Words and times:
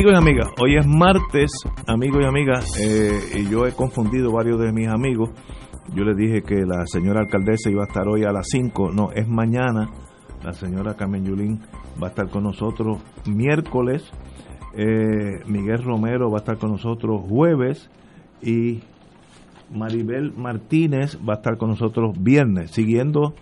Amigos 0.00 0.14
y 0.14 0.16
amigas, 0.16 0.48
hoy 0.58 0.76
es 0.78 0.86
martes, 0.86 1.50
amigos 1.86 2.22
y 2.22 2.26
amigas, 2.26 2.80
eh, 2.80 3.38
y 3.38 3.50
yo 3.50 3.66
he 3.66 3.72
confundido 3.72 4.32
varios 4.32 4.58
de 4.58 4.72
mis 4.72 4.88
amigos. 4.88 5.28
Yo 5.94 6.04
les 6.04 6.16
dije 6.16 6.40
que 6.40 6.64
la 6.64 6.86
señora 6.86 7.20
alcaldesa 7.20 7.68
iba 7.68 7.82
a 7.82 7.86
estar 7.86 8.08
hoy 8.08 8.24
a 8.24 8.32
las 8.32 8.48
5, 8.48 8.92
no, 8.92 9.10
es 9.12 9.28
mañana. 9.28 9.90
La 10.42 10.54
señora 10.54 10.94
Carmen 10.94 11.26
Yulín 11.26 11.60
va 12.02 12.06
a 12.06 12.10
estar 12.10 12.30
con 12.30 12.44
nosotros 12.44 13.02
miércoles, 13.26 14.10
eh, 14.74 15.44
Miguel 15.46 15.84
Romero 15.84 16.30
va 16.30 16.38
a 16.38 16.40
estar 16.40 16.56
con 16.56 16.70
nosotros 16.70 17.20
jueves 17.28 17.90
y 18.40 18.80
Maribel 19.70 20.32
Martínez 20.32 21.18
va 21.18 21.34
a 21.34 21.36
estar 21.36 21.58
con 21.58 21.68
nosotros 21.68 22.16
viernes, 22.18 22.70
siguiendo 22.70 23.34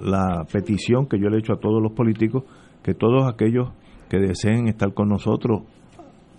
la 0.00 0.44
petición 0.44 1.08
que 1.08 1.18
yo 1.18 1.28
le 1.28 1.38
he 1.38 1.40
hecho 1.40 1.54
a 1.54 1.58
todos 1.58 1.82
los 1.82 1.90
políticos, 1.90 2.44
que 2.84 2.94
todos 2.94 3.26
aquellos 3.26 3.72
que 4.08 4.18
deseen 4.20 4.68
estar 4.68 4.94
con 4.94 5.08
nosotros 5.08 5.62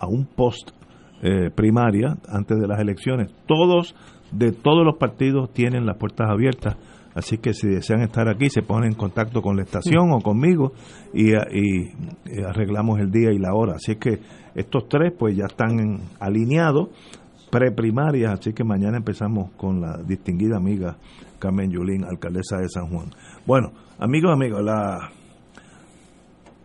a 0.00 0.08
un 0.08 0.26
post 0.26 0.70
eh, 1.22 1.50
primaria 1.54 2.16
antes 2.28 2.58
de 2.58 2.66
las 2.66 2.80
elecciones. 2.80 3.30
Todos 3.46 3.94
de 4.32 4.52
todos 4.52 4.84
los 4.84 4.96
partidos 4.96 5.52
tienen 5.52 5.86
las 5.86 5.96
puertas 5.96 6.28
abiertas, 6.30 6.76
así 7.14 7.38
que 7.38 7.52
si 7.52 7.68
desean 7.68 8.00
estar 8.02 8.28
aquí 8.28 8.48
se 8.48 8.62
ponen 8.62 8.92
en 8.92 8.96
contacto 8.96 9.42
con 9.42 9.56
la 9.56 9.62
estación 9.62 10.12
o 10.12 10.20
conmigo 10.20 10.72
y, 11.12 11.32
y, 11.32 11.90
y, 12.26 12.42
arreglamos 12.46 13.00
el 13.00 13.10
día 13.10 13.32
y 13.32 13.38
la 13.38 13.54
hora. 13.54 13.74
Así 13.74 13.96
que 13.96 14.20
estos 14.54 14.88
tres 14.88 15.12
pues 15.18 15.36
ya 15.36 15.46
están 15.46 16.00
alineados 16.18 16.88
preprimaria, 17.50 18.32
así 18.32 18.52
que 18.52 18.64
mañana 18.64 18.96
empezamos 18.96 19.50
con 19.56 19.80
la 19.80 19.98
distinguida 20.06 20.56
amiga 20.56 20.96
Carmen 21.38 21.70
Yulín, 21.70 22.04
alcaldesa 22.04 22.58
de 22.58 22.68
San 22.68 22.88
Juan. 22.88 23.10
Bueno, 23.46 23.72
amigos, 23.98 24.32
amigos, 24.32 24.62
la 24.62 25.10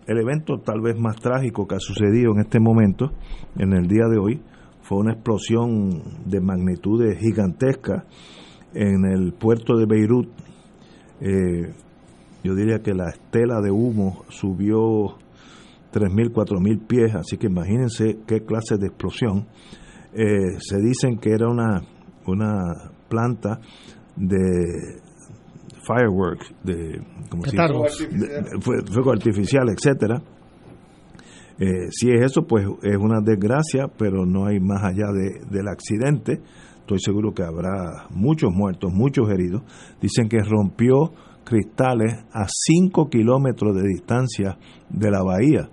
el 0.08 0.18
evento 0.20 0.60
tal 0.60 0.82
vez 0.82 0.98
más 1.00 1.16
trágico 1.18 1.68
que 1.68 1.76
ha 1.76 1.80
sucedido 1.80 2.34
en 2.34 2.42
este 2.42 2.60
momento, 2.60 3.12
en 3.58 3.74
el 3.74 3.88
día 3.88 4.06
de 4.10 4.18
hoy, 4.18 4.42
fue 4.82 5.00
una 5.00 5.14
explosión 5.14 6.04
de 6.26 6.40
magnitudes 6.40 7.18
gigantescas 7.20 8.04
en 8.74 9.06
el 9.06 9.34
puerto 9.34 9.78
de 9.78 9.86
Beirut. 9.88 10.30
Eh, 11.22 11.74
yo 12.44 12.54
diría 12.54 12.80
que 12.84 12.94
la 12.94 13.10
estela 13.10 13.62
de 13.62 13.72
humo 13.72 14.24
subió 14.30 15.18
3.000, 15.92 16.32
4.000 16.32 16.86
pies, 16.86 17.16
así 17.16 17.38
que 17.38 17.48
imagínense 17.48 18.20
qué 18.28 18.42
clase 18.42 18.78
de 18.78 18.88
explosión. 18.88 19.48
Eh, 20.14 20.60
se 20.60 20.78
dicen 20.78 21.18
que 21.18 21.32
era 21.32 21.48
una, 21.48 21.82
una 22.28 22.92
planta 23.10 23.60
de 24.16 25.02
fireworks, 25.86 26.54
de, 26.64 27.02
como 27.30 27.44
si, 27.46 27.56
de, 27.56 28.60
fuego 28.92 29.12
artificial, 29.12 29.68
etcétera. 29.70 30.22
Eh, 31.58 31.90
si 31.90 32.10
es 32.12 32.22
eso, 32.22 32.46
pues 32.46 32.68
es 32.84 32.98
una 32.98 33.22
desgracia, 33.22 33.88
pero 33.98 34.26
no 34.26 34.46
hay 34.46 34.60
más 34.60 34.84
allá 34.84 35.12
de, 35.14 35.46
del 35.50 35.68
accidente. 35.68 36.42
Estoy 36.82 37.00
seguro 37.00 37.34
que 37.34 37.44
habrá 37.44 38.08
muchos 38.10 38.52
muertos, 38.54 38.92
muchos 38.94 39.30
heridos. 39.30 39.64
Dicen 40.02 40.28
que 40.28 40.40
rompió 40.40 41.14
cristales 41.44 42.14
a 42.34 42.46
5 42.48 43.10
kilómetros 43.10 43.76
de 43.76 43.88
distancia 43.88 44.58
de 44.90 45.12
la 45.12 45.24
bahía. 45.24 45.70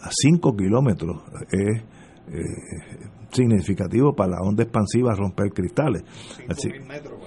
A 0.00 0.08
5 0.10 0.56
kilómetros 0.56 1.22
es 1.50 1.82
eh, 2.28 3.10
significativo 3.30 4.14
para 4.14 4.32
la 4.32 4.40
onda 4.40 4.62
expansiva 4.62 5.14
romper 5.14 5.50
cristales. 5.52 6.02
Así, 6.48 6.70
metros 6.88 7.20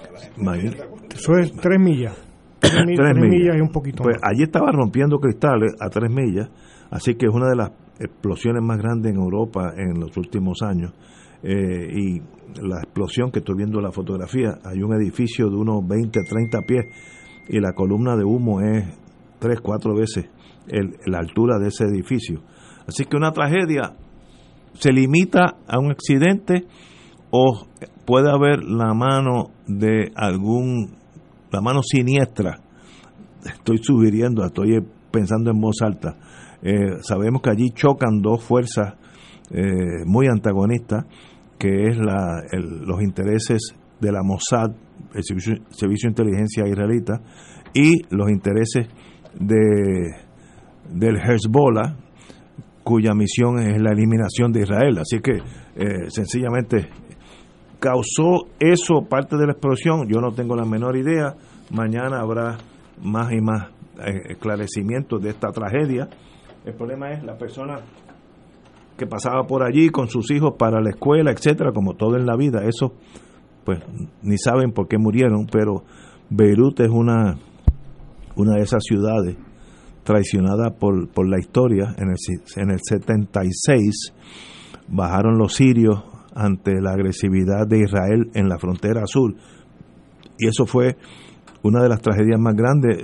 Eso 1.14 1.36
es 1.38 1.52
3 1.52 1.80
millas. 1.80 2.29
3, 2.60 2.72
tres, 2.72 2.96
tres 2.96 3.14
millas. 3.14 3.30
millas 3.30 3.56
y 3.56 3.60
un 3.60 3.70
poquito 3.70 4.02
pues 4.02 4.16
allí 4.22 4.42
estaba 4.42 4.70
rompiendo 4.72 5.18
cristales 5.18 5.72
a 5.80 5.88
3 5.88 6.10
millas, 6.10 6.50
así 6.90 7.14
que 7.14 7.26
es 7.26 7.32
una 7.32 7.48
de 7.48 7.56
las 7.56 7.70
explosiones 7.98 8.62
más 8.62 8.78
grandes 8.78 9.12
en 9.12 9.18
Europa 9.18 9.72
en 9.76 10.00
los 10.00 10.16
últimos 10.16 10.62
años. 10.62 10.92
Eh, 11.42 11.88
y 11.92 12.20
la 12.60 12.80
explosión 12.82 13.30
que 13.30 13.38
estoy 13.38 13.56
viendo 13.56 13.78
en 13.78 13.84
la 13.84 13.92
fotografía, 13.92 14.58
hay 14.64 14.82
un 14.82 14.94
edificio 14.94 15.48
de 15.48 15.56
unos 15.56 15.86
20, 15.86 16.20
30 16.28 16.62
pies 16.62 16.84
y 17.48 17.60
la 17.60 17.72
columna 17.72 18.16
de 18.16 18.24
humo 18.24 18.60
es 18.60 18.84
3, 19.38 19.60
4 19.60 19.94
veces 19.94 20.28
el, 20.68 20.96
la 21.06 21.18
altura 21.18 21.58
de 21.58 21.68
ese 21.68 21.84
edificio. 21.84 22.42
Así 22.86 23.04
que 23.04 23.16
una 23.16 23.32
tragedia 23.32 23.94
se 24.74 24.92
limita 24.92 25.56
a 25.66 25.78
un 25.78 25.90
accidente 25.90 26.66
o 27.30 27.66
puede 28.06 28.30
haber 28.30 28.64
la 28.64 28.92
mano 28.94 29.50
de 29.66 30.12
algún, 30.14 30.96
la 31.50 31.60
mano 31.60 31.80
siniestra. 31.82 32.58
Estoy 33.44 33.78
sugiriendo, 33.78 34.44
estoy 34.44 34.80
pensando 35.10 35.50
en 35.50 35.60
voz 35.60 35.76
alta. 35.82 36.16
Eh, 36.62 36.98
sabemos 37.02 37.42
que 37.42 37.50
allí 37.50 37.70
chocan 37.70 38.20
dos 38.20 38.42
fuerzas 38.42 38.94
eh, 39.50 40.04
muy 40.06 40.26
antagonistas, 40.26 41.06
que 41.58 41.84
es 41.84 41.96
los 41.98 43.02
intereses 43.02 43.74
de 44.00 44.12
la 44.12 44.22
Mossad, 44.22 44.70
el 45.14 45.24
servicio, 45.24 45.54
servicio, 45.70 46.08
de 46.08 46.12
inteligencia 46.12 46.66
israelita, 46.66 47.20
y 47.74 48.02
los 48.10 48.30
intereses 48.30 48.88
de 49.38 50.30
del 50.90 51.16
Hezbollah, 51.18 51.96
cuya 52.82 53.14
misión 53.14 53.60
es 53.60 53.80
la 53.80 53.92
eliminación 53.92 54.52
de 54.52 54.62
Israel. 54.62 54.98
Así 54.98 55.20
que 55.20 55.32
eh, 55.76 56.10
sencillamente 56.10 56.88
causó 57.80 58.46
eso 58.60 59.06
parte 59.08 59.36
de 59.36 59.46
la 59.46 59.52
explosión. 59.52 60.06
Yo 60.06 60.20
no 60.20 60.32
tengo 60.32 60.54
la 60.54 60.64
menor 60.64 60.96
idea. 60.96 61.34
Mañana 61.70 62.20
habrá 62.20 62.58
más 63.02 63.32
y 63.32 63.40
más 63.40 63.70
eh, 64.06 64.32
esclarecimientos 64.32 65.20
de 65.22 65.30
esta 65.30 65.48
tragedia. 65.48 66.08
El 66.64 66.74
problema 66.74 67.10
es 67.10 67.24
la 67.24 67.36
persona 67.36 67.80
que 68.96 69.06
pasaba 69.06 69.44
por 69.46 69.62
allí 69.62 69.88
con 69.88 70.08
sus 70.08 70.30
hijos 70.30 70.54
para 70.58 70.80
la 70.82 70.90
escuela, 70.90 71.30
etcétera, 71.30 71.72
como 71.72 71.94
todo 71.94 72.16
en 72.16 72.26
la 72.26 72.36
vida. 72.36 72.64
Eso, 72.64 72.92
pues, 73.64 73.80
ni 74.22 74.36
saben 74.36 74.72
por 74.72 74.88
qué 74.88 74.98
murieron, 74.98 75.46
pero 75.50 75.84
Beirut 76.28 76.80
es 76.80 76.90
una, 76.90 77.38
una 78.36 78.56
de 78.56 78.62
esas 78.62 78.82
ciudades 78.84 79.36
traicionada 80.04 80.70
por, 80.78 81.08
por 81.08 81.26
la 81.26 81.38
historia. 81.38 81.94
En 81.96 82.10
el, 82.10 82.16
en 82.56 82.70
el 82.72 82.78
76 82.82 84.12
bajaron 84.88 85.38
los 85.38 85.54
sirios 85.54 86.09
ante 86.40 86.80
la 86.80 86.92
agresividad 86.92 87.66
de 87.68 87.80
Israel 87.80 88.30
en 88.32 88.48
la 88.48 88.58
frontera 88.58 89.02
sur. 89.04 89.34
Y 90.38 90.48
eso 90.48 90.64
fue 90.64 90.96
una 91.62 91.82
de 91.82 91.88
las 91.90 92.00
tragedias 92.00 92.40
más 92.40 92.54
grandes. 92.54 92.96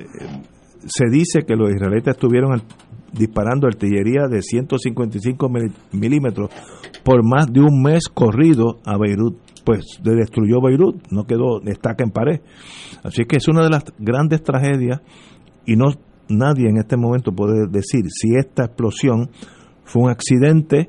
Se 0.86 1.04
dice 1.10 1.42
que 1.46 1.54
los 1.54 1.70
israelitas 1.70 2.14
estuvieron 2.14 2.62
disparando 3.12 3.66
artillería 3.66 4.26
de 4.28 4.40
155 4.40 5.50
milímetros 5.92 6.50
por 7.04 7.22
más 7.22 7.52
de 7.52 7.60
un 7.60 7.82
mes 7.82 8.08
corrido 8.08 8.78
a 8.84 8.96
Beirut. 8.96 9.36
Pues 9.64 9.84
destruyó 10.02 10.62
Beirut, 10.62 11.10
no 11.10 11.24
quedó 11.24 11.60
estaca 11.66 12.04
en 12.04 12.10
pared. 12.10 12.40
Así 13.02 13.26
que 13.26 13.36
es 13.36 13.48
una 13.48 13.64
de 13.64 13.70
las 13.70 13.84
grandes 13.98 14.42
tragedias 14.42 15.02
y 15.66 15.76
no 15.76 15.88
nadie 16.28 16.70
en 16.70 16.78
este 16.78 16.96
momento 16.96 17.32
puede 17.32 17.66
decir 17.68 18.04
si 18.08 18.34
esta 18.34 18.64
explosión 18.64 19.30
fue 19.84 20.04
un 20.04 20.10
accidente 20.10 20.88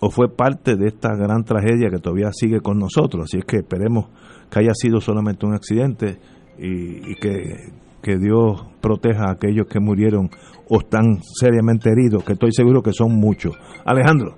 o 0.00 0.10
fue 0.10 0.28
parte 0.28 0.76
de 0.76 0.88
esta 0.88 1.14
gran 1.14 1.44
tragedia 1.44 1.90
que 1.90 1.98
todavía 1.98 2.30
sigue 2.32 2.60
con 2.60 2.78
nosotros. 2.78 3.24
Así 3.24 3.38
es 3.38 3.44
que 3.44 3.58
esperemos 3.58 4.06
que 4.50 4.60
haya 4.60 4.74
sido 4.74 5.00
solamente 5.00 5.46
un 5.46 5.54
accidente 5.54 6.18
y, 6.58 7.12
y 7.12 7.14
que, 7.16 7.72
que, 8.02 8.18
Dios 8.18 8.66
proteja 8.80 9.28
a 9.28 9.32
aquellos 9.32 9.66
que 9.66 9.80
murieron 9.80 10.30
o 10.68 10.80
están 10.80 11.20
seriamente 11.22 11.90
heridos, 11.90 12.24
que 12.24 12.34
estoy 12.34 12.52
seguro 12.52 12.82
que 12.82 12.92
son 12.92 13.12
muchos. 13.12 13.56
Alejandro. 13.84 14.34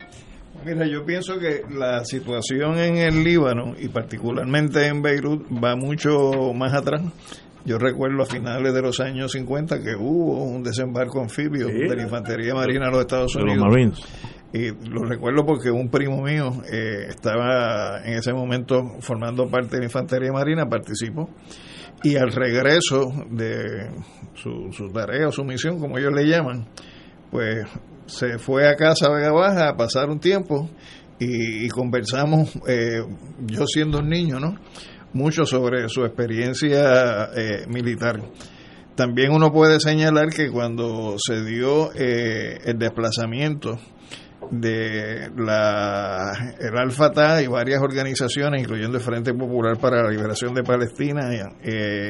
Mira, 0.65 0.87
yo 0.87 1.05
pienso 1.05 1.39
que 1.39 1.63
la 1.71 2.05
situación 2.05 2.79
en 2.79 2.97
el 2.97 3.23
Líbano 3.23 3.75
y 3.79 3.89
particularmente 3.89 4.87
en 4.87 5.01
Beirut 5.01 5.47
va 5.63 5.77
mucho 5.77 6.53
más 6.55 6.75
atrás 6.75 7.03
yo 7.67 7.79
recuerdo 7.79 8.23
a 8.23 8.27
finales 8.27 8.73
de 8.73 8.81
los 8.81 9.01
años 9.01 9.33
50 9.33 9.83
que 9.83 9.97
hubo 9.97 10.45
un 10.45 10.63
desembarco 10.63 11.21
anfibio 11.21 11.67
sí. 11.67 11.75
de 11.75 11.97
la 11.97 12.03
Infantería 12.05 12.55
Marina 12.55 12.87
de 12.87 12.93
los 12.93 13.01
Estados 13.01 13.35
Unidos. 13.35 13.57
Los 13.57 13.67
Marines. 13.67 14.01
Y 14.53 14.71
lo 14.89 15.05
recuerdo 15.05 15.45
porque 15.45 15.71
un 15.71 15.89
primo 15.89 16.23
mío 16.23 16.63
eh, 16.73 17.07
estaba 17.09 18.01
en 18.05 18.15
ese 18.15 18.33
momento 18.33 18.83
formando 19.01 19.49
parte 19.49 19.77
de 19.77 19.79
la 19.81 19.85
Infantería 19.85 20.33
Marina, 20.33 20.67
participó, 20.67 21.29
y 22.03 22.17
al 22.17 22.33
regreso 22.33 23.13
de 23.31 23.91
su, 24.35 24.73
su 24.73 24.89
tarea 24.93 25.29
o 25.29 25.33
su 25.33 25.45
misión, 25.45 25.79
como 25.79 25.99
ellos 25.99 26.13
le 26.15 26.27
llaman, 26.27 26.67
pues 27.31 27.67
se 28.07 28.39
fue 28.39 28.69
a 28.69 28.77
casa 28.77 29.11
Vega 29.11 29.33
Baja 29.33 29.69
a 29.71 29.77
pasar 29.77 30.09
un 30.09 30.21
tiempo 30.21 30.71
y, 31.19 31.69
conversamos, 31.69 32.55
eh, 32.69 33.03
yo 33.47 33.67
siendo 33.67 34.01
un 34.01 34.09
niño, 34.09 34.39
¿no? 34.39 34.57
Mucho 35.13 35.47
sobre 35.47 35.89
su 35.89 36.05
experiencia 36.05 37.31
eh, 37.35 37.67
militar. 37.69 38.21
También 38.95 39.33
uno 39.33 39.51
puede 39.51 39.81
señalar 39.81 40.29
que 40.29 40.51
cuando 40.51 41.17
se 41.19 41.43
dio 41.45 41.91
eh, 41.95 42.59
el 42.65 42.79
desplazamiento 42.79 43.79
de 44.51 45.31
la 45.37 46.55
el 46.59 46.77
Al-Fatah 46.77 47.43
y 47.43 47.47
varias 47.47 47.81
organizaciones, 47.81 48.63
incluyendo 48.63 48.99
el 48.99 49.03
Frente 49.03 49.35
Popular 49.35 49.79
para 49.79 50.03
la 50.03 50.11
Liberación 50.11 50.55
de 50.55 50.63
Palestina 50.63 51.31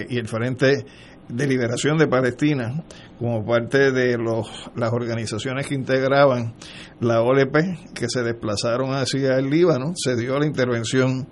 y 0.08 0.16
el 0.16 0.28
Frente 0.28 0.84
de 1.28 1.46
Liberación 1.46 1.98
de 1.98 2.06
Palestina, 2.06 2.84
como 3.18 3.44
parte 3.44 3.90
de 3.90 4.16
los, 4.16 4.70
las 4.76 4.92
organizaciones 4.92 5.66
que 5.66 5.74
integraban 5.74 6.54
la 7.00 7.22
OLP, 7.22 7.94
que 7.94 8.06
se 8.08 8.22
desplazaron 8.22 8.94
hacia 8.94 9.36
el 9.36 9.50
Líbano, 9.50 9.92
se 9.96 10.16
dio 10.16 10.38
la 10.38 10.46
intervención 10.46 11.26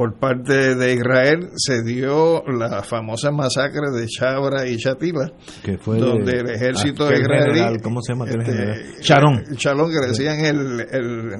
por 0.00 0.18
parte 0.18 0.76
de 0.76 0.94
Israel, 0.94 1.50
se 1.56 1.82
dio 1.82 2.42
la 2.46 2.82
famosa 2.82 3.30
masacre 3.30 3.90
de 3.94 4.06
Chabra 4.06 4.66
y 4.66 4.78
Shatila, 4.78 5.30
que 5.62 5.76
fue 5.76 5.98
donde 5.98 6.38
el 6.38 6.48
ejército 6.52 7.12
israelí, 7.12 7.78
¿cómo 7.82 8.00
se 8.00 8.14
llama? 8.14 8.24
Este, 8.24 9.02
Charón. 9.02 9.44
Chalón, 9.56 9.90
que 9.90 10.08
decían 10.08 10.42
el, 10.42 10.80
el, 10.90 11.32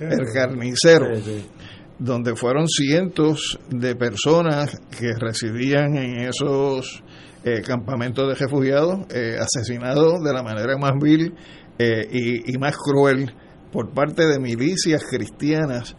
el 0.00 0.32
carnicero 0.32 1.08
donde 1.98 2.34
fueron 2.34 2.68
cientos 2.68 3.58
de 3.68 3.94
personas 3.96 4.80
que 4.98 5.12
residían 5.20 5.94
en 5.98 6.20
esos 6.20 7.04
eh, 7.44 7.60
campamentos 7.60 8.26
de 8.26 8.34
refugiados 8.34 9.00
eh, 9.14 9.36
asesinados 9.38 10.24
de 10.24 10.32
la 10.32 10.42
manera 10.42 10.78
más 10.78 10.92
vil 10.98 11.34
eh, 11.78 12.08
y, 12.46 12.56
más 12.56 12.78
cruel 12.78 13.30
por 13.70 13.92
parte 13.92 14.26
de 14.26 14.38
milicias 14.38 15.02
cristianas 15.04 15.94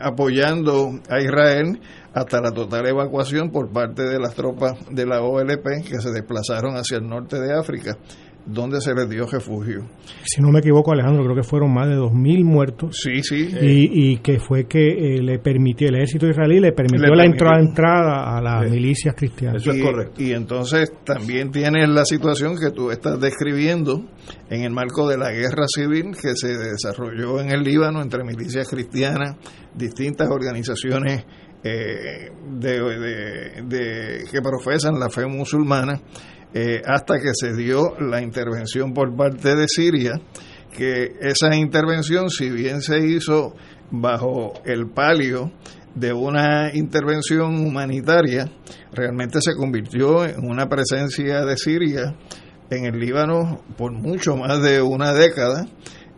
apoyando 0.00 1.00
a 1.08 1.20
Israel 1.20 1.80
hasta 2.12 2.40
la 2.40 2.52
total 2.52 2.86
evacuación 2.86 3.50
por 3.50 3.70
parte 3.70 4.02
de 4.02 4.18
las 4.18 4.34
tropas 4.34 4.74
de 4.90 5.06
la 5.06 5.22
OLP 5.22 5.84
que 5.86 6.00
se 6.00 6.10
desplazaron 6.10 6.76
hacia 6.76 6.98
el 6.98 7.08
norte 7.08 7.40
de 7.40 7.56
África 7.56 7.96
donde 8.46 8.80
se 8.80 8.94
les 8.94 9.08
dio 9.08 9.26
refugio. 9.26 9.86
Si 10.24 10.40
no 10.40 10.50
me 10.50 10.60
equivoco, 10.60 10.92
Alejandro, 10.92 11.24
creo 11.24 11.36
que 11.36 11.42
fueron 11.42 11.72
más 11.72 11.88
de 11.88 11.96
2.000 11.96 12.44
muertos. 12.44 12.98
Sí, 13.02 13.22
sí. 13.22 13.50
Y, 13.60 14.18
que 14.18 14.38
fue 14.38 14.66
que 14.66 15.16
eh, 15.16 15.22
le 15.22 15.38
permitió, 15.38 15.88
el 15.88 15.96
ejército 15.96 16.26
israelí 16.26 16.60
le 16.60 16.72
permitió, 16.72 17.14
la 17.14 17.24
entrada, 17.24 18.36
a 18.36 18.40
las 18.40 18.70
milicias 18.70 19.14
cristianas. 19.14 19.62
Eso 19.62 19.72
es 19.72 19.82
correcto. 19.82 20.22
Y 20.22 20.32
entonces 20.32 20.92
también 21.04 21.50
tienes 21.50 21.88
la 21.88 22.04
situación 22.04 22.56
que 22.58 22.70
tú 22.70 22.90
estás 22.90 23.20
describiendo 23.20 24.04
en 24.48 24.62
el 24.62 24.72
marco 24.72 25.08
de 25.08 25.18
la 25.18 25.30
guerra 25.30 25.66
civil 25.66 26.16
que 26.20 26.34
se 26.34 26.56
desarrolló 26.56 27.40
en 27.40 27.50
el 27.50 27.62
Líbano 27.62 28.02
entre 28.02 28.24
milicias 28.24 28.68
cristianas, 28.68 29.36
distintas 29.74 30.28
organizaciones 30.30 31.24
eh, 31.62 32.30
de, 32.58 34.24
que 34.30 34.40
profesan 34.40 34.98
la 34.98 35.10
fe 35.10 35.26
musulmana 35.26 36.00
eh, 36.54 36.82
hasta 36.84 37.20
que 37.20 37.30
se 37.32 37.54
dio 37.54 37.94
la 38.00 38.20
intervención 38.22 38.92
por 38.92 39.14
parte 39.16 39.54
de 39.54 39.66
Siria, 39.68 40.20
que 40.76 41.16
esa 41.20 41.54
intervención, 41.54 42.30
si 42.30 42.50
bien 42.50 42.80
se 42.82 42.98
hizo 42.98 43.54
bajo 43.90 44.54
el 44.64 44.88
palio 44.88 45.52
de 45.94 46.12
una 46.12 46.70
intervención 46.74 47.66
humanitaria, 47.66 48.50
realmente 48.92 49.40
se 49.40 49.54
convirtió 49.54 50.24
en 50.24 50.48
una 50.48 50.68
presencia 50.68 51.44
de 51.44 51.56
Siria 51.56 52.16
en 52.70 52.84
el 52.84 53.00
Líbano 53.00 53.62
por 53.76 53.92
mucho 53.92 54.36
más 54.36 54.62
de 54.62 54.80
una 54.80 55.12
década 55.12 55.66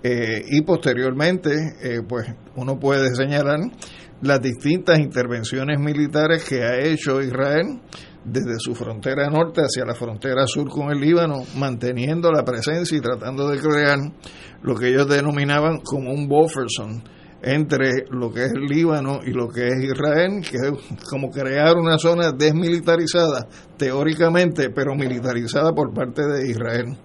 eh, 0.03 0.45
y 0.49 0.63
posteriormente, 0.63 1.51
eh, 1.83 2.01
pues 2.07 2.27
uno 2.57 2.79
puede 2.79 3.15
señalar 3.15 3.61
las 4.21 4.41
distintas 4.41 4.99
intervenciones 4.99 5.79
militares 5.79 6.45
que 6.45 6.63
ha 6.63 6.79
hecho 6.79 7.21
Israel 7.23 7.81
desde 8.25 8.59
su 8.59 8.75
frontera 8.75 9.29
norte 9.29 9.63
hacia 9.63 9.85
la 9.85 9.95
frontera 9.95 10.47
sur 10.47 10.69
con 10.69 10.91
el 10.91 11.01
Líbano, 11.01 11.43
manteniendo 11.57 12.31
la 12.31 12.45
presencia 12.45 12.97
y 12.97 13.01
tratando 13.01 13.49
de 13.49 13.59
crear 13.59 13.99
lo 14.63 14.75
que 14.75 14.89
ellos 14.89 15.09
denominaban 15.09 15.81
como 15.81 16.13
un 16.13 16.29
buffer 16.29 16.67
entre 17.43 18.05
lo 18.11 18.33
que 18.33 18.45
es 18.45 18.53
el 18.53 18.67
Líbano 18.67 19.21
y 19.25 19.33
lo 19.33 19.49
que 19.49 19.67
es 19.67 19.85
Israel, 19.85 20.41
que 20.49 20.57
es 20.57 21.05
como 21.11 21.29
crear 21.31 21.77
una 21.77 21.99
zona 21.99 22.31
desmilitarizada, 22.31 23.49
teóricamente, 23.77 24.71
pero 24.71 24.95
militarizada 24.95 25.73
por 25.73 25.93
parte 25.93 26.25
de 26.25 26.49
Israel. 26.49 26.97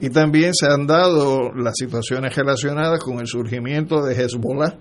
Y 0.00 0.10
también 0.10 0.54
se 0.54 0.66
han 0.66 0.86
dado 0.86 1.52
las 1.52 1.74
situaciones 1.76 2.34
relacionadas 2.36 3.00
con 3.00 3.18
el 3.18 3.26
surgimiento 3.26 4.04
de 4.04 4.14
Hezbollah, 4.14 4.78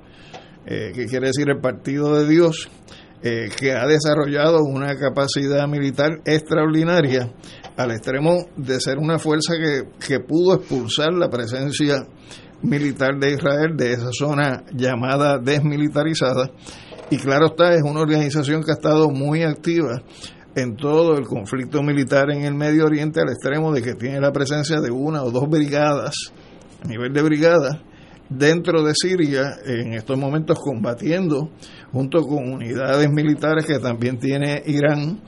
eh, 0.65 0.91
que 0.93 1.05
quiere 1.05 1.27
decir 1.27 1.49
el 1.49 1.59
Partido 1.59 2.15
de 2.15 2.27
Dios, 2.27 2.69
eh, 3.23 3.49
que 3.57 3.71
ha 3.71 3.87
desarrollado 3.87 4.63
una 4.63 4.97
capacidad 4.97 5.67
militar 5.67 6.19
extraordinaria 6.25 7.31
al 7.77 7.91
extremo 7.91 8.47
de 8.57 8.79
ser 8.81 8.97
una 8.97 9.17
fuerza 9.17 9.53
que, 9.55 9.83
que 10.05 10.19
pudo 10.19 10.55
expulsar 10.55 11.13
la 11.13 11.29
presencia 11.29 12.05
militar 12.61 13.17
de 13.19 13.33
Israel 13.33 13.75
de 13.77 13.93
esa 13.93 14.09
zona 14.11 14.63
llamada 14.73 15.37
desmilitarizada. 15.37 16.51
Y 17.09 17.17
claro 17.17 17.47
está, 17.47 17.73
es 17.73 17.83
una 17.83 18.01
organización 18.01 18.63
que 18.63 18.71
ha 18.71 18.75
estado 18.75 19.09
muy 19.09 19.43
activa 19.43 20.01
en 20.55 20.75
todo 20.75 21.17
el 21.17 21.25
conflicto 21.25 21.81
militar 21.81 22.29
en 22.31 22.43
el 22.43 22.55
Medio 22.55 22.85
Oriente 22.85 23.21
al 23.21 23.29
extremo 23.29 23.71
de 23.71 23.81
que 23.81 23.93
tiene 23.93 24.19
la 24.19 24.31
presencia 24.31 24.79
de 24.79 24.91
una 24.91 25.23
o 25.23 25.31
dos 25.31 25.47
brigadas, 25.49 26.15
a 26.83 26.87
nivel 26.87 27.13
de 27.13 27.21
brigadas, 27.21 27.77
dentro 28.37 28.83
de 28.83 28.93
Siria 28.95 29.57
en 29.65 29.93
estos 29.93 30.17
momentos 30.17 30.59
combatiendo 30.59 31.51
junto 31.91 32.21
con 32.21 32.51
unidades 32.51 33.09
militares 33.09 33.65
que 33.65 33.79
también 33.79 34.17
tiene 34.17 34.61
Irán 34.65 35.21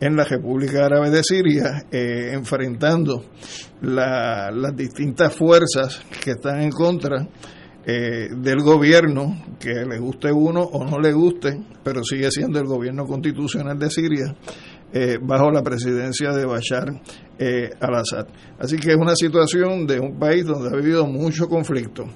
en 0.00 0.16
la 0.16 0.24
República 0.24 0.86
Árabe 0.86 1.10
de 1.10 1.22
Siria, 1.22 1.84
eh, 1.90 2.30
enfrentando 2.32 3.22
las 3.82 4.74
distintas 4.74 5.34
fuerzas 5.34 6.02
que 6.24 6.32
están 6.32 6.62
en 6.62 6.70
contra 6.70 7.28
eh, 7.84 8.28
del 8.34 8.60
gobierno, 8.60 9.44
que 9.58 9.84
le 9.86 9.98
guste 9.98 10.32
uno 10.32 10.62
o 10.62 10.84
no 10.84 10.98
le 10.98 11.12
guste, 11.12 11.60
pero 11.84 12.02
sigue 12.02 12.30
siendo 12.30 12.58
el 12.58 12.66
gobierno 12.66 13.04
constitucional 13.04 13.78
de 13.78 13.90
Siria, 13.90 14.34
eh, 14.92 15.18
bajo 15.22 15.50
la 15.50 15.62
presidencia 15.62 16.30
de 16.32 16.46
Bashar 16.46 16.88
al-Assad. 17.80 18.26
Así 18.58 18.76
que 18.76 18.90
es 18.90 18.96
una 18.96 19.14
situación 19.14 19.86
de 19.86 20.00
un 20.00 20.18
país 20.18 20.44
donde 20.44 20.68
ha 20.68 20.78
habido 20.78 21.06
mucho 21.06 21.46
conflicto 21.46 22.06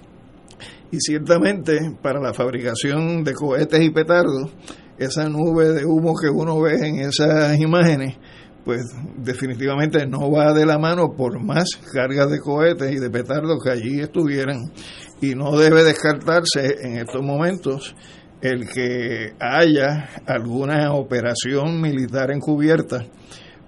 y 0.94 1.00
ciertamente 1.00 1.76
para 2.00 2.20
la 2.20 2.32
fabricación 2.32 3.24
de 3.24 3.34
cohetes 3.34 3.80
y 3.80 3.90
petardos, 3.90 4.52
esa 4.96 5.28
nube 5.28 5.70
de 5.70 5.84
humo 5.84 6.14
que 6.14 6.28
uno 6.28 6.60
ve 6.60 6.86
en 6.86 7.00
esas 7.00 7.58
imágenes, 7.58 8.16
pues 8.64 8.82
definitivamente 9.16 10.06
no 10.06 10.30
va 10.30 10.52
de 10.52 10.64
la 10.64 10.78
mano 10.78 11.14
por 11.16 11.42
más 11.42 11.64
cargas 11.92 12.30
de 12.30 12.38
cohetes 12.38 12.92
y 12.92 13.00
de 13.00 13.10
petardos 13.10 13.58
que 13.62 13.70
allí 13.70 14.00
estuvieran. 14.00 14.72
Y 15.20 15.34
no 15.34 15.58
debe 15.58 15.82
descartarse 15.82 16.76
en 16.82 16.98
estos 16.98 17.22
momentos 17.22 17.96
el 18.40 18.68
que 18.68 19.32
haya 19.40 20.10
alguna 20.26 20.92
operación 20.92 21.80
militar 21.80 22.30
encubierta 22.30 23.04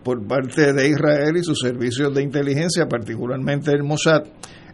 por 0.05 0.25
parte 0.29 0.73
de 0.73 0.89
Israel 0.89 1.37
y 1.37 1.43
sus 1.43 1.59
servicios 1.59 2.15
de 2.15 2.23
inteligencia, 2.23 2.87
particularmente 2.87 3.73
el 3.73 3.83
Mossad, 3.83 4.23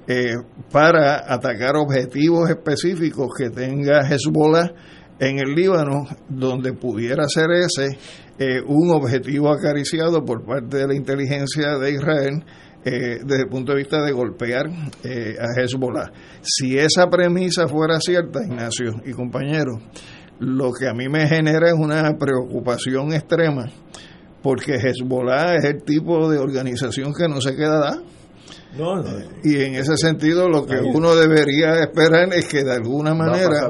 eh, 0.06 0.35
para 0.73 1.32
atacar 1.32 1.76
objetivos 1.76 2.50
específicos 2.50 3.28
que 3.38 3.50
tenga 3.50 4.00
Hezbollah 4.00 4.73
en 5.21 5.38
el 5.38 5.54
Líbano, 5.54 6.04
donde 6.28 6.73
pudiera 6.73 7.28
ser 7.28 7.52
ese 7.52 7.97
eh, 8.38 8.61
un 8.66 8.90
objetivo 8.90 9.52
acariciado 9.52 10.25
por 10.25 10.44
parte 10.44 10.78
de 10.78 10.88
la 10.88 10.94
inteligencia 10.97 11.78
de 11.78 11.92
Israel 11.92 12.44
eh, 12.85 13.18
desde 13.25 13.42
el 13.42 13.49
punto 13.49 13.73
de 13.73 13.78
vista 13.78 14.02
de 14.02 14.11
golpear 14.11 14.66
a 14.66 15.61
Hezbollah. 15.61 16.11
Si 16.42 16.76
esa 16.76 17.09
premisa 17.09 17.68
fuera 17.68 18.00
cierta, 18.00 18.42
Ignacio 18.44 19.00
y 19.04 19.12
compañeros, 19.12 19.78
lo 20.40 20.73
que 20.73 20.88
a 20.88 20.94
mí 20.94 21.09
me 21.09 21.28
genera 21.28 21.68
es 21.68 21.75
una 21.78 22.11
preocupación 22.18 23.12
extrema, 23.12 23.66
porque 24.42 24.75
Hezbollah 24.75 25.54
es 25.54 25.64
el 25.64 25.85
tipo 25.85 26.28
de 26.28 26.38
organización 26.38 27.12
que 27.14 27.28
no 27.28 27.40
se 27.40 27.54
queda 27.54 28.02
y 29.45 29.57
en 29.57 29.75
ese 29.75 29.97
sentido 29.97 30.49
lo 30.49 30.64
que 30.64 30.76
uno 30.76 31.14
debería 31.14 31.81
esperar 31.81 32.33
es 32.33 32.49
que 32.49 32.64
de 32.64 32.73
alguna 32.73 33.14
manera 33.14 33.69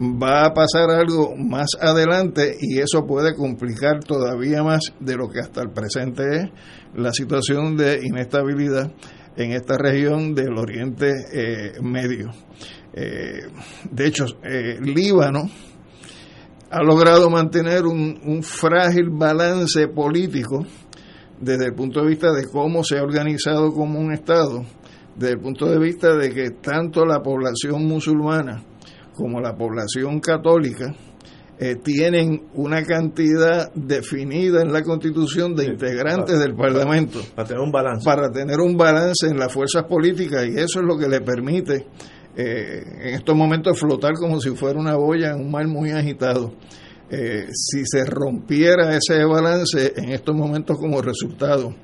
va 0.00 0.46
a, 0.46 0.52
pasar 0.52 0.90
algo 0.90 1.34
más 1.36 1.68
adelante 1.80 2.56
y 2.60 2.78
eso 2.78 3.06
puede 3.06 3.34
complicar 3.34 4.04
todavía 4.04 4.62
más 4.62 4.80
de 5.00 5.16
lo 5.16 5.28
que 5.28 5.40
hasta 5.40 5.62
el 5.62 5.70
presente 5.70 6.22
es 6.36 6.50
la 6.94 7.12
situación 7.12 7.76
de 7.76 8.00
inestabilidad 8.02 8.92
en 9.36 9.52
esta 9.52 9.78
región 9.78 10.34
del 10.34 10.58
Oriente 10.58 11.10
eh, 11.32 11.72
Medio. 11.80 12.30
Eh, 12.92 13.46
de 13.90 14.06
hecho, 14.06 14.26
Líbano 14.82 15.48
ha 16.70 16.82
logrado 16.82 17.30
mantener 17.30 17.86
un, 17.86 18.20
un 18.22 18.42
frágil 18.42 19.08
balance 19.10 19.88
político 19.88 20.66
desde 21.42 21.66
el 21.66 21.74
punto 21.74 22.00
de 22.00 22.08
vista 22.08 22.32
de 22.32 22.46
cómo 22.46 22.84
se 22.84 22.98
ha 22.98 23.02
organizado 23.02 23.72
como 23.72 23.98
un 23.98 24.12
Estado, 24.12 24.64
desde 25.16 25.34
el 25.34 25.40
punto 25.40 25.66
de 25.66 25.78
vista 25.78 26.16
de 26.16 26.32
que 26.32 26.50
tanto 26.50 27.04
la 27.04 27.20
población 27.20 27.84
musulmana 27.84 28.62
como 29.14 29.40
la 29.40 29.54
población 29.54 30.20
católica 30.20 30.94
eh, 31.58 31.76
tienen 31.76 32.44
una 32.54 32.82
cantidad 32.84 33.72
definida 33.74 34.62
en 34.62 34.72
la 34.72 34.82
Constitución 34.82 35.54
de 35.54 35.66
integrantes 35.66 36.38
del 36.38 36.54
Parlamento. 36.54 37.20
Para 37.34 37.48
tener 37.48 37.62
un 37.62 37.72
balance. 37.72 38.04
Para 38.04 38.30
tener 38.30 38.60
un 38.60 38.76
balance 38.76 39.26
en 39.26 39.36
las 39.36 39.52
fuerzas 39.52 39.84
políticas 39.84 40.46
y 40.46 40.58
eso 40.58 40.80
es 40.80 40.86
lo 40.86 40.96
que 40.96 41.08
le 41.08 41.20
permite 41.20 41.86
eh, 42.36 42.82
en 43.02 43.14
estos 43.14 43.36
momentos 43.36 43.78
flotar 43.78 44.14
como 44.14 44.40
si 44.40 44.50
fuera 44.50 44.78
una 44.78 44.94
boya 44.94 45.32
en 45.32 45.40
un 45.40 45.50
mar 45.50 45.66
muy 45.66 45.90
agitado. 45.90 46.52
Eh, 47.14 47.46
si 47.52 47.84
se 47.84 48.04
rompiera 48.06 48.96
ese 48.96 49.22
balance 49.24 49.92
en 49.96 50.10
estos 50.12 50.34
momentos 50.34 50.78
como 50.78 51.02
resultado 51.02 51.74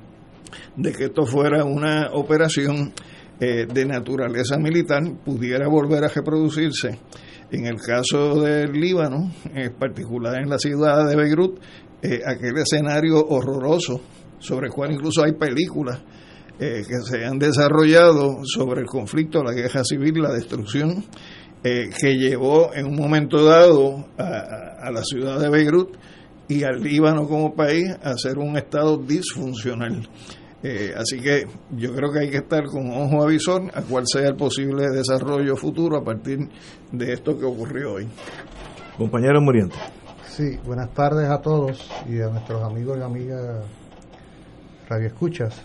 de 0.75 0.91
que 0.91 1.05
esto 1.05 1.25
fuera 1.25 1.63
una 1.63 2.09
operación 2.13 2.91
de 3.39 3.85
naturaleza 3.85 4.57
militar, 4.57 5.01
pudiera 5.23 5.69
volver 5.69 6.03
a 6.03 6.09
reproducirse. 6.09 6.99
En 7.51 7.65
el 7.65 7.81
caso 7.81 8.41
del 8.41 8.73
Líbano, 8.73 9.31
en 9.55 9.73
particular 9.73 10.39
en 10.39 10.49
la 10.49 10.59
ciudad 10.59 11.07
de 11.07 11.15
Beirut, 11.15 11.59
eh, 12.01 12.21
aquel 12.25 12.57
escenario 12.57 13.25
horroroso 13.27 13.99
sobre 14.37 14.67
el 14.67 14.73
cual 14.73 14.93
incluso 14.93 15.23
hay 15.23 15.33
películas 15.33 15.99
eh, 16.59 16.83
que 16.87 17.01
se 17.01 17.25
han 17.25 17.39
desarrollado 17.39 18.37
sobre 18.45 18.81
el 18.81 18.87
conflicto, 18.87 19.43
la 19.43 19.51
guerra 19.51 19.83
civil, 19.83 20.21
la 20.21 20.31
destrucción, 20.31 21.03
eh, 21.63 21.89
que 21.99 22.17
llevó 22.17 22.73
en 22.73 22.85
un 22.85 22.95
momento 22.95 23.43
dado 23.43 24.05
a, 24.17 24.89
la 24.91 25.03
ciudad 25.03 25.39
de 25.39 25.49
Beirut 25.49 25.97
y 26.47 26.63
al 26.63 26.81
Líbano 26.81 27.27
como 27.27 27.53
país 27.53 27.89
a 28.01 28.17
ser 28.17 28.37
un 28.37 28.57
estado 28.57 28.97
disfuncional. 28.97 30.07
Eh, 30.63 30.93
así 30.95 31.19
que 31.19 31.45
yo 31.71 31.93
creo 31.93 32.11
que 32.11 32.19
hay 32.19 32.29
que 32.29 32.37
estar 32.37 32.65
con 32.65 32.89
ojo 32.91 33.23
avisor 33.23 33.63
a 33.73 33.81
cuál 33.81 34.05
sea 34.07 34.27
el 34.27 34.35
posible 34.35 34.89
desarrollo 34.89 35.55
futuro 35.55 35.97
a 35.97 36.03
partir 36.03 36.49
de 36.91 37.13
esto 37.13 37.37
que 37.37 37.45
ocurrió 37.45 37.93
hoy. 37.93 38.07
Compañero 38.97 39.41
Muriente. 39.41 39.75
Sí, 40.27 40.57
buenas 40.65 40.93
tardes 40.93 41.29
a 41.29 41.41
todos 41.41 41.89
y 42.09 42.21
a 42.21 42.27
nuestros 42.27 42.63
amigos 42.63 42.97
y 42.97 43.01
amigas 43.01 43.65
radioescuchas. 44.87 45.61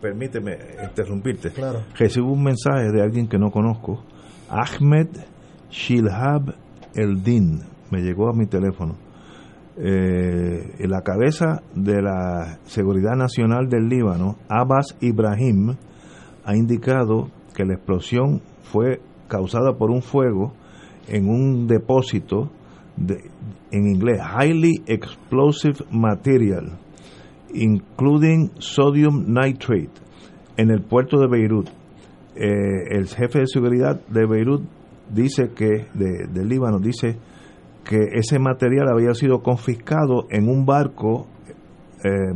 permíteme 0.00 0.56
interrumpirte. 0.82 1.50
Claro. 1.50 1.84
Recibo 1.96 2.32
un 2.32 2.44
mensaje 2.44 2.90
de 2.92 3.02
alguien 3.02 3.28
que 3.28 3.38
no 3.38 3.50
conozco, 3.50 4.04
Ahmed 4.50 5.08
Shilhab 5.70 6.54
Eldin, 6.94 7.60
me 7.90 8.00
llegó 8.02 8.28
a 8.28 8.32
mi 8.32 8.46
teléfono 8.46 8.96
eh, 9.76 10.74
la 10.80 11.02
cabeza 11.02 11.62
de 11.74 12.02
la 12.02 12.58
Seguridad 12.64 13.16
Nacional 13.16 13.68
del 13.68 13.88
Líbano, 13.88 14.36
Abbas 14.48 14.96
Ibrahim, 15.00 15.76
ha 16.44 16.56
indicado 16.56 17.30
que 17.54 17.64
la 17.64 17.74
explosión 17.74 18.42
fue 18.62 19.00
causada 19.28 19.78
por 19.78 19.90
un 19.90 20.02
fuego 20.02 20.52
en 21.08 21.28
un 21.28 21.66
depósito 21.66 22.50
de, 22.96 23.30
en 23.70 23.86
inglés, 23.86 24.20
Highly 24.20 24.82
Explosive 24.86 25.78
Material, 25.90 26.78
including 27.54 28.50
Sodium 28.58 29.24
Nitrate, 29.28 29.92
en 30.56 30.70
el 30.70 30.82
puerto 30.82 31.18
de 31.18 31.28
Beirut. 31.28 31.68
Eh, 32.42 32.96
el 32.96 33.06
jefe 33.06 33.40
de 33.40 33.46
seguridad 33.46 34.00
de 34.06 34.24
Beirut 34.24 34.62
dice 35.10 35.50
que, 35.54 35.88
de, 35.92 36.26
del 36.32 36.48
Líbano, 36.48 36.78
dice 36.78 37.18
que 37.84 37.98
ese 38.14 38.38
material 38.38 38.88
había 38.90 39.12
sido 39.12 39.42
confiscado 39.42 40.26
en 40.30 40.48
un 40.48 40.64
barco 40.64 41.26
eh, 42.02 42.32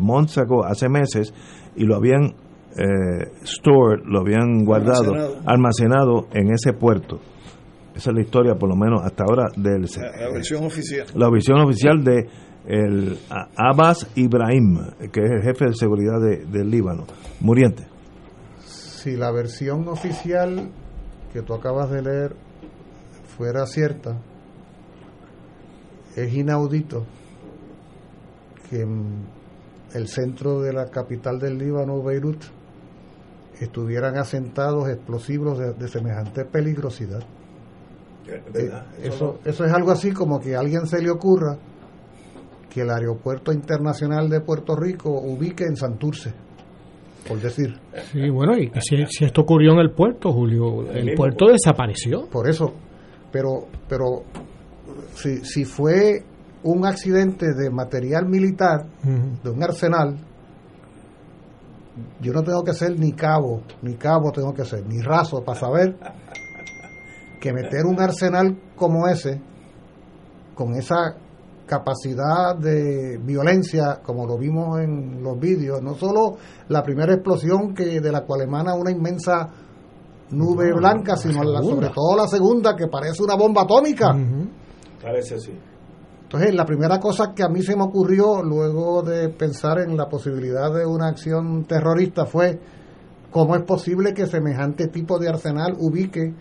hace 0.66 0.90
meses 0.90 1.32
y 1.74 1.84
lo 1.84 1.96
habían 1.96 2.34
eh, 2.76 3.30
stored, 3.46 4.02
lo 4.04 4.20
habían 4.20 4.66
guardado, 4.66 5.40
almacenado. 5.46 6.28
en 6.34 6.52
ese 6.52 6.74
puerto. 6.74 7.20
Esa 7.94 8.10
es 8.10 8.14
la 8.14 8.20
historia, 8.20 8.56
por 8.56 8.68
lo 8.68 8.76
menos 8.76 9.00
hasta 9.02 9.24
ahora, 9.24 9.46
del 9.56 9.82
la, 9.82 10.30
versión 10.30 10.64
oficial. 10.64 11.06
La 11.14 11.30
versión 11.30 11.60
oficial 11.60 12.04
de 12.04 12.28
el 12.66 13.16
Abbas 13.56 14.10
Ibrahim, 14.16 14.80
que 15.10 15.20
es 15.20 15.30
el 15.30 15.42
jefe 15.42 15.66
de 15.66 15.74
seguridad 15.74 16.20
de, 16.20 16.44
del 16.44 16.68
Líbano. 16.68 17.06
Muriente. 17.40 17.93
Si 19.04 19.18
la 19.18 19.30
versión 19.30 19.86
oficial 19.88 20.70
que 21.30 21.42
tú 21.42 21.52
acabas 21.52 21.90
de 21.90 22.00
leer 22.00 22.34
fuera 23.36 23.66
cierta, 23.66 24.16
es 26.16 26.32
inaudito 26.32 27.04
que 28.70 28.80
en 28.80 29.26
el 29.92 30.08
centro 30.08 30.62
de 30.62 30.72
la 30.72 30.86
capital 30.86 31.38
del 31.38 31.58
Líbano, 31.58 32.02
Beirut, 32.02 32.44
estuvieran 33.60 34.16
asentados 34.16 34.88
explosivos 34.88 35.58
de, 35.58 35.88
semejante 35.88 36.46
peligrosidad. 36.46 37.20
Eh, 38.26 38.70
eso, 39.02 39.38
eso 39.44 39.66
es 39.66 39.72
algo 39.74 39.90
así 39.90 40.12
como 40.12 40.40
que 40.40 40.56
a 40.56 40.60
alguien 40.60 40.86
se 40.86 41.02
le 41.02 41.10
ocurra 41.10 41.58
que 42.70 42.80
el 42.80 42.88
aeropuerto 42.88 43.52
internacional 43.52 44.30
de 44.30 44.40
Puerto 44.40 44.74
Rico 44.74 45.10
ubique 45.10 45.64
en 45.64 45.76
Santurce, 45.76 46.32
por 47.26 47.40
decir. 47.40 47.78
Sí, 48.12 48.28
bueno, 48.30 48.56
y 48.56 48.70
si, 48.80 49.04
si 49.06 49.24
esto 49.24 49.42
ocurrió 49.42 49.72
en 49.72 49.78
el 49.78 49.90
puerto, 49.90 50.32
Julio, 50.32 50.90
el, 50.90 51.14
puerto 51.14 51.46
desapareció. 51.46 52.28
Por 52.28 52.48
eso, 52.48 52.72
pero, 53.30 53.66
pero 53.88 54.24
si, 55.14 55.44
si 55.44 55.64
fue 55.64 56.22
un 56.62 56.86
accidente 56.86 57.54
de 57.54 57.70
material 57.70 58.26
militar, 58.26 58.86
de 59.42 59.50
un 59.50 59.62
arsenal, 59.62 60.16
yo 62.20 62.32
no 62.32 62.42
tengo 62.42 62.64
que 62.64 62.72
ser 62.72 62.98
ni 62.98 63.12
cabo, 63.12 63.62
ni 63.82 63.94
cabo 63.94 64.32
tengo 64.32 64.52
que 64.52 64.64
ser, 64.64 64.84
ni 64.86 65.00
raso 65.00 65.44
para 65.44 65.60
saber 65.60 65.96
que 67.40 67.52
meter 67.52 67.84
un 67.84 68.00
arsenal 68.00 68.56
como 68.74 69.06
ese, 69.06 69.40
con 70.54 70.74
esa 70.74 71.16
capacidad 71.66 72.56
de 72.56 73.18
violencia, 73.18 74.00
como 74.02 74.26
lo 74.26 74.36
vimos 74.36 74.80
en 74.80 75.22
los 75.22 75.38
vídeos, 75.38 75.82
no 75.82 75.94
solo 75.94 76.36
la 76.68 76.82
primera 76.82 77.14
explosión 77.14 77.74
que 77.74 78.00
de 78.00 78.12
la 78.12 78.22
cual 78.22 78.42
emana 78.42 78.74
una 78.74 78.90
inmensa 78.90 79.48
nube 80.30 80.72
blanca, 80.72 81.16
sino 81.16 81.42
sobre 81.62 81.88
todo 81.88 82.16
la 82.16 82.26
segunda 82.26 82.76
que 82.76 82.88
parece 82.88 83.22
una 83.22 83.36
bomba 83.36 83.62
atómica. 83.62 84.14
Parece 85.02 85.36
así. 85.36 85.52
Entonces, 86.24 86.54
la 86.54 86.64
primera 86.64 86.98
cosa 86.98 87.32
que 87.34 87.42
a 87.42 87.48
mí 87.48 87.62
se 87.62 87.76
me 87.76 87.84
ocurrió 87.84 88.42
luego 88.42 89.02
de 89.02 89.28
pensar 89.28 89.78
en 89.78 89.96
la 89.96 90.08
posibilidad 90.08 90.72
de 90.72 90.84
una 90.84 91.08
acción 91.08 91.64
terrorista 91.64 92.26
fue 92.26 92.58
cómo 93.30 93.54
es 93.54 93.62
posible 93.62 94.14
que 94.14 94.26
semejante 94.26 94.88
tipo 94.88 95.18
de 95.18 95.28
arsenal 95.28 95.74
ubique 95.78 96.34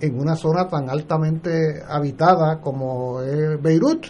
en 0.00 0.18
una 0.18 0.36
zona 0.36 0.68
tan 0.68 0.88
altamente 0.88 1.82
habitada 1.86 2.60
como 2.60 3.22
es 3.22 3.60
Beirut. 3.60 4.06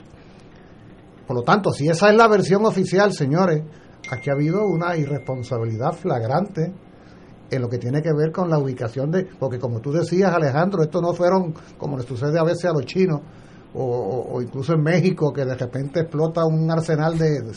Por 1.31 1.37
lo 1.37 1.43
tanto, 1.45 1.71
si 1.71 1.87
esa 1.87 2.11
es 2.11 2.17
la 2.17 2.27
versión 2.27 2.67
oficial, 2.67 3.13
señores, 3.13 3.63
aquí 4.11 4.31
ha 4.31 4.33
habido 4.33 4.67
una 4.67 4.97
irresponsabilidad 4.97 5.93
flagrante 5.93 6.73
en 7.49 7.63
lo 7.63 7.69
que 7.69 7.79
tiene 7.79 8.03
que 8.03 8.13
ver 8.13 8.33
con 8.33 8.51
la 8.51 8.59
ubicación 8.59 9.13
de, 9.13 9.29
porque 9.39 9.61
como 9.61 9.79
tú 9.79 9.93
decías 9.93 10.35
Alejandro, 10.35 10.83
esto 10.83 11.01
no 11.01 11.13
fueron 11.13 11.55
como 11.79 11.97
le 11.97 12.03
sucede 12.03 12.37
a 12.37 12.43
veces 12.43 12.65
a 12.65 12.73
los 12.73 12.85
chinos, 12.85 13.21
o, 13.75 14.43
incluso 14.43 14.73
en 14.73 14.83
México 14.83 15.33
que 15.33 15.45
de 15.45 15.55
repente 15.55 16.01
explota 16.01 16.45
un 16.45 16.69
arsenal 16.69 17.17
de, 17.17 17.53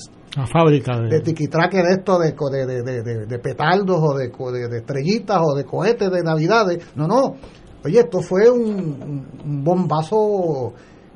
fábrica 0.53 1.00
de, 1.00 1.10
de 1.10 1.22
tiquitraque 1.22 1.77
de 1.77 1.94
esto 1.94 2.20
de, 2.20 2.32
de, 2.32 3.25
de, 3.25 3.39
petardos 3.39 4.00
o 4.00 4.13
de, 4.15 4.77
estrellitas 4.77 5.39
o 5.42 5.56
de 5.56 5.65
cohetes 5.65 6.12
de 6.12 6.22
navidades. 6.22 6.77
No 6.96 7.08
no. 7.08 7.38
Oye 7.84 8.01
esto 8.01 8.22
fue 8.22 8.51
un, 8.51 9.25
un, 9.44 9.63
bombazo 9.63 10.74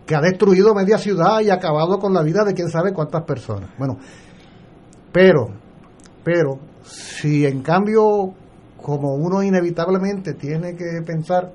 que 0.08 0.16
ha 0.16 0.22
destruido 0.22 0.74
media 0.74 0.98
ciudad 0.98 1.42
y 1.42 1.52
acabado 1.52 2.00
con 2.00 2.14
la 2.14 2.24
vida 2.24 2.44
de 2.44 2.56
quién 2.56 2.70
sabe 2.70 2.94
cuántas 2.94 3.24
personas 3.24 3.70
bueno 3.78 4.00
pero 5.12 5.50
pero 6.24 6.58
si 6.84 7.46
en 7.46 7.62
cambio 7.62 8.34
como 8.82 9.14
uno 9.14 9.44
inevitablemente 9.44 10.34
tiene 10.34 10.76
que 10.76 11.02
pensar 11.06 11.52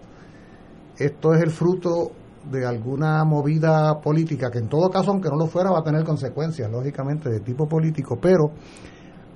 esto 0.98 1.34
es 1.34 1.42
el 1.42 1.50
fruto 1.50 2.12
de 2.50 2.66
alguna 2.66 3.24
movida 3.24 4.00
política, 4.00 4.50
que 4.50 4.58
en 4.58 4.68
todo 4.68 4.90
caso, 4.90 5.10
aunque 5.10 5.28
no 5.28 5.36
lo 5.36 5.46
fuera, 5.46 5.70
va 5.70 5.78
a 5.78 5.84
tener 5.84 6.04
consecuencias, 6.04 6.70
lógicamente, 6.70 7.30
de 7.30 7.40
tipo 7.40 7.68
político, 7.68 8.18
pero 8.20 8.50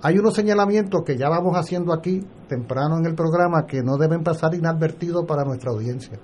hay 0.02 0.18
unos 0.18 0.35
señalamientos 0.35 1.02
que 1.04 1.16
ya 1.16 1.28
vamos 1.28 1.56
haciendo 1.56 1.92
aquí, 1.92 2.25
temprano 2.49 2.99
en 2.99 3.06
el 3.06 3.14
programa, 3.14 3.66
que 3.66 3.82
no 3.82 3.96
deben 3.96 4.23
pasar 4.23 4.54
inadvertidos 4.54 5.25
para 5.26 5.44
nuestra 5.44 5.70
audiencia. 5.70 6.18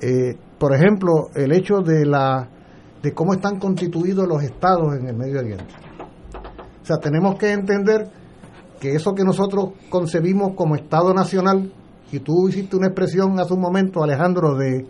Eh, 0.00 0.36
por 0.58 0.74
ejemplo, 0.74 1.28
el 1.34 1.52
hecho 1.52 1.80
de, 1.80 2.06
la, 2.06 2.48
de 3.02 3.12
cómo 3.12 3.34
están 3.34 3.58
constituidos 3.58 4.26
los 4.26 4.42
estados 4.42 4.94
en 4.98 5.08
el 5.08 5.16
Medio 5.16 5.40
Oriente. 5.40 5.64
O 6.82 6.84
sea, 6.86 6.98
tenemos 6.98 7.36
que 7.36 7.52
entender 7.52 8.08
que 8.80 8.94
eso 8.94 9.14
que 9.14 9.24
nosotros 9.24 9.70
concebimos 9.88 10.54
como 10.54 10.76
Estado 10.76 11.12
Nacional, 11.12 11.72
y 12.12 12.20
tú 12.20 12.48
hiciste 12.48 12.76
una 12.76 12.86
expresión 12.86 13.38
hace 13.40 13.54
un 13.54 13.60
momento, 13.60 14.02
Alejandro, 14.02 14.54
de 14.54 14.86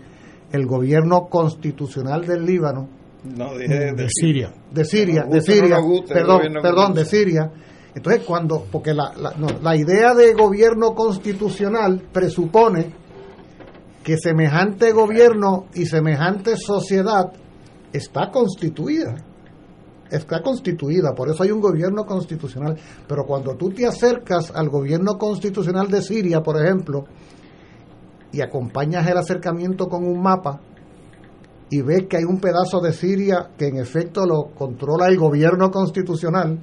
el 0.52 0.66
gobierno 0.66 1.26
constitucional 1.28 2.26
del 2.26 2.44
Líbano, 2.44 2.88
no, 3.24 3.56
dije 3.56 3.92
de, 3.92 4.06
Siria. 4.08 4.52
De 4.70 4.84
Siria, 4.84 5.24
de 5.24 5.40
Siria, 5.40 5.78
perdón, 6.06 6.42
perdón, 6.62 6.94
de 6.94 7.04
Siria. 7.04 7.50
Entonces, 7.94 8.22
cuando, 8.24 8.66
porque 8.70 8.92
la, 8.92 9.12
la, 9.16 9.32
la 9.62 9.76
idea 9.76 10.14
de 10.14 10.34
gobierno 10.34 10.94
constitucional 10.94 12.02
presupone 12.12 12.92
que 14.06 14.16
semejante 14.18 14.92
gobierno 14.92 15.66
y 15.74 15.86
semejante 15.86 16.56
sociedad 16.56 17.32
está 17.92 18.30
constituida. 18.30 19.16
Está 20.08 20.42
constituida, 20.42 21.12
por 21.12 21.28
eso 21.28 21.42
hay 21.42 21.50
un 21.50 21.60
gobierno 21.60 22.04
constitucional. 22.06 22.76
Pero 23.08 23.26
cuando 23.26 23.56
tú 23.56 23.70
te 23.70 23.84
acercas 23.84 24.52
al 24.54 24.68
gobierno 24.68 25.18
constitucional 25.18 25.90
de 25.90 26.02
Siria, 26.02 26.40
por 26.40 26.56
ejemplo, 26.56 27.06
y 28.30 28.42
acompañas 28.42 29.08
el 29.08 29.16
acercamiento 29.16 29.88
con 29.88 30.04
un 30.04 30.22
mapa, 30.22 30.60
y 31.68 31.82
ves 31.82 32.06
que 32.08 32.18
hay 32.18 32.24
un 32.24 32.38
pedazo 32.38 32.80
de 32.80 32.92
Siria 32.92 33.50
que 33.58 33.66
en 33.66 33.78
efecto 33.78 34.24
lo 34.24 34.54
controla 34.54 35.08
el 35.08 35.18
gobierno 35.18 35.72
constitucional, 35.72 36.60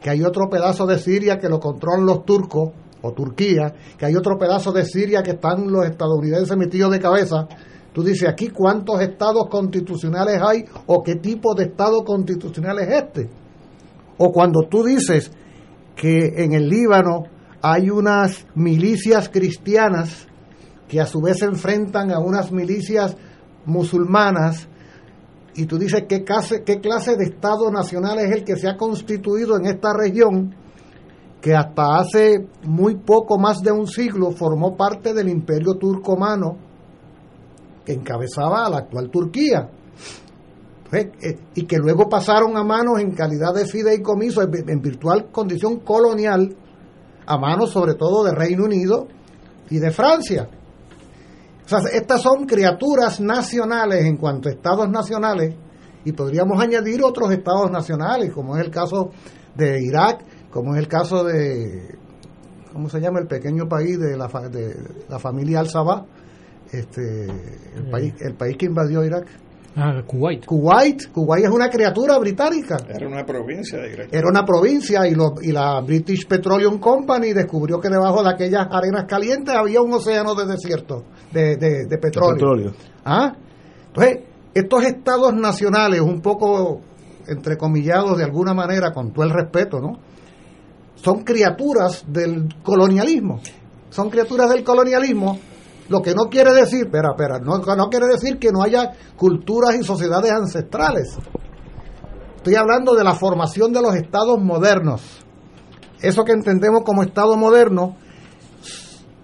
que 0.00 0.08
hay 0.08 0.22
otro 0.22 0.48
pedazo 0.48 0.86
de 0.86 0.98
Siria 0.98 1.38
que 1.38 1.50
lo 1.50 1.60
controlan 1.60 2.06
los 2.06 2.24
turcos 2.24 2.70
o 3.06 3.12
Turquía, 3.12 3.72
que 3.96 4.06
hay 4.06 4.14
otro 4.16 4.36
pedazo 4.38 4.72
de 4.72 4.84
Siria 4.84 5.22
que 5.22 5.32
están 5.32 5.70
los 5.70 5.86
estadounidenses 5.86 6.56
metidos 6.56 6.90
de 6.92 7.00
cabeza. 7.00 7.46
Tú 7.92 8.02
dices, 8.02 8.28
aquí 8.28 8.48
cuántos 8.48 9.00
estados 9.00 9.48
constitucionales 9.48 10.40
hay 10.42 10.64
o 10.86 11.02
qué 11.02 11.16
tipo 11.16 11.54
de 11.54 11.64
estado 11.64 12.04
constitucional 12.04 12.78
es 12.80 12.88
este. 12.88 13.30
O 14.18 14.32
cuando 14.32 14.68
tú 14.68 14.84
dices 14.84 15.30
que 15.94 16.34
en 16.36 16.52
el 16.52 16.68
Líbano 16.68 17.24
hay 17.62 17.90
unas 17.90 18.46
milicias 18.54 19.28
cristianas 19.28 20.26
que 20.88 21.00
a 21.00 21.06
su 21.06 21.20
vez 21.20 21.38
se 21.38 21.46
enfrentan 21.46 22.12
a 22.12 22.18
unas 22.18 22.52
milicias 22.52 23.16
musulmanas 23.64 24.68
y 25.54 25.64
tú 25.64 25.78
dices 25.78 26.04
qué 26.08 26.22
clase, 26.22 26.62
qué 26.64 26.80
clase 26.80 27.16
de 27.16 27.24
Estado 27.24 27.70
nacional 27.70 28.18
es 28.18 28.30
el 28.30 28.44
que 28.44 28.56
se 28.56 28.68
ha 28.68 28.76
constituido 28.76 29.56
en 29.56 29.66
esta 29.66 29.94
región 29.94 30.54
que 31.40 31.54
hasta 31.54 31.98
hace 31.98 32.46
muy 32.64 32.96
poco 32.96 33.38
más 33.38 33.62
de 33.62 33.72
un 33.72 33.86
siglo 33.86 34.32
formó 34.32 34.76
parte 34.76 35.14
del 35.14 35.28
imperio 35.28 35.74
turcomano 35.74 36.56
que 37.84 37.92
encabezaba 37.92 38.66
a 38.66 38.70
la 38.70 38.78
actual 38.78 39.10
Turquía. 39.10 39.70
Pues, 40.90 41.06
eh, 41.20 41.38
y 41.54 41.66
que 41.66 41.78
luego 41.78 42.08
pasaron 42.08 42.56
a 42.56 42.64
manos 42.64 43.00
en 43.00 43.12
calidad 43.12 43.52
de 43.54 43.66
fideicomiso 43.66 44.42
en 44.42 44.80
virtual 44.80 45.30
condición 45.32 45.80
colonial 45.80 46.54
a 47.26 47.38
manos 47.38 47.70
sobre 47.70 47.94
todo 47.94 48.22
de 48.24 48.32
Reino 48.32 48.64
Unido 48.64 49.08
y 49.68 49.78
de 49.78 49.90
Francia. 49.90 50.48
Estas 51.92 52.22
son 52.22 52.46
criaturas 52.46 53.20
nacionales 53.20 54.04
en 54.04 54.16
cuanto 54.16 54.48
a 54.48 54.52
estados 54.52 54.88
nacionales 54.88 55.56
y 56.04 56.12
podríamos 56.12 56.62
añadir 56.62 57.02
otros 57.02 57.32
estados 57.32 57.68
nacionales, 57.68 58.32
como 58.32 58.56
es 58.56 58.64
el 58.64 58.70
caso 58.70 59.10
de 59.56 59.82
Irak, 59.82 60.24
como 60.56 60.74
es 60.74 60.80
el 60.80 60.88
caso 60.88 61.22
de, 61.22 61.98
¿cómo 62.72 62.88
se 62.88 62.98
llama? 62.98 63.20
El 63.20 63.26
pequeño 63.26 63.68
país 63.68 63.98
de 63.98 64.16
la, 64.16 64.26
de 64.48 64.74
la 65.06 65.18
familia 65.18 65.60
Al-Sabah, 65.60 66.06
este, 66.72 67.26
el, 67.76 67.90
país, 67.90 68.14
el 68.20 68.34
país 68.34 68.56
que 68.56 68.64
invadió 68.64 69.04
Irak. 69.04 69.26
Ah, 69.76 70.02
Kuwait. 70.06 70.46
Kuwait. 70.46 71.12
Kuwait 71.12 71.44
es 71.44 71.50
una 71.50 71.68
criatura 71.68 72.18
británica. 72.18 72.78
Era 72.88 73.06
una 73.06 73.26
provincia 73.26 73.78
de 73.78 73.92
Irak. 73.92 74.08
Era 74.10 74.26
una 74.26 74.46
provincia 74.46 75.06
y, 75.06 75.14
lo, 75.14 75.34
y 75.42 75.52
la 75.52 75.78
British 75.82 76.26
Petroleum 76.26 76.78
Company 76.78 77.34
descubrió 77.34 77.78
que 77.78 77.90
debajo 77.90 78.22
de 78.22 78.30
aquellas 78.30 78.66
arenas 78.70 79.04
calientes 79.06 79.54
había 79.54 79.82
un 79.82 79.92
océano 79.92 80.34
de 80.34 80.46
desierto, 80.46 81.04
de, 81.34 81.56
de, 81.56 81.98
petróleo. 81.98 82.72
¿Ah? 83.04 83.36
Entonces, 83.88 84.20
estos 84.54 84.84
estados 84.84 85.34
nacionales, 85.34 86.00
un 86.00 86.22
poco 86.22 86.80
entrecomillados 87.28 88.16
de 88.16 88.24
alguna 88.24 88.54
manera, 88.54 88.92
con 88.92 89.12
todo 89.12 89.26
el 89.26 89.32
respeto, 89.32 89.80
¿no? 89.80 89.98
Son 91.06 91.22
criaturas 91.22 92.02
del 92.08 92.48
colonialismo. 92.64 93.38
Son 93.90 94.10
criaturas 94.10 94.50
del 94.50 94.64
colonialismo 94.64 95.38
lo 95.88 96.02
que 96.02 96.16
no 96.16 96.24
quiere 96.24 96.52
decir, 96.52 96.86
espera, 96.86 97.10
espera, 97.10 97.38
no, 97.38 97.58
no 97.58 97.88
quiere 97.88 98.08
decir 98.08 98.40
que 98.40 98.50
no 98.50 98.60
haya 98.60 98.90
culturas 99.16 99.76
y 99.76 99.84
sociedades 99.84 100.32
ancestrales. 100.32 101.16
Estoy 102.38 102.56
hablando 102.56 102.96
de 102.96 103.04
la 103.04 103.14
formación 103.14 103.72
de 103.72 103.82
los 103.82 103.94
estados 103.94 104.42
modernos. 104.42 105.00
Eso 106.02 106.24
que 106.24 106.32
entendemos 106.32 106.82
como 106.82 107.04
estado 107.04 107.36
moderno, 107.36 107.94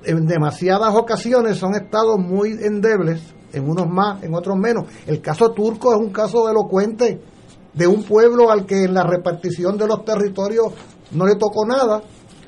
en 0.04 0.24
demasiadas 0.24 0.94
ocasiones 0.94 1.58
son 1.58 1.74
estados 1.74 2.16
muy 2.16 2.52
endebles, 2.62 3.34
en 3.52 3.68
unos 3.68 3.88
más, 3.88 4.22
en 4.22 4.36
otros 4.36 4.56
menos. 4.56 4.84
El 5.04 5.20
caso 5.20 5.50
turco 5.50 5.92
es 5.92 5.98
un 5.98 6.12
caso 6.12 6.48
elocuente 6.48 7.20
de 7.74 7.86
un 7.88 8.04
pueblo 8.04 8.52
al 8.52 8.66
que 8.66 8.84
en 8.84 8.94
la 8.94 9.02
repartición 9.02 9.76
de 9.76 9.88
los 9.88 10.04
territorios 10.04 10.74
no 11.12 11.26
le 11.26 11.36
tocó 11.36 11.66
nada 11.66 12.02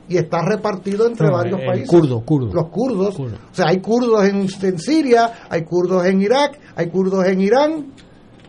y 0.08 0.16
está 0.18 0.42
repartido 0.42 1.06
entre 1.06 1.30
varios 1.30 1.60
países. 1.60 1.88
Kurdo, 1.88 2.22
Los 2.52 2.68
kurdos. 2.68 3.18
O 3.18 3.28
sea, 3.52 3.68
hay 3.68 3.80
kurdos 3.80 4.24
en, 4.24 4.48
Siria, 4.78 5.46
hay 5.48 5.64
kurdos 5.64 6.04
en 6.06 6.20
Irak, 6.20 6.58
hay 6.76 6.90
kurdos 6.90 7.24
en 7.26 7.40
Irán. 7.40 7.92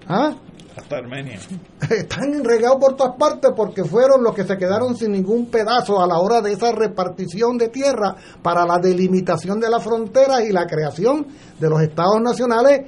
¿ah? 0.07 0.35
Hasta 0.75 0.97
Armenia. 0.97 1.39
Están 1.89 2.43
regados 2.43 2.77
por 2.79 2.95
todas 2.95 3.15
partes 3.17 3.51
porque 3.55 3.85
fueron 3.85 4.23
los 4.23 4.35
que 4.35 4.43
se 4.43 4.57
quedaron 4.57 4.95
sin 4.97 5.13
ningún 5.13 5.45
pedazo 5.45 6.01
a 6.01 6.07
la 6.07 6.19
hora 6.19 6.41
de 6.41 6.51
esa 6.51 6.73
repartición 6.73 7.57
de 7.57 7.69
tierra 7.69 8.15
para 8.41 8.65
la 8.65 8.77
delimitación 8.77 9.59
de 9.59 9.69
las 9.69 9.81
fronteras 9.81 10.41
y 10.41 10.51
la 10.51 10.65
creación 10.65 11.27
de 11.57 11.69
los 11.69 11.81
estados 11.81 12.21
nacionales 12.21 12.81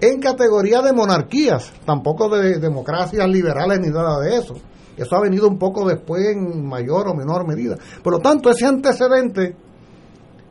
en 0.00 0.20
categoría 0.20 0.80
de 0.80 0.92
monarquías, 0.92 1.70
tampoco 1.84 2.28
de 2.28 2.58
democracias 2.58 3.28
liberales 3.28 3.78
ni 3.80 3.88
nada 3.88 4.20
de 4.20 4.36
eso. 4.36 4.54
Eso 4.96 5.16
ha 5.16 5.20
venido 5.20 5.48
un 5.48 5.58
poco 5.58 5.88
después 5.88 6.26
en 6.28 6.66
mayor 6.66 7.08
o 7.08 7.14
menor 7.14 7.46
medida. 7.46 7.76
Por 8.02 8.12
lo 8.12 8.18
tanto, 8.20 8.50
ese 8.50 8.66
antecedente, 8.66 9.56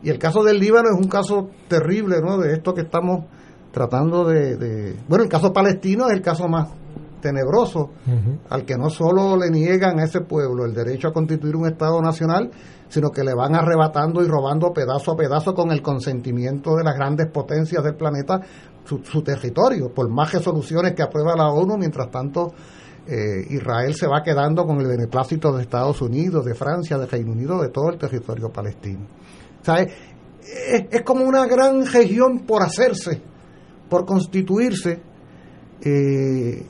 y 0.01 0.09
el 0.09 0.19
caso 0.19 0.43
del 0.43 0.59
Líbano 0.59 0.89
es 0.89 0.97
un 0.97 1.09
caso 1.09 1.49
terrible, 1.67 2.21
¿no? 2.21 2.37
De 2.37 2.53
esto 2.53 2.73
que 2.73 2.81
estamos 2.81 3.25
tratando 3.71 4.25
de... 4.25 4.95
bueno, 5.07 5.23
el 5.23 5.29
caso 5.29 5.51
palestino 5.51 6.07
es 6.07 6.13
el 6.13 6.21
caso 6.21 6.47
más 6.47 6.69
tenebroso, 7.21 7.91
al 8.49 8.65
que 8.65 8.77
no 8.77 8.89
solo 8.89 9.37
le 9.37 9.49
niegan 9.49 9.97
a 9.99 10.03
ese 10.03 10.21
pueblo 10.21 10.65
el 10.65 10.73
derecho 10.73 11.07
a 11.07 11.13
constituir 11.13 11.55
un 11.55 11.67
Estado 11.67 12.01
nacional, 12.01 12.51
sino 12.89 13.11
que 13.11 13.23
le 13.23 13.33
van 13.33 13.55
arrebatando 13.55 14.21
y 14.21 14.27
robando 14.27 14.73
pedazo 14.73 15.13
a 15.13 15.15
pedazo 15.15 15.55
con 15.55 15.71
el 15.71 15.81
consentimiento 15.81 16.75
de 16.75 16.83
las 16.83 16.95
grandes 16.95 17.27
potencias 17.31 17.81
del 17.81 17.95
planeta 17.95 18.41
su, 18.83 18.99
su 19.05 19.23
territorio, 19.23 19.93
por 19.93 20.09
más 20.09 20.33
resoluciones 20.33 20.93
que 20.93 21.01
aprueba 21.01 21.35
la 21.35 21.47
ONU, 21.47 21.77
mientras 21.77 22.11
tanto 22.11 22.53
eh, 23.05 23.45
Israel 23.49 23.93
se 23.93 24.07
va 24.07 24.23
quedando 24.23 24.65
con 24.65 24.79
el 24.79 24.87
beneplácito 24.87 25.51
de 25.51 25.63
Estados 25.63 26.01
Unidos, 26.01 26.45
de 26.45 26.55
Francia, 26.55 26.97
de 26.97 27.05
Reino 27.05 27.33
Unido, 27.33 27.61
de 27.61 27.67
todo 27.67 27.89
el 27.89 27.97
territorio 27.97 28.49
palestino. 28.49 29.07
O 29.61 29.71
es, 29.73 31.01
como 31.03 31.25
una 31.25 31.45
gran 31.45 31.85
región 31.85 32.45
por 32.45 32.63
hacerse, 32.63 33.21
por 33.89 34.05
constituirse, 34.05 35.01
eh, 35.81 36.65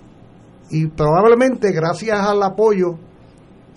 y 0.72 0.88
probablemente 0.88 1.72
gracias 1.72 2.20
al 2.20 2.42
apoyo 2.42 2.98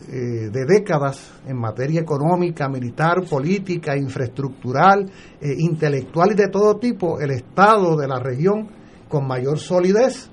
eh, 0.09 0.49
de 0.51 0.65
décadas 0.67 1.31
en 1.47 1.59
materia 1.59 2.01
económica, 2.01 2.71
militar, 2.71 3.23
política, 3.29 3.99
infraestructural, 3.99 5.11
intelectual 5.43 6.33
y 6.33 6.35
de 6.37 6.49
todo 6.49 6.77
tipo, 6.79 7.21
el 7.21 7.33
Estado 7.33 7.97
de 7.97 8.09
la 8.09 8.19
región 8.19 8.69
con 9.11 9.27
mayor 9.27 9.59
solidez, 9.59 10.31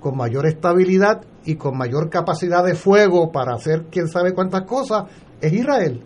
con 0.00 0.16
mayor 0.16 0.46
estabilidad 0.46 1.22
y 1.44 1.56
con 1.56 1.76
mayor 1.76 2.08
capacidad 2.08 2.64
de 2.64 2.74
fuego 2.74 3.30
para 3.30 3.54
hacer 3.54 3.86
quién 3.90 4.08
sabe 4.08 4.32
cuántas 4.32 4.62
cosas 4.62 5.04
es 5.40 5.52
Israel. 5.52 6.02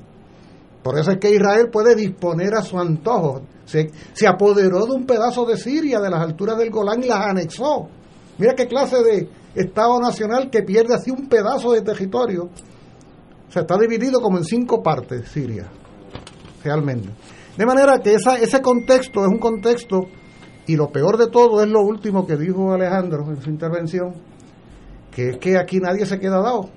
Por 0.82 0.98
eso 0.98 1.10
es 1.12 1.18
que 1.18 1.34
Israel 1.34 1.68
puede 1.70 1.94
disponer 1.94 2.54
a 2.54 2.62
su 2.62 2.78
antojo. 2.78 3.42
Se, 3.64 3.90
se 4.12 4.26
apoderó 4.26 4.86
de 4.86 4.92
un 4.92 5.06
pedazo 5.06 5.44
de 5.44 5.56
Siria, 5.56 6.00
de 6.00 6.10
las 6.10 6.20
alturas 6.20 6.56
del 6.56 6.70
Golán, 6.70 7.02
y 7.02 7.06
las 7.06 7.26
anexó. 7.26 7.88
Mira 8.38 8.54
qué 8.54 8.66
clase 8.66 9.02
de 9.02 9.28
Estado 9.54 10.00
nacional 10.00 10.50
que 10.50 10.62
pierde 10.62 10.94
así 10.94 11.10
un 11.10 11.28
pedazo 11.28 11.72
de 11.72 11.82
territorio. 11.82 12.44
O 13.48 13.52
sea, 13.52 13.62
está 13.62 13.76
dividido 13.78 14.20
como 14.20 14.38
en 14.38 14.44
cinco 14.44 14.82
partes 14.82 15.28
Siria, 15.28 15.66
realmente. 16.62 17.08
De 17.56 17.66
manera 17.66 17.98
que 17.98 18.14
esa, 18.14 18.36
ese 18.38 18.62
contexto 18.62 19.22
es 19.22 19.28
un 19.28 19.38
contexto, 19.38 20.06
y 20.66 20.76
lo 20.76 20.90
peor 20.90 21.16
de 21.16 21.28
todo 21.28 21.62
es 21.62 21.68
lo 21.68 21.80
último 21.80 22.26
que 22.26 22.36
dijo 22.36 22.72
Alejandro 22.72 23.24
en 23.30 23.42
su 23.42 23.50
intervención, 23.50 24.14
que 25.18 25.30
es 25.30 25.38
que 25.38 25.58
aquí 25.58 25.80
nadie 25.80 26.06
se 26.06 26.20
queda 26.20 26.40
dado. 26.40 26.68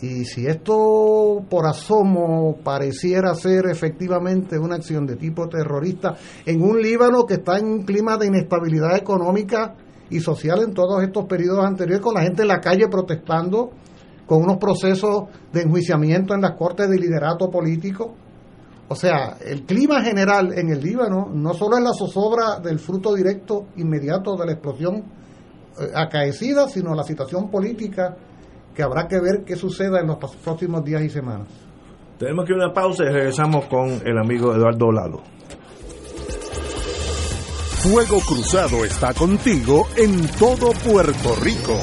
Y 0.00 0.24
si 0.26 0.46
esto 0.46 1.44
por 1.50 1.66
asomo 1.66 2.58
pareciera 2.62 3.34
ser 3.34 3.66
efectivamente 3.68 4.56
una 4.56 4.76
acción 4.76 5.06
de 5.06 5.16
tipo 5.16 5.48
terrorista 5.48 6.14
en 6.46 6.62
un 6.62 6.80
Líbano 6.80 7.26
que 7.26 7.34
está 7.34 7.58
en 7.58 7.66
un 7.66 7.82
clima 7.82 8.16
de 8.16 8.28
inestabilidad 8.28 8.96
económica 8.96 9.74
y 10.08 10.20
social 10.20 10.62
en 10.62 10.72
todos 10.72 11.02
estos 11.02 11.24
periodos 11.24 11.64
anteriores, 11.64 12.00
con 12.00 12.14
la 12.14 12.22
gente 12.22 12.42
en 12.42 12.48
la 12.48 12.60
calle 12.60 12.86
protestando 12.88 13.70
con 14.24 14.44
unos 14.44 14.58
procesos 14.58 15.24
de 15.52 15.62
enjuiciamiento 15.62 16.32
en 16.32 16.42
las 16.42 16.56
cortes 16.56 16.88
de 16.88 16.96
liderato 16.96 17.50
político. 17.50 18.14
O 18.86 18.94
sea, 18.94 19.36
el 19.44 19.64
clima 19.64 20.00
general 20.04 20.56
en 20.56 20.68
el 20.68 20.80
Líbano 20.80 21.28
no 21.34 21.54
solo 21.54 21.76
es 21.76 21.82
la 21.82 21.92
zozobra 21.92 22.60
del 22.60 22.78
fruto 22.78 23.12
directo 23.16 23.66
inmediato 23.78 24.36
de 24.36 24.46
la 24.46 24.52
explosión 24.52 25.18
acaecida, 25.94 26.68
sino 26.68 26.94
la 26.94 27.04
situación 27.04 27.50
política 27.50 28.16
que 28.74 28.82
habrá 28.82 29.08
que 29.08 29.20
ver 29.20 29.44
qué 29.44 29.56
suceda 29.56 30.00
en 30.00 30.06
los 30.06 30.16
próximos 30.16 30.84
días 30.84 31.02
y 31.02 31.10
semanas. 31.10 31.48
Tenemos 32.18 32.44
que 32.44 32.52
ir 32.52 32.60
a 32.60 32.66
una 32.66 32.74
pausa 32.74 33.04
y 33.04 33.08
regresamos 33.08 33.66
con 33.66 33.88
el 34.04 34.18
amigo 34.18 34.54
Eduardo 34.54 34.92
Lalo. 34.92 35.22
Fuego 37.82 38.20
Cruzado 38.20 38.84
está 38.84 39.14
contigo 39.14 39.88
en 39.96 40.28
todo 40.38 40.72
Puerto 40.84 41.34
Rico. 41.42 41.78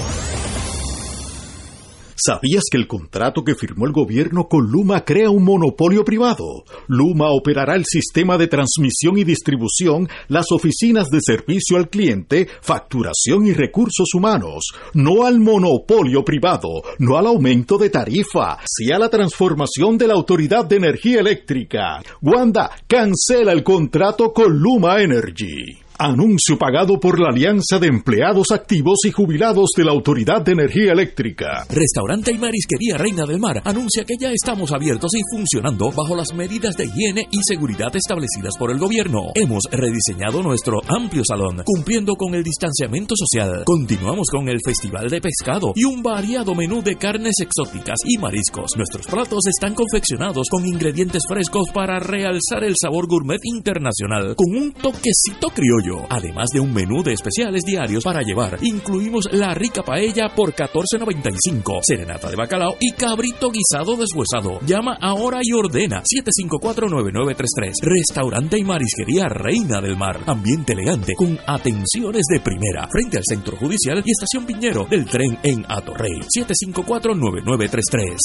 ¿Sabías 2.19 2.63
que 2.71 2.79
el 2.79 2.87
contrato 2.87 3.43
que 3.43 3.53
firmó 3.53 3.85
el 3.85 3.91
gobierno 3.91 4.47
con 4.47 4.71
Luma 4.71 5.05
crea 5.05 5.29
un 5.29 5.43
monopolio 5.43 6.03
privado? 6.03 6.63
Luma 6.87 7.29
operará 7.29 7.75
el 7.75 7.85
sistema 7.85 8.39
de 8.39 8.47
transmisión 8.47 9.19
y 9.19 9.23
distribución, 9.23 10.09
las 10.27 10.47
oficinas 10.51 11.09
de 11.11 11.19
servicio 11.21 11.77
al 11.77 11.89
cliente, 11.89 12.47
facturación 12.61 13.45
y 13.45 13.53
recursos 13.53 14.07
humanos. 14.15 14.71
No 14.95 15.27
al 15.27 15.39
monopolio 15.39 16.25
privado, 16.25 16.81
no 16.97 17.17
al 17.17 17.27
aumento 17.27 17.77
de 17.77 17.91
tarifa, 17.91 18.57
sí 18.65 18.91
a 18.91 18.97
la 18.97 19.09
transformación 19.09 19.99
de 19.99 20.07
la 20.07 20.15
Autoridad 20.15 20.65
de 20.65 20.77
Energía 20.77 21.19
Eléctrica. 21.19 22.01
Wanda, 22.23 22.71
cancela 22.87 23.51
el 23.51 23.61
contrato 23.61 24.33
con 24.33 24.57
Luma 24.57 25.03
Energy. 25.03 25.86
Anuncio 25.99 26.59
pagado 26.59 26.99
por 26.99 27.19
la 27.19 27.29
Alianza 27.29 27.79
de 27.79 27.87
Empleados 27.87 28.51
Activos 28.51 28.99
y 29.05 29.11
Jubilados 29.11 29.71
de 29.75 29.83
la 29.83 29.93
Autoridad 29.93 30.43
de 30.43 30.51
Energía 30.51 30.91
Eléctrica. 30.91 31.65
Restaurante 31.71 32.31
y 32.31 32.37
Marisquería 32.37 32.97
Reina 32.97 33.25
del 33.25 33.39
Mar 33.39 33.63
anuncia 33.65 34.05
que 34.05 34.13
ya 34.19 34.31
estamos 34.31 34.71
abiertos 34.71 35.09
y 35.15 35.21
funcionando 35.35 35.91
bajo 35.91 36.15
las 36.15 36.35
medidas 36.35 36.75
de 36.75 36.85
higiene 36.85 37.27
y 37.31 37.39
seguridad 37.41 37.95
establecidas 37.95 38.53
por 38.59 38.69
el 38.69 38.77
gobierno. 38.77 39.31
Hemos 39.33 39.63
rediseñado 39.71 40.43
nuestro 40.43 40.81
amplio 40.87 41.23
salón, 41.27 41.63
cumpliendo 41.65 42.13
con 42.13 42.35
el 42.35 42.43
distanciamiento 42.43 43.15
social. 43.17 43.63
Continuamos 43.65 44.27
con 44.31 44.49
el 44.49 44.59
Festival 44.63 45.09
de 45.09 45.19
Pescado 45.19 45.71
y 45.73 45.83
un 45.83 46.03
variado 46.03 46.53
menú 46.53 46.83
de 46.83 46.95
carnes 46.95 47.37
exóticas 47.41 47.97
y 48.05 48.19
mariscos. 48.19 48.77
Nuestros 48.77 49.07
platos 49.07 49.47
están 49.47 49.73
confeccionados 49.73 50.47
con 50.51 50.63
ingredientes 50.63 51.23
frescos 51.27 51.71
para 51.73 51.97
realzar 51.97 52.63
el 52.63 52.75
sabor 52.79 53.07
gourmet 53.07 53.41
internacional 53.45 54.35
con 54.35 54.55
un 54.55 54.73
toquecito 54.73 55.49
criollo 55.49 55.86
Además 56.09 56.47
de 56.53 56.59
un 56.59 56.73
menú 56.73 57.03
de 57.03 57.13
especiales 57.13 57.63
diarios 57.63 58.03
para 58.03 58.21
llevar, 58.21 58.57
incluimos 58.61 59.29
la 59.31 59.53
rica 59.53 59.83
paella 59.83 60.29
por 60.35 60.53
14.95, 60.53 61.79
serenata 61.81 62.29
de 62.29 62.35
bacalao 62.35 62.75
y 62.79 62.91
cabrito 62.91 63.49
guisado 63.51 63.95
deshuesado. 63.95 64.59
Llama 64.65 64.97
ahora 64.99 65.39
y 65.41 65.53
ordena 65.53 66.03
754-9933. 66.03 67.73
Restaurante 67.81 68.57
y 68.57 68.63
marisquería 68.63 69.25
Reina 69.29 69.81
del 69.81 69.97
Mar. 69.97 70.19
Ambiente 70.25 70.73
elegante 70.73 71.13
con 71.15 71.39
atenciones 71.47 72.25
de 72.29 72.39
primera. 72.39 72.87
Frente 72.89 73.17
al 73.17 73.23
Centro 73.25 73.55
Judicial 73.57 74.03
y 74.05 74.11
Estación 74.11 74.45
Piñero 74.45 74.85
del 74.89 75.05
tren 75.05 75.39
en 75.43 75.65
Atorrey. 75.69 76.19
754-9933. 76.35 78.17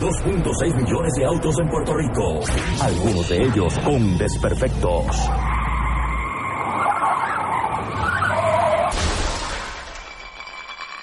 2.6 0.00 0.76
millones 0.76 1.12
de 1.16 1.24
autos 1.24 1.56
en 1.58 1.68
Puerto 1.68 1.94
Rico. 1.94 2.40
Algunos 2.80 3.28
de 3.28 3.42
ellos 3.42 3.78
con 3.84 4.16
desperfectos. 4.18 5.06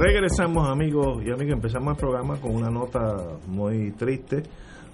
Regresamos 0.00 0.68
amigos 0.68 1.24
y 1.26 1.32
amigas, 1.32 1.54
empezamos 1.54 1.94
el 1.94 1.98
programa 1.98 2.40
con 2.40 2.54
una 2.54 2.70
nota 2.70 3.16
muy 3.48 3.90
triste, 3.90 4.44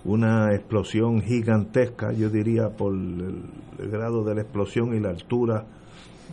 una 0.07 0.55
explosión 0.55 1.21
gigantesca, 1.21 2.11
yo 2.13 2.31
diría 2.31 2.71
por 2.71 2.95
el, 2.95 3.43
grado 3.91 4.25
de 4.25 4.35
la 4.35 4.41
explosión 4.41 4.95
y 4.95 5.01
la 5.01 5.11
altura 5.11 5.67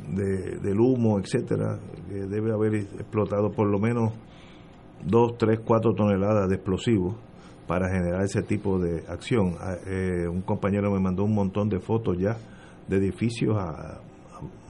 del 0.07 0.79
humo, 0.79 1.19
etcétera, 1.19 1.79
que 2.07 2.15
debe 2.15 2.53
haber 2.53 2.75
explotado 2.75 3.51
por 3.51 3.67
lo 3.67 3.77
menos 3.77 4.13
2, 5.05 5.37
3, 5.37 5.59
4 5.65 5.93
toneladas 5.93 6.47
de 6.47 6.55
explosivos 6.55 7.15
para 7.67 7.89
generar 7.89 8.23
ese 8.23 8.41
tipo 8.41 8.79
de 8.79 9.03
acción. 9.09 9.55
Ah, 9.59 9.75
eh, 9.85 10.29
un 10.29 10.43
compañero 10.43 10.89
me 10.91 11.01
mandó 11.01 11.25
un 11.25 11.35
montón 11.35 11.67
de 11.67 11.81
fotos 11.81 12.17
ya 12.17 12.37
de 12.87 12.95
edificios 12.95 13.53
a 13.57 13.99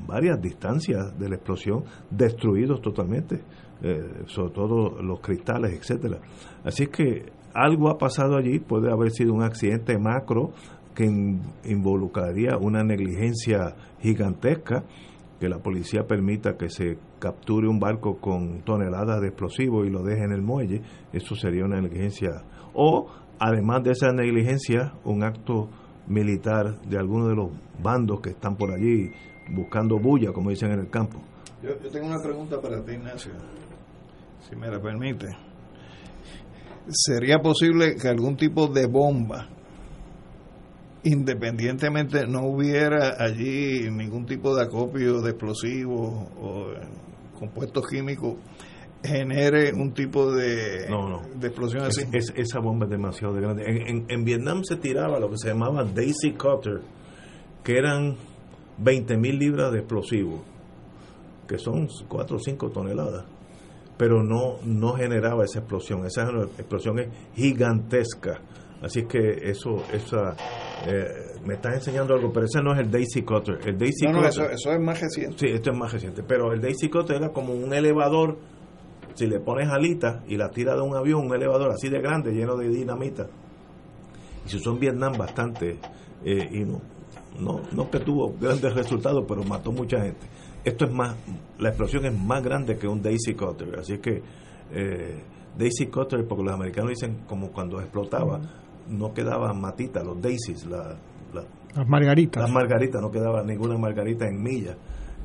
varias 0.08 0.42
distancias 0.42 1.18
de 1.20 1.30
la 1.30 1.36
explosión 1.36 1.84
destruidos 2.10 2.82
totalmente 2.82 3.42
eh, 3.84 4.24
sobre 4.28 4.54
todo 4.54 5.02
los 5.02 5.20
cristales, 5.22 5.74
etcétera. 5.74 6.20
Así 6.64 6.88
que 6.88 7.32
algo 7.54 7.90
ha 7.90 7.98
pasado 7.98 8.38
allí, 8.38 8.60
puede 8.60 8.92
haber 8.92 9.12
sido 9.12 9.34
un 9.34 9.44
accidente 9.44 9.98
macro 9.98 10.52
que 10.94 11.06
involucraría 11.64 12.58
una 12.58 12.84
negligencia 12.84 13.76
gigantesca, 14.00 14.84
que 15.40 15.50
la 15.50 15.58
policía 15.58 16.06
permita 16.06 16.58
que 16.58 16.70
se 16.70 17.00
capture 17.20 17.68
un 17.68 17.80
barco 17.80 18.18
con 18.18 18.62
toneladas 18.62 19.22
de 19.22 19.30
explosivos 19.30 19.88
y 19.88 19.90
lo 19.90 20.04
deje 20.04 20.26
en 20.26 20.32
el 20.32 20.42
muelle, 20.42 20.82
eso 21.12 21.36
sería 21.36 21.66
una 21.66 21.82
negligencia. 21.82 22.44
O, 22.74 23.08
además 23.40 23.84
de 23.84 23.92
esa 23.92 24.12
negligencia, 24.12 24.94
un 25.04 25.24
acto 25.24 25.70
militar 26.08 26.80
de 26.82 26.98
alguno 26.98 27.28
de 27.28 27.36
los 27.36 27.50
bandos 27.82 28.22
que 28.22 28.30
están 28.30 28.56
por 28.56 28.72
allí 28.72 29.10
buscando 29.50 29.98
bulla, 29.98 30.32
como 30.32 30.52
dicen 30.52 30.72
en 30.72 30.82
el 30.82 30.90
campo. 30.90 31.20
Yo, 31.64 31.70
yo 31.82 31.90
tengo 31.90 32.08
una 32.08 32.22
pregunta 32.22 32.62
para 32.62 32.84
ti, 32.84 32.94
Ignacio 32.94 33.32
si 34.50 34.56
me 34.56 34.68
la 34.68 34.80
permite, 34.80 35.28
¿sería 36.90 37.40
posible 37.40 37.96
que 37.96 38.08
algún 38.08 38.36
tipo 38.36 38.68
de 38.68 38.88
bomba, 38.88 39.48
independientemente 41.04 42.26
no 42.28 42.46
hubiera 42.48 43.16
allí 43.20 43.90
ningún 43.90 44.26
tipo 44.26 44.56
de 44.56 44.64
acopio 44.64 45.22
de 45.22 45.32
explosivos 45.32 46.28
o 46.40 46.68
compuestos 47.38 47.88
químicos, 47.88 48.36
genere 49.04 49.74
un 49.74 49.94
tipo 49.94 50.32
de, 50.32 50.88
de 51.36 51.48
explosión 51.48 51.84
así? 51.84 52.04
esa 52.12 52.60
bomba 52.60 52.86
es 52.86 52.92
demasiado 52.92 53.34
grande. 53.34 53.64
En, 53.66 54.06
en, 54.08 54.24
Vietnam 54.24 54.64
se 54.64 54.76
tiraba 54.76 55.20
lo 55.20 55.30
que 55.30 55.38
se 55.38 55.50
llamaba 55.50 55.84
Daisy 55.84 56.34
Cutter, 56.34 56.82
que 57.64 57.78
eran 57.78 58.16
20 58.78 59.18
mil 59.18 59.40
libras 59.40 59.72
de 59.72 59.80
explosivos, 59.80 60.42
que 61.48 61.58
son 61.58 61.88
4 62.08 62.36
o 62.36 62.40
5 62.40 62.70
toneladas 62.70 63.26
pero 63.98 64.24
no, 64.24 64.58
no 64.66 64.94
generaba 64.94 65.46
esa 65.46 65.60
explosión. 65.60 66.06
Esa 66.06 66.24
explosión 66.58 67.00
es 67.00 67.10
gigantesca. 67.36 68.40
Así 68.82 69.04
que 69.04 69.38
eso, 69.44 69.84
esa, 69.94 70.36
eh, 70.88 71.38
me 71.46 71.54
estás 71.54 71.76
enseñando 71.76 72.16
algo, 72.16 72.34
pero 72.34 72.48
ese 72.48 72.62
no 72.64 72.74
es 72.74 72.80
el 72.80 72.90
Daisy 72.90 73.22
Cutter. 73.22 73.60
El 73.64 73.78
Daisy 73.78 74.08
no, 74.08 74.26
eso, 74.26 74.50
es 74.50 74.80
más 74.80 75.00
reciente. 75.00 75.38
Sí, 75.38 75.46
esto 75.54 75.72
es 75.72 75.78
más 75.78 75.92
reciente. 75.94 76.24
Pero 76.24 76.52
el 76.52 76.62
Daisy 76.62 76.90
Cutter 76.90 77.18
era 77.18 77.30
como 77.30 77.54
un 77.54 77.74
elevador. 77.74 78.40
Si 79.14 79.28
le 79.28 79.40
pones 79.40 79.70
alitas 79.70 80.24
y 80.28 80.38
la 80.38 80.50
tira 80.50 80.74
de 80.74 80.82
un 80.82 80.96
avión, 80.96 81.28
un 81.28 81.36
elevador 81.36 81.72
así 81.72 81.90
de 81.90 82.02
grande, 82.02 82.32
lleno 82.32 82.56
de 82.56 82.70
dinamita. 82.70 83.28
Y 84.46 84.50
se 84.50 84.58
usó 84.58 84.72
en 84.72 84.80
Vietnam 84.80 85.14
bastante. 85.16 85.78
Eh, 86.26 86.50
y 86.52 86.60
no, 86.62 86.82
no, 87.40 87.62
no 87.72 87.92
que 87.92 88.00
tuvo 88.00 88.34
grandes 88.40 88.74
resultados, 88.74 89.26
pero 89.28 89.44
mató 89.44 89.72
mucha 89.72 90.02
gente 90.02 90.26
esto 90.64 90.86
es 90.86 90.92
más, 90.92 91.16
la 91.60 91.70
explosión 91.70 92.06
es 92.06 92.18
más 92.18 92.44
grande 92.44 92.78
que 92.78 92.88
un 92.88 93.02
Daisy 93.02 93.34
Cutter, 93.34 93.80
así 93.80 93.98
que 93.98 94.22
eh, 94.72 95.24
Daisy 95.58 95.88
Cutter, 95.88 96.26
porque 96.28 96.44
los 96.44 96.54
americanos 96.54 96.90
dicen 96.92 97.24
como 97.28 97.52
cuando 97.52 97.80
explotaba, 97.80 98.40
no 98.90 99.14
quedaban 99.14 99.60
matitas, 99.60 100.06
los 100.06 100.22
Daisies, 100.22 100.66
la, 100.66 100.98
las 101.76 101.88
margaritas. 101.88 102.44
Las 102.44 102.52
margaritas, 102.52 103.02
no 103.02 103.12
quedaba 103.12 103.44
ninguna 103.44 103.78
margarita 103.78 104.28
en 104.28 104.42
millas. 104.42 104.76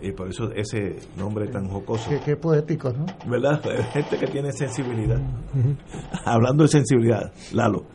Y 0.00 0.12
por 0.12 0.28
eso 0.28 0.52
ese 0.52 0.96
nombre 1.16 1.48
tan 1.48 1.68
jocoso. 1.68 2.10
Qué, 2.10 2.20
qué 2.24 2.36
poético, 2.36 2.92
¿no? 2.92 3.06
¿Verdad? 3.28 3.62
Gente 3.92 4.18
que 4.18 4.26
tiene 4.26 4.52
sensibilidad. 4.52 5.18
Hablando 6.24 6.64
de 6.64 6.68
sensibilidad, 6.68 7.32
Lalo. 7.52 7.86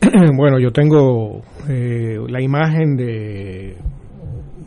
bueno, 0.36 0.58
yo 0.58 0.72
tengo 0.72 1.42
eh, 1.68 2.16
la 2.26 2.40
imagen 2.40 2.96
de 2.96 3.76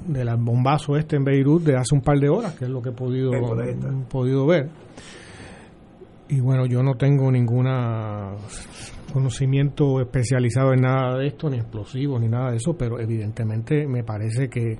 del 0.08 0.30
bombazo 0.38 0.98
este 0.98 1.16
en 1.16 1.24
Beirut 1.24 1.64
de 1.64 1.76
hace 1.76 1.96
un 1.96 2.02
par 2.02 2.18
de 2.20 2.30
horas, 2.30 2.54
que 2.56 2.66
es 2.66 2.72
lo 2.72 2.82
que 2.82 2.90
he 2.90 2.94
podido, 2.94 3.32
podido 4.10 4.46
ver. 4.46 4.70
Y 6.30 6.40
bueno, 6.40 6.66
yo 6.66 6.82
no 6.82 6.96
tengo 6.96 7.32
ningún 7.32 7.68
conocimiento 9.12 10.02
especializado 10.02 10.74
en 10.74 10.82
nada 10.82 11.18
de 11.18 11.28
esto, 11.28 11.50
ni 11.50 11.58
explosivos, 11.58 12.20
ni 12.20 12.28
nada 12.28 12.52
de 12.52 12.58
eso, 12.58 12.76
pero 12.78 13.00
evidentemente 13.00 13.86
me 13.88 14.04
parece 14.04 14.50
que 14.50 14.80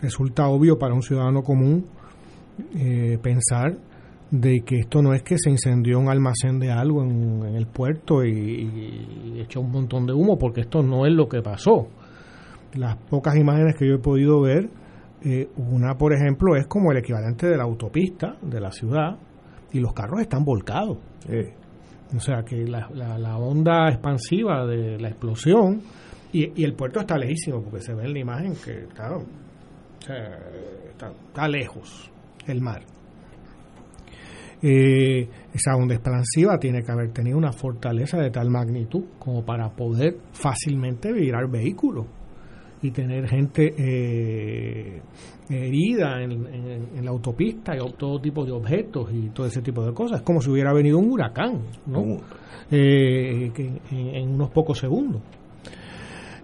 resulta 0.00 0.46
obvio 0.48 0.78
para 0.78 0.94
un 0.94 1.02
ciudadano 1.02 1.42
común 1.42 1.86
eh, 2.74 3.18
pensar 3.22 3.76
de 4.30 4.62
que 4.64 4.80
esto 4.80 5.02
no 5.02 5.14
es 5.14 5.22
que 5.22 5.36
se 5.38 5.50
incendió 5.50 5.98
un 5.98 6.08
almacén 6.08 6.58
de 6.58 6.70
algo 6.70 7.02
en, 7.02 7.54
el 7.54 7.66
puerto 7.66 8.24
y, 8.24 9.40
echó 9.40 9.60
un 9.60 9.70
montón 9.70 10.06
de 10.06 10.12
humo, 10.12 10.38
porque 10.38 10.62
esto 10.62 10.82
no 10.82 11.06
es 11.06 11.12
lo 11.12 11.28
que 11.28 11.42
pasó. 11.42 11.88
Las 12.76 12.96
pocas 12.96 13.36
imágenes 13.36 13.74
que 13.76 13.88
yo 13.88 13.94
he 13.94 13.98
podido 13.98 14.40
ver, 14.40 14.68
eh, 15.22 15.48
una 15.56 15.96
por 15.96 16.12
ejemplo 16.12 16.56
es 16.56 16.66
como 16.66 16.92
el 16.92 16.98
equivalente 16.98 17.46
de 17.46 17.56
la 17.56 17.64
autopista 17.64 18.36
de 18.42 18.60
la 18.60 18.70
ciudad 18.70 19.16
y 19.72 19.80
los 19.80 19.92
carros 19.92 20.20
están 20.20 20.44
volcados. 20.44 20.98
O 22.14 22.20
sea 22.20 22.42
que 22.44 22.64
la, 22.64 22.88
la, 22.94 23.36
onda 23.36 23.88
expansiva 23.88 24.64
de 24.64 24.98
la 24.98 25.08
explosión 25.08 25.80
y, 26.32 26.62
el 26.62 26.74
puerto 26.74 27.00
está 27.00 27.16
lejísimo 27.18 27.62
porque 27.62 27.80
se 27.80 27.94
ve 27.94 28.04
en 28.04 28.12
la 28.12 28.18
imagen 28.20 28.54
que, 28.64 28.86
claro, 28.94 29.24
está 30.00 31.48
lejos 31.48 32.10
el 32.46 32.60
mar. 32.60 32.82
Eh, 34.62 35.28
esa 35.52 35.76
onda 35.76 35.94
expansiva 35.94 36.58
tiene 36.58 36.82
que 36.82 36.90
haber 36.90 37.12
tenido 37.12 37.36
una 37.36 37.52
fortaleza 37.52 38.18
de 38.18 38.30
tal 38.30 38.50
magnitud 38.50 39.04
como 39.18 39.44
para 39.44 39.68
poder 39.70 40.16
fácilmente 40.32 41.12
virar 41.12 41.48
vehículos 41.50 42.06
y 42.82 42.90
tener 42.90 43.28
gente 43.28 43.74
eh, 43.76 45.00
herida 45.48 46.22
en, 46.22 47.04
la 47.04 47.10
autopista 47.10 47.74
y 47.74 47.78
todo 47.92 48.20
tipo 48.20 48.44
de 48.44 48.52
objetos 48.52 49.10
y 49.12 49.30
todo 49.30 49.46
ese 49.46 49.62
tipo 49.62 49.84
de 49.84 49.92
cosas. 49.92 50.20
Es 50.20 50.24
como 50.24 50.40
si 50.40 50.50
hubiera 50.50 50.72
venido 50.72 50.98
un 50.98 51.10
huracán, 51.10 51.60
¿no? 51.86 52.18
Eh, 52.70 53.52
en, 53.90 54.28
unos 54.28 54.50
pocos 54.50 54.78
segundos. 54.78 55.22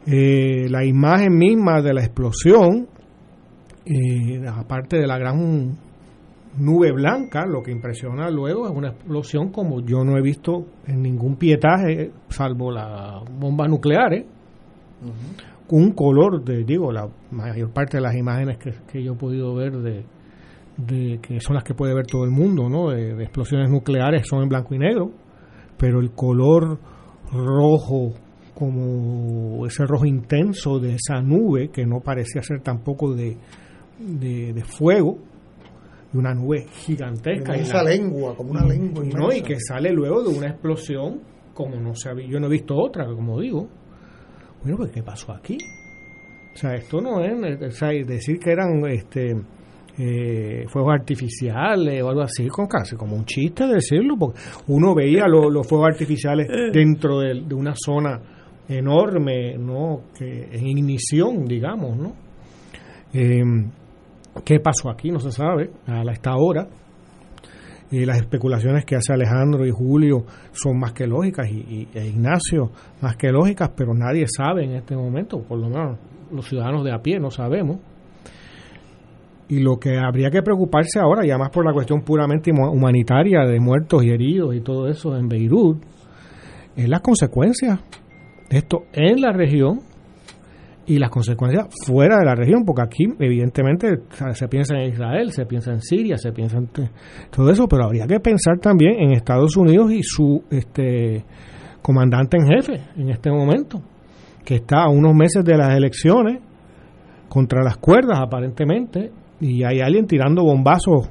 la 0.06 0.84
imagen 0.84 1.36
misma 1.36 1.82
de 1.82 1.94
la 1.94 2.02
explosión, 2.02 2.88
aparte 4.46 4.96
de 4.98 5.06
la 5.06 5.18
gran 5.18 5.76
nube 6.58 6.92
blanca, 6.92 7.46
lo 7.46 7.62
que 7.62 7.70
impresiona 7.70 8.30
luego 8.30 8.66
es 8.66 8.72
una 8.72 8.88
explosión 8.88 9.50
como 9.50 9.80
yo 9.80 10.04
no 10.04 10.16
he 10.16 10.22
visto 10.22 10.66
en 10.86 11.02
ningún 11.02 11.36
pietaje, 11.36 12.10
salvo 12.28 12.70
las 12.70 13.22
bombas 13.38 13.68
nucleares, 13.68 14.26
con 15.00 15.51
un 15.68 15.92
color 15.92 16.44
de, 16.44 16.64
digo, 16.64 16.92
la 16.92 17.08
mayor 17.30 17.72
parte 17.72 17.96
de 17.96 18.02
las 18.02 18.14
imágenes 18.14 18.58
que, 18.58 19.02
yo 19.02 19.12
he 19.12 19.16
podido 19.16 19.54
ver 19.54 19.72
de, 19.72 21.18
que 21.20 21.40
son 21.40 21.54
las 21.54 21.64
que 21.64 21.74
puede 21.74 21.94
ver 21.94 22.06
todo 22.06 22.24
el 22.24 22.30
mundo, 22.30 22.68
¿no? 22.68 22.90
De, 22.90 23.14
de, 23.14 23.22
explosiones 23.22 23.70
nucleares 23.70 24.26
son 24.28 24.42
en 24.42 24.48
blanco 24.48 24.74
y 24.74 24.78
negro, 24.78 25.12
pero 25.78 26.00
el 26.00 26.12
color 26.12 26.78
rojo, 27.32 28.14
como 28.54 29.66
ese 29.66 29.86
rojo 29.86 30.04
intenso 30.04 30.78
de 30.78 30.94
esa 30.94 31.22
nube, 31.22 31.70
que 31.70 31.86
no 31.86 32.00
parecía 32.00 32.42
ser 32.42 32.60
tampoco 32.60 33.14
de, 33.14 33.36
de 33.98 34.64
fuego, 34.64 35.18
una 36.14 36.34
nube 36.34 36.66
gigantesca. 36.70 37.56
Y 37.56 37.60
esa 37.60 37.82
lengua, 37.82 38.36
como 38.36 38.50
una 38.50 38.64
lengua. 38.64 39.04
Y, 39.34 39.38
y 39.38 39.42
que 39.42 39.56
sale 39.60 39.92
luego 39.92 40.22
de 40.22 40.36
una 40.36 40.48
explosión, 40.48 41.20
como 41.54 41.76
no 41.76 41.94
se 41.94 42.10
yo 42.28 42.38
no 42.38 42.46
he 42.46 42.50
visto 42.50 42.76
otra, 42.76 43.06
como 43.06 43.40
digo. 43.40 43.68
Bueno, 44.62 44.78
pues 44.78 44.92
¿qué 44.92 45.02
pasó 45.02 45.32
aquí? 45.32 45.58
O 46.54 46.56
sea, 46.56 46.74
esto 46.74 47.00
no 47.00 47.20
es, 47.20 48.06
decir 48.06 48.38
que 48.38 48.52
eran 48.52 48.84
este 48.86 49.34
eh, 49.98 50.64
fuegos 50.68 50.94
artificiales 50.94 52.02
o 52.02 52.08
algo 52.08 52.22
así, 52.22 52.46
con 52.48 52.66
casi 52.66 52.94
como 52.94 53.16
un 53.16 53.24
chiste 53.24 53.66
decirlo, 53.66 54.16
porque 54.18 54.40
uno 54.68 54.94
veía 54.94 55.26
los 55.26 55.66
fuegos 55.66 55.88
artificiales 55.88 56.48
dentro 56.72 57.20
de, 57.20 57.42
de, 57.42 57.54
una 57.54 57.74
zona 57.74 58.20
enorme, 58.68 59.56
¿no? 59.58 60.02
Que 60.16 60.48
en 60.52 60.66
ignición, 60.66 61.44
digamos, 61.44 61.96
¿no? 61.96 62.12
Eh, 63.12 63.42
¿Qué 64.44 64.60
pasó 64.60 64.88
aquí? 64.90 65.10
No 65.10 65.20
se 65.20 65.30
sabe 65.30 65.70
a 65.86 66.02
esta 66.10 66.36
hora. 66.36 66.66
Y 67.92 68.06
las 68.06 68.16
especulaciones 68.16 68.86
que 68.86 68.96
hace 68.96 69.12
Alejandro 69.12 69.66
y 69.66 69.70
Julio 69.70 70.24
son 70.52 70.78
más 70.78 70.92
que 70.92 71.06
lógicas 71.06 71.46
y, 71.50 71.86
e 71.94 72.06
Ignacio 72.06 72.70
más 73.02 73.16
que 73.16 73.30
lógicas, 73.30 73.70
pero 73.76 73.92
nadie 73.92 74.24
sabe 74.26 74.64
en 74.64 74.72
este 74.72 74.96
momento, 74.96 75.42
por 75.42 75.58
lo 75.58 75.68
menos 75.68 75.98
los 76.32 76.48
ciudadanos 76.48 76.84
de 76.84 76.92
a 76.92 77.02
pie 77.02 77.20
no 77.20 77.30
sabemos. 77.30 77.78
Y 79.48 79.60
lo 79.60 79.78
que 79.78 79.98
habría 79.98 80.30
que 80.30 80.40
preocuparse 80.40 80.98
ahora, 80.98 81.26
ya 81.26 81.36
más 81.36 81.50
por 81.50 81.66
la 81.66 81.74
cuestión 81.74 82.00
puramente 82.00 82.50
humanitaria 82.50 83.44
de 83.44 83.60
muertos 83.60 84.02
y 84.02 84.08
heridos 84.08 84.54
y 84.54 84.62
todo 84.62 84.88
eso 84.88 85.14
en 85.14 85.28
Beirut, 85.28 85.82
es 86.74 86.88
las 86.88 87.02
consecuencias 87.02 87.78
de 88.48 88.56
esto 88.58 88.84
en 88.94 89.20
la 89.20 89.32
región 89.32 89.80
y 90.92 90.98
las 90.98 91.08
consecuencias 91.08 91.68
fuera 91.86 92.18
de 92.18 92.26
la 92.26 92.34
región, 92.34 92.64
porque 92.66 92.82
aquí 92.82 93.04
evidentemente 93.18 94.00
se 94.34 94.48
piensa 94.48 94.76
en 94.76 94.92
Israel, 94.92 95.32
se 95.32 95.46
piensa 95.46 95.72
en 95.72 95.80
Siria, 95.80 96.18
se 96.18 96.32
piensa 96.32 96.58
en 96.58 96.68
todo 97.30 97.50
eso, 97.50 97.66
pero 97.66 97.84
habría 97.84 98.06
que 98.06 98.20
pensar 98.20 98.58
también 98.58 99.00
en 99.00 99.12
Estados 99.12 99.56
Unidos 99.56 99.90
y 99.90 100.02
su 100.02 100.44
este 100.50 101.24
comandante 101.80 102.36
en 102.36 102.46
jefe 102.46 102.80
en 102.96 103.08
este 103.08 103.30
momento, 103.30 103.80
que 104.44 104.56
está 104.56 104.82
a 104.82 104.90
unos 104.90 105.14
meses 105.14 105.42
de 105.42 105.56
las 105.56 105.74
elecciones 105.74 106.40
contra 107.26 107.62
las 107.62 107.78
cuerdas 107.78 108.18
aparentemente 108.20 109.10
y 109.40 109.64
hay 109.64 109.80
alguien 109.80 110.06
tirando 110.06 110.44
bombazos 110.44 111.08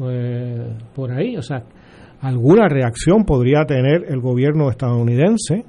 eh, 0.00 0.78
por 0.96 1.12
ahí, 1.12 1.36
o 1.36 1.42
sea, 1.42 1.62
alguna 2.22 2.68
reacción 2.68 3.24
podría 3.24 3.66
tener 3.66 4.04
el 4.08 4.20
gobierno 4.20 4.68
estadounidense 4.68 5.64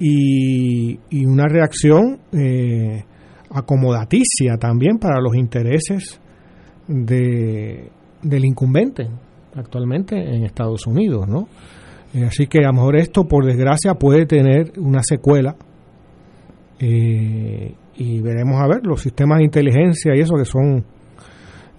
y, 0.00 1.24
una 1.26 1.46
reacción 1.46 2.18
eh, 2.32 3.04
acomodaticia 3.50 4.56
también 4.58 4.98
para 4.98 5.20
los 5.20 5.36
intereses 5.36 6.18
de, 6.88 7.90
del 8.22 8.44
incumbente 8.44 9.08
actualmente 9.54 10.16
en 10.16 10.44
Estados 10.44 10.86
Unidos, 10.86 11.28
¿no? 11.28 11.48
Eh, 12.14 12.24
así 12.24 12.46
que 12.46 12.60
a 12.60 12.68
lo 12.68 12.72
mejor 12.72 12.96
esto, 12.96 13.24
por 13.24 13.44
desgracia, 13.44 13.94
puede 13.94 14.26
tener 14.26 14.72
una 14.78 15.02
secuela 15.02 15.54
eh, 16.78 17.74
y 17.96 18.20
veremos 18.22 18.60
a 18.60 18.66
ver 18.66 18.86
los 18.86 19.02
sistemas 19.02 19.38
de 19.38 19.44
inteligencia 19.44 20.16
y 20.16 20.20
eso 20.20 20.34
que 20.34 20.44
son 20.44 20.84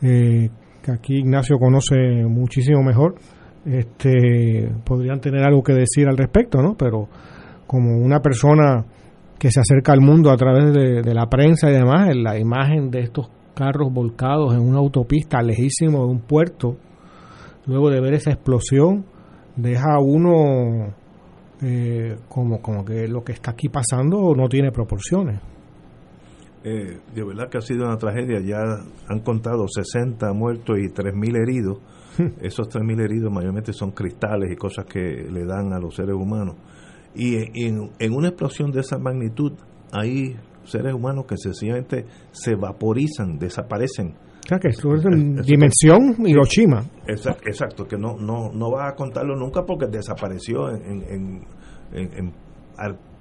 que 0.01 0.91
aquí 0.91 1.19
Ignacio 1.19 1.59
conoce 1.59 1.95
muchísimo 2.27 2.81
mejor, 2.81 3.13
este, 3.65 4.67
podrían 4.83 5.21
tener 5.21 5.43
algo 5.43 5.61
que 5.61 5.73
decir 5.73 6.07
al 6.07 6.17
respecto, 6.17 6.59
¿no? 6.59 6.75
Pero 6.75 7.07
como 7.71 7.99
una 7.99 8.19
persona 8.19 8.83
que 9.39 9.49
se 9.49 9.61
acerca 9.61 9.93
al 9.93 10.01
mundo 10.01 10.29
a 10.29 10.35
través 10.35 10.73
de, 10.73 11.13
la 11.13 11.27
prensa 11.27 11.69
y 11.69 11.73
demás, 11.73 12.09
en 12.09 12.21
la 12.21 12.37
imagen 12.37 12.91
de 12.91 12.99
estos 12.99 13.29
carros 13.55 13.93
volcados 13.93 14.53
en 14.53 14.59
una 14.59 14.79
autopista 14.79 15.41
lejísimo 15.41 15.99
de 15.99 16.11
un 16.11 16.19
puerto, 16.19 16.75
luego 17.67 17.89
de 17.89 18.01
ver 18.01 18.15
esa 18.15 18.31
explosión, 18.31 19.05
deja 19.55 19.93
a 19.93 20.01
uno 20.01 20.93
eh, 21.61 22.17
como, 22.27 22.61
como 22.61 22.83
que 22.83 23.07
lo 23.07 23.23
que 23.23 23.31
está 23.31 23.51
aquí 23.51 23.69
pasando 23.69 24.35
no 24.35 24.49
tiene 24.49 24.73
proporciones. 24.73 25.39
Eh, 26.65 26.99
de 27.15 27.23
verdad 27.23 27.47
que 27.49 27.57
ha 27.57 27.61
sido 27.61 27.85
una 27.85 27.95
tragedia, 27.95 28.41
ya 28.41 28.59
han 29.07 29.19
contado 29.21 29.65
60 29.65 30.33
muertos 30.33 30.77
y 30.77 30.89
3.000 30.89 31.41
heridos. 31.41 31.77
Esos 32.41 32.67
3.000 32.67 33.01
heridos 33.01 33.31
mayormente 33.31 33.71
son 33.71 33.91
cristales 33.91 34.51
y 34.51 34.57
cosas 34.57 34.83
que 34.83 34.99
le 34.99 35.45
dan 35.45 35.71
a 35.71 35.79
los 35.79 35.95
seres 35.95 36.15
humanos. 36.15 36.57
Y 37.15 37.65
en, 37.65 38.13
una 38.13 38.29
explosión 38.29 38.71
de 38.71 38.81
esa 38.81 38.97
magnitud 38.97 39.53
hay 39.91 40.37
seres 40.63 40.93
humanos 40.93 41.25
que 41.27 41.35
sencillamente 41.37 42.05
se 42.31 42.55
vaporizan, 42.55 43.37
desaparecen. 43.37 44.15
O 44.43 44.47
sea, 44.47 44.59
que 44.59 44.69
es 44.69 44.83
en 44.83 45.41
dimensión 45.41 46.15
Hiroshima. 46.25 46.83
Exacto, 47.07 47.43
exacto, 47.45 47.87
que 47.87 47.97
no, 47.97 48.15
no, 48.17 48.51
no 48.51 48.71
vas 48.71 48.91
a 48.91 48.95
contarlo 48.95 49.35
nunca 49.35 49.63
porque 49.65 49.87
desapareció 49.87 50.69
en, 50.71 51.45
en, 51.93 52.33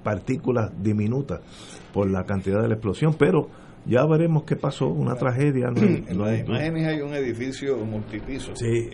partículas 0.03 0.71
diminutas 0.83 1.41
por 1.93 2.11
la 2.11 2.25
cantidad 2.25 2.63
de 2.63 2.69
la 2.69 2.75
explosión, 2.75 3.15
pero 3.19 3.49
ya 3.85 4.07
veremos 4.07 4.45
qué 4.45 4.57
pasó, 4.57 4.89
una 4.89 5.15
tragedia. 5.15 5.69
en 5.77 6.19
las 6.19 6.41
imágenes 6.41 6.87
hay 6.87 7.01
un 7.03 7.13
edificio 7.15 7.77
multipiso. 7.79 8.55
Sí, 8.55 8.91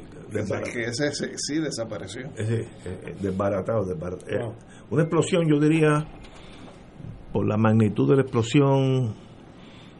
que 0.73 0.85
ese, 0.85 1.11
sí 1.37 1.59
desapareció. 1.61 2.29
Ese, 2.37 2.61
eh, 2.61 2.69
eh, 2.85 3.15
desbaratado, 3.21 3.85
desbaratado. 3.85 4.31
Eh, 4.31 4.55
una 4.91 5.03
explosión, 5.03 5.49
yo 5.49 5.59
diría, 5.61 6.07
por 7.33 7.47
la 7.47 7.57
magnitud 7.57 8.09
de 8.11 8.17
la 8.17 8.23
explosión, 8.23 9.15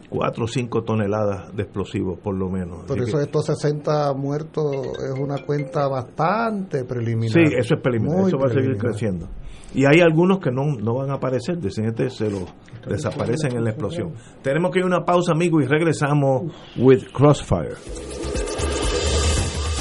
4 0.09 0.45
o 0.45 0.47
5 0.47 0.83
toneladas 0.85 1.55
de 1.55 1.65
explosivos, 1.65 2.19
por 2.21 2.35
lo 2.37 2.49
menos. 2.49 2.85
Por 2.87 2.99
Así 3.01 3.09
eso 3.09 3.19
que- 3.19 3.25
estos 3.25 3.47
60 3.47 4.13
muertos 4.15 4.65
es 4.99 5.19
una 5.19 5.39
cuenta 5.45 5.89
bastante 5.89 6.85
preliminar. 6.85 7.33
Sí, 7.33 7.55
eso 7.57 7.75
es 7.75 7.81
preliminar, 7.83 8.19
Muy 8.21 8.29
eso 8.29 8.39
va 8.39 8.47
a 8.47 8.55
seguir 8.55 8.77
creciendo. 8.77 9.29
Y 9.75 9.85
hay 9.85 10.01
algunos 10.01 10.39
que 10.39 10.51
no, 10.51 10.77
no 10.77 10.95
van 10.95 11.11
a 11.11 11.15
aparecer, 11.15 11.59
dicen 11.59 11.87
este 11.87 12.09
se 12.09 12.31
los 12.31 12.45
desaparecen 12.89 13.57
en 13.57 13.65
la 13.65 13.71
explosión. 13.71 14.13
Tenemos 14.43 14.71
que 14.71 14.79
ir 14.79 14.85
a 14.85 14.87
una 14.87 15.05
pausa, 15.05 15.33
amigo, 15.33 15.61
y 15.61 15.67
regresamos 15.67 16.53
with 16.77 17.03
Crossfire. 17.13 17.75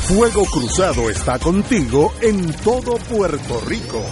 Fuego 0.07 0.45
Cruzado 0.45 1.09
está 1.09 1.39
contigo 1.39 2.13
en 2.21 2.53
todo 2.57 2.95
Puerto 3.09 3.59
Rico. 3.61 4.03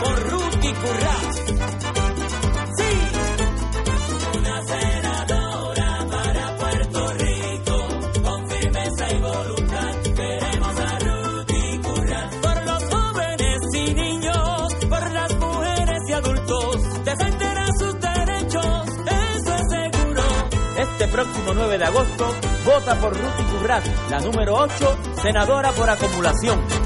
Por 0.00 0.30
Ruti 0.30 0.72
Currás. 0.72 1.25
Este 21.06 21.18
próximo 21.18 21.54
9 21.54 21.78
de 21.78 21.84
agosto, 21.84 22.34
vota 22.64 22.98
por 22.98 23.12
Ruti 23.12 23.42
Currás, 23.44 23.84
la 24.10 24.18
número 24.18 24.56
8, 24.56 24.98
senadora 25.22 25.70
por 25.70 25.88
acumulación. 25.88 26.85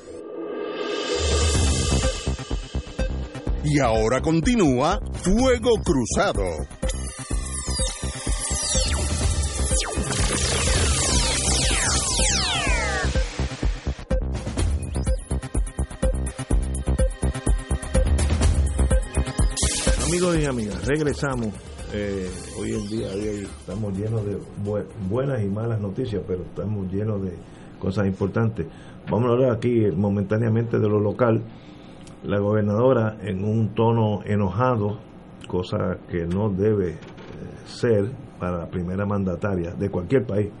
Y 3.63 3.79
ahora 3.79 4.21
continúa 4.21 4.99
Fuego 5.23 5.71
Cruzado. 5.83 6.43
Amigos 20.07 20.37
y 20.39 20.45
amigas, 20.45 20.85
regresamos. 20.85 21.47
Eh, 21.93 22.29
hoy 22.59 22.73
en 22.73 22.87
día 22.89 23.07
hoy 23.13 23.47
estamos 23.59 23.93
llenos 23.97 24.25
de 24.25 24.37
bu- 24.65 24.85
buenas 25.09 25.41
y 25.43 25.47
malas 25.47 25.79
noticias, 25.79 26.21
pero 26.27 26.43
estamos 26.43 26.91
llenos 26.91 27.21
de 27.23 27.33
cosas 27.79 28.07
importantes. 28.07 28.65
Vamos 29.09 29.29
a 29.29 29.33
hablar 29.33 29.51
aquí 29.51 29.85
eh, 29.85 29.91
momentáneamente 29.91 30.79
de 30.79 30.87
lo 30.87 30.99
local. 30.99 31.41
La 32.23 32.37
gobernadora, 32.39 33.17
en 33.23 33.43
un 33.43 33.73
tono 33.73 34.21
enojado, 34.25 34.99
cosa 35.47 35.97
que 36.09 36.27
no 36.27 36.49
debe 36.49 36.91
eh, 36.91 36.97
ser 37.65 38.11
para 38.39 38.59
la 38.59 38.67
primera 38.67 39.05
mandataria 39.05 39.71
de 39.71 39.89
cualquier 39.89 40.25
país, 40.25 40.51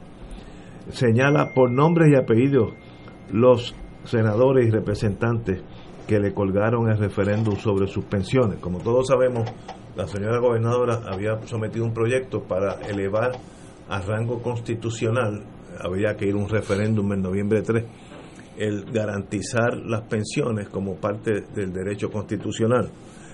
señala 0.89 1.49
por 1.53 1.71
nombres 1.71 2.09
y 2.11 2.15
apellidos 2.15 2.73
los 3.31 3.75
senadores 4.05 4.67
y 4.67 4.71
representantes 4.71 5.61
que 6.07 6.19
le 6.19 6.33
colgaron 6.33 6.89
el 6.89 6.97
referéndum 6.97 7.55
sobre 7.55 7.87
sus 7.87 8.05
pensiones. 8.05 8.59
Como 8.59 8.79
todos 8.79 9.07
sabemos, 9.07 9.49
la 9.95 10.07
señora 10.07 10.39
gobernadora 10.39 11.01
había 11.07 11.39
sometido 11.45 11.85
un 11.85 11.93
proyecto 11.93 12.41
para 12.41 12.81
elevar 12.87 13.33
a 13.87 14.01
rango 14.01 14.41
constitucional, 14.41 15.43
había 15.79 16.15
que 16.15 16.25
ir 16.25 16.33
a 16.33 16.37
un 16.37 16.49
referéndum 16.49 17.13
en 17.13 17.21
noviembre 17.21 17.61
3, 17.61 17.85
el 18.61 18.85
garantizar 18.91 19.75
las 19.75 20.01
pensiones 20.01 20.69
como 20.69 20.95
parte 20.95 21.45
del 21.55 21.73
derecho 21.73 22.11
constitucional. 22.11 22.89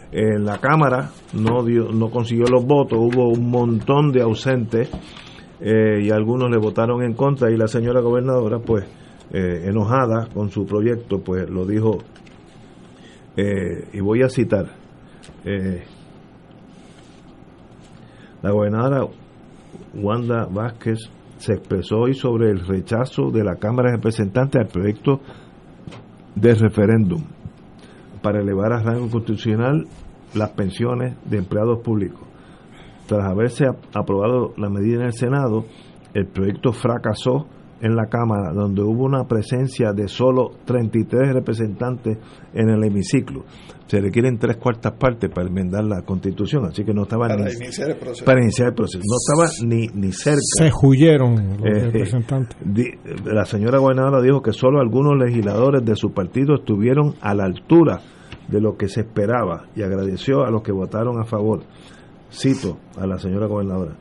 En 0.09 0.45
la 0.45 0.59
Cámara 0.59 1.11
no, 1.33 1.65
dio, 1.65 1.91
no 1.91 2.09
consiguió 2.09 2.45
los 2.45 2.65
votos, 2.65 2.97
hubo 2.97 3.27
un 3.27 3.49
montón 3.49 4.13
de 4.13 4.21
ausentes 4.21 4.89
eh, 5.59 5.99
y 6.01 6.11
algunos 6.11 6.49
le 6.49 6.57
votaron 6.57 7.03
en 7.03 7.13
contra 7.13 7.51
y 7.51 7.57
la 7.57 7.67
señora 7.67 7.99
gobernadora 7.99 8.59
pues 8.59 8.85
eh, 9.33 9.63
enojada 9.65 10.29
con 10.33 10.49
su 10.49 10.65
proyecto 10.65 11.19
pues 11.19 11.49
lo 11.49 11.65
dijo 11.65 11.97
eh, 13.35 13.89
y 13.91 13.99
voy 13.99 14.21
a 14.23 14.29
citar 14.29 14.67
la 18.41 18.51
gobernadora 18.51 19.07
Wanda 19.93 20.45
Vázquez 20.45 20.99
se 21.37 21.53
expresó 21.53 21.99
hoy 21.99 22.13
sobre 22.13 22.49
el 22.51 22.59
rechazo 22.65 23.29
de 23.31 23.43
la 23.43 23.55
Cámara 23.55 23.89
de 23.91 23.97
Representantes 23.97 24.59
al 24.61 24.67
proyecto 24.67 25.19
de 26.35 26.53
referéndum 26.53 27.21
para 28.21 28.41
elevar 28.41 28.73
a 28.73 28.79
rango 28.81 29.09
constitucional 29.09 29.85
las 30.33 30.49
pensiones 30.51 31.15
de 31.29 31.37
empleados 31.37 31.79
públicos. 31.79 32.21
Tras 33.07 33.23
haberse 33.25 33.65
ap- 33.65 33.77
aprobado 33.95 34.53
la 34.57 34.69
medida 34.69 34.97
en 35.01 35.05
el 35.07 35.13
Senado, 35.13 35.65
el 36.13 36.27
proyecto 36.27 36.73
fracasó 36.73 37.47
en 37.79 37.95
la 37.95 38.07
Cámara, 38.07 38.51
donde 38.53 38.81
hubo 38.81 39.05
una 39.05 39.25
presencia 39.25 39.93
de 39.93 40.07
solo 40.07 40.49
33 40.65 41.33
representantes 41.33 42.17
en 42.53 42.69
el 42.69 42.83
hemiciclo. 42.83 43.43
Se 43.87 44.01
requieren 44.01 44.37
tres 44.37 44.57
cuartas 44.57 44.93
partes 44.93 45.29
para 45.29 45.47
enmendar 45.47 45.83
la 45.85 46.01
Constitución, 46.01 46.65
así 46.65 46.83
que 46.83 46.93
no 46.93 47.03
estaba 47.03 47.27
Para 47.29 47.45
ni, 47.45 47.51
iniciar 47.53 47.89
el 47.91 47.95
proceso. 47.97 48.25
para 48.25 48.41
iniciar 48.41 48.67
el 48.69 48.73
proceso. 48.73 48.99
No 49.05 49.15
estaba 49.45 49.67
ni, 49.67 49.87
ni 49.93 50.11
cerca. 50.11 50.41
Se 50.57 50.69
huyeron 50.83 51.57
los 51.57 51.65
Eh, 51.65 51.85
representantes. 51.85 52.57
Di- 52.63 52.91
La 53.25 53.45
señora 53.45 53.79
gobernadora 53.79 54.21
dijo 54.21 54.41
que 54.41 54.51
solo 54.51 54.79
algunos 54.81 55.17
legisladores 55.17 55.85
de 55.85 55.95
su 55.95 56.11
partido 56.11 56.55
estuvieron 56.55 57.15
a 57.21 57.33
la 57.33 57.45
altura 57.45 58.01
de 58.49 58.59
lo 58.61 58.75
que 58.77 58.89
se 58.89 59.01
esperaba 59.01 59.67
y 59.75 59.83
agradeció 59.83 60.43
a 60.43 60.51
los 60.51 60.63
que 60.63 60.71
votaron 60.73 61.19
a 61.21 61.25
favor. 61.25 61.61
Cito 62.29 62.77
a 62.97 63.07
la 63.07 63.17
señora 63.19 63.47
gobernadora. 63.47 63.95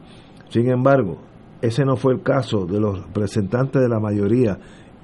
Sin 0.49 0.69
embargo, 0.69 1.19
ese 1.63 1.85
no 1.85 1.97
fue 1.97 2.13
el 2.15 2.23
caso 2.23 2.67
de 2.67 2.81
los 2.81 3.01
representantes 3.07 3.81
de 3.81 3.89
la 3.89 4.01
mayoría 4.01 4.59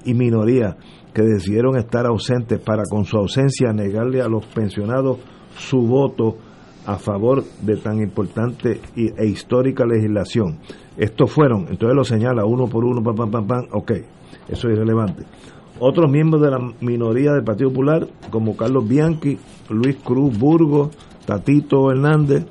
y 0.05 0.13
minoría 0.13 0.75
que 1.13 1.21
decidieron 1.21 1.77
estar 1.77 2.05
ausentes 2.05 2.59
para 2.59 2.83
con 2.89 3.05
su 3.05 3.17
ausencia 3.17 3.71
negarle 3.71 4.21
a 4.21 4.27
los 4.27 4.45
pensionados 4.47 5.19
su 5.57 5.81
voto 5.81 6.37
a 6.85 6.97
favor 6.97 7.43
de 7.61 7.77
tan 7.77 8.01
importante 8.01 8.81
e 8.95 9.25
histórica 9.25 9.85
legislación. 9.85 10.59
Estos 10.97 11.31
fueron, 11.31 11.67
entonces 11.69 11.95
lo 11.95 12.03
señala 12.03 12.45
uno 12.45 12.67
por 12.67 12.83
uno, 12.83 13.01
pam, 13.01 13.15
pam, 13.15 13.31
pam, 13.31 13.47
pam, 13.47 13.65
ok, 13.71 13.91
eso 14.49 14.67
es 14.67 14.75
irrelevante. 14.75 15.23
Otros 15.79 16.11
miembros 16.11 16.41
de 16.41 16.51
la 16.51 16.59
minoría 16.81 17.33
del 17.33 17.43
Partido 17.43 17.69
Popular, 17.69 18.07
como 18.29 18.55
Carlos 18.55 18.87
Bianchi, 18.87 19.37
Luis 19.69 19.97
Cruz 19.97 20.37
Burgos, 20.37 20.95
Tatito 21.25 21.89
Hernández, 21.89 22.45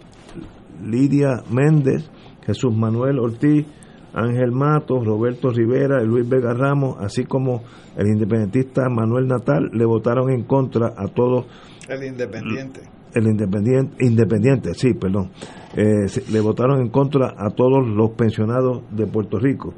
Lidia 0.85 1.43
Méndez, 1.51 2.11
Jesús 2.45 2.75
Manuel 2.75 3.19
Ortiz, 3.19 3.67
Ángel 4.15 4.53
Matos, 4.53 5.05
Roberto 5.05 5.51
Rivera 5.51 6.03
y 6.03 6.07
Luis 6.07 6.29
Vega 6.29 6.53
Ramos, 6.55 6.97
así 7.01 7.25
como 7.25 7.63
el 7.97 8.09
independentista 8.09 8.89
Manuel 8.89 9.27
Natal, 9.27 9.71
le 9.73 9.85
votaron 9.85 10.31
en 10.31 10.45
contra 10.45 10.95
a 10.97 11.09
todos. 11.09 11.47
El 11.89 12.05
independiente. 12.05 12.81
El 13.15 13.27
independiente, 13.27 14.05
independiente, 14.05 14.75
sí, 14.75 14.95
perdón. 14.95 15.31
Eh, 15.77 16.07
le 16.31 16.41
votaron 16.41 16.81
en 16.81 16.89
contra 16.89 17.35
a 17.37 17.51
todos 17.51 17.87
los 17.87 18.11
pensionados 18.13 18.83
de 18.91 19.07
Puerto 19.07 19.39
Rico. 19.39 19.75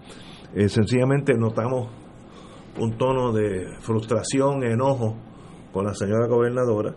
Eh, 0.55 0.69
sencillamente 0.69 1.35
notamos 1.35 1.89
un 2.81 2.97
tono 2.97 3.33
de 3.33 3.67
frustración, 3.81 4.63
enojo 4.65 5.17
con 5.73 5.85
la 5.85 5.95
señora 5.95 6.27
gobernadora 6.29 6.95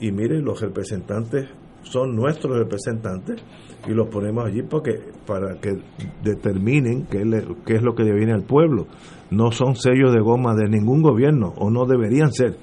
y 0.00 0.10
mire, 0.12 0.40
los 0.40 0.60
representantes 0.60 1.48
son 1.82 2.16
nuestros 2.16 2.56
representantes 2.56 3.42
y 3.86 3.92
los 3.92 4.08
ponemos 4.08 4.46
allí 4.46 4.62
porque 4.62 5.00
para 5.26 5.60
que 5.60 5.78
determinen 6.22 7.06
qué, 7.06 7.22
qué 7.66 7.74
es 7.74 7.82
lo 7.82 7.94
que 7.94 8.04
viene 8.04 8.32
al 8.32 8.44
pueblo. 8.44 8.86
No 9.30 9.50
son 9.50 9.74
sellos 9.76 10.12
de 10.12 10.20
goma 10.20 10.54
de 10.54 10.68
ningún 10.68 11.02
gobierno 11.02 11.52
o 11.56 11.70
no 11.70 11.86
deberían 11.86 12.32
ser. 12.32 12.56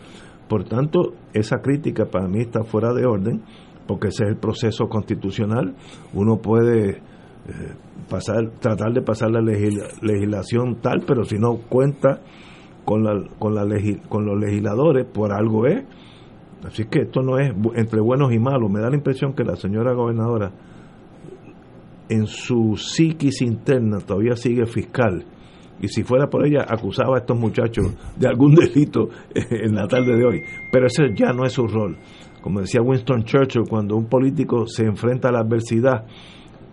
Por 0.47 0.63
tanto, 0.65 1.13
esa 1.33 1.61
crítica 1.61 2.05
para 2.05 2.27
mí 2.27 2.41
está 2.41 2.63
fuera 2.63 2.93
de 2.93 3.05
orden 3.05 3.41
porque 3.87 4.09
ese 4.09 4.23
es 4.23 4.29
el 4.29 4.37
proceso 4.37 4.87
constitucional. 4.87 5.75
Uno 6.13 6.37
puede 6.37 6.89
eh, 6.91 7.01
pasar, 8.09 8.51
tratar 8.59 8.93
de 8.93 9.01
pasar 9.01 9.31
la 9.31 9.41
legislación 9.41 10.77
tal, 10.81 11.03
pero 11.05 11.23
si 11.23 11.37
no 11.37 11.57
cuenta 11.69 12.21
con, 12.85 13.03
la, 13.03 13.13
con, 13.37 13.55
la 13.55 13.65
con 14.09 14.25
los 14.25 14.39
legisladores, 14.39 15.05
por 15.05 15.33
algo 15.33 15.67
es. 15.67 15.83
Así 16.65 16.85
que 16.85 17.01
esto 17.01 17.21
no 17.21 17.39
es 17.39 17.51
entre 17.75 18.01
buenos 18.01 18.31
y 18.31 18.39
malos. 18.39 18.69
Me 18.69 18.79
da 18.79 18.89
la 18.89 18.95
impresión 18.95 19.33
que 19.33 19.43
la 19.43 19.55
señora 19.55 19.93
gobernadora 19.93 20.51
en 22.11 22.27
su 22.27 22.75
psiquis 22.75 23.41
interna 23.41 23.99
todavía 23.99 24.35
sigue 24.35 24.65
fiscal. 24.65 25.23
Y 25.81 25.87
si 25.87 26.03
fuera 26.03 26.29
por 26.29 26.45
ella, 26.45 26.65
acusaba 26.67 27.15
a 27.15 27.19
estos 27.19 27.39
muchachos 27.39 27.87
de 28.17 28.27
algún 28.27 28.53
delito 28.55 29.09
en 29.33 29.73
la 29.73 29.87
tarde 29.87 30.17
de 30.17 30.25
hoy. 30.25 30.41
Pero 30.71 30.87
ese 30.87 31.15
ya 31.15 31.31
no 31.31 31.45
es 31.45 31.53
su 31.53 31.65
rol. 31.65 31.97
Como 32.41 32.59
decía 32.59 32.81
Winston 32.81 33.23
Churchill, 33.23 33.63
cuando 33.69 33.95
un 33.95 34.07
político 34.07 34.67
se 34.67 34.83
enfrenta 34.83 35.29
a 35.29 35.31
la 35.31 35.39
adversidad, 35.39 36.05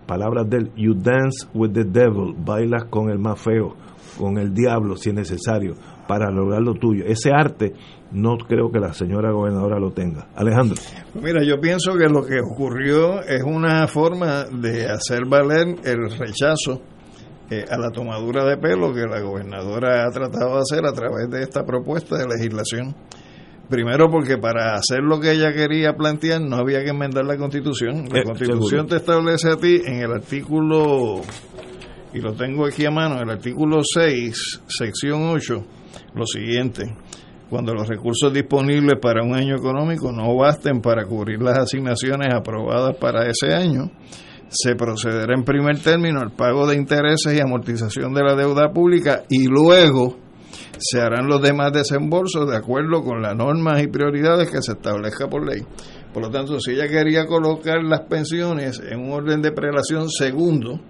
palabras 0.07 0.51
del 0.51 0.73
you 0.75 0.95
dance 0.95 1.47
with 1.55 1.71
the 1.71 1.85
devil, 1.85 2.35
bailas 2.37 2.87
con 2.87 3.09
el 3.09 3.19
más 3.19 3.41
feo, 3.41 3.77
con 4.19 4.39
el 4.39 4.53
diablo 4.53 4.97
si 4.97 5.11
es 5.11 5.15
necesario, 5.15 5.75
para 6.09 6.33
lograr 6.33 6.63
lo 6.63 6.75
tuyo. 6.75 7.05
Ese 7.07 7.31
arte 7.31 7.75
no 8.13 8.37
creo 8.39 8.71
que 8.71 8.79
la 8.81 8.93
señora 8.95 9.31
gobernadora 9.33 9.79
lo 9.79 9.91
tenga. 9.93 10.29
Alejandro. 10.35 10.77
Mira, 11.15 11.43
yo 11.45 11.61
pienso 11.61 11.95
que 11.95 12.09
lo 12.09 12.25
que 12.25 12.41
ocurrió 12.41 13.21
es 13.23 13.43
una 13.45 13.87
forma 13.87 14.45
de 14.45 14.87
hacer 14.89 15.27
valer 15.27 15.77
el 15.85 16.11
rechazo 16.19 16.81
eh, 17.51 17.65
a 17.71 17.77
la 17.79 17.91
tomadura 17.91 18.45
de 18.45 18.57
pelo 18.57 18.93
que 18.95 19.07
la 19.07 19.21
gobernadora 19.21 20.05
ha 20.07 20.11
tratado 20.11 20.55
de 20.57 20.61
hacer 20.61 20.87
a 20.87 20.93
través 20.93 21.29
de 21.31 21.43
esta 21.43 21.65
propuesta 21.65 22.17
de 22.17 22.27
legislación. 22.27 22.95
Primero 23.69 24.09
porque 24.11 24.39
para 24.39 24.75
hacer 24.75 25.01
lo 25.03 25.21
que 25.21 25.33
ella 25.33 25.53
quería 25.53 25.93
plantear 25.93 26.41
no 26.41 26.57
había 26.57 26.83
que 26.83 26.89
enmendar 26.91 27.27
la 27.27 27.37
constitución. 27.37 28.07
La 28.11 28.21
Eh, 28.21 28.25
constitución 28.25 28.69
seguro. 28.71 28.87
te 28.87 28.97
establece 28.97 29.51
a 29.51 29.57
ti 29.59 29.83
en 29.85 30.01
el 30.01 30.13
artículo, 30.13 31.21
y 32.15 32.21
lo 32.21 32.33
tengo 32.33 32.65
aquí 32.65 32.87
a 32.87 32.91
mano, 32.91 33.21
el 33.21 33.29
artículo 33.29 33.83
6, 33.83 34.63
sección 34.67 35.21
8, 35.29 35.63
lo 36.15 36.25
siguiente. 36.25 36.85
Cuando 37.51 37.73
los 37.73 37.89
recursos 37.89 38.33
disponibles 38.33 38.99
para 39.01 39.23
un 39.23 39.35
año 39.35 39.57
económico 39.57 40.13
no 40.13 40.37
basten 40.37 40.81
para 40.83 41.07
cubrir 41.07 41.41
las 41.41 41.59
asignaciones 41.59 42.35
aprobadas 42.35 42.97
para 42.97 43.27
ese 43.27 43.55
año, 43.55 43.91
se 44.51 44.75
procederá 44.75 45.35
en 45.35 45.45
primer 45.45 45.79
término 45.79 46.21
al 46.21 46.33
pago 46.33 46.67
de 46.67 46.77
intereses 46.77 47.35
y 47.35 47.41
amortización 47.41 48.13
de 48.13 48.23
la 48.23 48.35
deuda 48.35 48.71
pública 48.73 49.25
y 49.29 49.47
luego 49.47 50.17
se 50.79 51.01
harán 51.01 51.27
los 51.27 51.43
demás 51.43 51.73
desembolsos 51.73 52.49
de 52.51 52.57
acuerdo 52.57 53.03
con 53.03 53.23
las 53.23 53.35
normas 53.35 53.83
y 53.83 53.89
prioridades 53.89 54.51
que 54.51 54.63
se 54.63 54.73
establezca 54.73 55.29
por 55.29 55.47
ley. 55.47 55.63
Por 56.13 56.23
lo 56.23 56.31
tanto, 56.31 56.61
si 56.61 56.73
ella 56.73 56.89
quería 56.89 57.27
colocar 57.27 57.83
las 57.83 58.03
pensiones 58.03 58.81
en 58.81 59.01
un 59.01 59.13
orden 59.13 59.43
de 59.43 59.53
prelación 59.53 60.09
segundo 60.09 60.81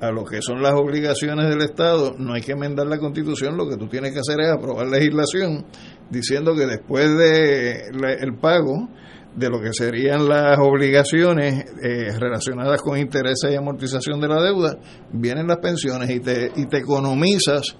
a 0.00 0.10
lo 0.10 0.24
que 0.24 0.42
son 0.42 0.62
las 0.62 0.74
obligaciones 0.74 1.48
del 1.48 1.62
Estado, 1.62 2.14
no 2.18 2.34
hay 2.34 2.42
que 2.42 2.52
enmendar 2.52 2.86
la 2.86 2.98
Constitución, 2.98 3.56
lo 3.56 3.68
que 3.68 3.76
tú 3.76 3.86
tienes 3.88 4.12
que 4.12 4.20
hacer 4.20 4.40
es 4.40 4.50
aprobar 4.50 4.86
legislación 4.86 5.64
diciendo 6.10 6.54
que 6.54 6.66
después 6.66 7.16
de 7.16 7.88
el 8.20 8.36
pago 8.40 8.88
de 9.34 9.50
lo 9.50 9.60
que 9.60 9.72
serían 9.72 10.28
las 10.28 10.58
obligaciones 10.60 11.64
eh, 11.82 12.16
relacionadas 12.18 12.80
con 12.80 12.98
intereses 12.98 13.50
y 13.50 13.56
amortización 13.56 14.20
de 14.20 14.28
la 14.28 14.40
deuda, 14.40 14.78
vienen 15.12 15.48
las 15.48 15.58
pensiones 15.58 16.10
y 16.10 16.20
te, 16.20 16.52
y 16.54 16.66
te 16.66 16.78
economizas 16.78 17.76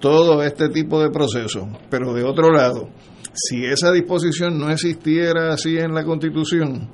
todo 0.00 0.42
este 0.42 0.68
tipo 0.70 1.02
de 1.02 1.10
procesos. 1.10 1.64
Pero 1.90 2.14
de 2.14 2.24
otro 2.24 2.50
lado, 2.50 2.88
si 3.34 3.64
esa 3.64 3.92
disposición 3.92 4.58
no 4.58 4.70
existiera 4.70 5.52
así 5.52 5.76
en 5.76 5.94
la 5.94 6.04
Constitución 6.04 6.90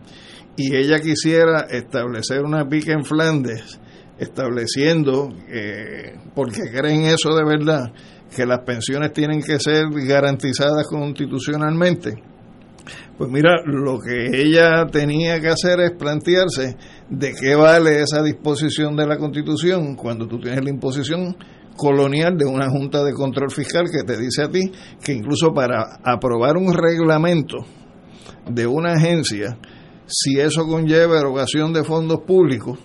y 0.56 0.74
ella 0.74 1.00
quisiera 1.00 1.66
establecer 1.70 2.42
una 2.42 2.68
pica 2.68 2.92
en 2.92 3.04
Flandes, 3.04 3.80
estableciendo, 4.18 5.30
eh, 5.48 6.14
porque 6.34 6.60
creen 6.74 7.02
eso 7.02 7.34
de 7.34 7.44
verdad, 7.44 7.92
que 8.34 8.46
las 8.46 8.60
pensiones 8.60 9.12
tienen 9.12 9.42
que 9.42 9.58
ser 9.58 9.86
garantizadas 9.90 10.86
constitucionalmente, 10.86 12.22
pues 13.16 13.30
mira, 13.30 13.62
lo 13.64 13.98
que 14.00 14.42
ella 14.42 14.86
tenía 14.90 15.40
que 15.40 15.48
hacer 15.48 15.80
es 15.80 15.92
plantearse 15.92 16.76
de 17.08 17.32
qué 17.32 17.54
vale 17.54 18.00
esa 18.00 18.22
disposición 18.22 18.96
de 18.96 19.06
la 19.06 19.18
Constitución 19.18 19.94
cuando 19.94 20.26
tú 20.26 20.40
tienes 20.40 20.64
la 20.64 20.70
imposición 20.70 21.36
colonial 21.76 22.36
de 22.36 22.46
una 22.46 22.68
Junta 22.68 23.04
de 23.04 23.12
Control 23.12 23.50
Fiscal 23.50 23.84
que 23.90 24.02
te 24.02 24.18
dice 24.18 24.42
a 24.42 24.50
ti 24.50 24.60
que 25.04 25.12
incluso 25.12 25.52
para 25.52 26.00
aprobar 26.04 26.56
un 26.56 26.72
reglamento 26.72 27.58
de 28.50 28.66
una 28.66 28.94
agencia, 28.94 29.58
si 30.06 30.40
eso 30.40 30.66
conlleva 30.66 31.18
erogación 31.18 31.72
de 31.72 31.84
fondos 31.84 32.20
públicos, 32.26 32.78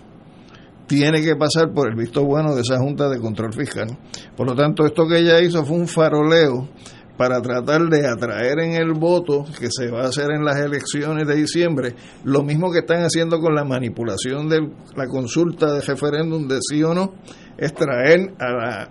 tiene 0.88 1.22
que 1.22 1.36
pasar 1.36 1.72
por 1.72 1.88
el 1.88 1.94
visto 1.94 2.24
bueno 2.24 2.54
de 2.56 2.62
esa 2.62 2.78
Junta 2.78 3.08
de 3.08 3.20
Control 3.20 3.52
Fiscal. 3.52 3.96
Por 4.36 4.46
lo 4.46 4.56
tanto, 4.56 4.84
esto 4.86 5.06
que 5.06 5.18
ella 5.18 5.40
hizo 5.40 5.64
fue 5.64 5.76
un 5.76 5.86
faroleo 5.86 6.68
para 7.16 7.42
tratar 7.42 7.82
de 7.88 8.06
atraer 8.06 8.60
en 8.60 8.72
el 8.74 8.92
voto 8.92 9.44
que 9.58 9.68
se 9.70 9.90
va 9.90 10.02
a 10.04 10.08
hacer 10.08 10.30
en 10.30 10.44
las 10.44 10.56
elecciones 10.60 11.26
de 11.26 11.34
diciembre, 11.34 11.94
lo 12.24 12.42
mismo 12.44 12.70
que 12.70 12.78
están 12.78 13.02
haciendo 13.02 13.40
con 13.40 13.54
la 13.56 13.64
manipulación 13.64 14.48
de 14.48 14.60
la 14.96 15.06
consulta 15.08 15.72
de 15.72 15.80
referéndum 15.80 16.46
de 16.46 16.58
sí 16.60 16.80
o 16.82 16.94
no, 16.94 17.14
es 17.56 17.74
traer 17.74 18.34
a 18.38 18.50
la, 18.52 18.82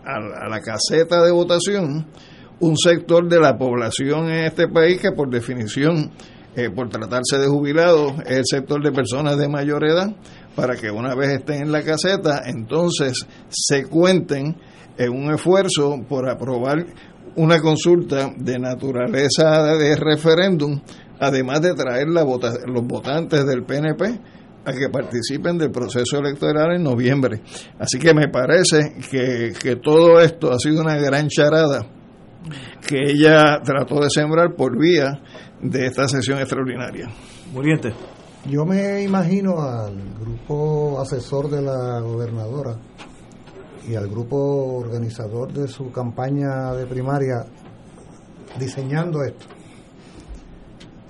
a 0.44 0.50
la- 0.50 0.60
caseta 0.62 1.24
de 1.24 1.32
votación 1.32 2.06
un 2.60 2.76
sector 2.78 3.30
de 3.30 3.40
la 3.40 3.58
población 3.58 4.30
en 4.30 4.44
este 4.46 4.68
país 4.68 5.00
que 5.00 5.12
por 5.14 5.30
definición, 5.30 6.12
eh, 6.56 6.70
por 6.70 6.90
tratarse 6.90 7.38
de 7.38 7.48
jubilados, 7.48 8.14
es 8.26 8.38
el 8.40 8.44
sector 8.46 8.84
de 8.84 8.92
personas 8.92 9.38
de 9.38 9.48
mayor 9.48 9.86
edad, 9.86 10.14
para 10.58 10.76
que 10.76 10.90
una 10.90 11.14
vez 11.14 11.30
estén 11.30 11.62
en 11.62 11.72
la 11.72 11.84
caseta, 11.84 12.42
entonces 12.48 13.28
se 13.48 13.86
cuenten 13.86 14.58
en 14.98 15.12
un 15.12 15.32
esfuerzo 15.32 16.04
por 16.10 16.28
aprobar 16.28 16.84
una 17.36 17.62
consulta 17.62 18.34
de 18.36 18.58
naturaleza 18.58 19.76
de 19.76 19.96
referéndum, 19.96 20.82
además 21.20 21.62
de 21.62 21.76
traer 21.76 22.08
los 22.08 22.88
votantes 22.88 23.46
del 23.46 23.66
PNP 23.66 24.20
a 24.66 24.74
que 24.74 24.90
participen 24.90 25.60
del 25.60 25.70
proceso 25.70 26.18
electoral 26.18 26.76
en 26.76 26.82
noviembre. 26.82 27.40
Así 27.78 28.00
que 28.00 28.16
me 28.16 28.28
parece 28.28 28.96
que, 29.12 29.54
que 29.62 29.76
todo 29.76 30.20
esto 30.20 30.52
ha 30.52 30.58
sido 30.58 30.82
una 30.82 30.98
gran 30.98 31.28
charada 31.28 31.86
que 32.88 32.98
ella 33.12 33.62
trató 33.64 34.02
de 34.02 34.10
sembrar 34.10 34.56
por 34.56 34.76
vía 34.76 35.22
de 35.62 35.86
esta 35.86 36.08
sesión 36.08 36.40
extraordinaria. 36.40 37.10
Muriente. 37.54 37.94
Yo 38.48 38.66
me 38.66 39.04
imagino 39.04 39.60
al 39.60 39.94
grupo 40.18 41.02
asesor 41.02 41.50
de 41.50 41.62
la 41.62 42.00
gobernadora 42.00 42.78
y 43.86 43.94
al 43.96 44.08
grupo 44.08 44.78
organizador 44.78 45.52
de 45.52 45.68
su 45.68 45.92
campaña 45.92 46.72
de 46.72 46.86
primaria 46.86 47.46
diseñando 48.58 49.22
esto. 49.24 49.46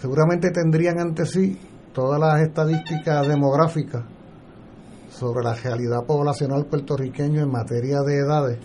Seguramente 0.02 0.50
tendrían 0.50 1.00
ante 1.00 1.28
sí 1.28 1.60
todas 1.94 2.20
las 2.20 2.42
estadísticas 2.42 3.28
demográficas 3.28 4.04
sobre 5.12 5.44
la 5.44 5.54
realidad 5.54 6.06
poblacional 6.08 6.66
puertorriqueño 6.66 7.44
en 7.44 7.52
materia 7.52 8.02
de 8.02 8.18
edades 8.18 8.58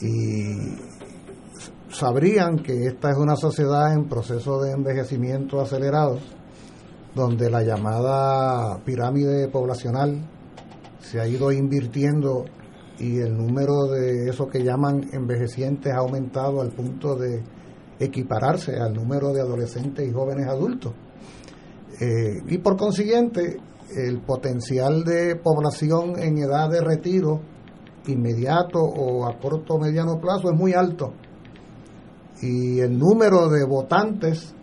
y 0.00 0.78
sabrían 1.90 2.58
que 2.58 2.86
esta 2.86 3.10
es 3.10 3.16
una 3.18 3.36
sociedad 3.36 3.92
en 3.92 4.08
proceso 4.08 4.60
de 4.60 4.72
envejecimiento 4.72 5.60
acelerado 5.60 6.18
donde 7.14 7.50
la 7.50 7.62
llamada 7.62 8.78
pirámide 8.84 9.48
poblacional 9.48 10.28
se 11.00 11.20
ha 11.20 11.28
ido 11.28 11.52
invirtiendo 11.52 12.44
y 12.98 13.18
el 13.18 13.36
número 13.36 13.86
de 13.86 14.28
eso 14.28 14.48
que 14.48 14.62
llaman 14.62 15.08
envejecientes 15.12 15.92
ha 15.92 15.98
aumentado 15.98 16.60
al 16.60 16.70
punto 16.70 17.16
de 17.16 17.42
equipararse 17.98 18.76
al 18.76 18.94
número 18.94 19.32
de 19.32 19.40
adolescentes 19.40 20.08
y 20.08 20.12
jóvenes 20.12 20.46
adultos. 20.48 20.92
Eh, 22.00 22.42
y 22.48 22.58
por 22.58 22.76
consiguiente, 22.76 23.58
el 23.96 24.20
potencial 24.22 25.04
de 25.04 25.36
población 25.36 26.18
en 26.18 26.38
edad 26.38 26.70
de 26.70 26.80
retiro 26.80 27.40
inmediato 28.06 28.80
o 28.80 29.26
a 29.26 29.38
corto 29.38 29.74
o 29.74 29.78
mediano 29.78 30.20
plazo 30.20 30.50
es 30.50 30.58
muy 30.58 30.72
alto. 30.72 31.12
Y 32.42 32.80
el 32.80 32.98
número 32.98 33.48
de 33.48 33.64
votantes 33.64 34.54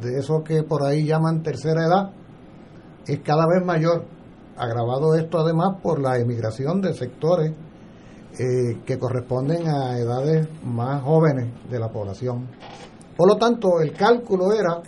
de 0.00 0.18
eso 0.18 0.42
que 0.44 0.62
por 0.62 0.84
ahí 0.84 1.04
llaman 1.06 1.42
tercera 1.42 1.86
edad 1.86 2.10
es 3.06 3.20
cada 3.20 3.46
vez 3.46 3.64
mayor. 3.64 4.04
Agravado 4.56 5.14
esto 5.14 5.38
además 5.38 5.76
por 5.82 6.00
la 6.00 6.18
emigración 6.18 6.80
de 6.80 6.94
sectores 6.94 7.52
eh, 8.38 8.80
que 8.84 8.98
corresponden 8.98 9.68
a 9.68 9.98
edades 9.98 10.48
más 10.64 11.02
jóvenes 11.02 11.50
de 11.70 11.78
la 11.78 11.88
población. 11.88 12.48
Por 13.16 13.28
lo 13.28 13.36
tanto, 13.36 13.80
el 13.80 13.92
cálculo 13.92 14.52
era, 14.52 14.82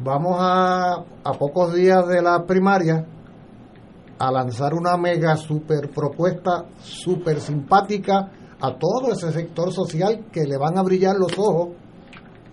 vamos 0.00 0.36
a, 0.40 0.94
a 1.24 1.32
pocos 1.38 1.74
días 1.74 2.06
de 2.08 2.22
la 2.22 2.44
primaria, 2.44 3.06
a 4.18 4.32
lanzar 4.32 4.74
una 4.74 4.96
mega 4.96 5.36
super 5.36 5.90
propuesta 5.90 6.64
super 6.80 7.40
simpática 7.40 8.30
a 8.60 8.74
todo 8.78 9.12
ese 9.12 9.30
sector 9.30 9.72
social 9.72 10.26
que 10.32 10.44
le 10.44 10.56
van 10.56 10.78
a 10.78 10.82
brillar 10.82 11.16
los 11.16 11.38
ojos 11.38 11.76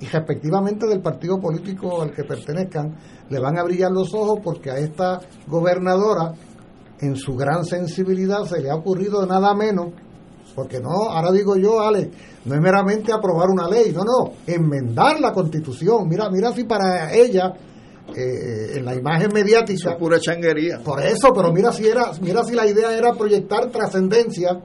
y 0.03 0.05
respectivamente 0.05 0.85
del 0.85 1.01
partido 1.01 1.39
político 1.39 2.01
al 2.01 2.11
que 2.11 2.25
pertenezcan, 2.25 2.93
le 3.29 3.39
van 3.39 3.57
a 3.57 3.63
brillar 3.63 3.89
los 3.89 4.13
ojos 4.13 4.39
porque 4.43 4.69
a 4.69 4.77
esta 4.77 5.21
gobernadora, 5.47 6.33
en 6.99 7.15
su 7.15 7.37
gran 7.37 7.63
sensibilidad, 7.63 8.43
se 8.43 8.59
le 8.59 8.69
ha 8.69 8.75
ocurrido 8.75 9.25
nada 9.25 9.53
menos, 9.53 9.93
porque 10.53 10.81
no, 10.81 11.09
ahora 11.09 11.31
digo 11.31 11.55
yo, 11.55 11.79
Ale, 11.79 12.11
no 12.43 12.53
es 12.53 12.59
meramente 12.59 13.13
aprobar 13.13 13.49
una 13.49 13.69
ley, 13.69 13.93
no, 13.93 14.03
no, 14.03 14.33
enmendar 14.45 15.21
la 15.21 15.31
constitución. 15.31 16.05
Mira, 16.09 16.29
mira 16.29 16.51
si 16.51 16.65
para 16.65 17.13
ella 17.13 17.53
eh, 18.13 18.77
en 18.77 18.83
la 18.83 18.95
imagen 18.95 19.31
mediática. 19.33 19.91
es 19.91 19.95
pura 19.95 20.19
changuería. 20.19 20.79
Por 20.83 21.01
eso, 21.01 21.31
pero 21.33 21.53
mira 21.53 21.71
si 21.71 21.87
era, 21.87 22.11
mira 22.21 22.43
si 22.43 22.55
la 22.55 22.67
idea 22.67 22.93
era 22.93 23.13
proyectar 23.13 23.71
trascendencia, 23.71 24.59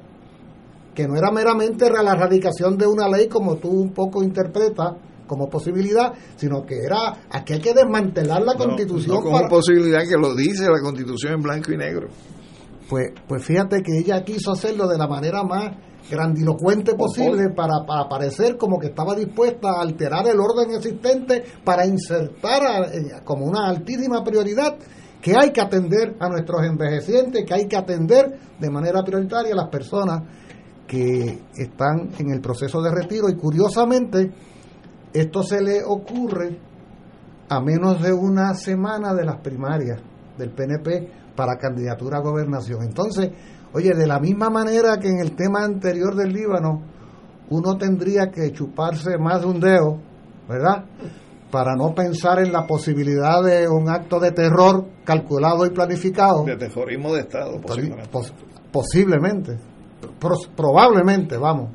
que 0.96 1.06
no 1.06 1.16
era 1.16 1.30
meramente 1.30 1.88
la 1.88 2.10
erradicación 2.10 2.76
de 2.76 2.88
una 2.88 3.08
ley 3.08 3.28
como 3.28 3.56
tú 3.58 3.68
un 3.68 3.92
poco 3.92 4.24
interpretas 4.24 4.94
como 5.28 5.48
posibilidad, 5.48 6.12
sino 6.34 6.66
que 6.66 6.74
era 6.84 7.14
aquí 7.30 7.52
hay 7.52 7.60
que 7.60 7.72
desmantelar 7.74 8.42
la 8.42 8.54
constitución 8.54 9.14
No, 9.16 9.22
como 9.22 9.36
para- 9.36 9.48
posibilidad 9.48 10.00
que 10.00 10.16
lo 10.20 10.34
dice 10.34 10.64
la 10.64 10.80
constitución 10.82 11.34
en 11.34 11.42
blanco 11.42 11.70
y 11.72 11.76
negro. 11.76 12.08
Pues, 12.88 13.12
pues 13.28 13.44
fíjate 13.44 13.82
que 13.82 13.98
ella 13.98 14.24
quiso 14.24 14.50
hacerlo 14.50 14.88
de 14.88 14.98
la 14.98 15.06
manera 15.06 15.44
más 15.44 15.76
grandilocuente 16.10 16.94
posible 16.94 17.50
para, 17.50 17.84
para 17.86 18.08
parecer 18.08 18.56
como 18.56 18.78
que 18.78 18.86
estaba 18.88 19.14
dispuesta 19.14 19.68
a 19.72 19.82
alterar 19.82 20.26
el 20.26 20.40
orden 20.40 20.74
existente 20.74 21.44
para 21.62 21.84
insertar 21.86 22.62
a- 22.62 22.86
eh, 22.86 23.20
como 23.24 23.44
una 23.44 23.68
altísima 23.68 24.24
prioridad 24.24 24.76
que 25.20 25.34
hay 25.36 25.50
que 25.52 25.60
atender 25.60 26.16
a 26.18 26.28
nuestros 26.30 26.64
envejecientes, 26.64 27.44
que 27.44 27.52
hay 27.52 27.66
que 27.68 27.76
atender 27.76 28.38
de 28.58 28.70
manera 28.70 29.02
prioritaria 29.04 29.52
a 29.52 29.56
las 29.56 29.68
personas 29.68 30.22
que 30.86 31.40
están 31.56 32.08
en 32.18 32.30
el 32.30 32.40
proceso 32.40 32.80
de 32.80 32.90
retiro 32.90 33.28
y 33.28 33.34
curiosamente 33.36 34.32
esto 35.12 35.42
se 35.42 35.60
le 35.62 35.82
ocurre 35.84 36.58
a 37.48 37.60
menos 37.60 38.02
de 38.02 38.12
una 38.12 38.54
semana 38.54 39.14
de 39.14 39.24
las 39.24 39.36
primarias 39.40 40.00
del 40.36 40.50
PNP 40.50 41.10
para 41.34 41.56
candidatura 41.56 42.18
a 42.18 42.20
gobernación. 42.20 42.82
Entonces, 42.82 43.30
oye, 43.72 43.94
de 43.94 44.06
la 44.06 44.18
misma 44.20 44.50
manera 44.50 44.98
que 44.98 45.08
en 45.08 45.20
el 45.20 45.34
tema 45.34 45.64
anterior 45.64 46.14
del 46.14 46.32
Líbano, 46.32 46.82
uno 47.50 47.76
tendría 47.78 48.30
que 48.30 48.52
chuparse 48.52 49.16
más 49.18 49.40
de 49.40 49.46
un 49.46 49.60
dedo, 49.60 49.98
¿verdad? 50.48 50.84
Para 51.50 51.74
no 51.76 51.94
pensar 51.94 52.40
en 52.40 52.52
la 52.52 52.66
posibilidad 52.66 53.42
de 53.42 53.66
un 53.68 53.88
acto 53.88 54.20
de 54.20 54.32
terror 54.32 54.84
calculado 55.04 55.64
y 55.64 55.70
planificado. 55.70 56.44
De 56.44 56.56
terrorismo 56.56 57.14
de 57.14 57.20
Estado, 57.20 57.58
posiblemente. 57.62 58.10
Pos- 58.10 58.34
posiblemente, 58.70 59.58
Pro- 60.20 60.36
probablemente, 60.54 61.36
vamos. 61.38 61.70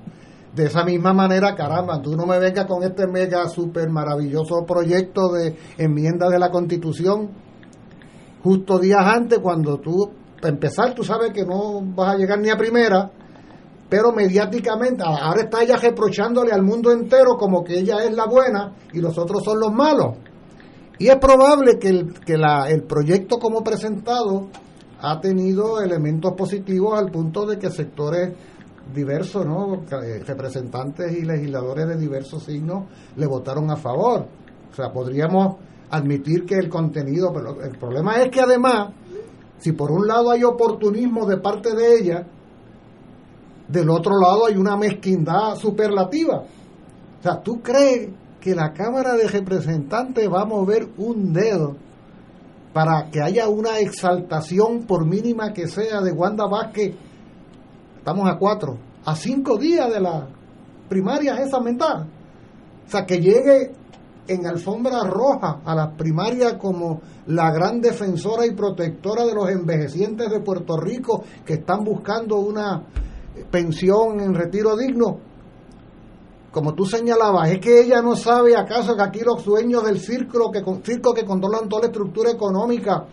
De 0.55 0.65
esa 0.65 0.83
misma 0.83 1.13
manera, 1.13 1.55
caramba, 1.55 2.01
tú 2.01 2.15
no 2.15 2.25
me 2.27 2.37
vengas 2.37 2.65
con 2.65 2.83
este 2.83 3.07
mega 3.07 3.47
super 3.47 3.89
maravilloso 3.89 4.63
proyecto 4.67 5.31
de 5.31 5.55
enmienda 5.77 6.29
de 6.29 6.37
la 6.37 6.51
Constitución 6.51 7.29
justo 8.43 8.77
días 8.77 9.03
antes 9.03 9.39
cuando 9.39 9.79
tú, 9.79 10.11
para 10.41 10.53
empezar, 10.53 10.93
tú 10.93 11.03
sabes 11.03 11.31
que 11.31 11.45
no 11.45 11.81
vas 11.95 12.13
a 12.13 12.17
llegar 12.17 12.39
ni 12.39 12.49
a 12.49 12.57
primera, 12.57 13.09
pero 13.89 14.11
mediáticamente, 14.11 15.03
ahora 15.03 15.43
está 15.43 15.63
ella 15.63 15.77
reprochándole 15.77 16.51
al 16.51 16.61
mundo 16.61 16.91
entero 16.91 17.37
como 17.37 17.63
que 17.63 17.79
ella 17.79 18.03
es 18.03 18.13
la 18.13 18.25
buena 18.25 18.73
y 18.91 18.99
los 18.99 19.17
otros 19.17 19.43
son 19.43 19.59
los 19.59 19.71
malos. 19.71 20.17
Y 20.99 21.07
es 21.07 21.15
probable 21.17 21.79
que 21.79 21.89
el, 21.89 22.13
que 22.19 22.37
la, 22.37 22.69
el 22.69 22.83
proyecto 22.83 23.39
como 23.39 23.63
presentado 23.63 24.49
ha 24.99 25.19
tenido 25.19 25.81
elementos 25.81 26.33
positivos 26.33 26.99
al 26.99 27.11
punto 27.11 27.45
de 27.45 27.57
que 27.57 27.69
sectores 27.69 28.33
diversos, 28.93 29.45
¿no? 29.45 29.75
Eh, 29.75 30.23
representantes 30.25 31.11
y 31.11 31.23
legisladores 31.23 31.87
de 31.87 31.97
diversos 31.97 32.43
signos 32.43 32.85
le 33.15 33.25
votaron 33.25 33.69
a 33.71 33.75
favor. 33.75 34.27
O 34.71 34.75
sea, 34.75 34.91
podríamos 34.91 35.57
admitir 35.89 36.45
que 36.45 36.55
el 36.55 36.69
contenido, 36.69 37.31
pero 37.31 37.61
el 37.61 37.77
problema 37.77 38.21
es 38.21 38.29
que 38.29 38.41
además, 38.41 38.89
si 39.59 39.71
por 39.71 39.91
un 39.91 40.07
lado 40.07 40.31
hay 40.31 40.43
oportunismo 40.43 41.25
de 41.25 41.37
parte 41.37 41.75
de 41.75 41.97
ella, 41.99 42.27
del 43.67 43.89
otro 43.89 44.19
lado 44.19 44.47
hay 44.47 44.57
una 44.57 44.75
mezquindad 44.75 45.55
superlativa. 45.55 46.43
O 47.19 47.23
sea, 47.23 47.41
¿tú 47.41 47.61
crees 47.61 48.09
que 48.41 48.55
la 48.55 48.73
Cámara 48.73 49.15
de 49.15 49.27
Representantes 49.27 50.27
va 50.29 50.41
a 50.41 50.45
mover 50.45 50.89
un 50.97 51.31
dedo 51.31 51.75
para 52.73 53.09
que 53.09 53.21
haya 53.21 53.47
una 53.47 53.79
exaltación, 53.79 54.83
por 54.83 55.05
mínima 55.05 55.53
que 55.53 55.67
sea, 55.67 56.01
de 56.01 56.11
Wanda 56.11 56.47
Vázquez? 56.47 56.95
Estamos 58.03 58.29
a 58.29 58.37
cuatro, 58.37 58.77
a 59.05 59.15
cinco 59.15 59.57
días 59.57 59.89
de 59.89 60.01
las 60.01 60.25
primarias 60.89 61.39
esa 61.39 61.61
mental. 61.61 62.05
O 62.85 62.91
sea, 62.91 63.05
que 63.05 63.21
llegue 63.21 63.71
en 64.27 64.45
alfombra 64.45 65.05
roja 65.05 65.61
a 65.63 65.73
las 65.73 65.95
primarias 65.95 66.55
como 66.55 66.99
la 67.27 67.49
gran 67.53 67.79
defensora 67.79 68.45
y 68.45 68.51
protectora 68.51 69.23
de 69.25 69.33
los 69.33 69.49
envejecientes 69.49 70.29
de 70.29 70.41
Puerto 70.41 70.75
Rico 70.75 71.23
que 71.45 71.53
están 71.53 71.85
buscando 71.85 72.39
una 72.39 72.83
pensión 73.49 74.19
en 74.19 74.33
retiro 74.33 74.75
digno. 74.75 75.19
Como 76.51 76.73
tú 76.73 76.85
señalabas, 76.85 77.51
es 77.51 77.59
que 77.59 77.79
ella 77.79 78.01
no 78.01 78.17
sabe 78.17 78.57
acaso 78.57 78.97
que 78.97 79.01
aquí 79.01 79.21
los 79.21 79.45
dueños 79.45 79.81
del 79.85 80.01
círculo 80.01 80.51
que, 80.51 80.61
circo 80.83 81.13
que 81.13 81.23
controlan 81.23 81.69
toda 81.69 81.83
la 81.83 81.87
estructura 81.87 82.31
económica, 82.31 83.05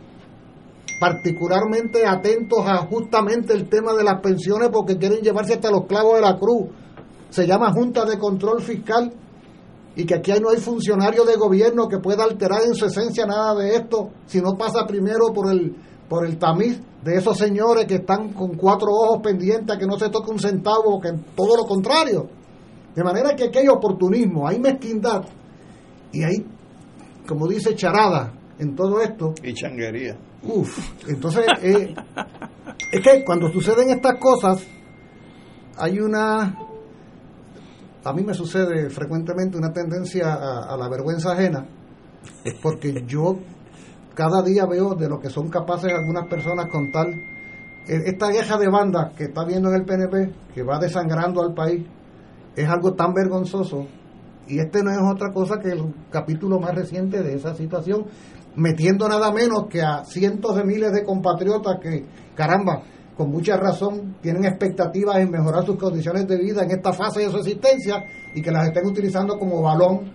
particularmente 1.00 2.06
atentos 2.06 2.60
a 2.66 2.76
justamente 2.76 3.54
el 3.54 3.68
tema 3.68 3.94
de 3.94 4.04
las 4.04 4.20
pensiones 4.20 4.68
porque 4.70 4.98
quieren 4.98 5.22
llevarse 5.22 5.54
hasta 5.54 5.70
los 5.70 5.86
clavos 5.86 6.16
de 6.16 6.20
la 6.20 6.38
cruz, 6.38 6.66
se 7.30 7.46
llama 7.46 7.72
Junta 7.72 8.04
de 8.04 8.18
Control 8.18 8.60
Fiscal 8.60 9.10
y 9.96 10.04
que 10.04 10.14
aquí 10.14 10.32
no 10.40 10.50
hay 10.50 10.58
funcionario 10.58 11.24
de 11.24 11.36
gobierno 11.36 11.88
que 11.88 11.98
pueda 11.98 12.24
alterar 12.24 12.62
en 12.64 12.74
su 12.74 12.84
esencia 12.84 13.24
nada 13.24 13.54
de 13.54 13.76
esto 13.76 14.10
si 14.26 14.40
no 14.40 14.56
pasa 14.56 14.86
primero 14.86 15.32
por 15.32 15.50
el 15.50 15.74
por 16.08 16.26
el 16.26 16.38
tamiz 16.38 16.80
de 17.02 17.14
esos 17.14 17.38
señores 17.38 17.86
que 17.86 17.94
están 17.94 18.32
con 18.32 18.56
cuatro 18.56 18.88
ojos 18.90 19.20
pendientes 19.22 19.74
a 19.74 19.78
que 19.78 19.86
no 19.86 19.96
se 19.96 20.10
toque 20.10 20.32
un 20.32 20.40
centavo, 20.40 21.00
que 21.00 21.12
todo 21.36 21.56
lo 21.56 21.64
contrario. 21.64 22.28
De 22.94 23.04
manera 23.04 23.36
que 23.36 23.44
aquí 23.44 23.58
hay 23.58 23.68
oportunismo, 23.68 24.46
hay 24.46 24.58
mezquindad 24.58 25.22
y 26.12 26.24
hay, 26.24 26.44
como 27.28 27.46
dice, 27.46 27.76
charada 27.76 28.32
en 28.58 28.74
todo 28.74 29.00
esto. 29.00 29.34
Y 29.42 29.54
changuería. 29.54 30.16
Uf, 30.42 31.08
entonces 31.08 31.44
eh, 31.62 31.94
es 32.92 33.00
que 33.02 33.24
cuando 33.24 33.50
suceden 33.52 33.90
estas 33.90 34.18
cosas 34.18 34.66
hay 35.76 35.98
una 36.00 36.56
a 38.04 38.12
mí 38.14 38.22
me 38.22 38.32
sucede 38.32 38.88
frecuentemente 38.88 39.58
una 39.58 39.72
tendencia 39.72 40.32
a, 40.32 40.76
la 40.76 40.88
vergüenza 40.88 41.32
ajena, 41.32 41.66
porque 42.62 43.04
yo 43.06 43.38
cada 44.14 44.42
día 44.42 44.64
veo 44.66 44.94
de 44.94 45.08
lo 45.08 45.20
que 45.20 45.28
son 45.28 45.50
capaces 45.50 45.92
algunas 45.92 46.26
personas 46.26 46.66
con 46.70 46.90
tal. 46.90 47.08
eh, 47.86 48.02
Esta 48.06 48.28
guerra 48.30 48.56
de 48.56 48.68
bandas 48.68 49.12
que 49.14 49.24
está 49.24 49.44
viendo 49.44 49.68
en 49.68 49.74
el 49.76 49.84
PNP, 49.84 50.32
que 50.54 50.62
va 50.62 50.78
desangrando 50.78 51.42
al 51.42 51.52
país, 51.52 51.84
es 52.56 52.68
algo 52.68 52.94
tan 52.94 53.12
vergonzoso. 53.12 53.86
Y 54.48 54.58
este 54.58 54.82
no 54.82 54.90
es 54.90 54.98
otra 55.14 55.32
cosa 55.32 55.60
que 55.60 55.68
el 55.68 55.94
capítulo 56.10 56.58
más 56.58 56.74
reciente 56.74 57.22
de 57.22 57.34
esa 57.34 57.54
situación, 57.54 58.06
metiendo 58.56 59.08
nada 59.08 59.32
menos 59.32 59.66
que 59.68 59.82
a 59.82 60.04
cientos 60.04 60.56
de 60.56 60.64
miles 60.64 60.92
de 60.92 61.04
compatriotas 61.04 61.78
que, 61.80 62.04
caramba, 62.34 62.82
con 63.16 63.30
mucha 63.30 63.56
razón 63.56 64.16
tienen 64.22 64.44
expectativas 64.44 65.18
en 65.18 65.30
mejorar 65.30 65.64
sus 65.64 65.76
condiciones 65.76 66.26
de 66.26 66.38
vida 66.38 66.62
en 66.62 66.70
esta 66.70 66.92
fase 66.92 67.20
de 67.20 67.30
su 67.30 67.38
existencia 67.38 68.04
y 68.34 68.40
que 68.40 68.50
las 68.50 68.68
estén 68.68 68.86
utilizando 68.86 69.38
como 69.38 69.62
balón 69.62 70.12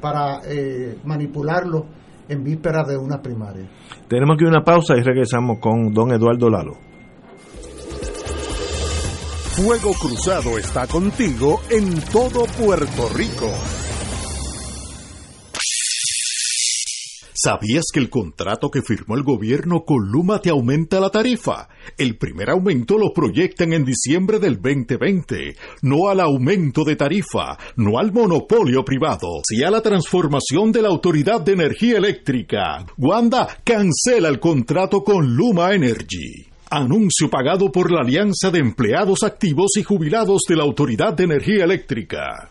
para 0.00 0.40
eh, 0.46 0.98
manipularlo 1.04 1.86
en 2.28 2.44
vísperas 2.44 2.86
de 2.88 2.96
una 2.96 3.20
primaria. 3.20 3.68
Tenemos 4.08 4.36
que 4.38 4.44
una 4.44 4.62
pausa 4.62 4.94
y 4.96 5.02
regresamos 5.02 5.58
con 5.60 5.92
don 5.92 6.12
Eduardo 6.12 6.48
Lalo. 6.48 6.74
Fuego 9.56 9.92
Cruzado 9.94 10.58
está 10.58 10.86
contigo 10.86 11.60
en 11.70 11.98
todo 12.12 12.44
Puerto 12.58 13.08
Rico. 13.16 13.50
¿Sabías 17.46 17.84
que 17.92 18.00
el 18.00 18.10
contrato 18.10 18.72
que 18.72 18.82
firmó 18.82 19.14
el 19.14 19.22
gobierno 19.22 19.84
con 19.84 20.10
Luma 20.10 20.40
te 20.40 20.50
aumenta 20.50 20.98
la 20.98 21.10
tarifa? 21.10 21.68
El 21.96 22.16
primer 22.16 22.50
aumento 22.50 22.98
lo 22.98 23.12
proyectan 23.12 23.72
en 23.72 23.84
diciembre 23.84 24.40
del 24.40 24.56
2020. 24.60 25.54
No 25.82 26.08
al 26.08 26.18
aumento 26.18 26.82
de 26.82 26.96
tarifa, 26.96 27.56
no 27.76 28.00
al 28.00 28.10
monopolio 28.10 28.84
privado, 28.84 29.28
sí 29.48 29.62
a 29.62 29.70
la 29.70 29.80
transformación 29.80 30.72
de 30.72 30.82
la 30.82 30.88
Autoridad 30.88 31.40
de 31.40 31.52
Energía 31.52 31.98
Eléctrica. 31.98 32.84
Wanda 32.98 33.46
cancela 33.62 34.28
el 34.28 34.40
contrato 34.40 35.04
con 35.04 35.36
Luma 35.36 35.72
Energy. 35.72 36.48
Anuncio 36.68 37.30
pagado 37.30 37.70
por 37.70 37.92
la 37.92 38.00
Alianza 38.00 38.50
de 38.50 38.58
Empleados 38.58 39.22
Activos 39.22 39.76
y 39.76 39.84
Jubilados 39.84 40.42
de 40.48 40.56
la 40.56 40.64
Autoridad 40.64 41.14
de 41.14 41.22
Energía 41.22 41.62
Eléctrica. 41.62 42.50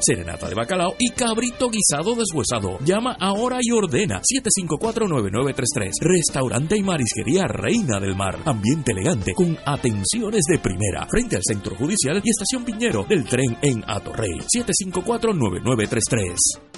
serenata 0.00 0.48
de 0.48 0.54
bacalao 0.54 0.94
y 0.98 1.10
cabrito 1.10 1.70
guisado 1.70 2.14
deshuesado. 2.14 2.78
Llama 2.84 3.16
ahora 3.20 3.58
y 3.60 3.70
ordena 3.72 4.20
754-9933. 4.20 5.90
Restaurante 6.00 6.76
y 6.76 6.82
marisquería 6.82 7.46
Reina 7.46 8.00
del 8.00 8.16
Mar. 8.16 8.38
Ambiente 8.44 8.92
elegante 8.92 9.34
con 9.34 9.56
atenciones 9.64 10.42
de 10.48 10.58
primera. 10.58 11.06
Frente 11.08 11.36
al 11.36 11.42
Centro 11.44 11.76
Judicial 11.76 12.20
y 12.22 12.30
Estación 12.30 12.64
Piñero 12.64 13.04
del 13.08 13.24
tren 13.24 13.56
en 13.62 13.82
Atorrey. 13.86 14.38
754-9933. 14.54 16.63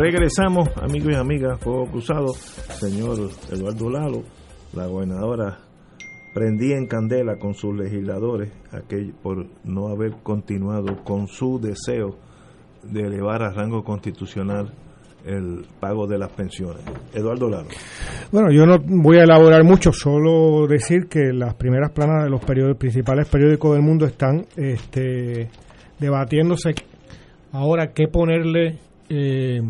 Regresamos, 0.00 0.66
amigos 0.80 1.12
y 1.12 1.14
amigas, 1.14 1.60
Fuego 1.60 1.84
Cruzado, 1.84 2.28
señor 2.32 3.18
Eduardo 3.52 3.90
Lalo, 3.90 4.22
la 4.72 4.86
gobernadora 4.86 5.58
prendía 6.32 6.78
en 6.78 6.86
candela 6.86 7.36
con 7.36 7.52
sus 7.52 7.76
legisladores 7.76 8.50
aquel, 8.72 9.12
por 9.22 9.46
no 9.62 9.88
haber 9.88 10.12
continuado 10.22 11.04
con 11.04 11.28
su 11.28 11.60
deseo 11.60 12.16
de 12.82 13.02
elevar 13.02 13.42
a 13.42 13.50
rango 13.50 13.84
constitucional 13.84 14.72
el 15.26 15.66
pago 15.78 16.06
de 16.06 16.16
las 16.16 16.32
pensiones. 16.32 16.82
Eduardo 17.12 17.50
Lalo. 17.50 17.68
Bueno, 18.32 18.50
yo 18.50 18.64
no 18.64 18.78
voy 18.78 19.18
a 19.18 19.24
elaborar 19.24 19.64
mucho, 19.64 19.92
solo 19.92 20.66
decir 20.66 21.08
que 21.10 21.30
las 21.34 21.52
primeras 21.56 21.90
planas 21.92 22.24
de 22.24 22.30
los 22.30 22.42
periódicos, 22.42 22.78
principales 22.78 23.28
periódicos 23.28 23.74
del 23.74 23.82
mundo 23.82 24.06
están 24.06 24.46
este, 24.56 25.50
debatiéndose 25.98 26.70
ahora 27.52 27.92
qué 27.92 28.08
ponerle, 28.08 28.78
eh, 29.10 29.60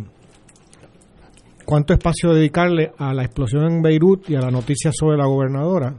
cuánto 1.70 1.92
espacio 1.92 2.34
dedicarle 2.34 2.90
a 2.98 3.14
la 3.14 3.22
explosión 3.22 3.64
en 3.64 3.80
Beirut 3.80 4.28
y 4.28 4.34
a 4.34 4.40
la 4.40 4.50
noticia 4.50 4.90
sobre 4.92 5.16
la 5.16 5.26
gobernadora. 5.26 5.94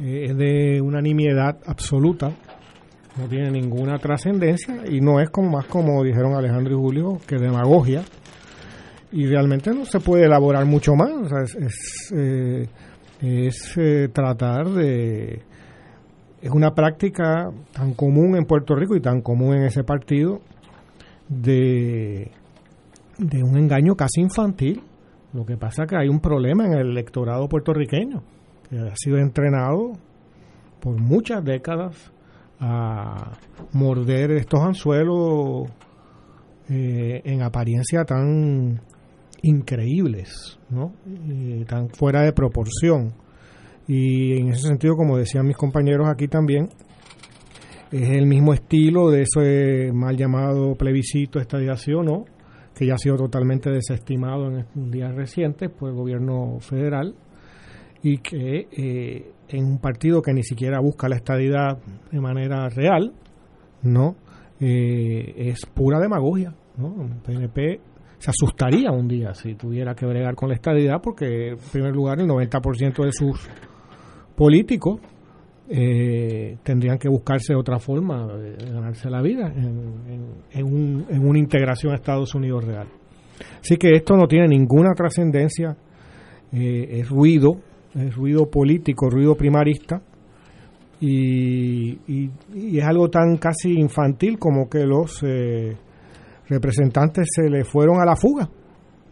Eh, 0.00 0.28
es 0.30 0.36
de 0.38 0.80
unanimidad 0.80 1.58
absoluta, 1.66 2.32
no 3.18 3.28
tiene 3.28 3.50
ninguna 3.50 3.98
trascendencia 3.98 4.84
y 4.90 5.02
no 5.02 5.20
es 5.20 5.28
como 5.28 5.50
más 5.50 5.66
como 5.66 6.02
dijeron 6.02 6.32
Alejandro 6.32 6.72
y 6.72 6.80
Julio, 6.80 7.18
que 7.26 7.36
demagogia 7.36 8.02
y 9.12 9.26
realmente 9.26 9.74
no 9.74 9.84
se 9.84 10.00
puede 10.00 10.24
elaborar 10.24 10.64
mucho 10.64 10.94
más. 10.94 11.10
Es 11.58 12.10
eh, 12.16 12.66
eh, 13.20 14.08
tratar 14.10 14.70
de... 14.70 15.42
Es 16.40 16.50
una 16.50 16.74
práctica 16.74 17.50
tan 17.72 17.92
común 17.92 18.36
en 18.36 18.46
Puerto 18.46 18.74
Rico 18.74 18.96
y 18.96 19.00
tan 19.00 19.20
común 19.20 19.56
en 19.56 19.64
ese 19.64 19.84
partido 19.84 20.40
de, 21.28 22.30
de 23.18 23.42
un 23.42 23.58
engaño 23.58 23.94
casi 23.94 24.20
infantil. 24.20 24.82
Lo 25.32 25.44
que 25.44 25.56
pasa 25.56 25.82
es 25.82 25.90
que 25.90 25.96
hay 25.96 26.08
un 26.08 26.20
problema 26.20 26.64
en 26.66 26.72
el 26.72 26.90
electorado 26.90 27.48
puertorriqueño, 27.48 28.22
que 28.68 28.78
ha 28.78 28.96
sido 28.96 29.18
entrenado 29.18 29.92
por 30.80 30.98
muchas 30.98 31.44
décadas 31.44 32.12
a 32.60 33.32
morder 33.72 34.32
estos 34.32 34.60
anzuelos 34.60 35.68
eh, 36.68 37.20
en 37.24 37.42
apariencia 37.42 38.04
tan 38.04 38.80
increíbles, 39.42 40.58
¿no? 40.70 40.92
Eh, 41.06 41.64
tan 41.68 41.88
fuera 41.90 42.22
de 42.22 42.32
proporción. 42.32 43.12
Y 43.86 44.38
en 44.38 44.48
ese 44.48 44.68
sentido, 44.68 44.94
como 44.96 45.16
decían 45.16 45.46
mis 45.46 45.56
compañeros 45.56 46.08
aquí 46.08 46.28
también, 46.28 46.68
es 47.90 48.10
el 48.10 48.26
mismo 48.26 48.52
estilo 48.52 49.10
de 49.10 49.22
ese 49.22 49.92
mal 49.92 50.16
llamado 50.16 50.74
plebiscito 50.74 51.38
estadiación, 51.38 52.04
¿no? 52.04 52.24
Que 52.78 52.86
ya 52.86 52.94
ha 52.94 52.98
sido 52.98 53.16
totalmente 53.16 53.70
desestimado 53.70 54.46
en 54.46 54.90
días 54.90 55.12
recientes 55.12 55.68
por 55.68 55.90
el 55.90 55.96
gobierno 55.96 56.60
federal 56.60 57.16
y 58.04 58.18
que 58.18 58.68
eh, 58.70 59.32
en 59.48 59.64
un 59.64 59.78
partido 59.78 60.22
que 60.22 60.32
ni 60.32 60.44
siquiera 60.44 60.78
busca 60.78 61.08
la 61.08 61.16
estadidad 61.16 61.78
de 62.12 62.20
manera 62.20 62.68
real, 62.68 63.12
¿no? 63.82 64.14
Eh, 64.60 65.34
es 65.50 65.66
pura 65.66 65.98
demagogia, 65.98 66.54
¿no? 66.76 67.04
El 67.04 67.16
PNP 67.16 67.80
se 68.18 68.30
asustaría 68.30 68.92
un 68.92 69.08
día 69.08 69.34
si 69.34 69.56
tuviera 69.56 69.96
que 69.96 70.06
bregar 70.06 70.36
con 70.36 70.48
la 70.48 70.54
estadidad 70.54 71.00
porque, 71.02 71.50
en 71.50 71.58
primer 71.72 71.92
lugar, 71.92 72.20
el 72.20 72.28
90% 72.28 73.04
de 73.04 73.12
sus 73.12 73.48
políticos 74.36 75.00
eh, 75.70 76.56
tendrían 76.62 76.98
que 76.98 77.08
buscarse 77.08 77.54
otra 77.54 77.78
forma 77.78 78.26
de 78.26 78.56
ganarse 78.72 79.10
la 79.10 79.20
vida 79.20 79.52
en, 79.54 79.66
en, 80.08 80.24
en, 80.50 80.64
un, 80.64 81.06
en, 81.10 81.26
una 81.26 81.38
integración 81.38 81.92
a 81.92 81.96
Estados 81.96 82.34
Unidos 82.34 82.64
real. 82.64 82.88
Así 83.60 83.76
que 83.76 83.92
esto 83.92 84.16
no 84.16 84.26
tiene 84.26 84.48
ninguna 84.48 84.94
trascendencia, 84.94 85.76
eh, 86.52 87.00
es 87.00 87.08
ruido, 87.08 87.60
es 87.94 88.14
ruido 88.14 88.50
político, 88.50 89.10
ruido 89.10 89.34
primarista, 89.34 90.00
y, 91.00 91.90
y, 92.08 92.30
y, 92.54 92.78
es 92.78 92.84
algo 92.84 93.08
tan 93.08 93.36
casi 93.36 93.78
infantil 93.78 94.36
como 94.38 94.68
que 94.68 94.84
los 94.84 95.22
eh, 95.22 95.76
representantes 96.48 97.26
se 97.30 97.48
le 97.48 97.64
fueron 97.64 98.00
a 98.00 98.04
la 98.04 98.16
fuga, 98.16 98.48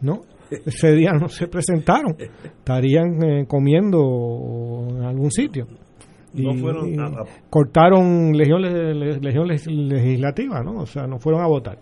¿no? 0.01 0.23
Ese 0.51 0.93
día 0.93 1.13
no 1.13 1.29
se 1.29 1.49
presentaron, 1.49 2.17
estarían 2.19 3.23
eh, 3.23 3.47
comiendo 3.47 4.89
en 4.91 5.05
algún 5.05 5.31
sitio. 5.31 5.67
No 6.43 6.55
fueron 6.55 6.95
cortaron 7.51 8.33
legión, 8.37 8.63
legión 8.63 9.47
legislativa, 9.49 10.63
¿no? 10.63 10.81
O 10.83 10.87
sea, 10.87 11.07
no 11.07 11.19
fueron 11.19 11.43
a 11.43 11.47
votar. 11.47 11.79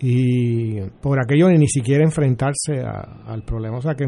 y 0.00 0.80
por 1.02 1.18
aquello 1.18 1.48
ni 1.50 1.66
siquiera 1.66 2.04
enfrentarse 2.04 2.80
a- 2.84 3.24
al 3.26 3.42
problema. 3.42 3.78
O 3.78 3.82
sea 3.82 3.94
que 3.96 4.04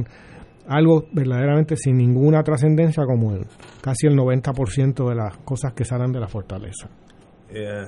algo 0.68 1.06
verdaderamente 1.12 1.74
sin 1.76 1.96
ninguna 1.96 2.44
trascendencia 2.44 3.04
como 3.06 3.32
el, 3.34 3.44
casi 3.82 4.06
el 4.06 4.14
90% 4.16 5.08
de 5.08 5.14
las 5.16 5.36
cosas 5.38 5.72
que 5.72 5.84
salen 5.84 6.12
de 6.12 6.20
la 6.20 6.28
fortaleza. 6.28 6.88
Eh, 7.48 7.82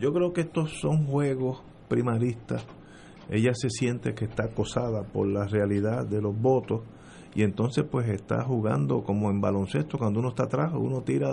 yo 0.00 0.12
creo 0.12 0.32
que 0.32 0.40
estos 0.40 0.80
son 0.80 1.06
juegos 1.06 1.62
primaristas. 1.88 2.66
Ella 3.30 3.52
se 3.54 3.70
siente 3.70 4.14
que 4.14 4.24
está 4.24 4.46
acosada 4.46 5.04
por 5.04 5.28
la 5.28 5.46
realidad 5.46 6.04
de 6.08 6.20
los 6.20 6.36
votos 6.36 6.80
y 7.34 7.42
entonces 7.42 7.84
pues 7.90 8.08
está 8.08 8.44
jugando 8.44 9.02
como 9.02 9.30
en 9.30 9.40
baloncesto 9.40 9.98
cuando 9.98 10.20
uno 10.20 10.28
está 10.30 10.44
atrás, 10.44 10.72
uno 10.74 11.02
tira 11.02 11.28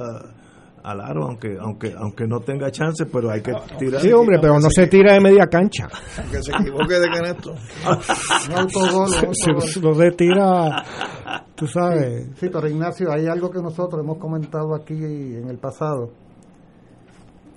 al 0.83 0.99
aro 0.99 1.25
aunque 1.25 1.57
aunque 1.59 1.93
aunque 1.95 2.25
no 2.25 2.39
tenga 2.39 2.71
chance, 2.71 3.05
pero 3.05 3.29
hay 3.29 3.41
que 3.41 3.53
tirar. 3.77 4.01
Sí, 4.01 4.11
hombre, 4.11 4.39
pero 4.41 4.59
no 4.59 4.69
se 4.69 4.87
tira 4.87 5.13
de 5.13 5.21
media 5.21 5.45
cancha. 5.45 5.87
Aunque 6.17 6.41
se 6.41 6.51
equivoque 6.51 6.99
de 6.99 7.07
canesto. 7.07 7.51
Un 7.51 8.57
autogol, 8.57 9.09
un 9.09 9.15
autogol. 9.55 9.95
Se 9.95 10.11
tira, 10.11 10.83
tú 11.55 11.67
sabes. 11.67 12.29
Sí, 12.35 12.49
pero 12.51 12.67
Ignacio, 12.67 13.11
hay 13.11 13.27
algo 13.27 13.51
que 13.51 13.61
nosotros 13.61 14.01
hemos 14.03 14.17
comentado 14.17 14.73
aquí 14.73 14.95
en 14.95 15.47
el 15.49 15.59
pasado 15.59 16.11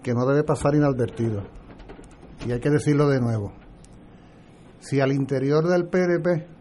que 0.03 0.13
no 0.13 0.27
debe 0.27 0.45
pasar 0.45 0.75
inadvertido. 0.75 1.43
Y 2.47 2.53
hay 2.53 2.61
que 2.61 2.69
decirlo 2.69 3.09
de 3.09 3.21
nuevo. 3.21 3.53
Si 4.81 5.01
al 5.01 5.13
interior 5.13 5.67
del 5.67 5.89
PNP 5.89 6.54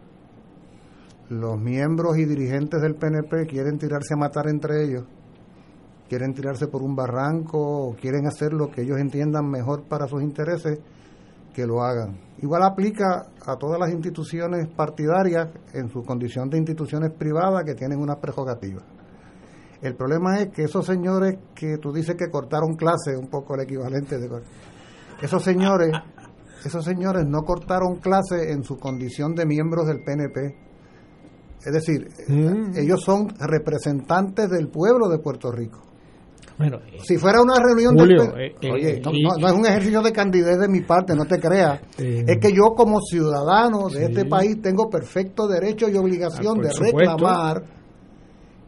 los 1.28 1.58
miembros 1.58 2.18
y 2.18 2.24
dirigentes 2.24 2.80
del 2.80 2.96
PNP 2.96 3.46
quieren 3.46 3.78
tirarse 3.78 4.14
a 4.14 4.16
matar 4.16 4.48
entre 4.48 4.84
ellos, 4.84 5.04
quieren 6.08 6.34
tirarse 6.34 6.66
por 6.66 6.82
un 6.82 6.94
barranco 6.94 7.58
o 7.58 7.96
quieren 7.96 8.26
hacer 8.26 8.52
lo 8.52 8.70
que 8.70 8.82
ellos 8.82 8.98
entiendan 8.98 9.48
mejor 9.48 9.84
para 9.84 10.06
sus 10.06 10.22
intereses, 10.22 10.78
que 11.54 11.66
lo 11.66 11.82
hagan. 11.82 12.18
Igual 12.42 12.64
aplica 12.64 13.26
a 13.46 13.56
todas 13.56 13.78
las 13.78 13.90
instituciones 13.90 14.68
partidarias 14.68 15.48
en 15.72 15.88
su 15.88 16.02
condición 16.02 16.50
de 16.50 16.58
instituciones 16.58 17.12
privadas 17.12 17.62
que 17.64 17.74
tienen 17.74 18.00
unas 18.00 18.16
prerrogativas. 18.16 18.82
El 19.80 19.94
problema 19.94 20.40
es 20.40 20.48
que 20.48 20.64
esos 20.64 20.84
señores 20.84 21.38
que 21.54 21.78
tú 21.78 21.92
dices 21.92 22.16
que 22.16 22.30
cortaron 22.30 22.74
clase, 22.74 23.16
un 23.16 23.28
poco 23.28 23.54
el 23.54 23.62
equivalente 23.62 24.18
de 24.18 24.28
esos 25.22 25.42
señores, 25.42 25.92
esos 26.64 26.84
señores 26.84 27.24
no 27.26 27.42
cortaron 27.42 27.96
clase 27.96 28.50
en 28.50 28.64
su 28.64 28.78
condición 28.78 29.34
de 29.34 29.46
miembros 29.46 29.86
del 29.86 30.02
PNP. 30.02 30.63
Es 31.64 31.72
decir, 31.72 32.08
Mm. 32.28 32.76
ellos 32.76 33.00
son 33.02 33.28
representantes 33.38 34.50
del 34.50 34.68
pueblo 34.68 35.08
de 35.08 35.18
Puerto 35.18 35.50
Rico. 35.50 35.80
Bueno, 36.56 36.78
Si 37.02 37.16
fuera 37.18 37.42
una 37.42 37.58
reunión 37.58 37.98
Julio, 37.98 38.26
del 38.26 38.40
eh, 38.40 38.54
P- 38.60 38.68
eh, 38.68 38.72
Oye, 38.72 39.00
no, 39.04 39.10
y- 39.12 39.22
no- 39.24 39.36
no 39.40 39.46
es 39.48 39.52
un 39.54 39.66
ejercicio 39.66 40.02
de 40.02 40.12
candidez 40.12 40.56
de 40.60 40.68
mi 40.68 40.82
parte, 40.82 41.16
no 41.16 41.24
te 41.24 41.40
creas. 41.40 41.80
Eh, 41.98 42.24
es 42.28 42.38
que 42.40 42.52
yo 42.52 42.74
como 42.76 43.00
ciudadano 43.00 43.88
de 43.88 43.98
Sí. 43.98 44.04
este 44.04 44.24
país 44.26 44.62
tengo 44.62 44.88
perfecto 44.88 45.48
derecho 45.48 45.88
y 45.88 45.96
obligación 45.96 46.58
Ah, 46.60 46.62
de 46.62 46.70
supuesto. 46.70 46.96
reclamar 46.98 47.64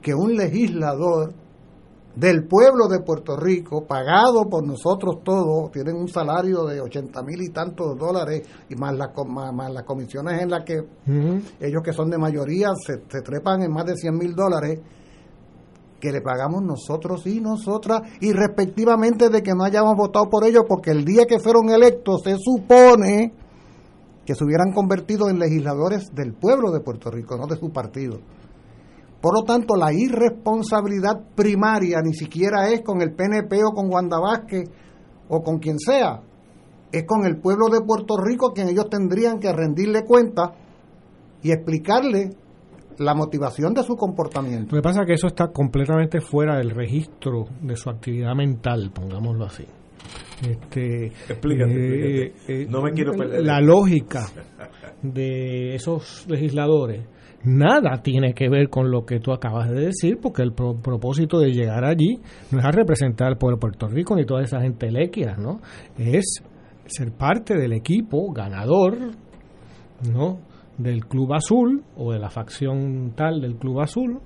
que 0.02 0.14
un 0.14 0.34
legislador 0.36 1.32
del 2.16 2.44
pueblo 2.44 2.88
de 2.88 3.00
Puerto 3.00 3.36
Rico, 3.36 3.84
pagado 3.86 4.48
por 4.50 4.66
nosotros 4.66 5.22
todos, 5.22 5.70
tienen 5.70 5.96
un 5.96 6.08
salario 6.08 6.64
de 6.64 6.80
80 6.80 7.22
mil 7.22 7.42
y 7.42 7.50
tantos 7.50 7.96
dólares, 7.98 8.42
y 8.70 8.74
más, 8.74 8.96
las 8.96 9.10
más, 9.26 9.52
más 9.52 9.70
las 9.70 9.84
comisiones 9.84 10.42
en 10.42 10.50
las 10.50 10.64
que 10.64 10.80
ellos 11.60 11.82
que 11.84 11.92
son 11.92 12.08
de 12.08 12.16
mayoría 12.16 12.70
se, 12.74 13.02
se 13.08 13.20
trepan 13.20 13.62
en 13.62 13.70
más 13.70 13.84
de 13.84 13.96
100 13.96 14.16
mil 14.16 14.34
dólares 14.34 14.80
que 16.00 16.10
le 16.10 16.22
pagamos 16.22 16.62
nosotros 16.62 17.26
y 17.26 17.40
nosotras 17.40 18.02
y 18.20 18.32
respectivamente 18.32 19.28
de 19.28 19.42
que 19.42 19.52
no 19.54 19.64
hayamos 19.64 19.94
votado 19.96 20.28
por 20.30 20.44
ellos 20.44 20.64
porque 20.68 20.90
el 20.90 21.04
día 21.04 21.24
que 21.26 21.38
fueron 21.38 21.70
electos 21.70 22.22
se 22.24 22.36
supone 22.38 23.32
que 24.24 24.34
se 24.34 24.44
hubieran 24.44 24.72
convertido 24.72 25.28
en 25.28 25.38
legisladores 25.38 26.14
del 26.14 26.34
pueblo 26.34 26.70
de 26.72 26.80
Puerto 26.80 27.10
Rico, 27.10 27.36
no 27.36 27.46
de 27.46 27.56
su 27.56 27.70
partido. 27.70 28.18
Por 29.26 29.34
lo 29.34 29.42
tanto, 29.42 29.74
la 29.74 29.92
irresponsabilidad 29.92 31.20
primaria 31.34 32.00
ni 32.00 32.14
siquiera 32.14 32.68
es 32.68 32.82
con 32.82 33.02
el 33.02 33.12
PNP 33.12 33.56
o 33.64 33.74
con 33.74 33.92
Wanda 33.92 34.20
Vázquez 34.20 34.70
o 35.28 35.42
con 35.42 35.58
quien 35.58 35.80
sea, 35.80 36.20
es 36.92 37.04
con 37.04 37.26
el 37.26 37.40
pueblo 37.40 37.66
de 37.68 37.80
Puerto 37.80 38.14
Rico 38.24 38.52
quien 38.52 38.68
ellos 38.68 38.88
tendrían 38.88 39.40
que 39.40 39.52
rendirle 39.52 40.04
cuenta 40.04 40.52
y 41.42 41.50
explicarle 41.50 42.36
la 42.98 43.16
motivación 43.16 43.74
de 43.74 43.82
su 43.82 43.96
comportamiento. 43.96 44.76
Lo 44.76 44.80
que 44.80 44.84
pasa 44.84 45.00
es 45.00 45.06
que 45.08 45.14
eso 45.14 45.26
está 45.26 45.48
completamente 45.48 46.20
fuera 46.20 46.58
del 46.58 46.70
registro 46.70 47.46
de 47.62 47.74
su 47.74 47.90
actividad 47.90 48.36
mental, 48.36 48.92
pongámoslo 48.94 49.46
así. 49.46 49.64
Este, 50.48 51.06
Explícate, 51.06 52.26
explícate. 52.26 52.66
No 52.70 52.80
me 52.80 52.92
quiero 52.92 53.10
perder. 53.10 53.44
La 53.44 53.60
lógica 53.60 54.24
de 55.02 55.74
esos 55.74 56.28
legisladores 56.28 57.15
nada 57.46 58.02
tiene 58.02 58.34
que 58.34 58.48
ver 58.48 58.68
con 58.68 58.90
lo 58.90 59.06
que 59.06 59.20
tú 59.20 59.32
acabas 59.32 59.70
de 59.70 59.86
decir, 59.86 60.18
porque 60.20 60.42
el 60.42 60.52
pro- 60.52 60.76
propósito 60.76 61.38
de 61.38 61.52
llegar 61.52 61.84
allí 61.84 62.18
no 62.50 62.58
es 62.58 62.64
a 62.64 62.70
representar 62.70 63.28
al 63.28 63.38
pueblo 63.38 63.56
de 63.56 63.60
Puerto 63.60 63.88
Rico 63.88 64.16
ni 64.16 64.24
toda 64.26 64.42
esa 64.42 64.60
gente 64.60 64.90
lequia, 64.90 65.36
¿no? 65.36 65.60
Es 65.96 66.42
ser 66.86 67.12
parte 67.12 67.54
del 67.56 67.72
equipo 67.72 68.32
ganador, 68.32 68.96
¿no? 70.12 70.38
Del 70.78 71.06
Club 71.06 71.32
Azul 71.34 71.82
o 71.96 72.12
de 72.12 72.18
la 72.18 72.28
facción 72.30 73.12
tal 73.16 73.40
del 73.40 73.56
Club 73.56 73.80
Azul 73.80 74.18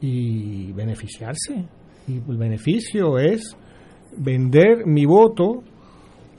y 0.00 0.72
beneficiarse. 0.72 1.64
Y 2.08 2.16
el 2.16 2.36
beneficio 2.36 3.18
es 3.18 3.56
vender 4.16 4.86
mi 4.86 5.04
voto 5.06 5.62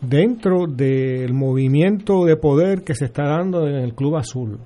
dentro 0.01 0.65
del 0.67 1.34
movimiento 1.34 2.26
de 2.26 2.36
poder 2.36 2.84
que 2.84 2.95
se 2.95 3.05
está 3.05 3.24
dando 3.24 3.67
en 3.67 3.76
el 3.76 3.93
Club 3.93 4.17
Azul, 4.17 4.59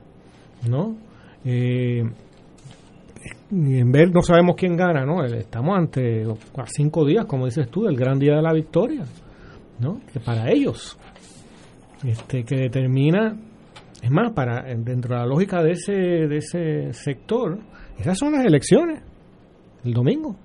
¿no? 0.70 0.96
Eh, 1.44 2.04
en 3.52 3.92
ver 3.92 4.12
no 4.12 4.22
sabemos 4.22 4.56
quién 4.58 4.76
gana, 4.76 5.06
¿no? 5.06 5.24
Estamos 5.24 5.78
ante 5.78 6.24
a 6.24 6.66
cinco 6.68 7.06
días, 7.06 7.26
como 7.26 7.46
dices 7.46 7.70
tú, 7.70 7.84
del 7.84 7.96
gran 7.96 8.20
día 8.20 8.36
de 8.36 8.42
la 8.42 8.54
victoria, 8.54 9.04
¿no? 9.80 10.00
Que 10.12 10.20
para 10.20 10.52
ellos, 10.52 10.98
este, 12.04 12.44
que 12.44 12.56
determina, 12.56 13.36
es 14.02 14.12
más, 14.12 14.32
para 14.34 14.64
dentro 14.76 15.16
de 15.16 15.22
la 15.22 15.26
lógica 15.28 15.64
de 15.64 15.72
ese 15.72 15.94
de 15.94 16.38
ese 16.38 16.94
sector, 16.94 17.58
esas 18.00 18.18
son 18.18 18.34
las 18.34 18.46
elecciones, 18.46 19.02
el 19.84 19.94
domingo. 19.94 20.36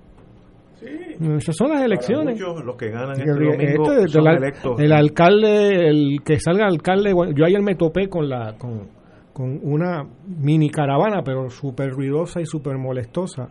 Esas 1.37 1.55
son 1.55 1.69
las 1.69 1.83
elecciones. 1.83 2.39
Para 2.39 2.49
muchos, 2.53 2.65
los 2.65 2.75
que 2.75 2.89
ganan 2.89 3.15
Sí, 3.15 3.21
este 3.21 3.31
domingo 3.43 3.91
este, 3.91 4.07
son 4.07 4.21
el, 4.21 4.27
al- 4.27 4.37
electos. 4.37 4.79
el 4.79 4.91
alcalde, 4.91 5.89
el 5.89 6.17
que 6.25 6.39
salga 6.39 6.65
alcalde, 6.65 7.13
yo 7.35 7.45
ayer 7.45 7.61
me 7.61 7.75
topé 7.75 8.07
con 8.09 8.27
la 8.27 8.55
con, 8.57 8.87
con 9.33 9.59
una 9.63 10.03
mini 10.25 10.69
caravana, 10.69 11.23
pero 11.23 11.49
súper 11.49 11.89
ruidosa 11.91 12.41
y 12.41 12.45
súper 12.45 12.77
molestosa, 12.77 13.49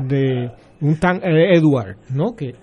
de 0.00 0.50
un 0.80 0.96
tan 0.98 1.16
eh, 1.18 1.54
Edward, 1.56 1.96
¿no? 2.14 2.34
Que 2.34 2.54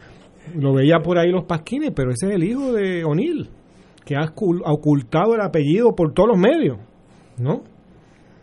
lo 0.56 0.74
veía 0.74 1.00
por 1.00 1.18
ahí 1.18 1.32
los 1.32 1.46
pasquines, 1.46 1.92
pero 1.96 2.12
ese 2.12 2.28
es 2.30 2.36
el 2.36 2.44
hijo 2.44 2.74
de 2.74 3.04
O'Neill, 3.04 3.50
que 4.06 4.16
ha 4.16 4.22
ocul- 4.34 4.62
ha 4.66 4.72
ocultado 4.74 5.36
el 5.36 5.42
apellido 5.42 5.94
por 5.96 6.14
todos 6.14 6.30
los 6.30 6.38
medios, 6.38 6.78
¿no? 7.38 7.62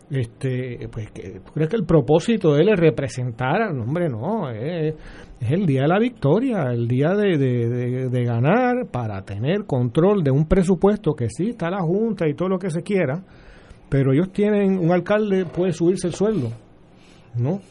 Este, 0.09 0.87
pues, 0.89 1.11
que, 1.11 1.41
¿tú 1.45 1.51
crees 1.53 1.69
que 1.69 1.75
el 1.75 1.83
propósito 1.85 2.53
de 2.53 2.61
él 2.61 2.69
es 2.69 2.79
representar? 2.79 3.61
al 3.61 3.77
hombre, 3.77 4.07
no, 4.07 4.49
es, 4.49 4.95
el 5.41 5.65
día 5.65 5.81
de 5.81 5.87
la 5.89 5.99
victoria, 5.99 6.71
el 6.71 6.87
día 6.87 7.09
de 7.13 8.23
ganar 8.25 8.87
para 8.89 9.21
tener 9.23 9.65
control 9.65 10.23
de 10.23 10.31
un 10.31 10.47
presupuesto 10.47 11.13
que 11.13 11.27
sí 11.29 11.49
está 11.49 11.69
la 11.69 11.81
Junta 11.81 12.25
y 12.25 12.35
todo 12.35 12.47
lo 12.47 12.57
que 12.57 12.69
se 12.69 12.83
quiera, 12.83 13.21
pero 13.89 14.13
ellos 14.13 14.31
tienen, 14.31 14.77
un 14.77 14.91
alcalde 14.91 15.45
puede 15.45 15.71
subirse 15.73 16.07
el 16.07 16.13
sueldo, 16.13 16.51
¿no? 17.35 17.61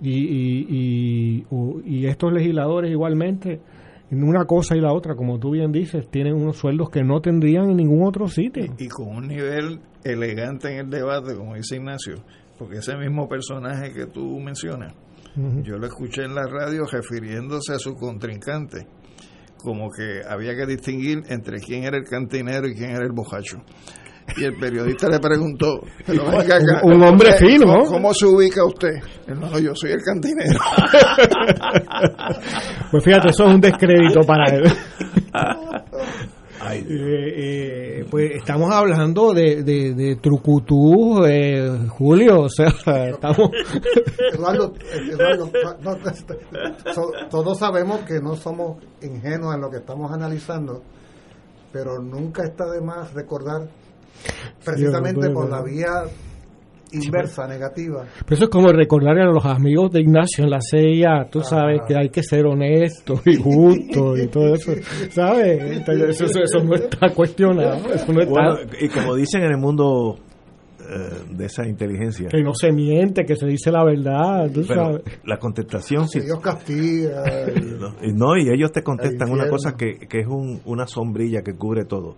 Y, 0.00 0.10
y, 0.10 0.66
y, 0.68 1.46
y 1.86 2.06
estos 2.06 2.32
legisladores 2.32 2.90
igualmente, 2.90 3.60
en 4.10 4.22
una 4.22 4.44
cosa 4.44 4.76
y 4.76 4.80
la 4.80 4.92
otra, 4.92 5.14
como 5.14 5.38
tú 5.38 5.52
bien 5.52 5.72
dices, 5.72 6.08
tienen 6.10 6.34
unos 6.34 6.56
sueldos 6.56 6.90
que 6.90 7.02
no 7.02 7.20
tendrían 7.20 7.70
en 7.70 7.76
ningún 7.76 8.06
otro 8.06 8.28
sitio. 8.28 8.64
y 8.78 8.88
con 8.88 9.08
un 9.08 9.26
nivel 9.28 9.80
elegante 10.04 10.70
en 10.72 10.86
el 10.86 10.90
debate, 10.90 11.34
como 11.34 11.54
dice 11.54 11.76
Ignacio, 11.76 12.16
porque 12.58 12.78
ese 12.78 12.96
mismo 12.96 13.28
personaje 13.28 13.92
que 13.92 14.06
tú 14.06 14.38
mencionas, 14.38 14.94
yo 15.64 15.76
lo 15.76 15.86
escuché 15.86 16.24
en 16.24 16.34
la 16.34 16.44
radio 16.44 16.84
refiriéndose 16.90 17.74
a 17.74 17.78
su 17.78 17.94
contrincante, 17.94 18.86
como 19.58 19.90
que 19.90 20.20
había 20.26 20.54
que 20.54 20.66
distinguir 20.66 21.22
entre 21.28 21.58
quién 21.58 21.84
era 21.84 21.96
el 21.98 22.04
cantinero 22.04 22.66
y 22.68 22.74
quién 22.74 22.90
era 22.90 23.04
el 23.04 23.12
bojacho. 23.12 23.58
Y 24.38 24.44
el 24.44 24.54
periodista 24.58 25.08
le 25.08 25.18
preguntó, 25.18 25.80
pero 26.06 26.24
venga 26.26 26.56
acá, 26.56 26.80
Un- 26.82 26.94
un 26.96 27.02
hombre 27.04 27.30
¿usted 27.30 27.46
fino. 27.46 27.66
¿cómo, 27.66 27.84
cómo 27.86 28.14
se 28.14 28.26
ubica 28.26 28.64
usted? 28.64 28.90
No, 29.28 29.58
yo 29.58 29.74
soy 29.74 29.92
el 29.92 30.02
cantinero. 30.02 30.60
Pues 32.90 33.04
fíjate, 33.04 33.30
eso 33.30 33.46
es 33.46 33.54
un 33.54 33.60
descrédito 33.60 34.20
para 34.22 34.44
él. 34.54 34.64
Ay, 36.60 36.84
Eh, 36.88 38.00
eh, 38.00 38.04
pues 38.10 38.32
estamos 38.36 38.70
hablando 38.72 39.32
de, 39.32 39.62
de, 39.62 39.94
de 39.94 40.16
trucutú, 40.16 41.24
eh, 41.24 41.86
Julio, 41.88 42.42
o 42.42 42.48
sea, 42.48 42.68
estamos... 43.08 43.50
Eduardo, 44.32 44.72
Eduardo, 45.10 45.50
no, 45.82 45.92
no, 45.92 46.92
so- 46.94 47.12
todos 47.30 47.58
sabemos 47.58 48.00
que 48.00 48.20
no 48.20 48.34
somos 48.36 48.78
ingenuos 49.02 49.54
en 49.54 49.60
lo 49.60 49.70
que 49.70 49.78
estamos 49.78 50.10
analizando, 50.12 50.82
pero 51.72 51.98
nunca 52.00 52.44
está 52.44 52.64
de 52.70 52.80
más 52.80 53.12
recordar 53.14 53.68
precisamente 54.64 55.30
por 55.30 55.48
la 55.50 55.62
vía 55.62 56.02
inversa, 56.92 57.46
negativa. 57.48 58.04
Pero 58.24 58.34
eso 58.34 58.44
es 58.44 58.50
como 58.50 58.68
recordarle 58.72 59.22
a 59.22 59.26
los 59.26 59.44
amigos 59.44 59.90
de 59.92 60.00
Ignacio 60.00 60.44
en 60.44 60.50
la 60.50 60.60
CIA, 60.60 61.28
tú 61.30 61.42
sabes 61.42 61.80
que 61.86 61.96
hay 61.96 62.08
que 62.10 62.22
ser 62.22 62.46
honesto 62.46 63.20
y 63.26 63.34
justo 63.36 64.16
y 64.16 64.28
todo 64.28 64.54
eso, 64.54 64.72
¿sabes? 65.10 65.60
Entonces, 65.78 66.08
Eso, 66.10 66.24
eso- 66.26 66.40
eso 66.42 66.64
no 66.64 66.74
está 66.76 67.08
cuestionado, 67.10 67.92
eso 67.92 68.12
no 68.12 68.20
está... 68.20 68.30
Bueno, 68.30 68.56
y 68.80 68.88
como 68.88 69.14
dicen 69.16 69.42
en 69.42 69.50
el 69.50 69.58
mundo 69.58 70.16
eh, 70.80 71.34
de 71.36 71.46
esa 71.46 71.66
inteligencia, 71.66 72.28
que 72.28 72.42
no 72.42 72.54
se 72.54 72.70
miente, 72.70 73.24
que 73.24 73.34
se 73.34 73.46
dice 73.46 73.72
la 73.72 73.84
verdad, 73.84 74.48
tú 74.54 74.62
pero 74.66 74.84
sabes. 74.84 75.02
la 75.24 75.38
contestación 75.38 76.08
si 76.08 76.20
Dios 76.20 76.38
castiga. 76.40 77.24
y- 78.02 78.12
No, 78.12 78.36
y 78.38 78.48
ellos 78.48 78.70
te 78.70 78.82
contestan 78.82 79.30
una 79.32 79.48
cosa 79.48 79.74
que, 79.76 79.98
que 80.08 80.20
es 80.20 80.26
un- 80.28 80.60
una 80.64 80.86
sombrilla 80.86 81.42
que 81.42 81.54
cubre 81.54 81.84
todo. 81.84 82.16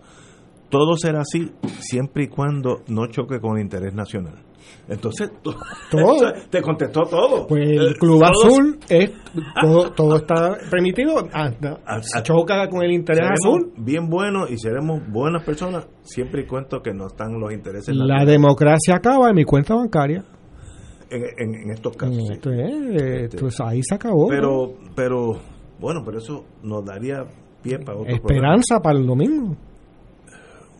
Todo 0.69 0.95
será 0.97 1.21
así 1.21 1.51
siempre 1.79 2.25
y 2.25 2.27
cuando 2.27 2.81
no 2.87 3.07
choque 3.07 3.39
con 3.39 3.57
el 3.57 3.63
interés 3.63 3.93
nacional. 3.93 4.43
Entonces, 4.87 5.31
Todo. 5.91 6.31
te 6.49 6.61
contestó 6.61 7.01
todo. 7.03 7.47
Pues 7.47 7.61
Eh, 7.67 7.75
el 7.75 7.97
Club 7.97 8.19
todos- 8.21 8.45
Azul 8.45 8.79
es 8.89 9.11
todo, 9.61 9.91
todo 9.91 10.15
está 10.17 10.57
permitido, 10.69 11.17
hasta- 11.33 11.79
Ah, 11.85 11.99
ah, 12.15 12.21
choca 12.23 12.67
con 12.69 12.83
el 12.83 12.91
interés 12.91 13.29
azul. 13.31 13.71
bien 13.77 14.09
buenos 14.09 14.51
y 14.51 14.57
seremos 14.57 15.01
buenas 15.11 15.43
personas 15.43 15.87
siempre 16.03 16.41
y 16.43 16.45
cuando 16.47 16.81
que 16.81 16.93
no 16.93 17.07
están 17.07 17.39
los 17.39 17.51
intereses 17.51 17.95
La 17.95 18.23
democracia 18.25 18.95
acaba 18.95 19.29
en 19.29 19.35
mi 19.35 19.43
cuenta 19.43 19.73
bancaria. 19.75 20.23
en, 21.11 21.23
en- 21.39 21.55
en 21.63 21.71
estos 21.71 21.97
casos. 21.97 22.15
sí. 22.27 22.33
Esto 22.33 22.51
es, 22.51 23.01
eh, 23.01 23.29
pues 23.39 23.59
ahí 23.61 23.81
se 23.81 23.95
acabó. 23.95 24.27
Pero, 24.27 24.73
pero, 24.95 25.39
bueno, 25.79 26.01
pero 26.05 26.19
eso 26.19 26.45
nos 26.61 26.85
daría 26.85 27.23
pie 27.63 27.79
para 27.79 27.97
otro 27.97 28.05
programa. 28.05 28.15
Esperanza 28.15 28.79
para 28.79 28.99
el 28.99 29.07
domingo. 29.07 29.55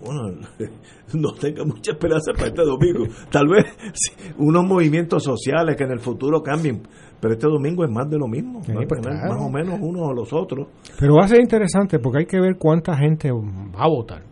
Bueno, 0.05 0.39
no 1.13 1.33
tenga 1.33 1.63
mucha 1.65 1.91
esperanza 1.91 2.31
para 2.33 2.47
este 2.47 2.63
domingo. 2.63 3.05
Tal 3.31 3.47
vez 3.47 3.65
sí, 3.93 4.13
unos 4.37 4.65
movimientos 4.65 5.23
sociales 5.23 5.75
que 5.75 5.83
en 5.83 5.91
el 5.91 5.99
futuro 5.99 6.41
cambien, 6.41 6.81
pero 7.19 7.33
este 7.33 7.47
domingo 7.47 7.83
es 7.83 7.91
más 7.91 8.09
de 8.09 8.17
lo 8.17 8.27
mismo. 8.27 8.63
Sí, 8.63 8.71
Va 8.73 8.83
a 8.83 8.87
pues 8.87 9.01
claro. 9.01 9.33
Más 9.33 9.41
o 9.41 9.49
menos 9.49 9.79
unos 9.81 10.09
o 10.09 10.13
los 10.13 10.31
otros. 10.33 10.67
Pero 10.99 11.15
va 11.15 11.25
a 11.25 11.27
ser 11.27 11.41
interesante 11.41 11.99
porque 11.99 12.19
hay 12.19 12.25
que 12.25 12.39
ver 12.39 12.55
cuánta 12.57 12.95
gente 12.95 13.31
va 13.31 13.83
a 13.83 13.87
votar. 13.87 14.23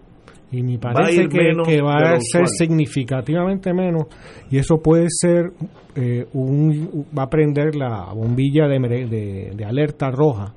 Y 0.50 0.64
me 0.64 0.80
parece 0.80 1.28
que, 1.28 1.82
va 1.82 2.14
a 2.14 2.20
ser 2.22 2.48
significativamente 2.48 3.74
menos. 3.74 4.04
Y 4.50 4.58
eso 4.58 4.78
puede 4.78 5.08
ser 5.10 5.52
eh, 5.94 6.26
un. 6.32 7.06
Va 7.18 7.24
a 7.24 7.30
prender 7.30 7.76
la 7.76 8.14
bombilla 8.14 8.66
de, 8.68 9.54
de 9.54 9.66
alerta 9.66 10.10
roja, 10.10 10.54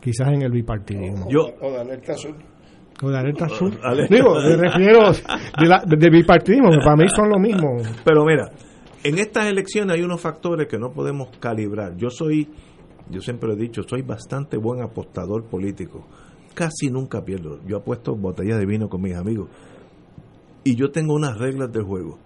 quizás 0.00 0.28
en 0.28 0.40
el 0.40 0.52
bipartidismo. 0.52 1.28
Yo, 1.28 1.48
O 1.60 1.70
de 1.70 1.80
alerta 1.80 2.12
azul. 2.12 2.34
O 3.02 3.10
de 3.10 3.18
alerta 3.18 3.46
azul. 3.46 3.78
Digo, 4.10 4.34
me 4.34 4.56
refiero 4.56 5.12
de, 5.12 5.66
la, 5.66 5.82
de 5.86 6.10
bipartidismo, 6.10 6.70
que 6.70 6.78
para 6.78 6.96
mí 6.96 7.04
son 7.14 7.28
lo 7.28 7.38
mismo. 7.38 7.76
pero 8.04 8.24
mira, 8.24 8.50
en 9.04 9.18
estas 9.18 9.46
elecciones 9.46 9.96
hay 9.96 10.02
unos 10.02 10.20
factores 10.20 10.66
que 10.66 10.78
no 10.78 10.92
podemos 10.92 11.28
calibrar. 11.38 11.96
Yo 11.96 12.10
soy, 12.10 12.48
yo 13.10 13.20
siempre 13.20 13.52
he 13.52 13.56
dicho, 13.56 13.82
soy 13.82 14.02
bastante 14.02 14.56
buen 14.56 14.82
apostador 14.82 15.44
político. 15.44 16.06
Casi 16.54 16.90
nunca 16.90 17.22
pierdo. 17.22 17.60
Yo 17.66 17.76
apuesto 17.76 18.16
botellas 18.16 18.58
de 18.58 18.66
vino 18.66 18.88
con 18.88 19.02
mis 19.02 19.14
amigos. 19.14 19.50
Y 20.64 20.74
yo 20.74 20.90
tengo 20.90 21.14
unas 21.14 21.38
reglas 21.38 21.70
del 21.70 21.84
juego. 21.84 22.18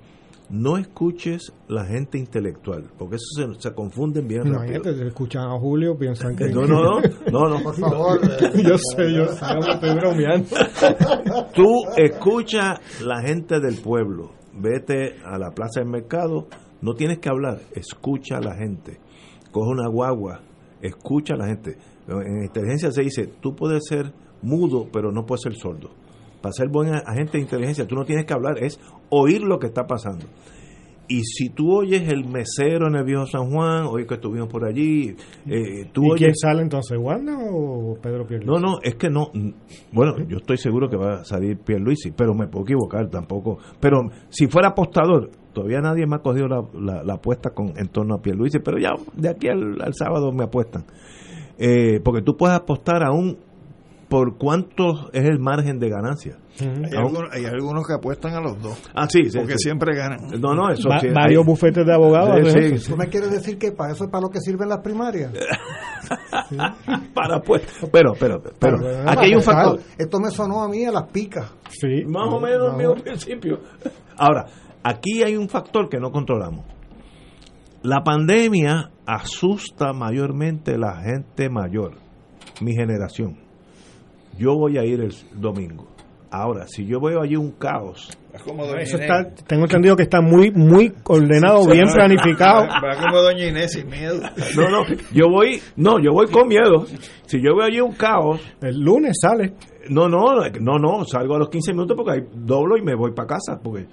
No 0.51 0.77
escuches 0.77 1.53
la 1.69 1.85
gente 1.85 2.19
intelectual, 2.19 2.91
porque 2.99 3.17
eso 3.17 3.55
se, 3.55 3.61
se 3.61 3.73
confunden 3.73 4.27
bien 4.27 4.41
rápido. 4.41 4.65
Imagínate, 4.65 4.95
si 4.95 5.07
escuchan 5.07 5.45
a 5.45 5.57
Julio, 5.61 5.97
piensan 5.97 6.35
que. 6.35 6.49
No, 6.49 6.63
no, 6.63 6.83
no, 6.83 7.01
no, 7.31 7.49
no. 7.49 7.63
Por 7.63 7.77
favor. 7.77 8.21
yo 8.21 8.77
sé, 8.77 9.13
yo 9.15 9.29
sé, 9.29 9.45
me 9.65 9.73
estoy 9.75 9.95
bromeando. 9.95 10.49
Tú 11.55 11.67
escucha 11.97 12.81
la 13.05 13.23
gente 13.23 13.61
del 13.61 13.77
pueblo. 13.77 14.33
Vete 14.53 15.21
a 15.25 15.39
la 15.39 15.53
plaza 15.53 15.81
del 15.81 15.89
mercado. 15.89 16.49
No 16.83 16.95
tienes 16.95 17.21
que 17.21 17.29
hablar. 17.29 17.61
Escucha 17.73 18.39
a 18.39 18.41
la 18.41 18.57
gente. 18.57 18.99
Coge 19.53 19.71
una 19.71 19.89
guagua. 19.89 20.41
Escucha 20.83 21.35
a 21.35 21.37
la 21.37 21.47
gente. 21.47 21.77
En 22.09 22.43
inteligencia 22.43 22.91
se 22.91 23.03
dice, 23.03 23.29
tú 23.41 23.55
puedes 23.55 23.85
ser 23.87 24.13
mudo, 24.43 24.89
pero 24.93 25.13
no 25.13 25.25
puedes 25.27 25.43
ser 25.43 25.55
sordo. 25.55 25.91
Para 26.43 26.53
ser 26.53 26.69
buen 26.69 26.93
agente 26.95 27.33
de 27.39 27.43
inteligencia, 27.43 27.87
tú 27.87 27.95
no 27.95 28.05
tienes 28.05 28.25
que 28.25 28.33
hablar, 28.33 28.59
es 28.59 28.81
oír 29.11 29.43
lo 29.43 29.59
que 29.59 29.67
está 29.67 29.87
pasando. 29.87 30.27
Y 31.09 31.25
si 31.25 31.49
tú 31.49 31.73
oyes 31.77 32.09
el 32.09 32.25
mesero 32.25 32.87
en 32.87 32.95
el 32.95 33.03
viejo 33.05 33.27
San 33.27 33.51
Juan, 33.51 33.85
oye 33.87 34.07
que 34.07 34.15
estuvimos 34.15 34.49
por 34.49 34.65
allí, 34.65 35.17
eh, 35.47 35.87
tú 35.93 36.15
¿Y 36.15 36.19
quién 36.19 36.37
sale 36.37 36.63
entonces, 36.63 36.97
Wanda 37.01 37.37
o 37.51 37.99
Pedro 38.01 38.25
Pierluisi? 38.29 38.47
No, 38.49 38.61
no, 38.61 38.79
es 38.81 38.95
que 38.95 39.11
no. 39.11 39.33
Bueno, 39.91 40.15
yo 40.29 40.37
estoy 40.37 40.57
seguro 40.57 40.89
que 40.89 40.97
va 40.97 41.15
a 41.23 41.25
salir 41.25 41.59
Pierluisi, 41.59 42.13
pero 42.13 42.33
me 42.33 42.47
puedo 42.47 42.65
equivocar 42.65 43.09
tampoco. 43.11 43.59
Pero 43.81 44.03
si 44.29 44.47
fuera 44.47 44.69
apostador, 44.69 45.31
todavía 45.53 45.81
nadie 45.81 46.07
me 46.07 46.15
ha 46.15 46.21
cogido 46.21 46.47
la, 46.47 46.63
la- 46.81 47.03
la 47.03 47.15
apuesta 47.15 47.51
con, 47.51 47.73
en 47.77 47.89
torno 47.89 48.15
a 48.15 48.23
Pierluisi, 48.23 48.61
pero 48.61 48.79
ya 48.79 48.91
de 49.17 49.31
aquí 49.31 49.49
al, 49.49 49.83
al 49.83 49.95
sábado 49.95 50.31
me 50.31 50.45
apuestan. 50.45 50.85
Eh, 51.59 51.99
porque 52.05 52.23
tú 52.23 52.37
puedes 52.37 52.57
apostar 52.57 53.03
aún 53.03 53.37
por 54.11 54.37
cuánto 54.37 55.11
es 55.13 55.25
el 55.25 55.39
margen 55.39 55.79
de 55.79 55.89
ganancia. 55.89 56.37
Hay, 56.61 56.97
algunos, 56.97 57.23
hay 57.33 57.45
algunos 57.47 57.87
que 57.87 57.95
apuestan 57.95 58.35
a 58.35 58.41
los 58.41 58.61
dos. 58.61 58.83
Ah, 58.95 59.07
sí, 59.09 59.31
sí. 59.31 59.39
Porque 59.39 59.53
sí. 59.53 59.69
siempre 59.69 59.97
ganan. 59.97 60.19
No, 60.41 60.53
no, 60.53 60.69
eso 60.71 60.89
Va- 60.91 60.99
sí, 60.99 61.07
varios 61.15 61.41
hay- 61.43 61.47
bufetes 61.47 61.87
de 61.87 61.95
abogados. 61.95 62.35
Sí, 62.43 62.49
hacen 62.49 62.61
sí, 62.71 62.75
eso. 62.75 62.85
sí. 62.87 62.91
¿Tú 62.91 62.97
me 62.99 63.07
quieres 63.07 63.31
decir 63.31 63.57
que 63.57 63.71
para 63.73 63.93
eso 63.93 64.05
es 64.05 64.11
para 64.11 64.23
lo 64.23 64.29
que 64.29 64.41
sirven 64.41 64.69
las 64.69 64.81
primarias? 64.81 65.33
para 67.15 67.41
pues. 67.41 67.63
Pero, 67.93 68.13
pero, 68.19 68.43
pero, 68.59 68.79
Para- 68.79 69.13
aquí 69.13 69.27
hay 69.27 69.35
un 69.35 69.43
factor. 69.43 69.81
Esto 69.97 70.19
me 70.21 70.31
sonó 70.31 70.63
a 70.65 70.69
mí 70.69 70.85
a 70.85 70.91
las 70.93 71.05
picas. 71.11 71.55
Sí. 71.71 72.03
Más 72.07 72.29
o 72.33 72.41
menos 72.41 72.73
el 72.73 72.77
mismo 72.79 72.95
principio. 72.97 73.61
Ahora, 74.17 74.47
aquí 74.83 75.23
hay 75.23 75.37
un 75.37 75.49
factor 75.49 75.89
que 75.89 75.99
no 75.99 76.11
controlamos. 76.11 76.67
La 77.83 78.03
pandemia 78.05 78.91
asusta 79.07 79.93
mayormente 79.93 80.75
a 80.75 80.79
la 80.79 81.01
gente 81.01 81.49
mayor, 81.49 81.93
mi 82.61 82.75
generación. 82.75 83.39
Yo 84.41 84.55
voy 84.57 84.79
a 84.79 84.85
ir 84.85 85.01
el 85.01 85.13
domingo. 85.35 85.87
Ahora, 86.33 86.65
si 86.69 86.87
yo 86.87 87.01
veo 87.01 87.21
allí 87.23 87.35
un 87.37 87.51
caos, 87.53 88.17
Es 88.33 88.41
como 88.45 88.65
Doña 88.65 88.83
Eso 88.83 88.97
Inés. 88.99 89.11
está, 89.11 89.45
tengo 89.49 89.65
entendido 89.65 89.97
que 89.97 90.05
está 90.05 90.21
muy, 90.21 90.53
muy 90.53 90.93
ordenado, 91.09 91.67
bien 91.67 91.87
Va- 91.89 91.93
planificado. 91.93 92.67
Va 92.69 92.97
como 93.05 93.21
Doña 93.21 93.47
Inés 93.49 93.73
sin 93.73 93.89
miedo. 93.89 94.21
no, 94.57 94.69
no, 94.71 94.85
yo 95.13 95.29
voy, 95.29 95.61
no, 95.77 95.99
yo 95.99 96.13
voy 96.13 96.29
con 96.29 96.47
miedo. 96.49 96.87
Si 97.27 97.39
yo 97.43 97.57
veo 97.57 97.67
allí 97.67 97.81
un 97.81 97.93
caos, 97.95 98.41
El 98.63 98.79
lunes 98.81 99.19
sale. 99.21 99.55
no, 99.89 100.09
no, 100.09 100.37
no, 100.61 100.79
no, 100.79 101.05
salgo 101.05 101.35
a 101.35 101.39
los 101.41 101.49
15 101.51 101.73
minutos 101.73 101.97
porque 101.97 102.13
ahí 102.13 102.27
doblo 102.33 102.77
y 102.79 102.83
me 102.83 102.95
voy 102.95 103.11
para 103.13 103.27
casa, 103.27 103.61
porque 103.61 103.87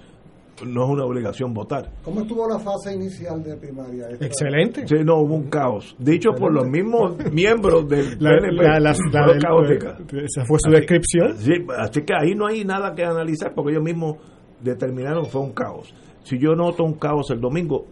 no 0.66 0.84
es 0.84 0.90
una 0.90 1.04
obligación 1.04 1.54
votar. 1.54 1.90
¿Cómo 2.02 2.22
estuvo 2.22 2.48
la 2.48 2.58
fase 2.58 2.94
inicial 2.94 3.42
de 3.42 3.56
primaria? 3.56 4.08
Esta- 4.10 4.26
Excelente. 4.26 4.86
Sí, 4.88 4.96
no, 5.04 5.16
hubo 5.20 5.34
un 5.34 5.48
caos. 5.48 5.94
Dicho 5.98 6.30
por 6.32 6.52
los 6.52 6.66
mismos 6.66 7.16
miembros 7.32 7.88
del 7.88 8.16
La, 8.18 8.30
PNP. 8.38 8.62
la- 8.62 8.80
la- 8.80 8.94
fue 8.94 9.10
la 9.12 9.26
del- 9.26 9.42
caótica. 9.42 9.98
esa 10.24 10.44
fue 10.46 10.58
su 10.58 10.68
Así- 10.68 10.76
descripción. 10.76 11.36
Sí, 11.38 11.52
así 11.78 12.02
que 12.02 12.12
ahí 12.14 12.34
no 12.34 12.46
hay 12.46 12.64
nada 12.64 12.94
que 12.94 13.04
analizar 13.04 13.54
porque 13.54 13.72
ellos 13.72 13.84
mismos 13.84 14.16
determinaron 14.62 15.24
que 15.24 15.30
fue 15.30 15.40
un 15.42 15.52
caos. 15.52 15.94
Si 16.24 16.38
yo 16.38 16.54
noto 16.54 16.84
un 16.84 16.94
caos 16.94 17.30
el 17.30 17.40
domingo, 17.40 17.86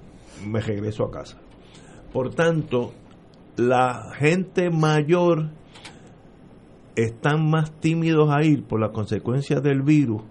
me 0.47 0.61
regreso 0.61 1.05
a 1.05 1.11
casa. 1.11 1.39
Por 2.13 2.35
tanto, 2.35 2.93
la 3.57 4.13
gente 4.19 4.71
mayor 4.71 5.51
están 6.95 7.49
más 7.51 7.71
tímidos 7.81 8.31
a 8.31 8.43
ir 8.43 8.65
por 8.65 8.81
las 8.81 8.91
consecuencias 8.91 9.63
del 9.63 9.83
virus 9.83 10.23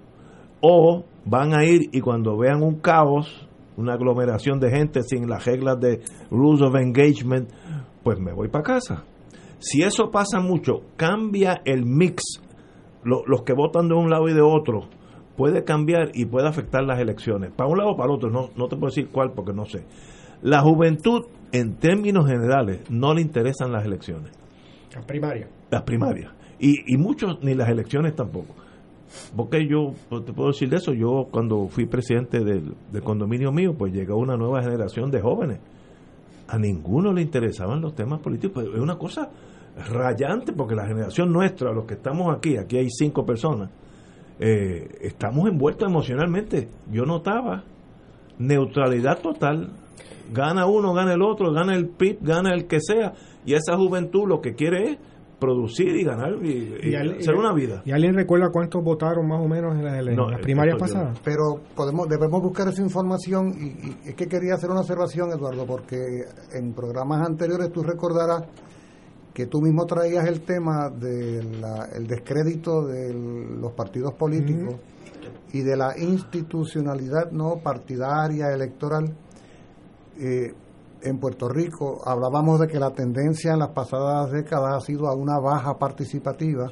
o 0.67 1.03
van 1.25 1.53
a 1.53 1.63
ir 1.65 1.89
y 1.91 2.01
cuando 2.01 2.37
vean 2.37 2.63
un 2.63 2.79
caos, 2.79 3.47
una 3.77 3.93
aglomeración 3.93 4.59
de 4.59 4.69
gente 4.71 5.01
sin 5.03 5.27
las 5.29 5.45
reglas 5.45 5.79
de 5.79 6.01
rules 6.31 6.61
of 6.61 6.75
engagement, 6.75 7.49
pues 8.03 8.19
me 8.19 8.33
voy 8.33 8.47
para 8.47 8.63
casa. 8.63 9.03
Si 9.59 9.81
eso 9.83 10.09
pasa 10.11 10.39
mucho, 10.39 10.81
cambia 10.95 11.61
el 11.65 11.85
mix. 11.85 12.23
Lo- 13.03 13.23
los 13.27 13.43
que 13.43 13.53
votan 13.53 13.87
de 13.87 13.95
un 13.95 14.09
lado 14.09 14.27
y 14.27 14.33
de 14.33 14.41
otro 14.41 14.87
puede 15.37 15.63
cambiar 15.63 16.11
y 16.13 16.25
puede 16.25 16.47
afectar 16.47 16.83
las 16.83 16.99
elecciones. 16.99 17.51
Para 17.51 17.69
un 17.69 17.77
lado 17.77 17.91
o 17.91 17.95
para 17.97 18.09
el 18.09 18.15
otro, 18.15 18.29
no, 18.29 18.49
no 18.55 18.67
te 18.67 18.75
puedo 18.77 18.87
decir 18.87 19.09
cuál 19.11 19.31
porque 19.35 19.53
no 19.53 19.65
sé. 19.65 19.83
La 20.41 20.61
juventud, 20.61 21.23
en 21.51 21.75
términos 21.75 22.25
generales, 22.27 22.81
no 22.89 23.13
le 23.13 23.21
interesan 23.21 23.71
las 23.71 23.85
elecciones 23.85 24.31
La 24.93 25.01
primaria. 25.01 25.47
las 25.71 25.81
primarias. 25.83 26.31
Y, 26.59 26.93
y 26.93 26.97
muchos 26.97 27.39
ni 27.43 27.53
las 27.53 27.69
elecciones 27.69 28.15
tampoco. 28.15 28.53
Porque 29.35 29.67
yo 29.67 29.93
pues, 30.09 30.25
te 30.25 30.33
puedo 30.33 30.49
decir 30.49 30.69
de 30.69 30.77
eso. 30.77 30.93
Yo, 30.93 31.27
cuando 31.31 31.67
fui 31.67 31.85
presidente 31.85 32.43
del, 32.43 32.75
condominio 33.03 33.51
mío, 33.51 33.73
pues 33.77 33.93
llegó 33.93 34.17
una 34.17 34.37
nueva 34.37 34.61
generación 34.61 35.11
de 35.11 35.21
jóvenes. 35.21 35.59
A 36.47 36.57
ninguno 36.57 37.11
le 37.11 37.21
interesaban 37.21 37.81
los 37.81 37.95
temas 37.95 38.19
políticos. 38.19 38.63
Pues, 38.63 38.75
es 38.75 38.81
una 38.81 38.97
cosa 38.97 39.29
rayante, 39.89 40.53
porque 40.53 40.75
la 40.75 40.87
generación 40.87 41.31
nuestra, 41.31 41.71
los 41.73 41.85
que 41.85 41.95
estamos 41.95 42.35
aquí, 42.35 42.57
aquí 42.57 42.77
hay 42.77 42.89
cinco 42.89 43.25
personas, 43.25 43.69
eh, 44.39 44.87
estamos 45.01 45.49
envueltos 45.49 45.89
emocionalmente. 45.89 46.69
Yo 46.91 47.05
notaba 47.05 47.63
neutralidad 48.37 49.19
total. 49.19 49.71
Gana 50.33 50.65
uno, 50.65 50.93
gana 50.93 51.13
el 51.13 51.21
otro, 51.21 51.51
gana 51.51 51.75
el 51.75 51.87
PIB, 51.87 52.17
gana 52.21 52.53
el 52.53 52.67
que 52.67 52.79
sea. 52.81 53.13
Y 53.45 53.53
esa 53.53 53.77
juventud 53.77 54.27
lo 54.27 54.41
que 54.41 54.55
quiere 54.55 54.91
es 54.91 54.97
producir 55.45 55.95
y 55.95 56.03
ganar 56.03 56.33
y, 56.43 56.75
y 56.83 56.95
al- 56.95 57.17
hacer 57.17 57.35
una 57.35 57.53
vida. 57.53 57.81
¿Y 57.85 57.91
alguien 57.91 58.13
recuerda 58.15 58.49
cuántos 58.51 58.83
votaron 58.83 59.27
más 59.27 59.39
o 59.41 59.47
menos 59.47 59.75
en, 59.75 59.85
la- 59.85 59.99
en 59.99 60.15
No, 60.15 60.29
las 60.29 60.41
primarias 60.41 60.77
pasadas? 60.79 61.19
Pero 61.23 61.61
podemos 61.75 62.07
debemos 62.09 62.41
buscar 62.41 62.67
esa 62.67 62.81
información 62.81 63.53
y, 63.59 63.65
y 63.87 63.97
es 64.09 64.15
que 64.15 64.27
quería 64.27 64.55
hacer 64.55 64.69
una 64.71 64.81
observación, 64.81 65.29
Eduardo, 65.31 65.65
porque 65.65 65.95
en 66.53 66.73
programas 66.73 67.25
anteriores 67.27 67.71
tú 67.71 67.83
recordarás 67.83 68.43
que 69.33 69.47
tú 69.47 69.61
mismo 69.61 69.85
traías 69.85 70.25
el 70.27 70.41
tema 70.41 70.89
del 70.89 71.61
el 71.93 72.07
descrédito 72.07 72.85
de 72.87 73.13
los 73.13 73.73
partidos 73.73 74.13
políticos 74.13 74.75
y 75.51 75.61
de 75.61 75.75
la 75.75 75.97
institucionalidad 75.97 77.31
no 77.31 77.57
partidaria 77.63 78.51
electoral 78.53 79.13
eh, 80.19 80.53
en 81.05 81.19
Puerto 81.19 81.47
Rico 81.47 82.01
hablábamos 82.05 82.59
de 82.59 82.67
que 82.67 82.79
la 82.79 82.91
tendencia 82.91 83.53
en 83.53 83.59
las 83.59 83.69
pasadas 83.69 84.31
décadas 84.31 84.75
ha 84.75 84.85
sido 84.85 85.07
a 85.07 85.15
una 85.15 85.39
baja 85.39 85.77
participativa 85.77 86.67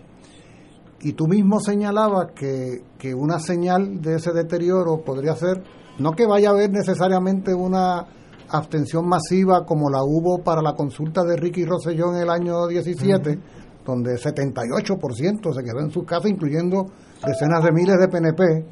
y 1.02 1.14
tú 1.14 1.28
mismo 1.28 1.60
señalabas 1.60 2.32
que, 2.34 2.82
que 2.98 3.14
una 3.14 3.40
señal 3.40 4.02
de 4.02 4.16
ese 4.16 4.32
deterioro 4.32 5.02
podría 5.04 5.36
ser, 5.36 5.62
no 6.00 6.14
que 6.14 6.26
vaya 6.26 6.50
a 6.50 6.54
haber 6.54 6.72
necesariamente 6.72 7.54
una 7.54 8.08
abstención 8.50 9.08
masiva 9.08 9.66
como 9.66 9.90
la 9.90 10.04
hubo 10.04 10.44
para 10.44 10.62
la 10.62 10.74
consulta 10.74 11.24
de 11.24 11.36
Ricky 11.36 11.66
Rosselló 11.66 12.14
en 12.14 12.22
el 12.22 12.30
año 12.30 12.68
17, 12.68 13.40
donde 13.86 14.14
78% 14.14 15.54
se 15.54 15.64
quedó 15.64 15.80
en 15.80 15.92
su 15.92 16.06
casa, 16.06 16.30
incluyendo 16.30 16.86
decenas 17.26 17.64
de 17.64 17.72
miles 17.72 17.96
de 18.00 18.08
PNP. 18.08 18.66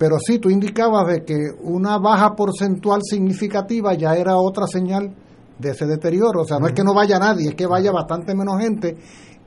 Pero 0.00 0.16
sí, 0.18 0.38
tú 0.38 0.48
indicabas 0.48 1.06
de 1.08 1.24
que 1.26 1.36
una 1.62 1.98
baja 1.98 2.34
porcentual 2.34 3.02
significativa 3.02 3.92
ya 3.92 4.14
era 4.14 4.38
otra 4.38 4.66
señal 4.66 5.14
de 5.58 5.70
ese 5.72 5.84
deterioro. 5.84 6.40
O 6.40 6.44
sea, 6.46 6.58
no 6.58 6.68
es 6.68 6.72
que 6.72 6.82
no 6.82 6.94
vaya 6.94 7.18
nadie, 7.18 7.50
es 7.50 7.54
que 7.54 7.66
vaya 7.66 7.92
bastante 7.92 8.34
menos 8.34 8.58
gente. 8.62 8.96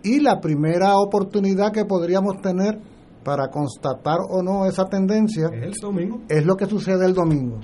Y 0.03 0.19
la 0.19 0.39
primera 0.39 0.99
oportunidad 0.99 1.71
que 1.71 1.85
podríamos 1.85 2.39
tener 2.39 2.77
para 3.23 3.47
constatar 3.47 4.19
o 4.29 4.43
no 4.43 4.67
esa 4.67 4.85
tendencia 4.85 5.47
Es 5.47 5.63
el 5.63 5.73
domingo. 5.81 6.21
es 6.29 6.45
lo 6.45 6.55
que 6.55 6.67
sucede 6.67 7.03
el 7.03 7.15
domingo. 7.15 7.59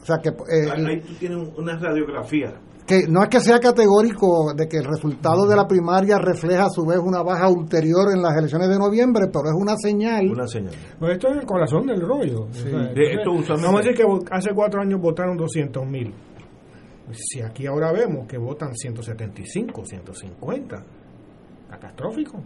O 0.00 0.06
sea, 0.06 0.16
que, 0.16 0.30
eh, 0.30 0.70
Ahí 0.72 1.02
tú 1.02 1.12
tienes 1.18 1.46
una 1.58 1.76
radiografía. 1.78 2.54
Que 2.86 3.06
no 3.08 3.22
es 3.22 3.28
que 3.30 3.40
sea 3.40 3.58
categórico 3.60 4.52
de 4.54 4.68
que 4.68 4.76
el 4.76 4.84
resultado 4.84 5.46
de 5.46 5.56
la 5.56 5.66
primaria 5.66 6.18
refleja 6.18 6.66
a 6.66 6.70
su 6.70 6.84
vez 6.84 6.98
una 6.98 7.22
baja 7.22 7.48
ulterior 7.48 8.12
en 8.14 8.20
las 8.22 8.36
elecciones 8.36 8.68
de 8.68 8.78
noviembre, 8.78 9.24
pero 9.32 9.46
es 9.46 9.54
una 9.58 9.74
señal. 9.76 10.30
Una 10.30 10.46
señal. 10.46 10.74
Pues 10.98 11.12
esto 11.12 11.28
es 11.28 11.38
el 11.38 11.46
corazón 11.46 11.86
del 11.86 12.00
rollo. 12.00 12.42
O 12.44 12.52
sea, 12.52 12.64
De- 12.70 12.78
entonces, 12.78 13.18
esto 13.18 13.30
usualmente- 13.32 13.66
vamos 13.66 13.80
a 13.80 13.88
decir 13.88 13.96
que 13.96 14.04
hace 14.30 14.50
cuatro 14.54 14.80
años 14.82 15.00
votaron 15.00 15.36
200 15.36 15.86
mil. 15.86 16.12
Si 17.12 17.40
aquí 17.40 17.66
ahora 17.66 17.92
vemos 17.92 18.26
que 18.26 18.36
votan 18.38 18.74
175, 18.74 19.82
150, 19.84 20.82
catastrófico. 21.70 22.38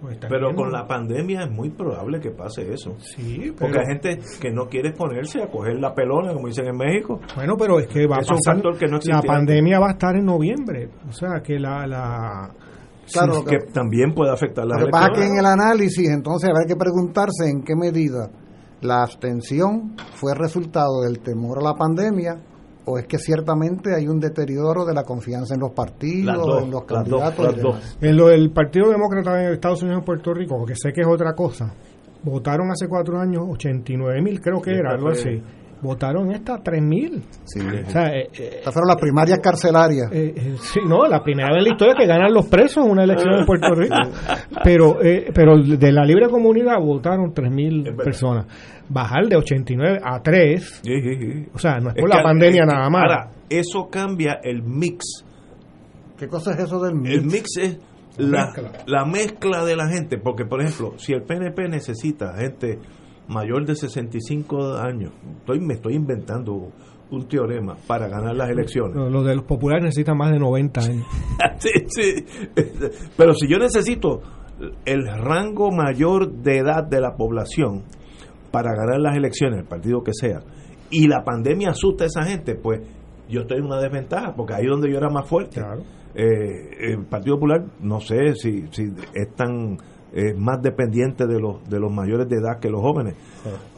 Pues 0.00 0.18
Pero 0.28 0.54
con 0.54 0.72
la 0.72 0.86
pandemia 0.86 1.42
es 1.44 1.50
muy 1.50 1.68
probable 1.70 2.20
que 2.20 2.30
pase 2.30 2.72
eso. 2.72 2.94
Sí, 3.00 3.52
Porque 3.58 3.80
hay 3.80 3.86
gente 3.86 4.18
que 4.40 4.50
no 4.50 4.66
quiere 4.66 4.88
exponerse 4.88 5.42
a 5.42 5.48
coger 5.50 5.78
la 5.78 5.94
pelona, 5.94 6.32
como 6.32 6.46
dicen 6.46 6.66
en 6.68 6.76
México. 6.76 7.20
Bueno, 7.36 7.54
pero 7.58 7.78
es 7.78 7.86
que 7.86 8.06
va 8.06 8.16
a 8.16 8.20
Es 8.20 8.30
un 8.30 8.36
pasar. 8.36 8.54
factor 8.54 8.78
que 8.78 8.86
no 8.86 8.98
la 9.04 9.20
pandemia 9.22 9.78
va 9.78 9.88
a 9.88 9.92
estar 9.92 10.16
en 10.16 10.24
noviembre. 10.24 10.88
O 11.08 11.12
sea, 11.12 11.40
que 11.42 11.58
la. 11.58 11.86
la 11.86 12.50
Claro, 13.12 13.34
Sí, 13.34 13.38
lo 13.40 13.44
que- 13.44 13.58
que 13.58 13.72
también 13.72 14.14
puede 14.14 14.30
afectar 14.32 14.64
la 14.64 14.78
Lo 14.78 14.86
que 14.86 14.90
pasa 14.92 15.08
que 15.12 15.26
en 15.26 15.36
el 15.38 15.44
análisis 15.44 16.08
entonces 16.08 16.48
habrá 16.48 16.64
que 16.64 16.76
preguntarse 16.76 17.50
en 17.50 17.62
qué 17.64 17.74
medida 17.74 18.30
la 18.82 19.02
abstención 19.02 19.96
fue 20.14 20.32
resultado 20.34 21.02
del 21.02 21.18
temor 21.18 21.58
a 21.58 21.62
la 21.62 21.74
pandemia 21.74 22.36
o 22.84 22.98
es 22.98 23.06
que 23.06 23.18
ciertamente 23.18 23.94
hay 23.94 24.08
un 24.08 24.18
deterioro 24.20 24.84
de 24.84 24.94
la 24.94 25.04
confianza 25.04 25.54
en 25.54 25.60
los 25.60 25.72
partidos, 25.72 26.36
dos, 26.36 26.62
en 26.62 26.70
los 26.70 26.82
las 26.90 27.08
dos, 27.08 27.20
candidatos. 27.20 27.44
las 27.44 27.62
dos. 27.62 27.96
En 28.00 28.16
lo 28.16 28.28
del 28.28 28.50
Partido 28.50 28.90
Demócrata 28.90 29.42
en 29.42 29.52
Estados 29.52 29.82
Unidos 29.82 30.02
y 30.02 30.06
Puerto 30.06 30.34
Rico, 30.34 30.56
porque 30.58 30.74
sé 30.74 30.92
que 30.92 31.02
es 31.02 31.06
otra 31.06 31.34
cosa, 31.34 31.72
votaron 32.22 32.70
hace 32.70 32.88
cuatro 32.88 33.18
años 33.18 33.44
89 33.50 34.22
mil, 34.22 34.40
creo 34.40 34.60
que 34.60 34.70
Sí, 34.72 34.76
era, 34.76 34.92
algo 34.92 35.08
así. 35.08 35.42
Votaron 35.82 36.30
esta 36.32 36.58
3 36.62 36.82
mil. 36.82 37.22
Sí. 37.44 37.60
O 37.60 37.90
sea, 37.90 38.08
eh, 38.14 38.28
eh, 38.38 38.50
Estas 38.58 38.72
fueron 38.74 38.88
las 38.88 38.96
primarias 38.98 39.38
carcelarias. 39.38 40.12
eh, 40.12 40.34
eh, 40.36 40.56
sí, 40.60 40.80
no, 40.86 41.06
la 41.06 41.22
primera 41.22 41.48
vez 41.48 41.58
en 41.58 41.64
la 41.64 41.70
historia 41.70 41.94
que 41.98 42.06
ganan 42.06 42.32
los 42.34 42.46
presos 42.46 42.84
en 42.84 42.90
una 42.92 43.04
elección 43.04 43.34
en 43.38 43.46
Puerto 43.46 43.74
Rico. 43.74 43.94
Pero, 44.62 45.02
eh, 45.02 45.30
pero 45.34 45.56
de 45.58 45.92
la 45.92 46.04
libre 46.04 46.28
comunidad 46.28 46.78
votaron 46.80 47.32
3 47.32 47.50
mil 47.50 47.94
personas. 47.96 48.46
Bajar 48.88 49.26
de 49.28 49.36
89 49.36 50.00
a 50.04 50.20
3, 50.22 50.80
Sí, 50.84 51.00
sí, 51.00 51.14
sí. 51.18 51.46
o 51.54 51.58
sea, 51.58 51.78
no 51.78 51.90
es 51.90 51.96
Es 51.96 52.00
por 52.02 52.10
que- 52.10 52.16
la 52.16 52.22
pandemia 52.22 52.64
nada 52.66 52.90
más. 52.90 53.02
Ahora, 53.02 53.30
eso 53.48 53.88
cambia 53.90 54.40
el 54.42 54.62
mix. 54.62 55.24
¿Qué 56.18 56.28
cosa 56.28 56.52
es 56.52 56.58
eso 56.60 56.80
del 56.82 56.94
mix? 56.96 57.14
El 57.14 57.24
mix 57.24 57.56
es 57.58 57.78
la, 58.18 58.46
Mezcla. 58.46 58.72
la 58.86 59.04
mezcla 59.06 59.64
de 59.64 59.76
la 59.76 59.88
gente. 59.88 60.18
Porque, 60.18 60.44
por 60.44 60.60
ejemplo, 60.60 60.94
si 60.98 61.12
el 61.14 61.22
PNP 61.22 61.68
necesita 61.68 62.34
gente 62.36 62.78
mayor 63.30 63.64
de 63.66 63.74
65 63.74 64.74
años, 64.74 65.12
estoy, 65.38 65.60
me 65.60 65.74
estoy 65.74 65.94
inventando 65.94 66.68
un 67.10 67.26
teorema 67.28 67.76
para 67.86 68.08
ganar 68.08 68.36
las 68.36 68.50
elecciones. 68.50 68.94
Lo- 68.96 69.08
Los 69.10 69.24
de 69.26 69.34
los 69.36 69.44
populares 69.44 69.84
necesitan 69.84 70.16
más 70.16 70.30
de 70.32 70.38
90 70.38 70.80
años. 70.80 71.06
sí, 71.58 71.70
sí. 71.88 72.24
Pero 73.16 73.32
si 73.34 73.48
yo 73.48 73.58
necesito 73.58 74.20
el 74.84 75.06
rango 75.06 75.70
mayor 75.70 76.30
de 76.32 76.58
edad 76.58 76.84
de 76.84 77.00
la 77.00 77.16
población 77.16 77.82
para 78.50 78.74
ganar 78.74 79.00
las 79.00 79.16
elecciones, 79.16 79.60
el 79.60 79.66
partido 79.66 80.02
que 80.02 80.12
sea, 80.12 80.40
y 80.90 81.06
la 81.08 81.22
pandemia 81.24 81.70
asusta 81.70 82.04
a 82.04 82.06
esa 82.08 82.22
gente, 82.24 82.54
pues 82.56 82.80
yo 83.28 83.42
estoy 83.42 83.58
en 83.58 83.64
una 83.66 83.80
desventaja, 83.80 84.34
porque 84.36 84.54
ahí 84.54 84.64
es 84.64 84.70
donde 84.70 84.90
yo 84.90 84.98
era 84.98 85.08
más 85.08 85.26
fuerte. 85.28 85.60
Eh, 86.14 86.92
el 86.92 87.04
Partido 87.06 87.36
Popular, 87.36 87.64
no 87.80 88.00
sé 88.00 88.34
si, 88.34 88.66
si 88.72 88.92
es 89.14 89.34
tan 89.36 89.78
eh, 90.12 90.34
más 90.36 90.60
dependiente 90.62 91.26
de 91.26 91.38
los, 91.40 91.62
de 91.68 91.78
los 91.78 91.92
mayores 91.92 92.28
de 92.28 92.36
edad 92.36 92.58
que 92.60 92.68
los 92.68 92.80
jóvenes. 92.80 93.14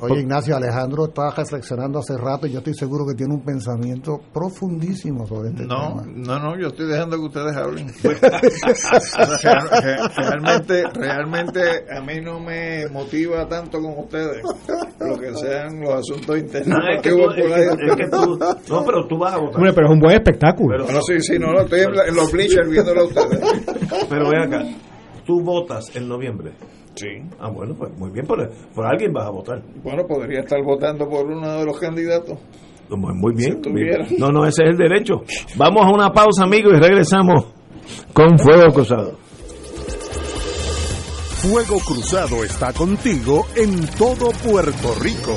Oye, 0.00 0.20
Ignacio, 0.20 0.56
Alejandro 0.56 1.04
estaba 1.06 1.30
reflexionando 1.34 1.98
hace 2.00 2.16
rato 2.16 2.46
y 2.46 2.52
yo 2.52 2.58
estoy 2.58 2.74
seguro 2.74 3.04
que 3.06 3.14
tiene 3.14 3.34
un 3.34 3.42
pensamiento 3.44 4.18
profundísimo 4.32 5.26
sobre 5.26 5.50
este 5.50 5.64
No, 5.66 6.02
tema. 6.02 6.04
no, 6.16 6.38
no, 6.38 6.58
yo 6.58 6.68
estoy 6.68 6.86
dejando 6.88 7.16
que 7.18 7.22
ustedes 7.24 7.56
hablen. 7.56 7.86
Realmente, 10.16 10.84
realmente 10.94 11.60
a 11.94 12.00
mí 12.00 12.20
no 12.22 12.40
me 12.40 12.86
motiva 12.88 13.46
tanto 13.48 13.78
como 13.80 14.02
ustedes 14.02 14.42
lo 15.00 15.18
que 15.18 15.34
sean 15.34 15.80
los 15.80 15.94
asuntos 15.94 16.38
internos 16.38 16.78
No, 16.78 16.88
es 16.94 17.02
que 17.02 17.10
tú- 17.10 17.30
es 17.30 17.34
que- 17.36 17.86
es 17.90 17.96
que 17.96 18.08
tú- 18.08 18.38
no, 18.68 18.84
pero 18.84 19.06
tú 19.06 19.18
vas 19.18 19.34
a 19.34 19.38
votar. 19.38 19.56
Hombre, 19.56 19.72
pero 19.72 19.86
es 19.88 19.92
un 19.92 20.00
buen 20.00 20.14
espectáculo. 20.14 20.78
No, 20.78 21.00
sí, 21.02 21.20
sí, 21.20 21.38
no, 21.38 21.52
no, 21.52 21.60
estoy 21.60 21.80
en 21.80 22.14
los 22.14 22.30
bleachers 22.32 22.68
viéndolo 22.68 23.02
a 23.02 23.04
ustedes. 23.04 23.40
Pero 24.08 24.28
ve 24.30 24.38
acá, 24.42 24.62
tú 25.24 25.40
votas 25.40 25.94
en 25.96 26.08
noviembre. 26.08 26.52
Sí. 26.94 27.08
Ah, 27.40 27.48
bueno, 27.50 27.74
pues 27.74 27.96
muy 27.98 28.10
bien, 28.10 28.26
por, 28.26 28.50
por 28.74 28.86
alguien 28.86 29.12
vas 29.12 29.26
a 29.26 29.30
votar. 29.30 29.62
Bueno, 29.82 30.06
podría 30.06 30.40
estar 30.40 30.62
votando 30.62 31.08
por 31.08 31.26
uno 31.26 31.58
de 31.58 31.64
los 31.64 31.78
candidatos. 31.78 32.38
Muy, 32.90 33.14
muy 33.14 33.32
bien. 33.34 33.62
Si. 34.08 34.16
No, 34.18 34.28
no, 34.28 34.44
ese 34.44 34.64
es 34.64 34.70
el 34.70 34.76
derecho. 34.76 35.22
Vamos 35.56 35.84
a 35.86 35.90
una 35.90 36.10
pausa, 36.12 36.44
amigos, 36.44 36.74
y 36.76 36.80
regresamos 36.80 37.46
con 38.12 38.38
Fuego 38.38 38.72
Cruzado. 38.74 39.18
Fuego 41.42 41.78
Cruzado 41.80 42.44
está 42.44 42.72
contigo 42.72 43.46
en 43.56 43.86
todo 43.98 44.30
Puerto 44.44 44.94
Rico. 45.00 45.36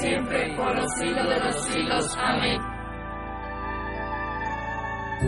siempre, 0.00 0.56
por 0.56 0.74
los 0.76 0.90
siglos 0.98 1.28
de 1.28 1.40
los 1.44 1.64
siglos. 1.64 2.16
Amén. 2.18 2.60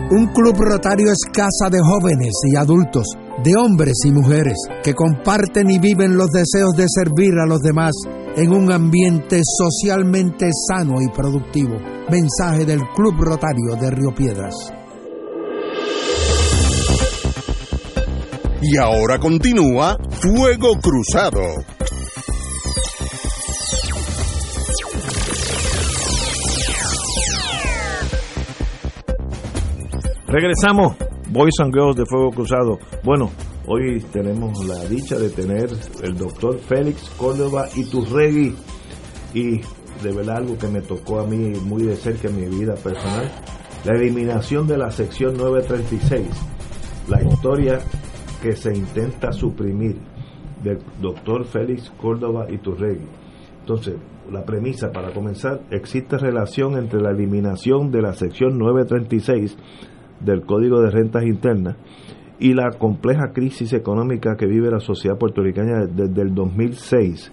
Un 0.09 0.27
club 0.27 0.55
rotario 0.57 1.11
es 1.11 1.19
casa 1.33 1.69
de 1.69 1.79
jóvenes 1.81 2.31
y 2.49 2.55
adultos, 2.55 3.05
de 3.43 3.51
hombres 3.57 3.97
y 4.05 4.11
mujeres, 4.11 4.55
que 4.83 4.93
comparten 4.93 5.69
y 5.69 5.79
viven 5.79 6.15
los 6.15 6.29
deseos 6.29 6.71
de 6.77 6.85
servir 6.87 7.33
a 7.39 7.45
los 7.45 7.59
demás 7.59 7.91
en 8.37 8.53
un 8.53 8.71
ambiente 8.71 9.41
socialmente 9.43 10.49
sano 10.69 11.01
y 11.01 11.09
productivo. 11.09 11.77
Mensaje 12.09 12.65
del 12.65 12.79
Club 12.95 13.15
Rotario 13.19 13.75
de 13.79 13.91
Río 13.91 14.15
Piedras. 14.15 14.55
Y 18.61 18.77
ahora 18.77 19.19
continúa 19.19 19.97
Fuego 20.11 20.75
Cruzado. 20.79 21.41
Regresamos, 30.31 30.95
Boys 31.29 31.55
and 31.59 31.73
Girls 31.73 31.97
de 31.97 32.05
Fuego 32.05 32.29
Cruzado. 32.31 32.79
Bueno, 33.03 33.31
hoy 33.67 33.99
tenemos 34.13 34.65
la 34.65 34.85
dicha 34.85 35.17
de 35.17 35.29
tener 35.29 35.67
el 36.03 36.17
doctor 36.17 36.57
Félix 36.57 37.09
Córdoba 37.17 37.65
Iturregui 37.75 38.55
y 39.33 39.59
de 39.59 40.31
algo 40.31 40.57
que 40.57 40.69
me 40.69 40.79
tocó 40.79 41.19
a 41.19 41.27
mí 41.27 41.51
muy 41.65 41.83
de 41.83 41.97
cerca 41.97 42.29
en 42.29 42.37
mi 42.37 42.45
vida 42.45 42.75
personal, 42.75 43.29
la 43.83 43.93
eliminación 43.93 44.67
de 44.67 44.77
la 44.77 44.89
sección 44.89 45.35
936, 45.35 46.29
la 47.09 47.21
historia 47.21 47.79
que 48.41 48.55
se 48.55 48.73
intenta 48.73 49.33
suprimir 49.33 49.97
del 50.63 50.79
doctor 51.01 51.43
Félix 51.43 51.89
Córdoba 52.01 52.49
Iturregui. 52.49 53.07
Entonces, 53.59 53.95
la 54.31 54.45
premisa 54.45 54.93
para 54.93 55.11
comenzar, 55.11 55.59
existe 55.71 56.17
relación 56.17 56.77
entre 56.77 57.01
la 57.01 57.11
eliminación 57.11 57.91
de 57.91 58.01
la 58.01 58.13
sección 58.13 58.57
936 58.57 59.57
del 60.23 60.41
Código 60.41 60.81
de 60.81 60.91
Rentas 60.91 61.23
Internas 61.23 61.75
y 62.39 62.53
la 62.53 62.71
compleja 62.71 63.31
crisis 63.33 63.71
económica 63.73 64.35
que 64.35 64.47
vive 64.47 64.71
la 64.71 64.79
sociedad 64.79 65.17
puertorriqueña 65.17 65.85
desde 65.85 66.21
el 66.21 66.33
2006. 66.33 67.31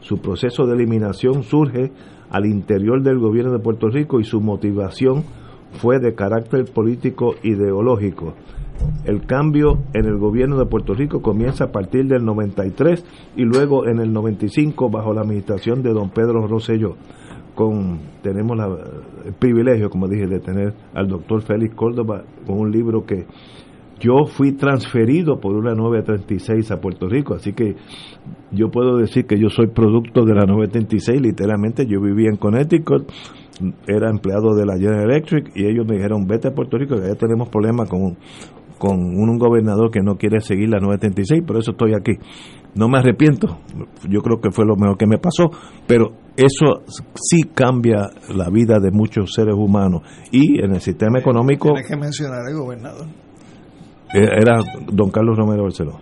Su 0.00 0.18
proceso 0.18 0.66
de 0.66 0.74
eliminación 0.74 1.42
surge 1.42 1.92
al 2.30 2.46
interior 2.46 3.02
del 3.02 3.18
gobierno 3.18 3.52
de 3.52 3.58
Puerto 3.58 3.88
Rico 3.88 4.18
y 4.18 4.24
su 4.24 4.40
motivación 4.40 5.24
fue 5.72 5.98
de 5.98 6.14
carácter 6.14 6.64
político 6.64 7.34
ideológico. 7.42 8.34
El 9.04 9.26
cambio 9.26 9.78
en 9.92 10.06
el 10.06 10.18
gobierno 10.18 10.58
de 10.58 10.66
Puerto 10.66 10.94
Rico 10.94 11.20
comienza 11.22 11.64
a 11.64 11.72
partir 11.72 12.06
del 12.06 12.24
93 12.24 13.04
y 13.36 13.42
luego 13.42 13.86
en 13.86 13.98
el 14.00 14.12
95 14.12 14.90
bajo 14.90 15.12
la 15.12 15.22
administración 15.22 15.82
de 15.82 15.92
don 15.92 16.10
Pedro 16.10 16.46
Rosselló 16.46 16.96
con 17.56 17.98
tenemos 18.22 18.56
la, 18.56 18.68
el 19.24 19.32
privilegio, 19.32 19.90
como 19.90 20.06
dije, 20.06 20.28
de 20.28 20.38
tener 20.38 20.74
al 20.94 21.08
doctor 21.08 21.42
Félix 21.42 21.74
Córdoba 21.74 22.22
con 22.46 22.60
un 22.60 22.70
libro 22.70 23.04
que 23.04 23.26
yo 23.98 24.26
fui 24.26 24.52
transferido 24.52 25.40
por 25.40 25.56
una 25.56 25.72
936 25.74 26.70
a 26.70 26.80
Puerto 26.80 27.08
Rico, 27.08 27.34
así 27.34 27.54
que 27.54 27.76
yo 28.52 28.70
puedo 28.70 28.98
decir 28.98 29.26
que 29.26 29.40
yo 29.40 29.48
soy 29.48 29.68
producto 29.68 30.24
de 30.24 30.34
la 30.34 30.44
936, 30.44 31.20
literalmente 31.20 31.86
yo 31.86 32.00
vivía 32.00 32.28
en 32.28 32.36
Connecticut, 32.36 33.10
era 33.88 34.10
empleado 34.10 34.54
de 34.54 34.66
la 34.66 34.74
General 34.74 35.10
Electric 35.10 35.50
y 35.56 35.64
ellos 35.64 35.86
me 35.88 35.96
dijeron, 35.96 36.26
vete 36.26 36.48
a 36.48 36.54
Puerto 36.54 36.76
Rico, 36.76 36.96
que 36.96 37.08
ya 37.08 37.14
tenemos 37.14 37.48
problemas 37.48 37.88
con, 37.88 38.18
con 38.78 38.98
un 38.98 39.38
gobernador 39.38 39.90
que 39.90 40.00
no 40.02 40.16
quiere 40.16 40.40
seguir 40.40 40.68
la 40.68 40.78
936, 40.78 41.42
por 41.46 41.56
eso 41.56 41.70
estoy 41.70 41.94
aquí. 41.94 42.12
No 42.76 42.88
me 42.88 42.98
arrepiento, 42.98 43.58
yo 44.08 44.20
creo 44.20 44.40
que 44.40 44.50
fue 44.50 44.66
lo 44.66 44.76
mejor 44.76 44.98
que 44.98 45.06
me 45.06 45.18
pasó, 45.18 45.50
pero 45.86 46.12
eso 46.36 46.84
sí 47.14 47.42
cambia 47.54 48.10
la 48.28 48.50
vida 48.50 48.78
de 48.78 48.90
muchos 48.90 49.32
seres 49.32 49.54
humanos 49.54 50.02
y 50.30 50.62
en 50.62 50.74
el 50.74 50.80
sistema 50.82 51.18
económico 51.18 51.70
Tienes 51.72 51.88
que 51.88 51.96
mencionar 51.96 52.40
al 52.46 52.54
gobernador. 52.54 53.06
era 54.12 54.58
don 54.92 55.10
Carlos 55.10 55.38
Romero 55.38 55.62
Barceló 55.62 56.00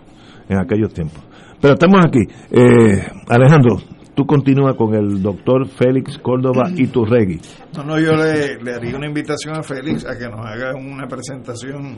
en 0.49 0.59
aquellos 0.59 0.93
tiempos. 0.93 1.23
Pero 1.61 1.75
estamos 1.75 2.01
aquí. 2.05 2.19
Eh, 2.51 3.07
Alejandro, 3.29 3.77
tú 4.13 4.25
continúa 4.25 4.75
con 4.75 4.93
el 4.93 5.21
doctor 5.21 5.67
Félix 5.67 6.17
Córdoba 6.17 6.69
Iturregui. 6.75 7.39
No, 7.77 7.83
no, 7.83 7.99
yo 7.99 8.11
le, 8.11 8.61
le 8.61 8.73
haría 8.73 8.97
una 8.97 9.07
invitación 9.07 9.55
a 9.55 9.63
Félix 9.63 10.05
a 10.05 10.17
que 10.17 10.27
nos 10.27 10.45
haga 10.45 10.75
una 10.75 11.07
presentación 11.07 11.97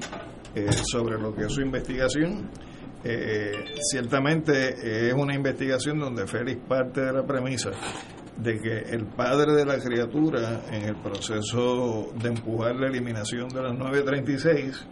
eh, 0.55 0.71
sobre 0.71 1.19
lo 1.19 1.33
que 1.33 1.45
es 1.45 1.51
su 1.51 1.61
investigación. 1.61 2.49
Eh, 3.03 3.75
ciertamente 3.91 5.07
es 5.09 5.13
una 5.13 5.35
investigación 5.35 5.99
donde 5.99 6.27
Félix 6.27 6.61
parte 6.67 7.01
de 7.01 7.13
la 7.13 7.25
premisa 7.25 7.71
de 8.37 8.59
que 8.59 8.77
el 8.93 9.05
padre 9.05 9.53
de 9.53 9.65
la 9.65 9.79
criatura 9.79 10.61
en 10.71 10.83
el 10.83 10.95
proceso 10.95 12.11
de 12.15 12.29
empujar 12.29 12.75
la 12.75 12.87
eliminación 12.87 13.49
de 13.49 13.63
las 13.63 13.77
936 13.77 14.87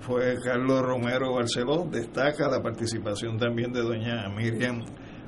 fue 0.00 0.36
Carlos 0.42 0.82
Romero 0.82 1.34
Barceló. 1.34 1.86
Destaca 1.90 2.48
la 2.48 2.62
participación 2.62 3.38
también 3.38 3.72
de 3.72 3.82
doña 3.82 4.28
Miriam 4.28 4.84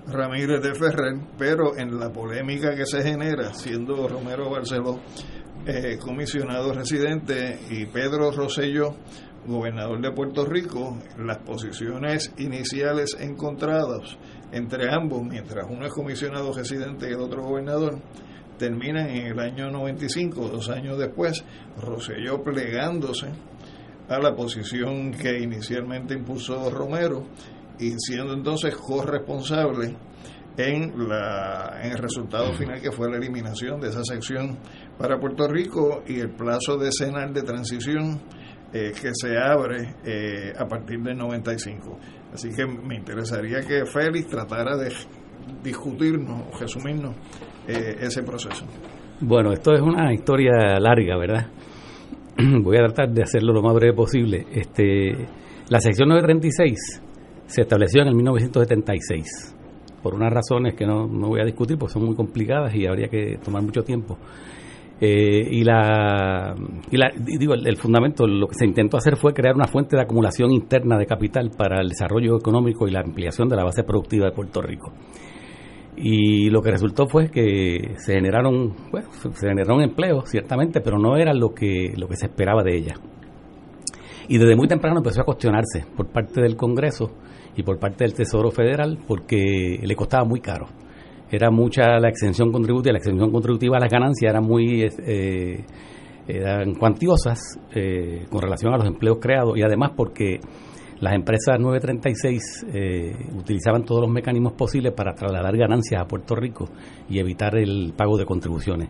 Ramírez 0.06 0.62
de 0.62 0.74
Ferrer, 0.74 1.18
pero 1.36 1.76
en 1.76 1.98
la 1.98 2.12
polémica 2.12 2.74
que 2.76 2.86
se 2.86 3.02
genera, 3.02 3.52
siendo 3.54 4.06
Romero 4.06 4.50
Barceló 4.50 5.00
eh, 5.66 5.98
comisionado 5.98 6.72
residente 6.72 7.58
y 7.70 7.86
Pedro 7.86 8.30
Rosselló 8.30 8.94
gobernador 9.46 10.00
de 10.00 10.12
Puerto 10.12 10.44
Rico, 10.44 10.98
las 11.18 11.38
posiciones 11.38 12.32
iniciales 12.38 13.16
encontradas 13.18 14.16
entre 14.52 14.92
ambos, 14.92 15.22
mientras 15.22 15.66
uno 15.68 15.86
es 15.86 15.92
comisionado 15.92 16.52
residente 16.52 17.08
y 17.08 17.12
el 17.12 17.20
otro 17.20 17.42
gobernador, 17.42 18.00
terminan 18.58 19.08
en 19.08 19.26
el 19.26 19.38
año 19.38 19.70
95, 19.70 20.48
dos 20.48 20.68
años 20.70 20.98
después, 20.98 21.44
Rosselló 21.80 22.42
plegándose 22.42 23.28
a 24.08 24.18
la 24.18 24.34
posición 24.34 25.12
que 25.12 25.38
inicialmente 25.38 26.14
impulsó 26.14 26.70
Romero 26.70 27.24
y 27.78 27.92
siendo 27.98 28.32
entonces 28.32 28.74
corresponsable 28.76 29.96
en, 30.56 31.08
la, 31.08 31.80
en 31.82 31.92
el 31.92 31.98
resultado 31.98 32.52
final 32.54 32.80
que 32.80 32.92
fue 32.92 33.10
la 33.10 33.18
eliminación 33.18 33.80
de 33.80 33.88
esa 33.88 34.04
sección 34.04 34.58
para 34.98 35.18
Puerto 35.18 35.46
Rico 35.48 36.02
y 36.06 36.20
el 36.20 36.30
plazo 36.30 36.78
decenal 36.78 37.34
de 37.34 37.42
transición 37.42 38.22
eh, 38.72 38.92
que 39.00 39.10
se 39.14 39.38
abre 39.38 39.94
eh, 40.04 40.52
a 40.58 40.66
partir 40.66 41.00
del 41.00 41.16
95. 41.16 41.98
Así 42.32 42.50
que 42.50 42.66
me 42.66 42.96
interesaría 42.96 43.60
que 43.60 43.86
Félix 43.86 44.28
tratara 44.28 44.76
de 44.76 44.92
discutirnos 45.62 46.58
resumirnos 46.58 47.14
eh, 47.68 47.96
ese 48.00 48.22
proceso. 48.22 48.66
Bueno, 49.20 49.52
esto 49.52 49.72
es 49.72 49.80
una 49.80 50.12
historia 50.12 50.78
larga, 50.78 51.16
¿verdad? 51.16 51.46
Voy 52.62 52.76
a 52.76 52.86
tratar 52.86 53.10
de 53.10 53.22
hacerlo 53.22 53.52
lo 53.52 53.62
más 53.62 53.74
breve 53.74 53.94
posible. 53.94 54.46
Este, 54.52 55.12
la 55.68 55.80
sección 55.80 56.08
936 56.08 57.02
se 57.46 57.62
estableció 57.62 58.02
en 58.02 58.08
el 58.08 58.14
1976 58.14 59.54
por 60.02 60.14
unas 60.14 60.32
razones 60.32 60.74
que 60.74 60.86
no, 60.86 61.06
no 61.06 61.28
voy 61.28 61.40
a 61.40 61.44
discutir 61.44 61.76
porque 61.78 61.94
son 61.94 62.04
muy 62.04 62.14
complicadas 62.14 62.72
y 62.74 62.86
habría 62.86 63.08
que 63.08 63.38
tomar 63.42 63.62
mucho 63.62 63.82
tiempo. 63.82 64.16
Eh, 64.98 65.48
y 65.50 65.62
la, 65.62 66.54
y 66.90 66.96
la 66.96 67.12
digo 67.14 67.52
el, 67.52 67.66
el, 67.66 67.76
fundamento 67.76 68.26
lo 68.26 68.48
que 68.48 68.54
se 68.54 68.64
intentó 68.64 68.96
hacer 68.96 69.16
fue 69.16 69.34
crear 69.34 69.54
una 69.54 69.66
fuente 69.66 69.94
de 69.94 70.00
acumulación 70.00 70.50
interna 70.52 70.96
de 70.96 71.04
capital 71.04 71.50
para 71.50 71.82
el 71.82 71.90
desarrollo 71.90 72.38
económico 72.38 72.88
y 72.88 72.92
la 72.92 73.00
ampliación 73.00 73.46
de 73.50 73.56
la 73.56 73.64
base 73.64 73.84
productiva 73.84 74.24
de 74.24 74.32
Puerto 74.32 74.62
Rico. 74.62 74.90
Y 75.98 76.48
lo 76.48 76.62
que 76.62 76.70
resultó 76.70 77.06
fue 77.08 77.30
que 77.30 77.94
se 77.98 78.14
generaron 78.14 78.74
bueno, 78.90 79.08
se 79.12 79.48
generaron 79.48 79.82
empleos 79.82 80.30
ciertamente 80.30 80.80
pero 80.80 80.98
no 80.98 81.18
era 81.18 81.34
lo 81.34 81.50
que 81.50 81.92
lo 81.94 82.08
que 82.08 82.16
se 82.16 82.26
esperaba 82.26 82.62
de 82.62 82.76
ella. 82.76 82.94
Y 84.28 84.38
desde 84.38 84.56
muy 84.56 84.66
temprano 84.66 84.98
empezó 84.98 85.20
a 85.20 85.24
cuestionarse 85.24 85.84
por 85.94 86.06
parte 86.10 86.40
del 86.40 86.56
Congreso 86.56 87.12
y 87.54 87.62
por 87.62 87.78
parte 87.78 88.04
del 88.04 88.14
Tesoro 88.14 88.50
Federal 88.50 88.98
porque 89.06 89.78
le 89.82 89.94
costaba 89.94 90.24
muy 90.24 90.40
caro 90.40 90.68
era 91.30 91.50
mucha 91.50 91.98
la 91.98 92.08
exención 92.08 92.52
contributiva 92.52 92.92
la 92.92 92.98
exención 92.98 93.30
contributiva 93.30 93.76
a 93.76 93.80
las 93.80 93.90
ganancias 93.90 94.30
era 94.30 94.40
muy 94.40 94.82
eh, 94.82 95.64
eran 96.28 96.74
cuantiosas 96.74 97.38
eh, 97.74 98.26
con 98.30 98.42
relación 98.42 98.74
a 98.74 98.78
los 98.78 98.86
empleos 98.86 99.18
creados 99.20 99.56
y 99.56 99.62
además 99.62 99.92
porque 99.96 100.40
las 101.00 101.14
empresas 101.14 101.60
936 101.60 102.66
eh, 102.72 103.14
utilizaban 103.36 103.84
todos 103.84 104.00
los 104.02 104.10
mecanismos 104.10 104.54
posibles 104.54 104.92
para 104.94 105.14
trasladar 105.14 105.54
ganancias 105.56 106.00
a 106.00 106.06
Puerto 106.06 106.34
Rico 106.34 106.70
y 107.08 107.18
evitar 107.18 107.56
el 107.56 107.92
pago 107.94 108.16
de 108.16 108.24
contribuciones, 108.24 108.88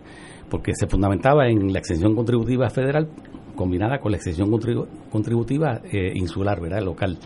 porque 0.48 0.72
se 0.74 0.86
fundamentaba 0.86 1.48
en 1.48 1.72
la 1.72 1.80
exención 1.80 2.14
contributiva 2.14 2.70
federal 2.70 3.08
combinada 3.56 3.98
con 3.98 4.12
la 4.12 4.18
exención 4.18 4.48
contributiva 5.10 5.80
eh, 5.90 6.12
insular, 6.14 6.60
¿verdad? 6.60 6.82
local. 6.82 7.18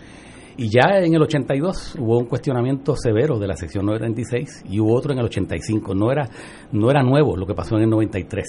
Y 0.56 0.68
ya 0.68 0.98
en 0.98 1.14
el 1.14 1.22
82 1.22 1.96
hubo 1.98 2.18
un 2.18 2.26
cuestionamiento 2.26 2.94
severo 2.96 3.38
de 3.38 3.46
la 3.46 3.56
sección 3.56 3.86
936 3.86 4.64
y 4.68 4.80
hubo 4.80 4.94
otro 4.94 5.12
en 5.12 5.18
el 5.18 5.26
85. 5.26 5.94
No 5.94 6.10
era, 6.10 6.28
no 6.72 6.90
era 6.90 7.02
nuevo 7.02 7.36
lo 7.36 7.46
que 7.46 7.54
pasó 7.54 7.76
en 7.76 7.84
el 7.84 7.90
93. 7.90 8.44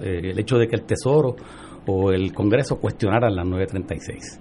Eh, 0.00 0.30
el 0.30 0.38
hecho 0.38 0.56
de 0.56 0.66
que 0.66 0.76
el 0.76 0.84
Tesoro 0.84 1.36
o 1.86 2.10
el 2.12 2.32
Congreso 2.32 2.76
cuestionaran 2.76 3.34
las 3.34 3.46
936. 3.46 4.40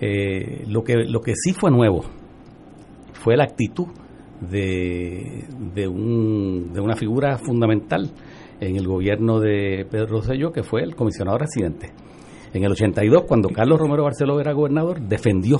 Eh, 0.00 0.64
lo, 0.68 0.84
que, 0.84 0.94
lo 0.94 1.20
que 1.20 1.32
sí 1.34 1.52
fue 1.52 1.70
nuevo 1.70 2.04
fue 3.14 3.36
la 3.36 3.44
actitud 3.44 3.88
de, 4.40 5.44
de, 5.74 5.88
un, 5.88 6.72
de 6.72 6.80
una 6.80 6.94
figura 6.94 7.36
fundamental 7.38 8.08
en 8.60 8.76
el 8.76 8.86
gobierno 8.86 9.40
de 9.40 9.86
Pedro 9.90 10.06
Rosselló, 10.06 10.52
que 10.52 10.62
fue 10.62 10.82
el 10.82 10.94
comisionado 10.94 11.38
residente. 11.38 11.90
En 12.52 12.64
el 12.64 12.72
82, 12.72 13.24
cuando 13.24 13.48
Carlos 13.50 13.78
Romero 13.78 14.04
Barceló 14.04 14.40
era 14.40 14.52
gobernador, 14.52 15.00
defendió 15.00 15.58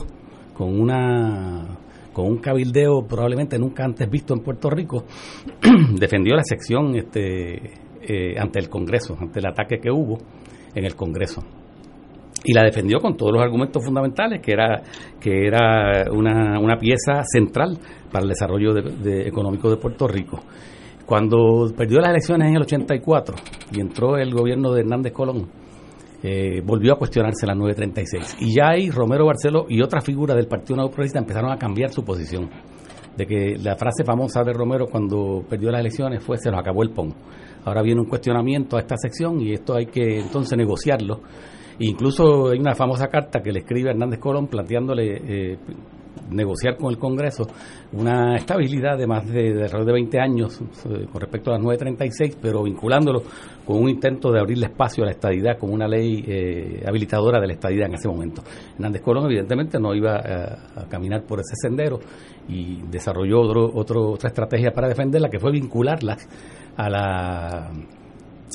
con 0.59 0.78
una 0.78 1.64
con 2.12 2.26
un 2.26 2.39
cabildeo 2.39 3.06
probablemente 3.06 3.60
nunca 3.60 3.85
antes 3.85 4.10
visto 4.10 4.35
en 4.35 4.40
Puerto 4.40 4.68
Rico, 4.68 5.05
defendió 5.94 6.35
la 6.35 6.43
sección 6.43 6.97
este, 6.97 7.74
eh, 8.02 8.36
ante 8.36 8.59
el 8.59 8.68
Congreso, 8.68 9.16
ante 9.20 9.39
el 9.39 9.47
ataque 9.47 9.78
que 9.78 9.89
hubo 9.89 10.18
en 10.74 10.85
el 10.85 10.97
Congreso 10.97 11.44
y 12.44 12.52
la 12.52 12.64
defendió 12.64 12.98
con 12.98 13.16
todos 13.16 13.32
los 13.32 13.43
argumentos 13.43 13.85
fundamentales 13.85 14.40
que 14.40 14.52
era 14.52 14.82
que 15.20 15.47
era 15.47 16.10
una, 16.10 16.59
una 16.59 16.76
pieza 16.76 17.22
central 17.24 17.78
para 18.10 18.24
el 18.24 18.28
desarrollo 18.28 18.74
de, 18.74 19.28
económico 19.28 19.70
de 19.70 19.76
Puerto 19.76 20.09
Rico. 20.09 20.40
Cuando 21.06 21.72
perdió 21.76 22.01
las 22.01 22.10
elecciones 22.10 22.48
en 22.48 22.56
el 22.56 22.62
84 22.62 23.36
y 23.72 23.80
entró 23.80 24.16
el 24.16 24.32
gobierno 24.32 24.72
de 24.72 24.80
Hernández 24.80 25.12
Colón, 25.12 25.48
eh, 26.23 26.61
volvió 26.65 26.95
a 26.95 26.99
cuestionarse 26.99 27.47
la 27.47 27.55
936. 27.55 28.36
Y 28.40 28.55
ya 28.55 28.70
ahí 28.70 28.90
Romero 28.90 29.27
Barceló 29.27 29.66
y 29.69 29.81
otra 29.82 30.01
figura 30.01 30.35
del 30.35 30.47
Partido 30.47 30.77
Nuevo 30.77 30.90
Progresista 30.90 31.19
empezaron 31.19 31.53
a 31.53 31.59
cambiar 31.59 31.90
su 31.90 32.05
posición. 32.05 32.51
De 33.16 33.27
que 33.27 33.57
la 33.59 33.74
frase 33.74 34.05
famosa 34.05 34.45
de 34.45 34.53
Romero 34.53 34.86
cuando 34.86 35.45
perdió 35.49 35.73
las 35.73 35.81
elecciones 35.81 36.23
fue 36.23 36.39
se 36.39 36.51
nos 36.51 36.61
acabó 36.61 36.85
el 36.85 36.90
PON. 36.90 37.12
Ahora 37.65 37.82
viene 37.82 38.01
un 38.01 38.07
cuestionamiento 38.07 38.77
a 38.77 38.81
esta 38.81 38.97
sección 38.97 39.40
y 39.40 39.53
esto 39.53 39.74
hay 39.74 39.86
que 39.86 40.20
entonces 40.20 40.57
negociarlo 40.57 41.20
Incluso 41.81 42.49
hay 42.49 42.59
una 42.59 42.74
famosa 42.74 43.07
carta 43.07 43.40
que 43.40 43.53
le 43.53 43.61
escribe 43.61 43.90
Hernández 43.90 44.19
Colón 44.19 44.49
planteándole 44.49 45.53
eh, 45.53 45.59
negociar 46.31 46.77
con 46.77 46.90
el 46.90 46.99
Congreso 46.99 47.47
una 47.93 48.35
estabilidad 48.36 48.99
de 48.99 49.07
más 49.07 49.27
de, 49.27 49.55
de 49.55 49.62
alrededor 49.62 49.86
de 49.86 49.93
20 49.93 50.20
años 50.20 50.61
eh, 50.61 51.07
con 51.11 51.20
respecto 51.20 51.51
a 51.51 51.55
las 51.55 51.62
936, 51.62 52.39
pero 52.43 52.65
vinculándolo 52.65 53.23
con 53.69 53.82
un 53.82 53.90
intento 53.90 54.32
de 54.32 54.40
abrirle 54.40 54.65
espacio 54.65 55.05
a 55.05 55.09
la 55.09 55.12
estadidad 55.12 55.59
con 55.59 55.70
una 55.70 55.86
ley 55.86 56.24
eh, 56.27 56.82
habilitadora 56.86 57.39
de 57.39 57.49
la 57.49 57.53
estadidad 57.53 57.89
en 57.89 57.97
ese 57.97 58.09
momento. 58.09 58.43
Hernández 58.73 59.03
Colón 59.03 59.27
evidentemente 59.27 59.78
no 59.78 59.95
iba 59.95 60.16
a, 60.16 60.81
a 60.81 60.89
caminar 60.89 61.24
por 61.24 61.40
ese 61.40 61.53
sendero 61.55 62.01
y 62.49 62.81
desarrolló 62.90 63.43
otro, 63.43 64.11
otra 64.11 64.28
estrategia 64.31 64.70
para 64.73 64.89
defenderla 64.89 65.28
que 65.28 65.39
fue 65.39 65.53
vincularlas 65.53 66.27
a 66.78 66.89
la 66.89 67.70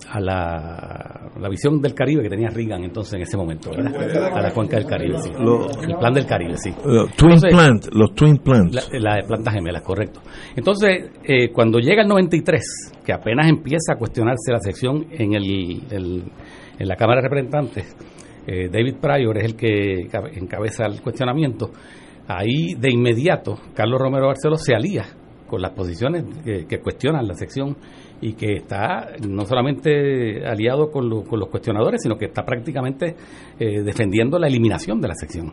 a 0.09 0.19
la, 0.19 1.31
la, 1.39 1.49
visión 1.49 1.81
del 1.81 1.93
Caribe 1.93 2.23
que 2.23 2.29
tenía 2.29 2.49
Reagan 2.49 2.83
entonces 2.83 3.13
en 3.15 3.21
ese 3.21 3.37
momento, 3.37 3.71
a 3.71 4.41
la 4.41 4.51
cuenca 4.51 4.77
del 4.77 4.85
Caribe, 4.85 5.17
sí. 5.19 5.31
el 5.31 5.95
plan 5.97 6.13
del 6.13 6.25
Caribe, 6.25 6.57
sí. 6.57 6.71
Twin 7.15 7.39
plants, 7.39 7.89
los 7.93 8.13
twin 8.13 8.37
plants. 8.37 8.89
La, 8.93 9.15
de 9.15 9.23
plantas 9.23 9.53
gemelas, 9.53 9.81
correcto. 9.83 10.21
Entonces, 10.55 11.11
eh, 11.23 11.49
cuando 11.51 11.79
llega 11.79 12.01
el 12.01 12.07
93, 12.07 12.93
que 13.05 13.13
apenas 13.13 13.47
empieza 13.49 13.93
a 13.93 13.97
cuestionarse 13.97 14.51
la 14.51 14.59
sección 14.59 15.05
en, 15.11 15.33
el, 15.33 15.83
en 15.91 16.87
la 16.87 16.95
Cámara 16.95 17.21
de 17.21 17.29
Representantes, 17.29 17.95
eh, 18.47 18.69
David 18.71 18.95
Pryor 18.99 19.37
es 19.37 19.45
el 19.45 19.55
que 19.55 20.07
encabeza 20.35 20.85
el 20.85 21.01
cuestionamiento, 21.01 21.71
ahí 22.27 22.75
de 22.77 22.91
inmediato 22.91 23.57
Carlos 23.73 23.99
Romero 23.99 24.27
Barceló 24.27 24.57
se 24.57 24.73
alía 24.73 25.05
con 25.47 25.61
las 25.61 25.71
posiciones 25.71 26.23
que 26.43 26.79
cuestionan 26.79 27.27
la 27.27 27.35
sección 27.35 27.75
y 28.23 28.33
que 28.35 28.53
está 28.53 29.09
no 29.27 29.45
solamente 29.45 30.45
aliado 30.45 30.89
con, 30.89 31.25
con 31.25 31.39
los 31.39 31.49
cuestionadores, 31.49 32.01
sino 32.01 32.15
que 32.15 32.25
está 32.25 32.45
prácticamente 32.45 33.17
eh, 33.59 33.81
defendiendo 33.83 34.39
la 34.39 34.47
eliminación 34.47 35.01
de 35.01 35.09
la 35.09 35.13
sección. 35.13 35.51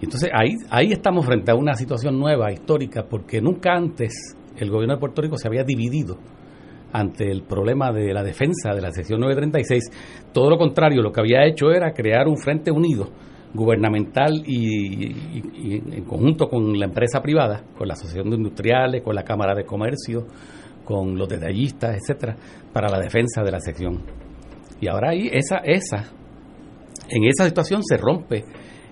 Entonces 0.00 0.30
ahí, 0.32 0.54
ahí 0.70 0.92
estamos 0.92 1.26
frente 1.26 1.50
a 1.50 1.54
una 1.54 1.74
situación 1.74 2.18
nueva, 2.18 2.50
histórica, 2.50 3.04
porque 3.08 3.42
nunca 3.42 3.74
antes 3.74 4.14
el 4.56 4.70
gobierno 4.70 4.94
de 4.94 5.00
Puerto 5.00 5.20
Rico 5.20 5.36
se 5.36 5.48
había 5.48 5.64
dividido 5.64 6.16
ante 6.92 7.30
el 7.30 7.42
problema 7.42 7.92
de 7.92 8.14
la 8.14 8.22
defensa 8.22 8.72
de 8.74 8.80
la 8.80 8.90
sección 8.92 9.20
936. 9.20 10.32
Todo 10.32 10.48
lo 10.48 10.56
contrario, 10.56 11.02
lo 11.02 11.12
que 11.12 11.20
había 11.20 11.44
hecho 11.44 11.72
era 11.72 11.92
crear 11.92 12.26
un 12.26 12.38
frente 12.38 12.70
unido 12.70 13.10
gubernamental 13.52 14.42
y 14.46 15.12
en 15.94 16.04
conjunto 16.04 16.48
con 16.48 16.78
la 16.78 16.86
empresa 16.86 17.20
privada, 17.20 17.64
con 17.76 17.86
la 17.86 17.94
Asociación 17.94 18.30
de 18.30 18.36
Industriales, 18.36 19.02
con 19.02 19.14
la 19.14 19.24
Cámara 19.24 19.54
de 19.54 19.64
Comercio, 19.64 20.26
con 20.86 21.18
los 21.18 21.28
detallistas, 21.28 21.96
etcétera, 21.96 22.36
para 22.72 22.88
la 22.88 23.00
defensa 23.00 23.42
de 23.42 23.50
la 23.50 23.60
sección. 23.60 24.04
Y 24.80 24.88
ahora 24.88 25.10
ahí 25.10 25.28
esa, 25.32 25.56
esa, 25.58 26.12
en 27.10 27.24
esa 27.24 27.44
situación 27.46 27.82
se 27.82 27.96
rompe 27.96 28.44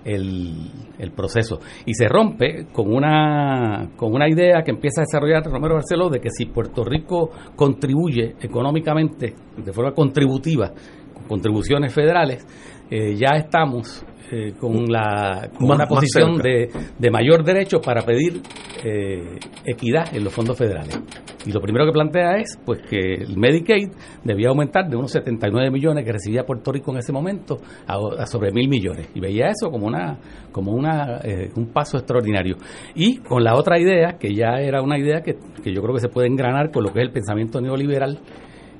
el, 0.03 0.69
el, 0.99 1.11
proceso. 1.13 1.59
Y 1.85 1.93
se 1.93 2.07
rompe 2.07 2.67
con 2.71 2.93
una, 2.93 3.91
con 3.95 4.13
una 4.13 4.29
idea 4.29 4.61
que 4.63 4.71
empieza 4.71 5.01
a 5.01 5.05
desarrollar 5.05 5.43
Romero 5.45 5.75
Barceló 5.75 6.09
de 6.09 6.19
que 6.19 6.29
si 6.29 6.45
Puerto 6.45 6.83
Rico 6.83 7.31
contribuye 7.55 8.35
económicamente 8.41 9.33
de 9.57 9.73
forma 9.73 9.93
contributiva, 9.93 10.73
con 11.13 11.27
contribuciones 11.27 11.93
federales, 11.93 12.45
eh, 12.89 13.15
ya 13.15 13.37
estamos 13.37 14.05
eh, 14.31 14.53
con, 14.59 14.91
la, 14.91 15.51
con 15.55 15.69
una 15.69 15.85
posición 15.85 16.37
de, 16.37 16.67
de, 16.97 17.11
mayor 17.11 17.43
derecho 17.43 17.79
para 17.79 18.01
pedir 18.01 18.41
eh, 18.83 19.37
equidad 19.63 20.15
en 20.15 20.23
los 20.23 20.33
fondos 20.33 20.57
federales. 20.57 20.99
Y 21.45 21.51
lo 21.51 21.61
primero 21.61 21.85
que 21.85 21.91
plantea 21.91 22.37
es 22.37 22.59
pues 22.65 22.81
que 22.89 22.97
el 22.97 23.37
Medicaid 23.37 23.89
debía 24.23 24.49
aumentar 24.49 24.89
de 24.89 24.97
unos 24.97 25.11
79 25.11 25.69
millones 25.69 26.03
que 26.03 26.11
recibía 26.11 26.43
Puerto 26.43 26.71
Rico 26.71 26.91
en 26.91 26.97
ese 26.97 27.13
momento 27.13 27.59
a, 27.85 28.25
sobre 28.25 28.51
mil 28.51 28.67
millones. 28.67 29.09
Y 29.13 29.19
veía 29.19 29.49
eso 29.49 29.69
como 29.69 29.85
una 29.85 30.17
como 30.51 30.71
una 30.71 31.19
eh, 31.23 31.51
un 31.55 31.67
paso 31.71 31.97
extraordinario. 31.97 32.55
Y 32.95 33.17
con 33.17 33.43
la 33.43 33.53
otra 33.53 33.79
idea, 33.79 34.17
que 34.17 34.33
ya 34.33 34.59
era 34.59 34.81
una 34.81 34.97
idea 34.97 35.21
que, 35.21 35.35
que 35.63 35.71
yo 35.71 35.83
creo 35.83 35.93
que 35.93 36.01
se 36.01 36.09
puede 36.09 36.29
engranar 36.29 36.71
con 36.71 36.83
lo 36.83 36.91
que 36.91 37.01
es 37.01 37.05
el 37.05 37.11
pensamiento 37.11 37.61
neoliberal, 37.61 38.19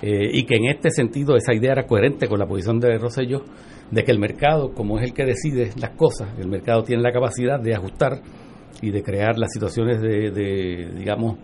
y 0.02 0.44
que 0.44 0.56
en 0.56 0.66
este 0.66 0.92
sentido 0.92 1.36
esa 1.36 1.54
idea 1.54 1.72
era 1.72 1.88
coherente 1.88 2.28
con 2.28 2.38
la 2.38 2.46
posición 2.46 2.80
de 2.80 2.98
Rosselló, 3.00 3.42
de 3.92 4.04
que 4.04 4.12
el 4.12 4.20
mercado, 4.20 4.74
como 4.74 4.98
es 4.98 5.04
el 5.04 5.14
que 5.14 5.26
decide 5.26 5.72
las 5.80 5.92
cosas, 5.92 6.30
el 6.40 6.48
mercado 6.48 6.84
tiene 6.84 7.04
la 7.04 7.12
capacidad 7.12 7.60
de 7.60 7.76
ajustar 7.76 8.22
y 8.82 8.92
de 8.92 9.04
crear 9.04 9.38
las 9.38 9.52
situaciones 9.54 10.02
de, 10.02 10.32
de 10.32 10.92
digamos, 10.98 11.38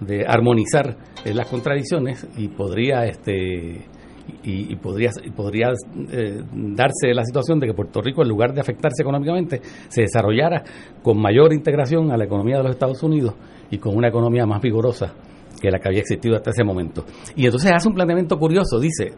de 0.00 0.24
armonizar 0.26 0.96
eh, 1.24 1.34
las 1.34 1.46
contradicciones 1.46 2.26
y 2.36 2.48
podría 2.48 3.04
este 3.04 3.86
y, 4.44 4.76
podría 4.76 5.10
podría 5.34 5.72
eh, 6.12 6.42
darse 6.52 7.12
la 7.12 7.24
situación 7.24 7.58
de 7.58 7.66
que 7.66 7.74
Puerto 7.74 8.00
Rico 8.00 8.22
en 8.22 8.28
lugar 8.28 8.54
de 8.54 8.60
afectarse 8.60 9.02
económicamente 9.02 9.60
se 9.88 10.02
desarrollara 10.02 10.62
con 11.02 11.20
mayor 11.20 11.52
integración 11.52 12.12
a 12.12 12.16
la 12.16 12.24
economía 12.24 12.58
de 12.58 12.62
los 12.62 12.72
Estados 12.72 13.02
Unidos 13.02 13.34
y 13.70 13.78
con 13.78 13.96
una 13.96 14.08
economía 14.08 14.46
más 14.46 14.62
vigorosa 14.62 15.12
que 15.60 15.70
la 15.70 15.78
que 15.78 15.88
había 15.88 16.00
existido 16.00 16.36
hasta 16.36 16.50
ese 16.50 16.64
momento. 16.64 17.04
Y 17.36 17.44
entonces 17.44 17.72
hace 17.72 17.88
un 17.88 17.94
planteamiento 17.94 18.38
curioso, 18.38 18.78
dice, 18.78 19.12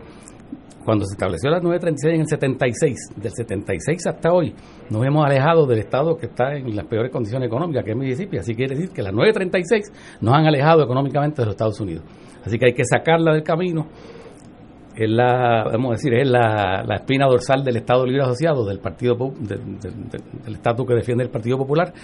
cuando 0.85 1.05
se 1.05 1.15
estableció 1.15 1.51
la 1.51 1.61
936 1.61 2.15
en 2.15 2.21
el 2.21 2.27
76, 2.27 2.99
del 3.17 3.33
76 3.33 4.07
hasta 4.07 4.33
hoy, 4.33 4.55
nos 4.91 5.05
hemos 5.05 5.25
alejado 5.25 5.67
del 5.67 5.79
Estado 5.79 6.17
que 6.17 6.27
está 6.27 6.55
en 6.57 6.75
las 6.75 6.87
peores 6.87 7.11
condiciones 7.13 7.47
económicas, 7.47 7.85
que 7.85 7.93
es 7.93 7.97
Mississippi. 7.97 8.39
Así 8.39 8.55
quiere 8.55 8.75
decir 8.75 8.91
que 8.91 9.03
las 9.03 9.13
936 9.13 10.19
nos 10.21 10.35
han 10.35 10.47
alejado 10.47 10.83
económicamente 10.83 11.43
de 11.43 11.47
los 11.47 11.55
Estados 11.55 11.81
Unidos. 11.81 12.05
Así 12.45 12.59
que 12.59 12.67
hay 12.67 12.75
que 12.75 12.85
sacarla 12.85 13.33
del 13.33 13.43
camino 13.43 13.87
es 14.95 15.09
la, 15.09 15.65
vamos 15.73 15.93
a 15.93 15.93
decir, 15.95 16.13
es 16.13 16.29
la, 16.29 16.85
la 16.87 16.97
espina 16.97 17.27
dorsal 17.27 17.65
del 17.65 17.79
Estado 17.79 18.05
Libre 18.05 18.25
Asociado, 18.25 18.67
del 18.67 18.79
partido 18.79 19.15
del- 19.41 19.79
del 19.81 20.53
estatus 20.55 20.87
que 20.87 20.93
defiende 20.95 21.25
el 21.25 21.31
Partido 21.31 21.57
Popular. 21.57 21.95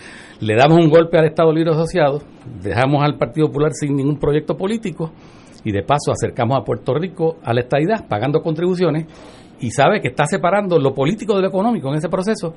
Le 0.40 0.54
damos 0.56 0.78
un 0.78 0.88
golpe 0.88 1.18
al 1.18 1.26
Estado 1.26 1.52
Libre 1.52 1.72
Asociado, 1.72 2.22
dejamos 2.62 3.04
al 3.04 3.18
Partido 3.18 3.48
Popular 3.48 3.72
sin 3.74 3.94
ningún 3.94 4.18
proyecto 4.18 4.56
político 4.56 5.12
y 5.64 5.72
de 5.72 5.82
paso 5.82 6.12
acercamos 6.12 6.58
a 6.58 6.64
Puerto 6.64 6.94
Rico 6.94 7.38
a 7.42 7.52
la 7.52 7.60
estadidad 7.60 8.06
pagando 8.08 8.40
contribuciones 8.40 9.06
y 9.60 9.70
sabe 9.70 10.00
que 10.00 10.08
está 10.08 10.24
separando 10.26 10.78
lo 10.78 10.94
político 10.94 11.34
de 11.34 11.42
lo 11.42 11.48
económico 11.48 11.88
en 11.88 11.96
ese 11.96 12.08
proceso. 12.08 12.54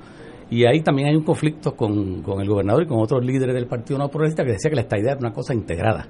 Y 0.50 0.66
ahí 0.66 0.82
también 0.82 1.08
hay 1.10 1.16
un 1.16 1.24
conflicto 1.24 1.76
con, 1.76 2.22
con 2.22 2.42
el 2.42 2.48
gobernador 2.48 2.84
y 2.84 2.88
con 2.88 3.00
otros 3.00 3.24
líderes 3.24 3.56
del 3.56 3.68
Partido 3.68 3.98
No 3.98 4.10
Progresista 4.10 4.44
que 4.44 4.52
decía 4.52 4.70
que 4.70 4.76
la 4.76 4.82
estadidad 4.82 5.12
era 5.12 5.20
una 5.20 5.32
cosa 5.32 5.54
integrada, 5.54 6.08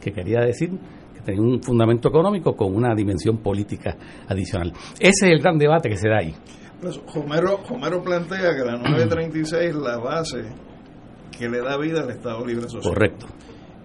que 0.00 0.12
quería 0.12 0.40
decir 0.40 0.70
que 1.14 1.20
tenía 1.20 1.40
un 1.40 1.62
fundamento 1.62 2.08
económico 2.08 2.56
con 2.56 2.74
una 2.74 2.94
dimensión 2.94 3.38
política 3.38 3.96
adicional. 4.28 4.72
Ese 4.98 5.26
es 5.26 5.32
el 5.32 5.38
gran 5.38 5.58
debate 5.58 5.88
que 5.88 5.96
se 5.96 6.08
da 6.08 6.18
ahí. 6.18 6.34
Pues, 6.80 7.00
Homero, 7.14 7.60
Homero 7.70 8.02
plantea 8.02 8.54
que 8.56 8.64
la 8.64 8.76
936 8.76 9.70
es 9.70 9.74
la 9.76 9.98
base 9.98 10.44
que 11.38 11.48
le 11.48 11.60
da 11.60 11.78
vida 11.78 12.02
al 12.02 12.10
Estado 12.10 12.44
Libre 12.44 12.68
Social. 12.68 12.82
Correcto. 12.82 13.26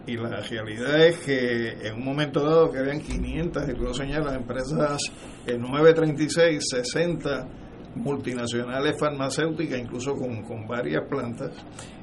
Y 0.09 0.17
la 0.17 0.41
realidad 0.41 1.05
es 1.05 1.19
que 1.19 1.87
en 1.87 1.97
un 1.97 2.05
momento 2.05 2.43
dado 2.43 2.71
que 2.71 2.79
habían 2.79 2.99
500, 2.99 3.69
y 3.69 3.73
luego 3.73 3.93
señala 3.93 4.33
empresas 4.33 4.99
en 5.45 5.61
936, 5.61 6.63
60 6.67 7.47
multinacionales 7.93 8.99
farmacéuticas, 8.99 9.77
incluso 9.77 10.15
con, 10.15 10.41
con 10.41 10.67
varias 10.67 11.03
plantas, 11.07 11.51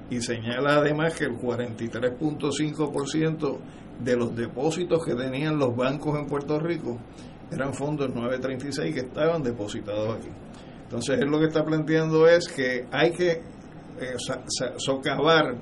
y 0.09 0.21
señala 0.21 0.77
además 0.77 1.15
que 1.15 1.25
el 1.25 1.33
43.5% 1.33 3.59
de 4.05 4.17
los 4.17 4.37
depósitos 4.37 5.05
que 5.05 5.17
tenían 5.17 5.59
los 5.59 5.75
bancos 5.75 6.17
en 6.17 6.27
Puerto 6.27 6.61
Rico 6.61 7.01
eran 7.51 7.75
fondos 7.75 8.15
936 8.15 8.95
que 8.95 9.01
estaban 9.01 9.43
depositados 9.43 10.19
aquí. 10.19 10.29
Entonces 10.85 11.19
él 11.21 11.29
lo 11.29 11.41
que 11.41 11.47
está 11.47 11.65
planteando 11.65 12.29
es 12.29 12.47
que 12.47 12.87
hay 12.93 13.11
que 13.11 13.33
eh, 13.33 13.43
socavar 14.77 15.57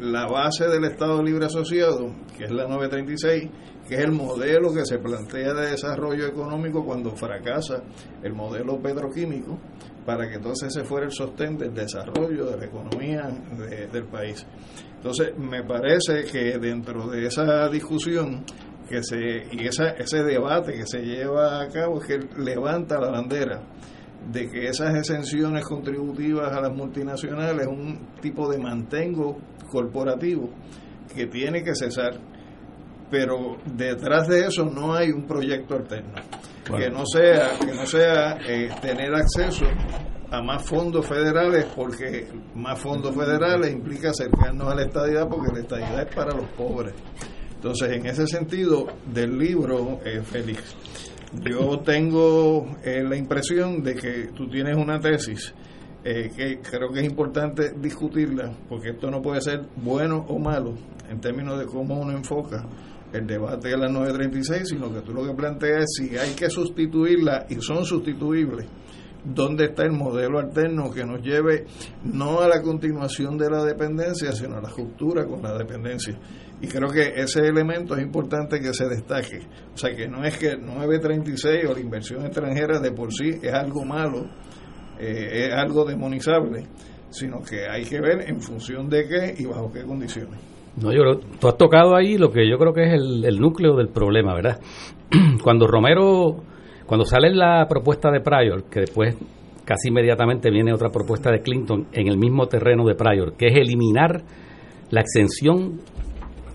la 0.00 0.26
base 0.26 0.66
del 0.68 0.84
Estado 0.84 1.22
Libre 1.22 1.46
Asociado, 1.46 2.12
que 2.36 2.44
es 2.44 2.50
la 2.50 2.66
936, 2.66 3.50
que 3.88 3.94
es 3.94 4.00
el 4.00 4.12
modelo 4.12 4.72
que 4.72 4.84
se 4.84 4.98
plantea 4.98 5.52
de 5.54 5.70
desarrollo 5.72 6.26
económico 6.26 6.84
cuando 6.84 7.10
fracasa 7.16 7.82
el 8.22 8.32
modelo 8.34 8.80
petroquímico, 8.80 9.58
para 10.06 10.28
que 10.28 10.34
entonces 10.36 10.74
ese 10.74 10.84
fuera 10.86 11.06
el 11.06 11.12
sostén 11.12 11.56
del 11.56 11.72
desarrollo 11.74 12.46
de 12.46 12.56
la 12.58 12.64
economía 12.66 13.28
de- 13.58 13.86
del 13.88 14.04
país. 14.06 14.46
Entonces, 14.96 15.32
me 15.38 15.62
parece 15.64 16.24
que 16.24 16.58
dentro 16.58 17.08
de 17.08 17.26
esa 17.26 17.68
discusión 17.68 18.44
que 18.88 19.02
se 19.02 19.16
y 19.52 19.66
esa, 19.66 19.90
ese 19.90 20.22
debate 20.22 20.74
que 20.74 20.86
se 20.86 21.00
lleva 21.02 21.62
a 21.62 21.68
cabo 21.68 22.00
es 22.00 22.06
que 22.06 22.18
levanta 22.38 22.98
la 23.00 23.10
bandera 23.10 23.62
de 24.30 24.48
que 24.50 24.66
esas 24.68 24.94
exenciones 24.94 25.64
contributivas 25.64 26.50
a 26.54 26.60
las 26.60 26.72
multinacionales 26.72 27.62
es 27.62 27.66
un 27.68 27.98
tipo 28.22 28.50
de 28.50 28.58
mantengo 28.58 29.38
corporativo 29.74 30.48
que 31.14 31.26
tiene 31.26 31.62
que 31.62 31.74
cesar, 31.74 32.14
pero 33.10 33.58
detrás 33.64 34.28
de 34.28 34.46
eso 34.46 34.64
no 34.64 34.94
hay 34.94 35.10
un 35.10 35.26
proyecto 35.26 35.74
alterno. 35.74 36.14
Que 36.64 36.88
no 36.88 37.04
sea 37.04 37.58
que 37.58 37.74
no 37.74 37.84
sea 37.84 38.38
eh, 38.48 38.70
tener 38.80 39.14
acceso 39.14 39.66
a 40.30 40.40
más 40.40 40.64
fondos 40.64 41.06
federales 41.06 41.66
porque 41.76 42.26
más 42.54 42.80
fondos 42.80 43.14
federales 43.14 43.70
implica 43.70 44.10
acercarnos 44.10 44.72
a 44.72 44.74
la 44.74 44.82
estadidad 44.84 45.28
porque 45.28 45.52
la 45.52 45.60
estadidad 45.60 46.08
es 46.08 46.14
para 46.14 46.34
los 46.34 46.48
pobres. 46.52 46.94
Entonces 47.56 47.92
en 47.92 48.06
ese 48.06 48.26
sentido 48.26 48.86
del 49.12 49.36
libro 49.36 50.00
eh, 50.04 50.22
Félix 50.22 50.74
yo 51.42 51.80
tengo 51.80 52.76
eh, 52.84 53.02
la 53.02 53.16
impresión 53.16 53.82
de 53.82 53.94
que 53.94 54.28
tú 54.34 54.48
tienes 54.48 54.76
una 54.76 55.00
tesis 55.00 55.52
eh, 56.04 56.30
que 56.36 56.58
creo 56.60 56.92
que 56.92 57.00
es 57.00 57.06
importante 57.06 57.72
discutirla, 57.78 58.52
porque 58.68 58.90
esto 58.90 59.10
no 59.10 59.22
puede 59.22 59.40
ser 59.40 59.66
bueno 59.76 60.24
o 60.28 60.38
malo 60.38 60.74
en 61.08 61.20
términos 61.20 61.58
de 61.58 61.66
cómo 61.66 61.98
uno 61.98 62.12
enfoca 62.12 62.64
el 63.12 63.26
debate 63.26 63.68
de 63.68 63.78
la 63.78 63.88
936, 63.88 64.68
sino 64.68 64.92
que 64.92 65.00
tú 65.00 65.12
lo 65.12 65.24
que 65.24 65.34
planteas 65.34 65.84
es 65.84 65.94
si 65.96 66.16
hay 66.18 66.34
que 66.34 66.50
sustituirla 66.50 67.46
y 67.48 67.54
son 67.60 67.84
sustituibles, 67.84 68.66
dónde 69.24 69.66
está 69.66 69.84
el 69.84 69.92
modelo 69.92 70.38
alterno 70.38 70.90
que 70.90 71.04
nos 71.04 71.22
lleve 71.22 71.64
no 72.04 72.40
a 72.40 72.48
la 72.48 72.60
continuación 72.60 73.38
de 73.38 73.48
la 73.48 73.64
dependencia, 73.64 74.32
sino 74.32 74.56
a 74.56 74.60
la 74.60 74.68
ruptura 74.68 75.24
con 75.24 75.42
la 75.42 75.56
dependencia. 75.56 76.18
Y 76.60 76.66
creo 76.66 76.90
que 76.90 77.14
ese 77.16 77.40
elemento 77.40 77.96
es 77.96 78.02
importante 78.02 78.60
que 78.60 78.74
se 78.74 78.86
destaque. 78.88 79.40
O 79.72 79.76
sea, 79.76 79.94
que 79.94 80.08
no 80.08 80.24
es 80.24 80.36
que 80.36 80.56
936 80.56 81.64
o 81.68 81.74
la 81.74 81.80
inversión 81.80 82.24
extranjera 82.24 82.78
de 82.78 82.92
por 82.92 83.12
sí 83.12 83.38
es 83.42 83.52
algo 83.52 83.84
malo, 83.84 84.28
eh, 85.04 85.46
es 85.46 85.54
algo 85.54 85.84
demonizable, 85.84 86.64
sino 87.10 87.42
que 87.42 87.68
hay 87.68 87.84
que 87.84 88.00
ver 88.00 88.28
en 88.28 88.40
función 88.40 88.88
de 88.88 89.06
qué 89.06 89.42
y 89.42 89.46
bajo 89.46 89.72
qué 89.72 89.82
condiciones. 89.82 90.40
No, 90.76 90.92
yo 90.92 91.18
tú 91.38 91.48
has 91.48 91.56
tocado 91.56 91.94
ahí 91.94 92.18
lo 92.18 92.30
que 92.30 92.48
yo 92.48 92.58
creo 92.58 92.72
que 92.72 92.82
es 92.84 92.94
el, 92.94 93.24
el 93.24 93.38
núcleo 93.38 93.76
del 93.76 93.88
problema, 93.88 94.34
¿verdad? 94.34 94.60
Cuando 95.42 95.66
Romero, 95.66 96.42
cuando 96.86 97.04
sale 97.04 97.32
la 97.32 97.66
propuesta 97.68 98.10
de 98.10 98.20
Pryor, 98.20 98.64
que 98.64 98.80
después 98.80 99.16
casi 99.64 99.88
inmediatamente 99.88 100.50
viene 100.50 100.72
otra 100.72 100.90
propuesta 100.90 101.30
de 101.30 101.40
Clinton 101.40 101.86
en 101.92 102.08
el 102.08 102.18
mismo 102.18 102.46
terreno 102.46 102.84
de 102.84 102.94
Pryor, 102.94 103.34
que 103.36 103.46
es 103.46 103.56
eliminar 103.56 104.22
la 104.90 105.00
exención, 105.00 105.80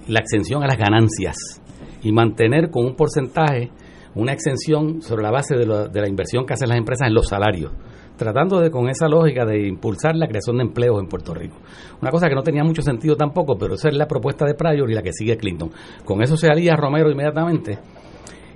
la 0.08 0.20
exención 0.20 0.64
a 0.64 0.68
las 0.68 0.78
ganancias 0.78 1.62
y 2.04 2.12
mantener 2.12 2.70
con 2.70 2.86
un 2.86 2.96
porcentaje 2.96 3.72
una 4.16 4.34
exención 4.34 5.02
sobre 5.02 5.24
la 5.24 5.32
base 5.32 5.56
de 5.56 5.66
la, 5.66 5.88
de 5.88 6.02
la 6.02 6.10
inversión 6.10 6.46
que 6.46 6.54
hacen 6.54 6.70
las 6.70 6.78
empresas 6.78 7.08
en 7.08 7.14
los 7.14 7.28
salarios, 7.28 7.72
tratando 8.20 8.60
de 8.60 8.70
con 8.70 8.88
esa 8.90 9.08
lógica 9.08 9.46
de 9.46 9.68
impulsar 9.68 10.16
la 10.16 10.28
creación 10.28 10.58
de 10.58 10.64
empleos 10.66 11.00
en 11.02 11.08
Puerto 11.08 11.34
Rico. 11.34 11.56
Una 12.02 12.12
cosa 12.12 12.28
que 12.30 12.36
no 12.36 12.44
tenía 12.44 12.64
mucho 12.64 12.84
sentido 12.84 13.16
tampoco, 13.16 13.58
pero 13.58 13.74
esa 13.74 13.88
es 13.90 13.96
la 13.98 14.08
propuesta 14.08 14.46
de 14.46 14.54
Pryor 14.54 14.92
y 14.92 14.94
la 14.94 15.02
que 15.02 15.14
sigue 15.14 15.38
Clinton. 15.38 15.72
Con 16.06 16.22
eso 16.22 16.38
se 16.38 16.48
alía 16.52 16.76
Romero 16.76 17.10
inmediatamente. 17.10 17.80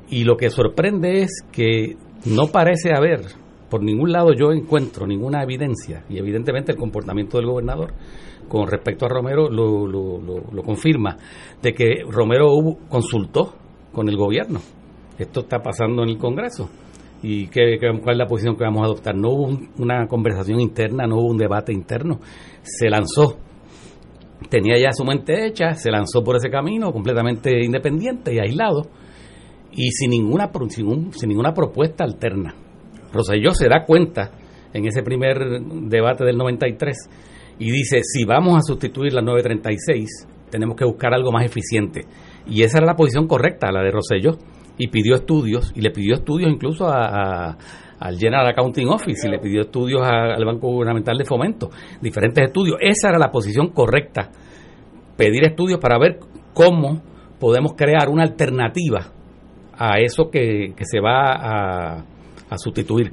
Y 0.10 0.26
lo 0.26 0.38
que 0.38 0.50
sorprende 0.52 1.22
es 1.24 1.32
que 1.52 1.96
no 2.26 2.48
parece 2.48 2.92
haber, 2.96 3.22
por 3.70 3.82
ningún 3.82 4.12
lado 4.12 4.34
yo 4.34 4.52
encuentro 4.52 5.08
ninguna 5.08 5.42
evidencia, 5.42 6.04
y 6.10 6.18
evidentemente 6.20 6.72
el 6.74 6.78
comportamiento 6.78 7.38
del 7.38 7.48
gobernador 7.48 7.94
con 8.48 8.68
respecto 8.68 9.06
a 9.06 9.10
Romero 9.10 9.50
lo, 9.50 9.88
lo- 9.88 10.20
lo- 10.22 10.44
lo 10.52 10.62
confirma, 10.64 11.18
de 11.62 11.74
que 11.74 12.04
Romero 12.08 12.52
hubo- 12.54 12.78
consultó 12.90 13.54
con 13.92 14.10
el 14.10 14.18
gobierno. 14.18 14.60
Esto 15.18 15.40
está 15.40 15.60
pasando 15.60 16.04
en 16.04 16.10
el 16.10 16.18
Congreso. 16.18 16.70
¿Y 17.24 17.48
qué, 17.48 17.78
cuál 17.80 18.16
es 18.16 18.18
la 18.18 18.28
posición 18.28 18.56
que 18.58 18.64
vamos 18.66 18.82
a 18.82 18.86
adoptar? 18.86 19.16
No 19.16 19.30
hubo 19.30 19.44
un- 19.48 19.70
una 19.80 20.06
conversación 20.08 20.60
interna, 20.60 21.08
no 21.08 21.16
hubo 21.18 21.30
un 21.32 21.38
debate 21.38 21.72
interno. 21.74 22.20
Se 22.62 22.90
lanzó. 22.90 23.38
Tenía 24.50 24.78
ya 24.78 24.92
su 24.92 25.06
mente 25.06 25.46
hecha, 25.48 25.74
se 25.74 25.90
lanzó 25.90 26.22
por 26.24 26.36
ese 26.36 26.50
camino 26.50 26.92
completamente 26.92 27.64
independiente 27.64 28.34
y 28.34 28.40
aislado 28.40 28.88
y 29.72 29.90
sin 29.92 30.10
ninguna, 30.12 30.52
sin, 30.70 30.88
un- 30.88 31.14
sin 31.14 31.30
ninguna 31.30 31.54
propuesta 31.54 32.04
alterna. 32.04 32.54
Roselló 33.14 33.52
se 33.52 33.70
da 33.70 33.86
cuenta 33.86 34.32
en 34.74 34.86
ese 34.86 35.02
primer 35.02 35.38
debate 35.88 36.26
del 36.26 36.38
93 36.38 36.98
y 37.58 37.72
dice, 37.72 38.02
si 38.04 38.26
vamos 38.26 38.58
a 38.58 38.62
sustituir 38.62 39.14
la 39.14 39.22
936, 39.22 40.28
tenemos 40.50 40.76
que 40.76 40.86
buscar 40.86 41.14
algo 41.14 41.32
más 41.32 41.46
eficiente. 41.46 42.06
Y 42.48 42.64
esa 42.64 42.80
era 42.80 42.88
la 42.88 42.96
posición 42.96 43.28
correcta, 43.28 43.72
la 43.72 43.82
de 43.82 43.92
Roselló, 43.92 44.38
y 44.78 44.88
pidió 44.88 45.16
estudios, 45.16 45.72
y 45.76 45.82
le 45.82 45.92
pidió 45.92 46.16
estudios 46.16 46.52
incluso 46.52 46.88
a, 46.88 47.06
a- 47.52 47.58
al 48.00 48.18
General 48.18 48.46
Accounting 48.48 48.90
Office, 48.90 49.28
y 49.28 49.32
le 49.32 49.40
pidió 49.40 49.62
estudios 49.62 50.02
al 50.06 50.44
Banco 50.44 50.68
Gubernamental 50.68 51.18
de 51.18 51.24
Fomento, 51.26 51.70
diferentes 52.02 52.44
estudios. 52.46 52.78
Esa 52.82 53.10
era 53.10 53.18
la 53.20 53.32
posición 53.32 53.70
correcta, 53.70 54.30
pedir 55.16 55.46
estudios 55.46 55.80
para 55.80 55.98
ver 55.98 56.20
cómo 56.54 57.02
podemos 57.40 57.74
crear 57.78 58.10
una 58.10 58.24
alternativa 58.24 59.08
a 59.78 60.00
eso 60.00 60.30
que, 60.30 60.74
que 60.76 60.86
se 60.86 61.00
va 61.00 61.32
a, 61.34 62.06
a 62.50 62.58
sustituir. 62.58 63.12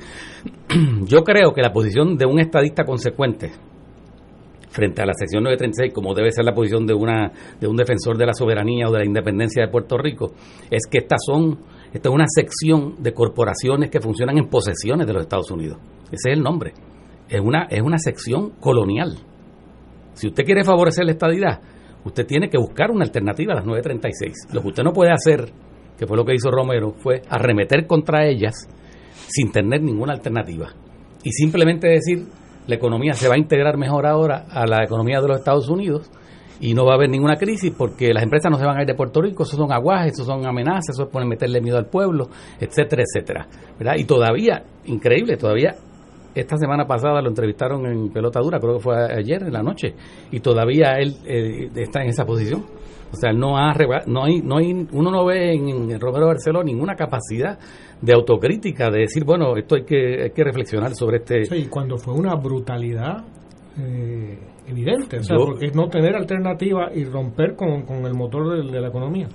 Yo 1.06 1.22
creo 1.24 1.52
que 1.52 1.62
la 1.62 1.72
posición 1.72 2.16
de 2.16 2.26
un 2.26 2.40
estadista 2.40 2.84
consecuente 2.84 3.52
frente 4.70 5.02
a 5.02 5.06
la 5.06 5.14
sección 5.14 5.42
936, 5.44 5.92
como 5.92 6.14
debe 6.14 6.30
ser 6.30 6.44
la 6.44 6.54
posición 6.54 6.86
de 6.86 6.94
una 6.94 7.32
de 7.60 7.66
un 7.66 7.76
defensor 7.76 8.16
de 8.16 8.26
la 8.26 8.32
soberanía 8.32 8.88
o 8.88 8.92
de 8.92 9.00
la 9.00 9.04
independencia 9.04 9.64
de 9.64 9.70
Puerto 9.70 9.98
Rico, 9.98 10.32
es 10.70 10.86
que 10.90 10.98
estas 10.98 11.20
son 11.24 11.58
esta 11.92 12.08
es 12.08 12.14
una 12.14 12.26
sección 12.28 13.02
de 13.02 13.12
corporaciones 13.12 13.90
que 13.90 14.00
funcionan 14.00 14.38
en 14.38 14.48
posesiones 14.48 15.06
de 15.06 15.12
los 15.12 15.22
Estados 15.22 15.50
Unidos. 15.50 15.78
Ese 16.06 16.30
es 16.30 16.36
el 16.36 16.42
nombre. 16.42 16.72
Es 17.28 17.40
una 17.40 17.64
es 17.64 17.82
una 17.82 17.98
sección 17.98 18.50
colonial. 18.60 19.18
Si 20.14 20.28
usted 20.28 20.44
quiere 20.44 20.64
favorecer 20.64 21.04
la 21.04 21.12
estadidad, 21.12 21.60
usted 22.04 22.26
tiene 22.26 22.48
que 22.48 22.58
buscar 22.58 22.90
una 22.90 23.04
alternativa 23.04 23.52
a 23.52 23.56
las 23.56 23.66
936. 23.66 24.52
Lo 24.52 24.62
que 24.62 24.68
usted 24.68 24.82
no 24.84 24.92
puede 24.92 25.12
hacer, 25.12 25.52
que 25.98 26.06
fue 26.06 26.16
lo 26.16 26.24
que 26.24 26.34
hizo 26.34 26.50
Romero, 26.50 26.94
fue 26.98 27.22
arremeter 27.28 27.86
contra 27.86 28.26
ellas 28.26 28.68
sin 29.28 29.52
tener 29.52 29.82
ninguna 29.82 30.12
alternativa. 30.12 30.68
Y 31.22 31.32
simplemente 31.32 31.88
decir, 31.88 32.26
la 32.70 32.76
economía 32.76 33.12
se 33.12 33.28
va 33.28 33.34
a 33.34 33.38
integrar 33.38 33.76
mejor 33.76 34.06
ahora 34.06 34.46
a 34.48 34.66
la 34.66 34.82
economía 34.84 35.20
de 35.20 35.28
los 35.28 35.38
Estados 35.38 35.68
Unidos 35.68 36.10
y 36.60 36.74
no 36.74 36.84
va 36.84 36.92
a 36.92 36.94
haber 36.96 37.10
ninguna 37.10 37.36
crisis 37.36 37.72
porque 37.76 38.12
las 38.12 38.22
empresas 38.22 38.50
no 38.50 38.58
se 38.58 38.64
van 38.64 38.78
a 38.78 38.82
ir 38.82 38.86
de 38.86 38.94
Puerto 38.94 39.20
Rico, 39.20 39.42
eso 39.42 39.56
son 39.56 39.72
aguajes, 39.72 40.12
eso 40.12 40.24
son 40.24 40.46
amenazas, 40.46 40.90
eso 40.90 41.04
es 41.04 41.08
poner 41.08 41.28
meterle 41.28 41.60
miedo 41.60 41.78
al 41.78 41.86
pueblo, 41.86 42.28
etcétera, 42.60 43.02
etcétera. 43.02 43.46
¿verdad? 43.78 43.94
Y 43.98 44.04
todavía, 44.04 44.62
increíble, 44.86 45.36
todavía 45.36 45.74
esta 46.34 46.56
semana 46.56 46.86
pasada 46.86 47.20
lo 47.20 47.28
entrevistaron 47.28 47.86
en 47.86 48.10
pelota 48.10 48.40
dura, 48.40 48.60
creo 48.60 48.74
que 48.74 48.80
fue 48.80 48.96
ayer 48.96 49.42
en 49.42 49.52
la 49.52 49.62
noche, 49.62 49.94
y 50.30 50.40
todavía 50.40 50.92
él 50.98 51.16
eh, 51.26 51.70
está 51.74 52.02
en 52.02 52.10
esa 52.10 52.24
posición. 52.24 52.64
O 53.12 53.16
sea, 53.16 53.32
no 53.32 53.56
ha 53.56 53.74
no 54.06 54.24
hay, 54.24 54.40
no 54.40 54.58
hay, 54.58 54.86
uno 54.92 55.10
no 55.10 55.24
ve 55.24 55.52
en, 55.54 55.90
en 55.90 56.00
Romero 56.00 56.28
Barceló 56.28 56.62
ninguna 56.62 56.94
capacidad 56.94 57.58
de 58.02 58.12
autocrítica, 58.14 58.90
de 58.90 59.00
decir, 59.00 59.24
bueno, 59.24 59.56
esto 59.56 59.74
hay 59.76 59.84
que, 59.84 60.22
hay 60.22 60.30
que 60.30 60.42
reflexionar 60.44 60.94
sobre 60.94 61.18
este... 61.18 61.44
Sí, 61.44 61.66
cuando 61.68 61.96
fue 61.98 62.14
una 62.14 62.34
brutalidad 62.34 63.24
eh, 63.78 64.38
evidente, 64.66 65.18
o 65.18 65.22
sea, 65.22 65.36
Yo- 65.38 65.44
porque 65.46 65.66
es 65.66 65.74
no 65.74 65.88
tener 65.88 66.14
alternativa 66.16 66.90
y 66.94 67.04
romper 67.04 67.54
con, 67.56 67.82
con 67.82 68.04
el 68.06 68.14
motor 68.14 68.56
de, 68.64 68.70
de 68.72 68.80
la 68.80 68.88
economía. 68.88 69.28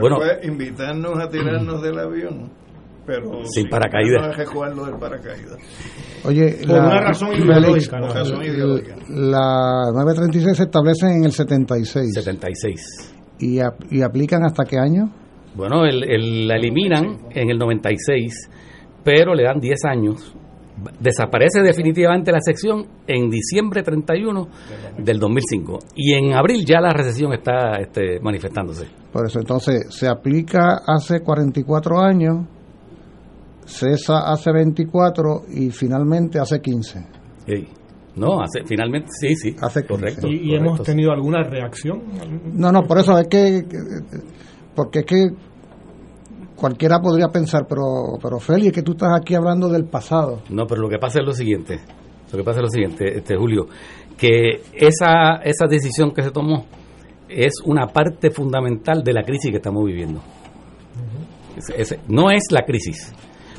bueno- 0.00 0.16
fue 0.16 0.40
invitarnos 0.44 1.18
a 1.18 1.28
tirarnos 1.28 1.82
del 1.82 1.98
avión, 1.98 2.50
pero 3.06 3.44
Sin 3.44 3.68
paracaídas. 3.68 4.22
a 4.28 4.32
rejugarlo 4.32 4.86
del 4.86 4.96
paracaídas. 4.96 5.58
Oye, 6.24 6.56
Por 6.66 6.78
una 6.78 7.00
razón 7.00 7.28
ideológica, 7.34 8.00
la, 8.00 8.06
¿no? 8.08 8.14
razón 8.14 8.42
ideológica. 8.42 8.96
la 9.08 9.90
936 9.92 10.56
se 10.56 10.62
establece 10.64 11.06
en 11.06 11.24
el 11.24 11.32
76. 11.32 12.14
76. 12.14 13.14
¿Y, 13.38 13.58
ap- 13.60 13.84
y 13.92 14.02
aplican 14.02 14.42
hasta 14.44 14.64
qué 14.64 14.78
año? 14.78 15.10
Bueno, 15.56 15.84
el, 15.84 16.04
el- 16.04 16.46
la 16.48 16.56
eliminan 16.56 17.18
en 17.30 17.50
el 17.50 17.58
96, 17.58 18.50
pero 19.02 19.34
le 19.34 19.44
dan 19.44 19.58
10 19.60 19.78
años. 19.84 20.34
Desaparece 21.00 21.62
definitivamente 21.62 22.30
la 22.30 22.40
sección 22.42 22.84
en 23.06 23.30
diciembre 23.30 23.82
31 23.82 24.48
del 24.98 25.18
2005. 25.18 25.78
Y 25.94 26.12
en 26.12 26.34
abril 26.34 26.66
ya 26.66 26.80
la 26.82 26.92
recesión 26.92 27.32
está 27.32 27.76
este, 27.80 28.20
manifestándose. 28.20 28.86
Por 29.10 29.24
eso, 29.26 29.38
entonces, 29.38 29.86
se 29.88 30.06
aplica 30.06 30.82
hace 30.86 31.20
44 31.20 31.98
años, 31.98 32.44
cesa 33.64 34.30
hace 34.30 34.52
24 34.52 35.44
y 35.54 35.70
finalmente 35.70 36.38
hace 36.38 36.60
15. 36.60 37.06
Sí. 37.46 37.68
No, 38.16 38.40
hace, 38.40 38.64
finalmente, 38.64 39.08
sí, 39.18 39.34
sí. 39.34 39.56
Hace 39.60 39.84
correcto. 39.86 40.26
Y, 40.28 40.50
y 40.52 40.54
hemos 40.54 40.82
tenido 40.82 41.12
alguna 41.12 41.42
reacción. 41.42 42.02
No, 42.54 42.72
no, 42.72 42.82
por 42.84 42.98
eso 42.98 43.18
es 43.18 43.28
que, 43.28 43.62
porque 44.76 45.00
es 45.00 45.06
que 45.06 45.30
cualquiera 46.54 47.00
podría 47.00 47.28
pensar, 47.28 47.66
pero, 47.68 48.18
pero 48.22 48.38
Feli, 48.38 48.68
es 48.68 48.72
que 48.72 48.82
tú 48.82 48.92
estás 48.92 49.18
aquí 49.18 49.34
hablando 49.34 49.68
del 49.68 49.86
pasado. 49.86 50.42
No, 50.50 50.66
pero 50.66 50.82
lo 50.82 50.88
que 50.88 50.98
pasa 50.98 51.20
es 51.20 51.26
lo 51.26 51.32
siguiente, 51.32 51.80
lo 52.30 52.38
que 52.38 52.44
pasa 52.44 52.60
es 52.60 52.62
lo 52.62 52.70
siguiente, 52.70 53.16
este 53.18 53.36
Julio, 53.36 53.66
que 54.16 54.62
esa, 54.72 55.36
esa 55.44 55.66
decisión 55.68 56.12
que 56.12 56.22
se 56.22 56.30
tomó 56.30 56.66
es 57.28 57.54
una 57.64 57.86
parte 57.88 58.30
fundamental 58.30 59.02
de 59.02 59.12
la 59.12 59.22
crisis 59.22 59.50
que 59.50 59.56
estamos 59.56 59.84
viviendo. 59.84 60.22
No 62.08 62.30
es 62.30 62.44
la 62.50 62.64
crisis, 62.64 63.12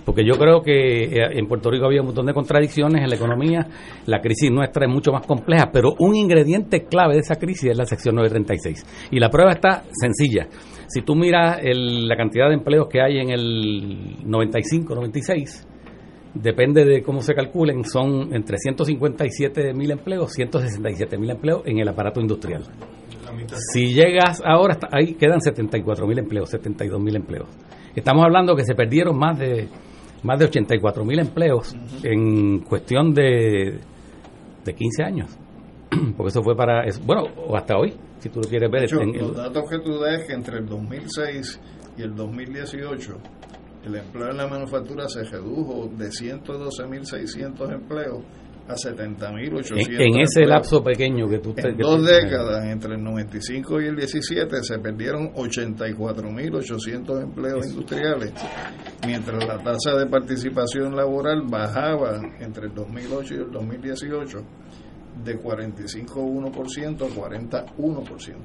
porque 0.06 0.24
yo 0.24 0.38
creo 0.38 0.62
que 0.62 1.04
eh, 1.04 1.30
en 1.34 1.48
Puerto 1.48 1.70
Rico 1.70 1.86
había 1.86 2.02
un 2.02 2.08
montón 2.08 2.28
de 2.28 2.34
contradicciones 2.34 3.04
en 3.04 3.10
la 3.10 3.16
economía, 3.16 3.68
la 4.06 4.22
crisis 4.22 4.52
nuestra 4.52 4.86
es 4.86 4.94
mucho 4.94 5.12
más 5.12 5.26
compleja, 5.26 5.70
pero 5.74 5.96
un 6.00 6.16
ingrediente 6.16 6.86
clave 6.86 7.16
de 7.16 7.20
esa 7.20 7.36
crisis 7.36 7.72
es 7.72 7.78
la 7.78 7.86
sección 7.86 8.16
936. 8.16 9.10
Y 9.12 9.20
la 9.20 9.30
prueba 9.30 9.52
está 9.52 9.84
sencilla. 9.92 10.48
Si 10.88 11.02
tú 11.02 11.16
miras 11.16 11.60
el- 11.62 12.08
la 12.08 12.16
cantidad 12.16 12.48
de 12.48 12.56
empleos 12.56 12.88
que 12.88 13.02
hay 13.02 13.20
en 13.20 13.30
el 13.30 14.18
95, 14.26 14.96
96, 14.96 15.68
depende 16.34 16.86
de 16.86 17.02
cómo 17.04 17.22
se 17.22 17.34
calculen, 17.34 17.84
son 17.84 18.34
entre 18.34 18.58
157 18.58 19.74
mil 19.74 19.92
empleos, 19.92 20.32
167 20.34 21.18
mil 21.18 21.30
empleos 21.32 21.62
en 21.66 21.80
el 21.80 21.88
aparato 21.88 22.22
industrial. 22.22 22.64
Si 23.74 23.94
llegas 23.94 24.42
ahora, 24.46 24.78
ahí 24.92 25.14
quedan 25.16 25.42
74 25.42 26.08
mil 26.08 26.18
empleos, 26.20 26.50
72 26.50 27.00
mil 27.02 27.16
empleos. 27.16 27.48
Estamos 27.96 28.24
hablando 28.24 28.56
que 28.56 28.64
se 28.64 28.76
perdieron 28.76 29.18
más 29.18 29.38
de 29.40 29.68
más 30.24 30.40
de 30.40 30.46
84 30.46 31.06
mil 31.06 31.20
empleos 31.20 31.76
en 32.04 32.60
cuestión 32.60 33.14
de, 33.14 33.80
de 34.66 34.74
15 34.74 35.04
años. 35.04 35.38
Porque 36.18 36.30
eso 36.30 36.42
fue 36.44 36.56
para, 36.56 36.84
bueno, 37.06 37.24
o 37.48 37.56
hasta 37.56 37.78
hoy, 37.78 37.94
si 38.20 38.30
tú 38.30 38.40
lo 38.42 38.48
quieres 38.50 38.70
ver. 38.72 38.84
Hecho, 38.84 39.02
en 39.02 39.10
el- 39.16 39.22
los 39.22 39.36
datos 39.36 39.64
que 39.70 39.80
tú 39.80 40.00
das 40.00 40.22
es 40.22 40.28
que 40.28 40.34
entre 40.34 40.58
el 40.60 40.66
2006 40.66 41.60
y 41.98 42.02
el 42.02 42.16
2018 42.16 43.18
el 43.86 43.96
empleo 43.96 44.32
en 44.32 44.38
la 44.38 44.48
manufactura 44.48 45.08
se 45.08 45.24
redujo 45.24 45.90
de 45.98 46.10
112.600 46.12 47.72
empleos 47.72 48.24
a 48.68 48.76
70.800 48.76 49.72
en, 49.78 50.02
en 50.02 50.20
ese 50.20 50.42
empleos. 50.42 50.50
lapso 50.50 50.84
pequeño 50.84 51.30
que 51.30 51.40
tú 51.40 51.54
te- 51.54 51.70
En 51.70 51.78
dos 51.78 52.06
décadas, 52.06 52.66
entre 52.66 52.96
el 52.96 53.04
95 53.04 53.80
y 53.82 53.86
el 53.86 53.96
17, 53.96 54.58
se 54.62 54.78
perdieron 54.80 55.32
84.800 55.34 57.22
empleos 57.24 57.66
industriales, 57.68 58.34
mientras 59.06 59.46
la 59.46 59.58
tasa 59.64 59.96
de 59.98 60.06
participación 60.08 60.96
laboral 60.98 61.44
bajaba 61.50 62.20
entre 62.42 62.68
el 62.68 62.74
2008 62.74 63.34
y 63.36 63.38
el 63.38 63.52
2018 63.52 64.40
de 65.24 65.40
45,1% 65.42 67.02
a 67.02 67.08
41%. 67.08 68.36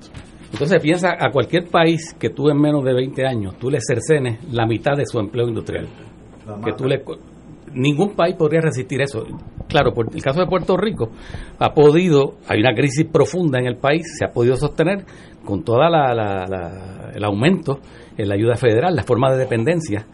Entonces 0.53 0.81
piensa 0.83 1.17
a 1.19 1.31
cualquier 1.31 1.69
país 1.69 2.15
que 2.19 2.31
tú 2.31 2.49
en 2.51 2.61
menos 2.61 2.85
de 2.85 2.93
20 2.93 3.27
años, 3.27 3.57
tú 3.59 3.71
le 3.71 3.79
cercenes 3.81 4.39
la 4.53 4.67
mitad 4.67 4.97
de 4.97 5.07
su 5.07 5.19
empleo 5.19 5.49
industrial. 5.49 5.89
Que 6.65 6.73
tú 6.73 6.85
le, 6.87 7.03
co- 7.03 7.17
ningún 7.73 8.15
país 8.15 8.35
podría 8.37 8.61
resistir 8.61 9.01
eso. 9.01 9.25
Claro, 9.69 9.93
por 9.95 10.15
el 10.15 10.23
caso 10.23 10.41
de 10.41 10.47
Puerto 10.47 10.77
Rico 10.77 11.11
ha 11.59 11.73
podido, 11.73 12.35
hay 12.49 12.61
una 12.61 12.75
crisis 12.75 13.07
profunda 13.11 13.59
en 13.59 13.67
el 13.67 13.77
país, 13.77 14.03
se 14.19 14.25
ha 14.27 14.29
podido 14.33 14.57
sostener 14.57 15.05
con 15.45 15.63
toda 15.63 15.89
la, 15.89 16.13
la- 16.15 16.47
la- 16.47 17.11
el 17.15 17.25
aumento 17.25 17.79
en 18.19 18.29
la 18.29 18.35
ayuda 18.35 18.57
federal, 18.57 18.95
la 18.95 19.03
forma 19.05 19.31
de 19.33 19.39
dependencia. 19.39 20.05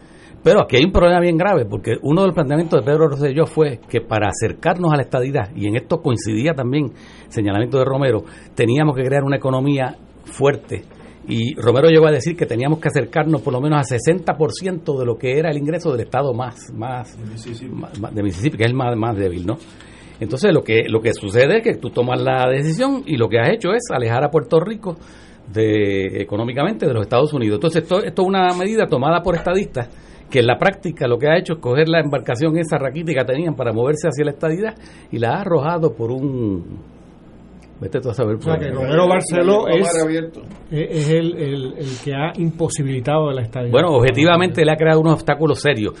Pero 0.43 0.61
aquí 0.61 0.77
hay 0.77 0.85
un 0.85 0.91
problema 0.91 1.19
bien 1.19 1.37
grave, 1.37 1.65
porque 1.65 1.97
uno 2.01 2.21
de 2.21 2.27
los 2.27 2.35
planteamientos 2.35 2.79
de 2.79 2.85
Pedro 2.85 3.09
Rosselló 3.09 3.45
fue 3.45 3.79
que 3.89 3.99
para 4.01 4.29
acercarnos 4.29 4.91
a 4.93 4.95
la 4.95 5.01
estadidad, 5.03 5.49
y 5.55 5.67
en 5.67 5.75
esto 5.75 6.01
coincidía 6.01 6.53
también 6.53 6.91
señalamiento 7.27 7.77
de 7.77 7.85
Romero, 7.85 8.23
teníamos 8.55 8.95
que 8.95 9.03
crear 9.03 9.23
una 9.23 9.35
economía 9.35 9.95
fuerte. 10.23 10.83
Y 11.27 11.53
Romero 11.55 11.89
llegó 11.89 12.07
a 12.07 12.11
decir 12.11 12.35
que 12.37 12.45
teníamos 12.45 12.79
que 12.79 12.87
acercarnos 12.87 13.41
por 13.41 13.53
lo 13.53 13.61
menos 13.61 13.79
a 13.79 13.95
60% 13.95 14.97
de 14.97 15.05
lo 15.05 15.17
que 15.17 15.37
era 15.37 15.51
el 15.51 15.57
ingreso 15.57 15.91
del 15.91 16.01
Estado 16.01 16.33
más, 16.33 16.71
más, 16.73 17.17
más- 17.71 17.99
más- 17.99 18.15
de 18.15 18.23
Mississippi, 18.23 18.57
que 18.57 18.63
es 18.63 18.69
el 18.69 18.75
más, 18.75 18.95
más 18.95 19.15
débil, 19.17 19.45
¿no? 19.45 19.57
Entonces 20.21 20.51
lo 20.53 20.63
que, 20.63 20.83
lo 20.89 21.01
que 21.01 21.13
sucede 21.13 21.57
es 21.57 21.63
que 21.63 21.75
tú 21.75 21.89
tomas 21.91 22.19
la 22.21 22.49
decisión 22.49 23.03
y 23.05 23.17
lo 23.17 23.29
que 23.29 23.39
has 23.39 23.49
hecho 23.49 23.71
es 23.73 23.83
alejar 23.91 24.23
a 24.23 24.31
Puerto 24.31 24.59
Rico 24.59 24.95
de 25.51 26.21
económicamente 26.21 26.85
de 26.85 26.93
los 26.93 27.03
Estados 27.03 27.33
Unidos. 27.33 27.55
Entonces 27.55 27.83
esto, 27.83 28.03
esto 28.03 28.21
es 28.21 28.27
una 28.27 28.47
medida 28.57 28.87
tomada 28.87 29.21
por 29.21 29.35
estadistas 29.35 29.89
que 30.29 30.39
en 30.39 30.47
la 30.47 30.57
práctica 30.57 31.07
lo 31.07 31.17
que 31.17 31.27
ha 31.27 31.37
hecho 31.37 31.53
es 31.53 31.59
coger 31.59 31.89
la 31.89 31.99
embarcación 31.99 32.57
esa 32.57 32.77
raquítica 32.77 33.25
que 33.25 33.33
tenían 33.33 33.55
para 33.55 33.73
moverse 33.73 34.07
hacia 34.07 34.25
la 34.25 34.31
estadidad 34.31 34.75
y 35.11 35.17
la 35.17 35.35
ha 35.35 35.41
arrojado 35.41 35.93
por 35.93 36.11
un 36.11 36.79
vete 37.79 37.99
tú 38.01 38.09
a 38.09 38.13
saber 38.13 38.35
O 38.35 38.41
sea 38.41 38.55
por 38.55 38.63
que. 38.63 38.71
Romero 38.71 39.07
Barceló 39.07 39.67
es, 39.67 40.03
abierto. 40.03 40.41
es 40.69 41.09
el, 41.09 41.35
el, 41.37 41.73
el 41.77 41.87
que 42.03 42.13
ha 42.13 42.33
imposibilitado 42.37 43.31
la 43.31 43.41
estadía. 43.41 43.71
Bueno, 43.71 43.89
objetivamente 43.89 44.65
le 44.65 44.71
ha 44.71 44.75
creado 44.75 44.99
unos 44.99 45.13
obstáculos 45.13 45.61
serios. 45.61 45.93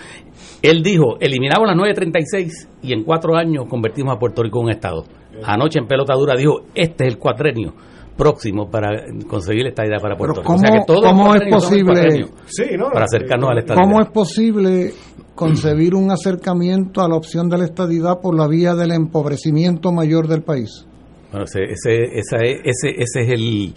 Él 0.61 0.83
dijo, 0.83 1.17
eliminamos 1.19 1.67
las 1.67 1.77
936 1.77 2.69
y 2.83 2.93
en 2.93 3.03
cuatro 3.03 3.35
años 3.35 3.65
convertimos 3.69 4.15
a 4.15 4.19
Puerto 4.19 4.43
Rico 4.43 4.59
en 4.59 4.65
un 4.65 4.71
Estado. 4.71 5.05
Anoche 5.43 5.79
en 5.79 5.87
pelota 5.87 6.13
dura 6.15 6.35
dijo, 6.35 6.65
este 6.75 7.05
es 7.05 7.13
el 7.13 7.17
cuatrenio 7.17 7.73
próximo 8.19 8.69
para 8.69 8.89
conseguir 9.27 9.63
la 9.63 9.69
estadidad 9.69 9.99
para 10.01 10.15
Puerto 10.17 10.41
Rico. 10.41 10.53
o 10.53 10.57
sea 10.57 10.69
¿cómo- 10.69 10.79
que 10.81 10.85
todos 10.85 11.05
cómo 11.05 11.33
es 11.35 11.41
posible- 11.49 12.27
Sí, 12.45 12.65
¿no? 12.77 12.89
para 12.91 13.05
acercarnos 13.05 13.49
a 13.49 13.53
la 13.55 13.59
estadidad. 13.61 13.83
¿Cómo 13.83 14.01
es 14.01 14.09
posible 14.09 14.91
concebir 15.33 15.95
un 15.95 16.11
acercamiento 16.11 17.01
a 17.01 17.07
la 17.09 17.15
opción 17.15 17.49
de 17.49 17.57
la 17.57 17.63
estadidad 17.65 18.19
por 18.21 18.37
la 18.37 18.47
vía 18.47 18.75
del 18.75 18.91
empobrecimiento 18.91 19.91
mayor 19.91 20.27
del 20.27 20.41
país? 20.43 20.85
Bueno, 21.31 21.45
ese, 21.45 21.59
ese, 21.65 22.19
esa 22.19 22.37
es- 22.43 22.59
ese, 22.65 22.89
ese 22.97 23.21
es 23.21 23.29
el, 23.29 23.73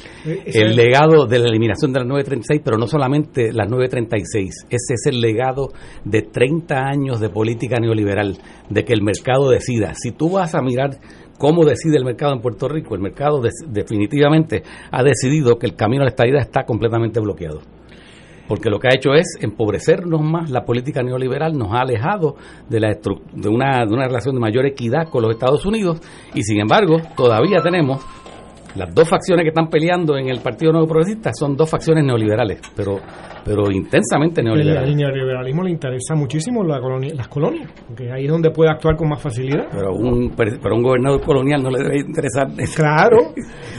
ese 0.47 0.63
el 0.63 0.75
legado 0.75 1.27
de 1.27 1.39
la 1.39 1.49
eliminación 1.49 1.93
de 1.93 1.99
las 2.01 2.09
936, 2.09 2.63
pero 2.65 2.79
no 2.79 2.87
solamente 2.87 3.53
las 3.53 3.69
936, 3.69 4.67
ese 4.71 4.95
es 4.95 5.07
el 5.07 5.21
legado 5.21 5.69
de 6.05 6.23
30 6.23 6.79
años 6.79 7.21
de 7.21 7.29
política 7.29 7.77
neoliberal, 7.79 8.39
de 8.71 8.85
que 8.87 8.95
el 8.95 9.03
mercado 9.03 9.51
decida. 9.51 9.93
Si 9.95 10.13
tú 10.13 10.31
vas 10.31 10.55
a 10.55 10.63
mirar 10.63 10.97
cómo 11.43 11.65
decide 11.65 11.97
el 11.97 12.05
mercado 12.05 12.35
en 12.35 12.41
Puerto 12.41 12.69
Rico, 12.69 12.95
el 12.95 13.01
mercado 13.01 13.43
definitivamente 13.67 14.63
ha 14.93 15.03
decidido 15.03 15.59
que 15.59 15.67
el 15.67 15.75
camino 15.75 16.03
a 16.03 16.05
la 16.05 16.11
estadidad 16.11 16.41
está 16.41 16.63
completamente 16.63 17.19
bloqueado. 17.19 17.63
Porque 18.47 18.71
lo 18.71 18.79
que 18.79 18.87
ha 18.87 18.95
hecho 18.95 19.13
es 19.13 19.39
empobrecernos 19.41 20.21
más, 20.21 20.51
la 20.51 20.65
política 20.65 21.03
neoliberal 21.03 21.59
nos 21.59 21.73
ha 21.73 21.81
alejado 21.81 22.37
de, 22.69 22.79
la 22.79 22.91
de 22.91 23.49
una 23.49 24.07
relación 24.07 24.37
de 24.37 24.41
mayor 24.41 24.67
equidad 24.67 25.09
con 25.09 25.23
los 25.23 25.33
Estados 25.33 25.67
Unidos. 25.67 26.01
Y 26.33 26.45
sin 26.45 26.61
embargo 26.61 26.99
todavía 27.17 27.61
tenemos 27.61 28.07
las 28.77 28.95
dos 28.95 29.09
facciones 29.09 29.43
que 29.45 29.49
están 29.51 29.69
peleando 29.69 30.17
en 30.17 30.29
el 30.29 30.41
Partido 30.41 30.73
Nuevo 30.73 30.87
Progresista 30.89 31.31
son 31.39 31.57
dos 31.57 31.69
facciones 31.71 32.05
neoliberales, 32.05 32.61
pero 32.77 32.99
pero 33.45 33.73
intensamente 33.73 34.41
El, 34.41 34.47
neoliberales. 34.47 34.89
el 34.91 34.97
neoliberalismo 34.97 35.65
le 35.65 35.71
interesa 35.73 36.15
muchísimo 36.15 36.63
la 36.63 36.79
colonia- 36.81 37.13
las 37.13 37.27
colonias, 37.27 37.73
porque 37.89 38.09
ahí 38.13 38.27
es 38.27 38.31
donde 38.31 38.51
puede 38.53 38.71
actuar 38.71 38.95
con 38.97 39.09
más 39.09 39.21
facilidad. 39.21 39.67
Pero 39.73 39.89
a 39.89 39.93
un, 39.93 40.31
pero 40.37 40.77
un 40.77 40.83
gobernador 40.85 41.21
colonial 41.23 41.61
no 41.61 41.71
le 41.71 41.79
debe 41.83 41.99
interesar. 41.99 42.47
Claro. 42.77 43.17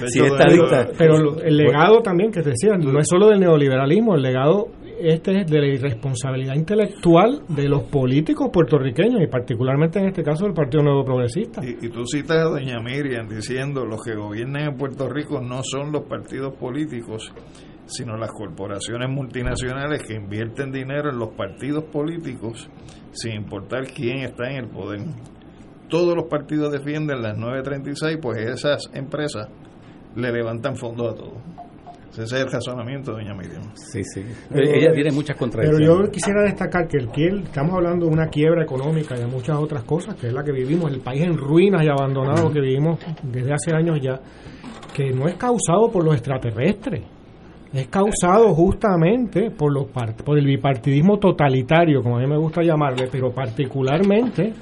estadista. 0.01 0.87
Pero 0.97 1.17
lo- 1.17 1.41
el 1.41 1.55
legado 1.57 2.01
también 2.01 2.31
que 2.31 2.41
te 2.41 2.49
decía, 2.49 2.75
no 2.77 2.99
es 2.99 3.07
solo 3.07 3.29
del 3.29 3.39
neoliberalismo, 3.39 4.15
el 4.15 4.21
legado 4.21 4.67
este 5.03 5.41
es 5.41 5.47
de 5.47 5.59
la 5.59 5.67
irresponsabilidad 5.67 6.55
intelectual 6.55 7.43
de 7.47 7.67
los 7.67 7.83
políticos 7.83 8.49
puertorriqueños 8.51 9.21
y 9.21 9.27
particularmente 9.27 9.99
en 9.99 10.07
este 10.07 10.23
caso 10.23 10.45
del 10.45 10.53
Partido 10.53 10.83
Nuevo 10.83 11.03
Progresista. 11.03 11.61
Y, 11.63 11.85
y 11.85 11.89
tú 11.89 12.05
citas 12.05 12.37
a 12.37 12.49
doña 12.49 12.79
Miriam 12.79 13.27
diciendo 13.27 13.85
los 13.85 14.01
que 14.03 14.15
gobiernan 14.15 14.69
en 14.69 14.77
Puerto 14.77 15.09
Rico 15.09 15.41
no 15.41 15.61
son 15.63 15.91
los 15.91 16.03
partidos 16.03 16.55
políticos, 16.55 17.33
sino 17.85 18.17
las 18.17 18.31
corporaciones 18.31 19.09
multinacionales 19.09 20.03
que 20.03 20.15
invierten 20.15 20.71
dinero 20.71 21.09
en 21.09 21.17
los 21.17 21.29
partidos 21.35 21.83
políticos 21.85 22.69
sin 23.11 23.33
importar 23.33 23.85
quién 23.93 24.19
está 24.19 24.49
en 24.49 24.65
el 24.65 24.69
poder. 24.69 25.01
Todos 25.89 26.15
los 26.15 26.25
partidos 26.25 26.71
defienden 26.71 27.21
las 27.21 27.37
936, 27.37 28.17
pues 28.21 28.37
esas 28.39 28.89
empresas 28.93 29.47
le 30.15 30.31
levantan 30.31 30.75
fondos 30.75 31.13
a 31.13 31.15
todos. 31.15 31.52
Ese 32.13 32.23
es 32.23 32.31
el 32.33 32.51
razonamiento, 32.51 33.11
doña 33.11 33.33
Miriam. 33.33 33.63
Sí, 33.75 34.03
sí. 34.03 34.23
Pero- 34.49 34.69
Ella 34.69 34.93
tiene 34.93 35.11
muchas 35.11 35.35
Pero 35.35 35.39
contradicciones. 35.39 35.87
yo 36.05 36.11
quisiera 36.11 36.43
destacar 36.43 36.87
que 36.87 36.97
el 36.97 37.09
que 37.11 37.27
estamos 37.43 37.73
hablando 37.73 38.05
de 38.05 38.11
una 38.11 38.27
quiebra 38.27 38.63
económica 38.63 39.15
y 39.15 39.19
de 39.21 39.27
muchas 39.27 39.57
otras 39.57 39.83
cosas, 39.83 40.15
que 40.15 40.27
es 40.27 40.33
la 40.33 40.43
que 40.43 40.51
vivimos, 40.51 40.91
el 40.91 40.99
país 41.01 41.23
en 41.23 41.35
ruinas 41.37 41.83
y 41.83 41.87
abandonado 41.89 42.51
que 42.51 42.61
vivimos 42.61 42.99
desde 43.23 43.53
hace 43.53 43.75
años 43.75 43.99
ya, 44.01 44.19
que 44.93 45.11
no 45.11 45.27
es 45.27 45.35
causado 45.35 45.89
por 45.91 46.03
los 46.05 46.13
extraterrestres, 46.13 47.01
es 47.73 47.87
causado 47.87 48.53
justamente 48.53 49.49
por 49.49 49.73
los 49.73 49.87
por 50.23 50.37
el 50.37 50.45
bipartidismo 50.45 51.17
totalitario, 51.17 52.03
como 52.03 52.17
a 52.17 52.19
mí 52.19 52.27
me 52.27 52.37
gusta 52.37 52.61
llamarle, 52.61 53.07
pero 53.11 53.31
particularmente 53.31 54.53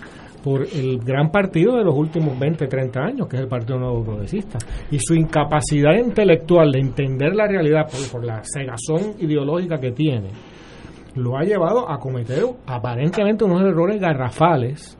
por 0.43 0.63
el 0.63 0.99
gran 0.99 1.31
partido 1.31 1.77
de 1.77 1.83
los 1.83 1.95
últimos 1.95 2.37
20, 2.37 2.67
30 2.67 2.99
años, 2.99 3.27
que 3.27 3.37
es 3.37 3.43
el 3.43 3.47
Partido 3.47 3.79
Nuevo 3.79 4.03
Progresista, 4.03 4.57
y 4.89 4.97
su 4.99 5.13
incapacidad 5.13 5.95
intelectual 5.95 6.71
de 6.71 6.79
entender 6.79 7.35
la 7.35 7.47
realidad 7.47 7.87
por, 8.11 8.23
la 8.23 8.41
cegazón 8.43 9.15
ideológica 9.19 9.77
que 9.77 9.91
tiene, 9.91 10.29
lo 11.15 11.37
ha 11.37 11.43
llevado 11.43 11.89
a 11.89 11.99
cometer 11.99 12.43
aparentemente 12.65 13.43
unos 13.43 13.61
errores 13.61 13.99
garrafales 13.99 14.97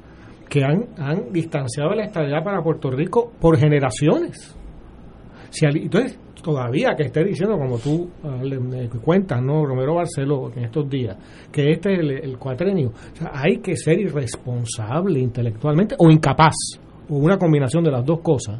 que 0.50 0.64
han, 0.64 0.86
han 0.98 1.32
distanciado 1.32 1.94
la 1.96 2.04
estabilidad 2.04 2.44
para 2.44 2.62
Puerto 2.62 2.92
Rico 2.92 3.32
por 3.40 3.58
generaciones. 3.58 4.58
Si 5.52 5.65
entonces, 5.65 6.18
todavía 6.41 6.95
que 6.98 7.03
esté 7.03 7.23
diciendo, 7.23 7.57
como 7.57 7.78
tú 7.78 8.10
cuentas, 9.03 9.41
¿no? 9.44 9.65
Romero 9.65 9.95
Barceló, 9.95 10.49
en 10.56 10.64
estos 10.64 10.90
días, 10.90 11.15
que 11.52 11.72
este 11.72 11.94
es 11.94 11.99
el, 11.99 12.11
el 12.11 12.38
cuatrenio, 12.38 12.91
hay 13.32 13.57
que 13.57 13.76
ser 13.76 13.99
irresponsable 13.99 15.19
intelectualmente 15.19 15.95
o 15.99 16.10
incapaz, 16.10 16.56
o 17.10 17.18
una 17.18 17.38
combinación 17.38 17.84
de 17.84 17.91
las 17.91 18.03
dos 18.03 18.22
cosas, 18.22 18.60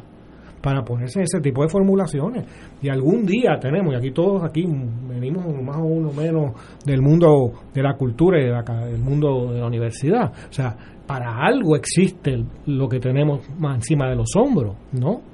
para 0.62 0.84
ponerse 0.84 1.18
en 1.18 1.24
ese 1.24 1.40
tipo 1.40 1.62
de 1.62 1.68
formulaciones. 1.68 2.44
Y 2.80 2.88
algún 2.88 3.26
día 3.26 3.58
tenemos, 3.60 3.94
y 3.94 3.96
aquí 3.96 4.12
todos 4.12 4.44
aquí 4.44 4.64
venimos 5.08 5.44
más 5.60 5.78
o 5.78 6.12
menos 6.12 6.52
del 6.84 7.02
mundo 7.02 7.52
de 7.74 7.82
la 7.82 7.94
cultura 7.94 8.40
y 8.40 8.44
de 8.44 8.52
la 8.52 8.62
del 8.62 9.00
mundo 9.00 9.52
de 9.52 9.60
la 9.60 9.66
universidad. 9.66 10.30
O 10.30 10.52
sea, 10.52 10.76
para 11.04 11.44
algo 11.44 11.74
existe 11.74 12.44
lo 12.66 12.88
que 12.88 13.00
tenemos 13.00 13.40
más 13.58 13.76
encima 13.76 14.08
de 14.08 14.14
los 14.14 14.36
hombros, 14.36 14.76
¿no? 14.92 15.31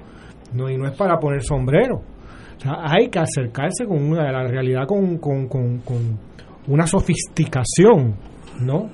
No 0.53 0.69
y 0.69 0.77
no 0.77 0.87
es 0.87 0.95
para 0.95 1.17
poner 1.19 1.43
sombrero. 1.43 1.97
O 2.57 2.59
sea, 2.61 2.75
hay 2.83 3.09
que 3.09 3.19
acercarse 3.19 3.85
con 3.85 4.03
una, 4.03 4.31
la 4.31 4.43
realidad 4.47 4.85
con, 4.87 5.17
con, 5.17 5.47
con, 5.47 5.79
con 5.79 6.19
una 6.67 6.85
sofisticación, 6.85 8.15
¿no? 8.61 8.89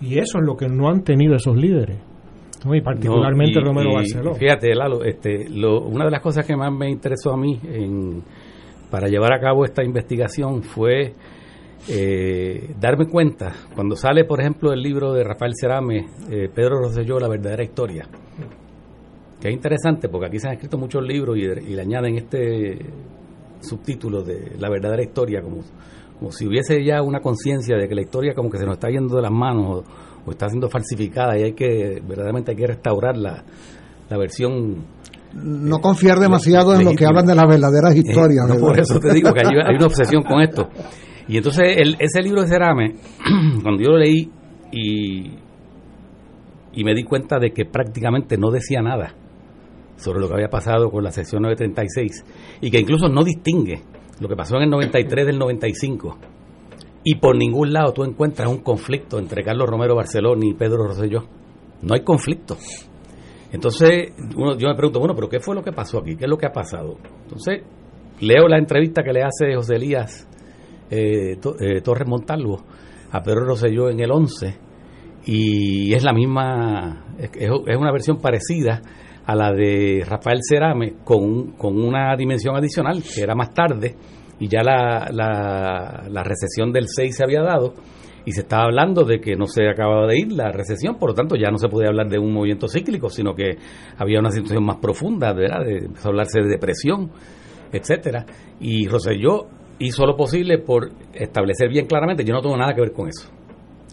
Y 0.00 0.18
eso 0.18 0.38
es 0.38 0.44
lo 0.44 0.56
que 0.56 0.68
no 0.68 0.88
han 0.88 1.02
tenido 1.02 1.34
esos 1.34 1.56
líderes. 1.56 1.98
¿no? 2.64 2.74
Y 2.74 2.80
particularmente 2.80 3.60
No, 3.60 3.60
y- 3.60 3.64
Romero 3.64 3.90
y 3.90 3.94
Barceló. 3.94 4.34
Fíjate, 4.34 4.74
Lalo, 4.74 5.04
este, 5.04 5.48
lo- 5.48 5.82
una 5.82 6.04
de 6.06 6.10
las 6.10 6.20
cosas 6.20 6.44
que 6.44 6.56
más 6.56 6.72
me 6.72 6.88
interesó 6.90 7.32
a 7.32 7.36
mí 7.36 7.58
en, 7.64 8.22
para 8.90 9.06
llevar 9.08 9.32
a 9.32 9.38
cabo 9.40 9.64
esta 9.64 9.84
investigación 9.84 10.62
fue 10.64 11.14
eh, 11.88 12.74
darme 12.80 13.06
cuenta, 13.06 13.52
cuando 13.74 13.94
sale, 13.94 14.24
por 14.24 14.40
ejemplo, 14.40 14.72
el 14.72 14.82
libro 14.82 15.12
de 15.12 15.22
Rafael 15.24 15.52
Cerame, 15.58 16.06
eh, 16.30 16.48
Pedro 16.52 16.80
Rosselló, 16.80 17.18
La 17.20 17.28
verdadera 17.28 17.62
historia, 17.62 18.06
que 19.40 19.48
es 19.48 19.54
interesante 19.54 20.08
porque 20.08 20.26
aquí 20.26 20.38
se 20.38 20.48
han 20.48 20.54
escrito 20.54 20.78
muchos 20.78 21.02
libros 21.02 21.36
y, 21.36 21.42
y 21.42 21.74
le 21.74 21.82
añaden 21.82 22.16
este 22.16 22.78
subtítulo 23.60 24.22
de 24.22 24.52
La 24.58 24.68
verdadera 24.68 25.02
historia, 25.02 25.42
como, 25.42 25.58
como 26.18 26.32
si 26.32 26.46
hubiese 26.46 26.84
ya 26.84 27.02
una 27.02 27.20
conciencia 27.20 27.76
de 27.76 27.88
que 27.88 27.94
la 27.94 28.02
historia 28.02 28.34
como 28.34 28.50
que 28.50 28.58
se 28.58 28.64
nos 28.64 28.74
está 28.74 28.88
yendo 28.88 29.16
de 29.16 29.22
las 29.22 29.32
manos 29.32 29.66
o, 29.66 29.84
o 30.26 30.30
está 30.30 30.48
siendo 30.48 30.68
falsificada 30.68 31.38
y 31.38 31.42
hay 31.42 31.52
que, 31.52 32.00
verdaderamente 32.06 32.52
hay 32.52 32.56
que 32.56 32.66
restaurar 32.66 33.16
la, 33.16 33.44
la 34.10 34.16
versión 34.18 34.84
No 35.34 35.80
confiar 35.80 36.18
demasiado 36.18 36.74
en 36.74 36.84
lo 36.84 36.92
que 36.92 37.04
hablan 37.06 37.26
de 37.26 37.34
las 37.34 37.46
verdaderas 37.48 37.94
historias. 37.96 38.44
Eh, 38.44 38.48
no, 38.48 38.54
¿verdad? 38.54 38.60
por 38.68 38.80
eso 38.80 39.00
te 39.00 39.12
digo 39.12 39.32
que 39.32 39.40
hay, 39.40 39.54
hay 39.64 39.74
una 39.76 39.86
obsesión 39.92 40.22
con 40.22 40.40
esto. 40.40 40.68
Y 41.28 41.36
entonces 41.36 41.76
el- 41.76 41.96
ese 41.98 42.22
libro 42.22 42.42
de 42.42 42.48
Cerame, 42.48 42.94
cuando 43.62 43.82
yo 43.82 43.90
lo 43.90 43.98
leí 43.98 44.30
y, 44.72 45.30
y 46.72 46.84
me 46.84 46.94
di 46.94 47.02
cuenta 47.04 47.38
de 47.38 47.50
que 47.50 47.64
prácticamente 47.64 48.36
no 48.38 48.50
decía 48.50 48.80
nada 48.82 49.14
sobre 49.98 50.20
lo 50.20 50.28
que 50.28 50.34
había 50.34 50.48
pasado 50.48 50.90
con 50.90 51.04
la 51.04 51.10
sección 51.12 51.42
936 51.42 52.24
y 52.62 52.70
que 52.70 52.78
incluso 52.80 53.08
no 53.08 53.22
distingue 53.22 53.82
lo 54.20 54.28
que 54.28 54.34
pasó 54.36 54.56
en 54.56 54.62
el 54.62 54.70
93 54.70 55.26
del 55.26 55.38
95 55.38 56.18
y 57.04 57.16
por 57.16 57.36
ningún 57.36 57.72
lado 57.72 57.92
tú 57.92 58.02
encuentras 58.04 58.48
un 58.48 58.58
conflicto 58.62 59.18
entre 59.18 59.44
Carlos 59.44 59.68
Romero 59.68 59.94
Barceló 59.94 60.34
y 60.40 60.54
Pedro 60.54 60.86
Rosselló. 60.88 61.24
No 61.82 61.94
hay 61.94 62.02
conflicto. 62.02 62.56
Entonces, 63.52 64.12
uno- 64.36 64.56
yo 64.58 64.68
me 64.68 64.74
pregunto, 64.74 64.98
bueno, 64.98 65.14
pero 65.14 65.28
¿qué 65.28 65.40
fue 65.40 65.54
lo 65.54 65.62
que 65.62 65.72
pasó 65.72 65.98
aquí? 65.98 66.16
¿Qué 66.16 66.24
es 66.24 66.30
lo 66.30 66.36
que 66.36 66.46
ha 66.46 66.52
pasado? 66.52 66.96
Entonces, 67.22 67.62
leo 68.20 68.46
la 68.48 68.58
entrevista 68.58 69.02
que 69.02 69.12
le 69.12 69.22
hace 69.22 69.54
José 69.54 69.76
Elías 69.76 70.28
eh, 70.90 71.38
eh, 71.60 71.80
Torres 71.82 72.08
Montalvo 72.08 72.62
a 73.10 73.22
Pedro 73.22 73.44
Rosselló 73.46 73.88
en 73.90 74.00
el 74.00 74.10
11 74.10 74.56
y 75.24 75.94
es 75.94 76.02
la 76.02 76.12
misma, 76.12 77.06
es, 77.18 77.30
es 77.36 77.76
una 77.76 77.92
versión 77.92 78.18
parecida 78.18 78.82
a 79.28 79.34
la 79.34 79.52
de 79.52 80.06
Rafael 80.08 80.40
Cerame 80.42 80.94
con, 81.04 81.52
con 81.52 81.78
una 81.78 82.16
dimensión 82.16 82.56
adicional 82.56 83.02
que 83.02 83.20
era 83.20 83.34
más 83.34 83.52
tarde 83.52 83.94
y 84.40 84.48
ya 84.48 84.62
la, 84.62 85.10
la, 85.12 86.08
la 86.08 86.22
recesión 86.24 86.72
del 86.72 86.86
6 86.88 87.14
se 87.14 87.24
había 87.24 87.42
dado 87.42 87.74
y 88.24 88.32
se 88.32 88.40
estaba 88.40 88.64
hablando 88.64 89.04
de 89.04 89.20
que 89.20 89.36
no 89.36 89.44
se 89.44 89.68
acababa 89.68 90.06
de 90.06 90.18
ir 90.18 90.32
la 90.32 90.50
recesión, 90.50 90.96
por 90.98 91.10
lo 91.10 91.14
tanto 91.14 91.36
ya 91.36 91.50
no 91.50 91.58
se 91.58 91.68
podía 91.68 91.88
hablar 91.88 92.08
de 92.08 92.18
un 92.18 92.32
movimiento 92.32 92.68
cíclico, 92.68 93.10
sino 93.10 93.34
que 93.34 93.58
había 93.98 94.18
una 94.18 94.30
situación 94.30 94.64
más 94.64 94.78
profunda, 94.78 95.34
¿verdad? 95.34 95.62
De, 95.62 95.76
empezó 95.84 96.08
a 96.08 96.10
hablarse 96.12 96.40
de 96.40 96.48
depresión, 96.48 97.10
etcétera. 97.70 98.24
Y 98.60 98.88
Rosselló 98.88 99.46
hizo 99.78 100.06
lo 100.06 100.16
posible 100.16 100.58
por 100.58 100.90
establecer 101.12 101.68
bien 101.68 101.84
claramente, 101.84 102.24
yo 102.24 102.32
no 102.32 102.40
tengo 102.40 102.56
nada 102.56 102.72
que 102.72 102.80
ver 102.80 102.92
con 102.92 103.08
eso. 103.08 103.28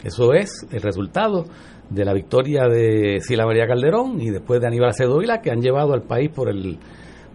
Eso 0.02 0.34
es 0.34 0.66
el 0.72 0.82
resultado 0.82 1.46
de 1.90 2.06
la 2.06 2.14
victoria 2.14 2.68
de 2.68 3.20
Sila 3.22 3.46
María 3.46 3.68
Calderón 3.68 4.20
y 4.22 4.30
después 4.30 4.60
de 4.60 4.68
Aníbal 4.68 4.90
Acevedo 4.90 5.20
Vila 5.20 5.42
que 5.42 5.52
han 5.52 5.62
llevado 5.62 5.94
al 5.94 6.02
país 6.02 6.30
por 6.30 6.50
el 6.50 6.78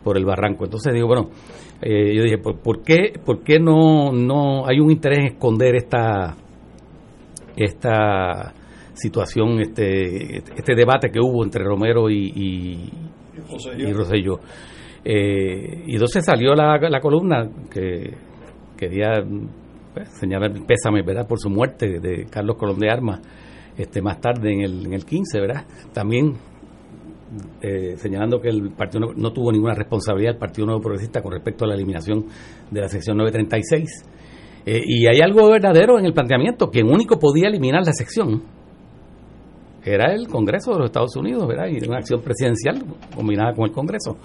por 0.02 0.16
el 0.16 0.24
barranco. 0.24 0.64
Entonces 0.64 0.94
digo, 0.94 1.06
bueno, 1.06 1.28
eh, 1.82 2.14
yo 2.16 2.22
dije, 2.22 2.38
¿por, 2.38 2.58
por 2.58 2.82
qué, 2.82 3.12
por 3.24 3.42
qué 3.42 3.58
no, 3.58 4.12
no 4.12 4.66
hay 4.66 4.80
un 4.80 4.90
interés 4.90 5.20
en 5.20 5.26
esconder 5.26 5.76
esta 5.76 6.36
esta 7.56 8.54
situación, 8.94 9.60
este, 9.60 10.38
este 10.38 10.74
debate 10.74 11.10
que 11.10 11.20
hubo 11.20 11.44
entre 11.44 11.64
Romero 11.64 12.10
y, 12.10 12.32
y, 12.34 12.90
y 13.78 13.92
Rosselló. 13.92 14.40
Eh, 15.04 15.84
y 15.86 15.94
entonces 15.94 16.24
salió 16.24 16.54
la, 16.54 16.76
la 16.76 17.00
columna 17.00 17.48
que 17.70 18.14
quería 18.76 19.24
pues, 19.94 20.08
señalar 20.18 20.50
el 20.50 20.64
pésame 20.64 21.02
¿verdad? 21.02 21.26
por 21.26 21.38
su 21.38 21.48
muerte 21.48 21.98
de 22.00 22.26
Carlos 22.30 22.56
Colón 22.56 22.78
de 22.78 22.90
Armas 22.90 23.20
este, 23.80 24.02
más 24.02 24.20
tarde 24.20 24.52
en 24.52 24.60
el, 24.62 24.86
en 24.86 24.92
el 24.92 25.04
15, 25.04 25.40
¿verdad? 25.40 25.64
También 25.92 26.34
eh, 27.62 27.96
señalando 27.96 28.40
que 28.40 28.48
el 28.48 28.70
partido 28.72 29.06
no, 29.06 29.12
no 29.14 29.32
tuvo 29.32 29.52
ninguna 29.52 29.74
responsabilidad 29.74 30.34
el 30.34 30.38
Partido 30.38 30.66
Nuevo 30.66 30.82
Progresista 30.82 31.22
con 31.22 31.32
respecto 31.32 31.64
a 31.64 31.68
la 31.68 31.74
eliminación 31.74 32.26
de 32.70 32.80
la 32.80 32.88
sección 32.88 33.16
936. 33.16 34.04
Eh, 34.66 34.82
y 34.84 35.06
hay 35.06 35.20
algo 35.20 35.48
verdadero 35.48 35.98
en 35.98 36.04
el 36.04 36.12
planteamiento, 36.12 36.70
quien 36.70 36.88
único 36.88 37.18
podía 37.18 37.48
eliminar 37.48 37.82
la 37.84 37.92
sección 37.92 38.42
era 39.84 40.12
el 40.12 40.28
Congreso 40.28 40.72
de 40.72 40.78
los 40.78 40.86
Estados 40.86 41.16
Unidos, 41.16 41.46
¿verdad? 41.46 41.68
Y 41.68 41.82
una 41.86 41.98
acción 41.98 42.20
presidencial 42.20 42.82
combinada 43.14 43.54
con 43.54 43.64
el 43.64 43.72
Congreso. 43.72 44.18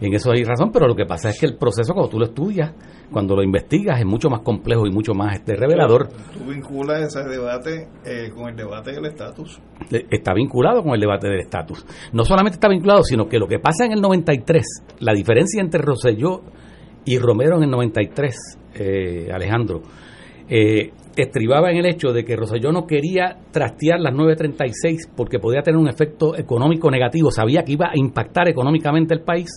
En 0.00 0.14
eso 0.14 0.32
hay 0.32 0.44
razón, 0.44 0.70
pero 0.72 0.86
lo 0.86 0.94
que 0.94 1.04
pasa 1.04 1.28
es 1.28 1.38
que 1.38 1.46
el 1.46 1.56
proceso, 1.56 1.92
cuando 1.92 2.10
tú 2.10 2.18
lo 2.18 2.24
estudias, 2.24 2.72
cuando 3.12 3.36
lo 3.36 3.42
investigas, 3.42 4.00
es 4.00 4.06
mucho 4.06 4.30
más 4.30 4.40
complejo 4.40 4.86
y 4.86 4.90
mucho 4.90 5.12
más 5.12 5.34
este, 5.34 5.56
revelador. 5.56 6.08
Tú 6.08 6.44
vinculas 6.48 7.02
ese 7.02 7.28
debate 7.28 7.88
eh, 8.04 8.30
con 8.34 8.48
el 8.48 8.56
debate 8.56 8.92
del 8.92 9.04
estatus. 9.06 9.60
Eh, 9.90 10.06
Está 10.10 10.32
vinculado 10.32 10.82
con 10.82 10.94
el 10.94 11.00
debate 11.00 11.28
del 11.28 11.40
estatus. 11.40 11.84
No 12.12 12.24
solamente 12.24 12.56
está 12.56 12.68
vinculado, 12.68 13.02
sino 13.02 13.28
que 13.28 13.38
lo 13.38 13.46
que 13.46 13.58
pasa 13.58 13.84
en 13.84 13.92
el 13.92 14.00
93, 14.00 14.64
la 15.00 15.12
diferencia 15.12 15.60
entre 15.60 15.82
Rosselló 15.82 16.40
y 17.04 17.18
Romero 17.18 17.56
en 17.56 17.64
el 17.64 17.70
93, 17.70 18.58
eh, 18.74 19.28
Alejandro, 19.32 19.82
eh, 20.48 20.92
estribaba 21.16 21.70
en 21.70 21.78
el 21.78 21.86
hecho 21.86 22.12
de 22.12 22.24
que 22.24 22.36
Rosselló 22.36 22.72
no 22.72 22.86
quería 22.86 23.38
trastear 23.50 24.00
las 24.00 24.14
936 24.14 25.10
porque 25.16 25.38
podía 25.38 25.62
tener 25.62 25.78
un 25.78 25.88
efecto 25.88 26.36
económico 26.36 26.90
negativo, 26.90 27.30
sabía 27.30 27.62
que 27.62 27.72
iba 27.72 27.86
a 27.86 27.96
impactar 27.98 28.48
económicamente 28.48 29.14
el 29.14 29.22
país 29.22 29.48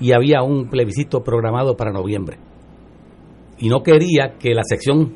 y 0.00 0.12
había 0.12 0.42
un 0.42 0.68
plebiscito 0.68 1.22
programado 1.22 1.76
para 1.76 1.92
noviembre. 1.92 2.38
Y 3.58 3.68
no 3.68 3.82
quería 3.82 4.34
que 4.38 4.54
la 4.54 4.62
sección 4.64 5.14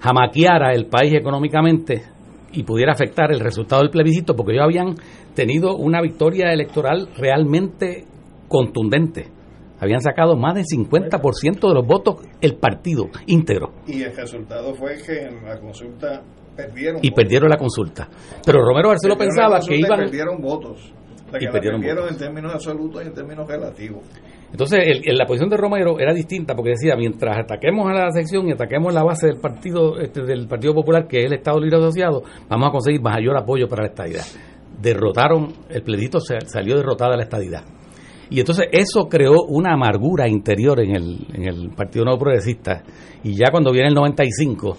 jamaqueara 0.00 0.72
el 0.72 0.86
país 0.86 1.14
económicamente 1.14 2.02
y 2.52 2.62
pudiera 2.62 2.92
afectar 2.92 3.32
el 3.32 3.40
resultado 3.40 3.82
del 3.82 3.90
plebiscito 3.90 4.36
porque 4.36 4.52
ellos 4.52 4.64
habían 4.64 4.94
tenido 5.34 5.76
una 5.76 6.00
victoria 6.00 6.52
electoral 6.52 7.08
realmente 7.16 8.04
contundente. 8.48 9.35
Habían 9.80 10.00
sacado 10.00 10.36
más 10.36 10.54
del 10.54 10.64
50% 10.64 11.68
de 11.68 11.74
los 11.74 11.86
votos 11.86 12.16
el 12.40 12.56
partido 12.56 13.08
íntegro 13.26 13.72
Y 13.86 14.02
el 14.02 14.16
resultado 14.16 14.74
fue 14.74 14.96
que 15.04 15.18
en 15.26 15.44
la 15.44 15.58
consulta 15.60 16.22
perdieron. 16.56 16.98
y 17.02 17.10
votos. 17.10 17.22
perdieron 17.22 17.50
la 17.50 17.56
consulta. 17.58 18.08
Pero 18.44 18.64
Romero 18.64 18.88
Barceló 18.88 19.16
pensaba 19.18 19.60
que 19.60 19.76
y 19.76 19.80
iban 19.80 19.98
Perdieron 20.00 20.40
votos. 20.40 20.92
O 21.26 21.30
sea, 21.30 21.38
Y 21.40 21.44
que 21.46 21.50
perdieron 21.52 21.80
perdieron 21.80 22.04
votos. 22.04 22.12
en 22.12 22.18
términos 22.26 22.54
absolutos 22.54 23.04
y 23.04 23.06
en 23.08 23.14
términos 23.14 23.46
relativos. 23.48 24.02
Entonces, 24.52 24.78
el- 25.04 25.18
la 25.18 25.26
posición 25.26 25.50
de 25.50 25.56
Romero 25.56 25.98
era 25.98 26.14
distinta 26.14 26.54
porque 26.54 26.70
decía, 26.70 26.94
mientras 26.96 27.36
ataquemos 27.36 27.90
a 27.90 27.92
la 27.92 28.10
sección 28.12 28.48
y 28.48 28.52
ataquemos 28.52 28.94
la 28.94 29.02
base 29.02 29.26
del 29.26 29.38
partido 29.40 29.98
este, 29.98 30.22
del 30.22 30.46
Partido 30.46 30.72
Popular, 30.72 31.06
que 31.08 31.18
es 31.18 31.24
el 31.26 31.34
Estado 31.34 31.58
Libre 31.60 31.78
Asociado, 31.78 32.22
vamos 32.48 32.68
a 32.68 32.70
conseguir 32.70 33.02
mayor 33.02 33.36
apoyo 33.36 33.66
para 33.68 33.82
la 33.82 33.88
estadidad. 33.88 34.22
Derrotaron, 34.80 35.52
el 35.68 35.82
plebiscito 35.82 36.20
se- 36.20 36.40
salió 36.46 36.76
derrotada 36.76 37.16
la 37.16 37.24
estadidad. 37.24 37.64
Y 38.28 38.40
entonces 38.40 38.66
eso 38.72 39.08
creó 39.08 39.44
una 39.48 39.74
amargura 39.74 40.28
interior 40.28 40.80
en 40.80 40.96
el, 40.96 41.26
en 41.32 41.48
el 41.48 41.70
Partido 41.70 42.04
Nuevo 42.04 42.20
Progresista. 42.20 42.82
Y 43.22 43.34
ya 43.34 43.50
cuando 43.50 43.72
viene 43.72 43.88
el 43.88 43.94
95, 43.94 44.76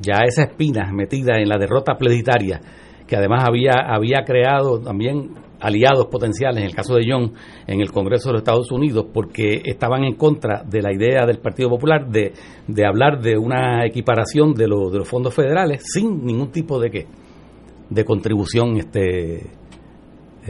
ya 0.00 0.20
esa 0.26 0.44
espina 0.44 0.90
metida 0.92 1.38
en 1.38 1.48
la 1.48 1.58
derrota 1.58 1.94
plebiscitaria, 1.94 2.60
que 3.06 3.16
además 3.16 3.44
había, 3.46 3.72
había 3.88 4.22
creado 4.24 4.80
también 4.80 5.30
aliados 5.60 6.06
potenciales, 6.06 6.58
en 6.62 6.66
el 6.66 6.74
caso 6.74 6.94
de 6.94 7.04
John, 7.06 7.32
en 7.66 7.80
el 7.80 7.90
Congreso 7.92 8.28
de 8.28 8.34
los 8.34 8.40
Estados 8.42 8.70
Unidos, 8.72 9.06
porque 9.12 9.60
estaban 9.64 10.04
en 10.04 10.14
contra 10.14 10.62
de 10.62 10.80
la 10.80 10.92
idea 10.92 11.26
del 11.26 11.38
Partido 11.38 11.68
Popular 11.68 12.06
de, 12.08 12.32
de 12.66 12.86
hablar 12.86 13.20
de 13.20 13.36
una 13.36 13.84
equiparación 13.84 14.54
de, 14.54 14.68
los 14.68 14.90
de 14.90 14.98
los 14.98 15.08
fondos 15.08 15.34
federales 15.34 15.82
sin 15.84 16.24
ningún 16.24 16.50
tipo 16.50 16.80
de 16.80 16.90
qué, 16.90 17.06
de 17.90 18.04
contribución 18.04 18.78
este 18.78 19.59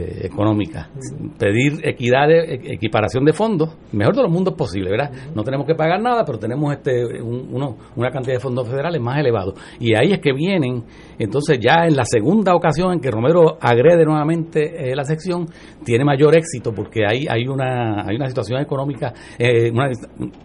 eh, 0.01 0.25
económica. 0.25 0.89
Pedir 1.37 1.79
equidad, 1.83 2.27
de, 2.27 2.39
e- 2.55 2.73
equiparación 2.73 3.23
de 3.25 3.33
fondos, 3.33 3.69
mejor 3.91 4.15
de 4.15 4.23
los 4.23 4.31
mundos 4.31 4.53
posible, 4.55 4.89
¿verdad? 4.91 5.11
No 5.35 5.43
tenemos 5.43 5.65
que 5.67 5.75
pagar 5.75 6.01
nada, 6.01 6.23
pero 6.25 6.37
tenemos 6.39 6.73
este 6.73 7.21
un- 7.21 7.49
uno, 7.51 7.77
una 7.95 8.09
cantidad 8.11 8.35
de 8.35 8.39
fondos 8.39 8.67
federales 8.67 9.01
más 9.01 9.19
elevados. 9.19 9.55
Y 9.79 9.95
ahí 9.95 10.11
es 10.13 10.19
que 10.19 10.33
vienen, 10.33 10.83
entonces 11.23 11.59
ya 11.59 11.85
en 11.85 11.95
la 11.95 12.03
segunda 12.05 12.53
ocasión 12.55 12.93
en 12.93 12.99
que 12.99 13.11
Romero 13.11 13.57
agrede 13.61 14.03
nuevamente 14.05 14.91
eh, 14.91 14.95
la 14.95 15.03
sección, 15.03 15.47
tiene 15.83 16.03
mayor 16.05 16.35
éxito 16.37 16.73
porque 16.73 17.01
hay, 17.07 17.25
hay, 17.29 17.47
una, 17.47 18.03
hay 18.07 18.15
una 18.15 18.27
situación 18.27 18.61
económica, 18.61 19.13
eh, 19.37 19.71
una- 19.71 19.89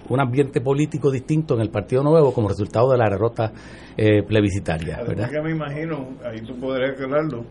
un 0.08 0.20
ambiente 0.20 0.60
político 0.60 1.10
distinto 1.10 1.54
en 1.54 1.60
el 1.62 1.70
Partido 1.70 2.02
Nuevo 2.02 2.32
como 2.32 2.48
resultado 2.48 2.90
de 2.90 2.98
la 2.98 3.08
derrota 3.10 3.52
eh, 3.96 4.22
plebiscitaria, 4.22 4.98
¿verdad? 5.06 5.30
que 5.30 5.40
me 5.40 5.50
imagino, 5.52 6.16
ahí 6.24 6.40
tú 6.46 6.54
podrías 6.60 6.90
aclararlo, 6.92 7.44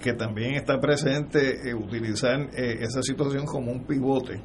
que 0.00 0.12
también 0.14 0.54
está 0.54 0.80
presente 0.80 1.68
eh, 1.70 1.74
utilizar 1.74 2.40
eh, 2.56 2.78
esa 2.80 3.02
situación 3.02 3.44
como 3.46 3.70
un 3.70 3.84
pivote 3.86 4.40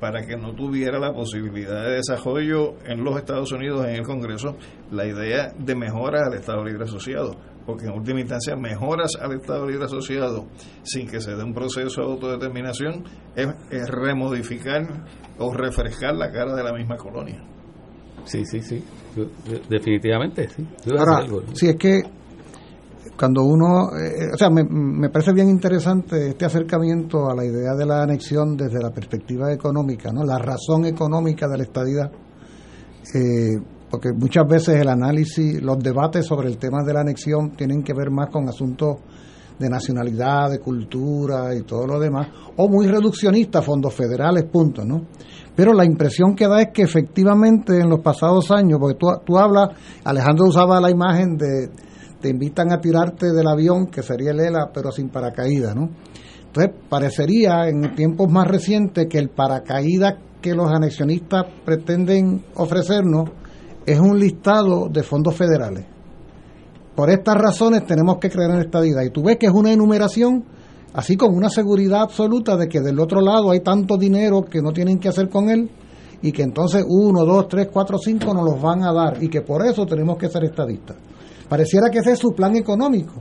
para 0.00 0.22
que 0.26 0.34
no 0.36 0.54
tuviera 0.54 0.98
la 0.98 1.12
posibilidad 1.12 1.84
de 1.84 1.96
desarrollo 1.96 2.74
en 2.86 3.04
los 3.04 3.16
Estados 3.18 3.52
Unidos, 3.52 3.84
en 3.86 3.96
el 3.96 4.02
Congreso, 4.02 4.56
la 4.90 5.06
idea 5.06 5.52
de 5.58 5.74
mejora 5.76 6.26
al 6.26 6.34
Estado 6.34 6.64
Libre 6.64 6.84
Asociado. 6.84 7.36
Porque 7.66 7.86
en 7.86 7.92
última 7.92 8.20
instancia, 8.20 8.56
mejoras 8.56 9.12
al 9.20 9.32
Estado 9.32 9.66
Libre 9.66 9.84
Asociado 9.84 10.46
sin 10.82 11.06
que 11.06 11.20
se 11.20 11.36
dé 11.36 11.44
un 11.44 11.52
proceso 11.52 12.00
de 12.00 12.06
autodeterminación 12.06 13.04
es, 13.36 13.48
es 13.70 13.88
remodificar 13.88 14.82
o 15.38 15.52
refrescar 15.52 16.14
la 16.14 16.30
cara 16.32 16.54
de 16.54 16.62
la 16.62 16.72
misma 16.72 16.96
colonia. 16.96 17.44
Sí, 18.24 18.44
sí, 18.44 18.60
sí. 18.60 18.84
Definitivamente, 19.68 20.48
sí. 20.48 20.66
Ahora, 20.96 21.26
si 21.52 21.68
es 21.68 21.76
que 21.76 22.00
cuando 23.16 23.44
uno, 23.44 23.90
eh, 23.98 24.30
o 24.32 24.38
sea, 24.38 24.48
me, 24.48 24.64
me 24.64 25.10
parece 25.10 25.32
bien 25.32 25.48
interesante 25.48 26.28
este 26.28 26.46
acercamiento 26.46 27.28
a 27.28 27.34
la 27.34 27.44
idea 27.44 27.74
de 27.74 27.84
la 27.84 28.02
anexión 28.02 28.56
desde 28.56 28.80
la 28.80 28.90
perspectiva 28.90 29.52
económica, 29.52 30.10
¿no? 30.10 30.24
La 30.24 30.38
razón 30.38 30.86
económica 30.86 31.46
de 31.46 31.58
la 31.58 31.64
estadidad, 31.64 32.10
eh, 33.14 33.60
porque 33.90 34.12
muchas 34.12 34.46
veces 34.46 34.76
el 34.80 34.88
análisis, 34.88 35.60
los 35.60 35.78
debates 35.78 36.24
sobre 36.24 36.48
el 36.48 36.58
tema 36.58 36.84
de 36.84 36.94
la 36.94 37.00
anexión 37.00 37.50
tienen 37.50 37.82
que 37.82 37.92
ver 37.92 38.10
más 38.10 38.30
con 38.30 38.48
asuntos 38.48 38.98
de 39.58 39.68
nacionalidad, 39.68 40.50
de 40.50 40.60
cultura 40.60 41.54
y 41.54 41.62
todo 41.62 41.86
lo 41.86 41.98
demás, 41.98 42.28
o 42.56 42.68
muy 42.68 42.86
reduccionistas, 42.86 43.64
fondos 43.64 43.92
federales, 43.92 44.44
punto, 44.44 44.84
¿no? 44.84 45.02
Pero 45.54 45.74
la 45.74 45.84
impresión 45.84 46.34
que 46.34 46.46
da 46.46 46.62
es 46.62 46.68
que 46.72 46.82
efectivamente 46.82 47.78
en 47.78 47.90
los 47.90 48.00
pasados 48.00 48.50
años, 48.50 48.78
porque 48.80 48.96
tú, 48.96 49.08
tú 49.26 49.36
hablas, 49.36 49.70
Alejandro 50.04 50.46
usaba 50.46 50.80
la 50.80 50.90
imagen 50.90 51.36
de 51.36 51.68
te 52.20 52.28
invitan 52.28 52.70
a 52.72 52.80
tirarte 52.80 53.32
del 53.32 53.48
avión, 53.48 53.86
que 53.86 54.02
sería 54.02 54.32
el 54.32 54.40
ELA, 54.40 54.70
pero 54.72 54.92
sin 54.92 55.08
paracaídas, 55.08 55.74
¿no? 55.74 55.88
Entonces, 56.46 56.74
parecería 56.88 57.68
en 57.68 57.94
tiempos 57.94 58.30
más 58.30 58.46
recientes 58.46 59.06
que 59.08 59.18
el 59.18 59.30
paracaídas 59.30 60.14
que 60.40 60.54
los 60.54 60.70
anexionistas 60.70 61.46
pretenden 61.64 62.44
ofrecernos 62.56 63.30
es 63.92 64.00
un 64.00 64.18
listado 64.18 64.88
de 64.88 65.02
fondos 65.02 65.34
federales. 65.34 65.84
Por 66.94 67.10
estas 67.10 67.36
razones 67.36 67.86
tenemos 67.86 68.18
que 68.18 68.28
creer 68.28 68.50
en 68.50 68.60
esta 68.60 68.80
vida. 68.80 69.04
Y 69.04 69.10
tú 69.10 69.22
ves 69.22 69.38
que 69.38 69.46
es 69.46 69.52
una 69.52 69.72
enumeración, 69.72 70.44
así 70.92 71.16
con 71.16 71.34
una 71.34 71.48
seguridad 71.48 72.02
absoluta 72.02 72.56
de 72.56 72.68
que 72.68 72.80
del 72.80 73.00
otro 73.00 73.20
lado 73.20 73.50
hay 73.50 73.60
tanto 73.60 73.96
dinero 73.96 74.42
que 74.42 74.60
no 74.60 74.72
tienen 74.72 74.98
que 74.98 75.08
hacer 75.08 75.28
con 75.28 75.48
él 75.48 75.70
y 76.22 76.32
que 76.32 76.42
entonces 76.42 76.84
uno, 76.86 77.24
dos, 77.24 77.48
tres, 77.48 77.68
cuatro, 77.72 77.96
cinco 77.98 78.34
nos 78.34 78.44
los 78.44 78.60
van 78.60 78.82
a 78.82 78.92
dar 78.92 79.22
y 79.22 79.28
que 79.28 79.40
por 79.40 79.64
eso 79.64 79.86
tenemos 79.86 80.18
que 80.18 80.28
ser 80.28 80.44
estadistas. 80.44 80.96
Pareciera 81.48 81.90
que 81.90 81.98
ese 82.00 82.12
es 82.12 82.18
su 82.18 82.32
plan 82.32 82.54
económico, 82.56 83.14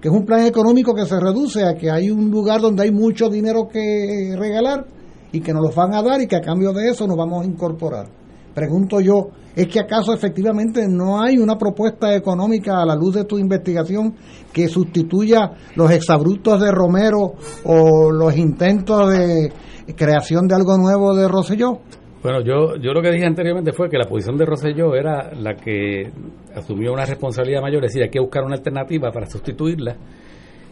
que 0.00 0.08
es 0.08 0.14
un 0.14 0.26
plan 0.26 0.44
económico 0.44 0.94
que 0.94 1.06
se 1.06 1.18
reduce 1.18 1.64
a 1.64 1.74
que 1.74 1.90
hay 1.90 2.10
un 2.10 2.30
lugar 2.30 2.60
donde 2.60 2.82
hay 2.82 2.90
mucho 2.90 3.28
dinero 3.28 3.66
que 3.66 4.34
regalar 4.36 4.86
y 5.32 5.40
que 5.40 5.52
nos 5.52 5.62
los 5.62 5.74
van 5.74 5.94
a 5.94 6.02
dar 6.02 6.20
y 6.20 6.26
que 6.26 6.36
a 6.36 6.40
cambio 6.40 6.72
de 6.72 6.90
eso 6.90 7.06
nos 7.06 7.16
vamos 7.16 7.42
a 7.42 7.48
incorporar. 7.48 8.21
Pregunto 8.54 9.00
yo, 9.00 9.28
¿es 9.56 9.66
que 9.68 9.80
acaso 9.80 10.12
efectivamente 10.12 10.86
no 10.88 11.20
hay 11.20 11.38
una 11.38 11.56
propuesta 11.56 12.14
económica 12.14 12.82
a 12.82 12.86
la 12.86 12.94
luz 12.94 13.14
de 13.14 13.24
tu 13.24 13.38
investigación 13.38 14.14
que 14.52 14.68
sustituya 14.68 15.52
los 15.74 15.90
exabruptos 15.90 16.60
de 16.60 16.70
Romero 16.70 17.34
o 17.64 18.10
los 18.10 18.36
intentos 18.36 19.10
de 19.10 19.52
creación 19.96 20.46
de 20.46 20.54
algo 20.54 20.76
nuevo 20.76 21.14
de 21.14 21.28
Rosselló? 21.28 21.80
Bueno, 22.22 22.40
yo, 22.40 22.76
yo 22.76 22.92
lo 22.92 23.02
que 23.02 23.10
dije 23.10 23.26
anteriormente 23.26 23.72
fue 23.72 23.88
que 23.88 23.98
la 23.98 24.08
posición 24.08 24.36
de 24.36 24.46
Rosselló 24.46 24.94
era 24.94 25.32
la 25.34 25.54
que 25.54 26.08
asumió 26.54 26.92
una 26.92 27.04
responsabilidad 27.04 27.60
mayor, 27.60 27.84
es 27.84 27.90
decir, 27.90 28.02
hay 28.04 28.10
que 28.10 28.20
buscar 28.20 28.44
una 28.44 28.54
alternativa 28.54 29.10
para 29.10 29.26
sustituirla 29.26 29.96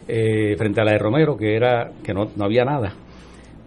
eh, 0.07 0.55
frente 0.57 0.79
a 0.79 0.85
la 0.85 0.93
de 0.93 0.97
Romero, 0.97 1.35
que 1.35 1.55
era 1.55 1.91
que 2.01 2.13
no, 2.13 2.29
no 2.37 2.45
había 2.45 2.63
nada. 2.63 2.93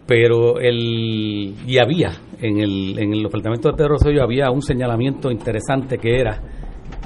Pero 0.06 0.58
el 0.58 1.54
y 1.66 1.78
había 1.78 2.10
en 2.40 2.58
el 2.58 2.98
en 2.98 3.22
los 3.22 3.30
planteamientos 3.30 3.76
de 3.76 3.88
Rosselló 3.88 4.22
había 4.22 4.50
un 4.50 4.62
señalamiento 4.62 5.30
interesante 5.30 5.98
que 5.98 6.20
era 6.20 6.40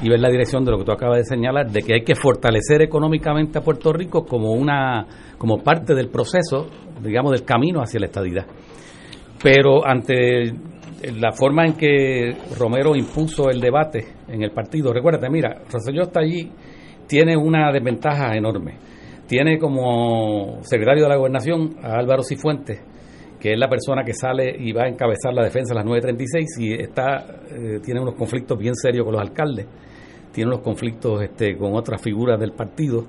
y 0.03 0.09
ver 0.09 0.21
la 0.21 0.29
dirección 0.29 0.65
de 0.65 0.73
lo 0.73 0.79
que 0.79 0.85
tú 0.85 0.93
acabas 0.93 1.19
de 1.19 1.25
señalar 1.25 1.71
de 1.71 1.83
que 1.83 1.95
hay 1.95 2.03
que 2.03 2.15
fortalecer 2.15 2.83
económicamente 2.83 3.59
a 3.59 3.63
Puerto 3.63 3.93
Rico 3.93 4.25
como 4.25 4.53
una 4.53 5.07
como 5.39 5.59
parte 5.59 5.95
del 5.95 6.09
proceso, 6.09 6.67
digamos, 7.01 7.33
del 7.33 7.45
camino 7.45 7.81
hacia 7.81 8.01
la 8.01 8.07
estadidad 8.07 8.47
pero 9.43 9.87
ante 9.87 10.53
la 11.19 11.33
forma 11.33 11.65
en 11.65 11.75
que 11.75 12.37
Romero 12.59 12.97
impuso 12.97 13.51
el 13.51 13.61
debate 13.61 14.05
en 14.29 14.43
el 14.43 14.51
partido, 14.51 14.93
recuérdate, 14.93 15.31
mira, 15.31 15.63
Rosselló 15.71 16.03
está 16.03 16.21
allí, 16.21 16.51
tiene 17.07 17.37
una 17.37 17.73
desventaja 17.73 18.35
enorme. 18.35 18.77
Tiene 19.27 19.59
como 19.59 20.59
secretario 20.63 21.05
de 21.05 21.09
la 21.11 21.17
gobernación 21.17 21.77
a 21.83 21.99
Álvaro 21.99 22.23
Cifuentes, 22.23 22.81
que 23.41 23.53
es 23.53 23.59
la 23.59 23.69
persona 23.69 24.05
que 24.05 24.15
sale 24.15 24.55
y 24.59 24.73
va 24.73 24.85
a 24.85 24.89
encabezar 24.89 25.33
la 25.33 25.45
defensa 25.45 25.75
de 25.75 25.77
las 25.77 25.85
936 25.85 26.59
y 26.59 26.73
está 26.75 27.25
eh, 27.51 27.81
tiene 27.85 28.01
unos 28.01 28.15
conflictos 28.15 28.59
bien 28.59 28.75
serios 28.75 29.05
con 29.05 29.13
los 29.13 29.23
alcaldes, 29.23 29.67
tiene 30.33 30.51
unos 30.51 30.63
conflictos 30.63 31.23
este, 31.23 31.57
con 31.57 31.75
otras 31.75 32.01
figuras 32.03 32.39
del 32.39 32.53
partido 32.53 33.05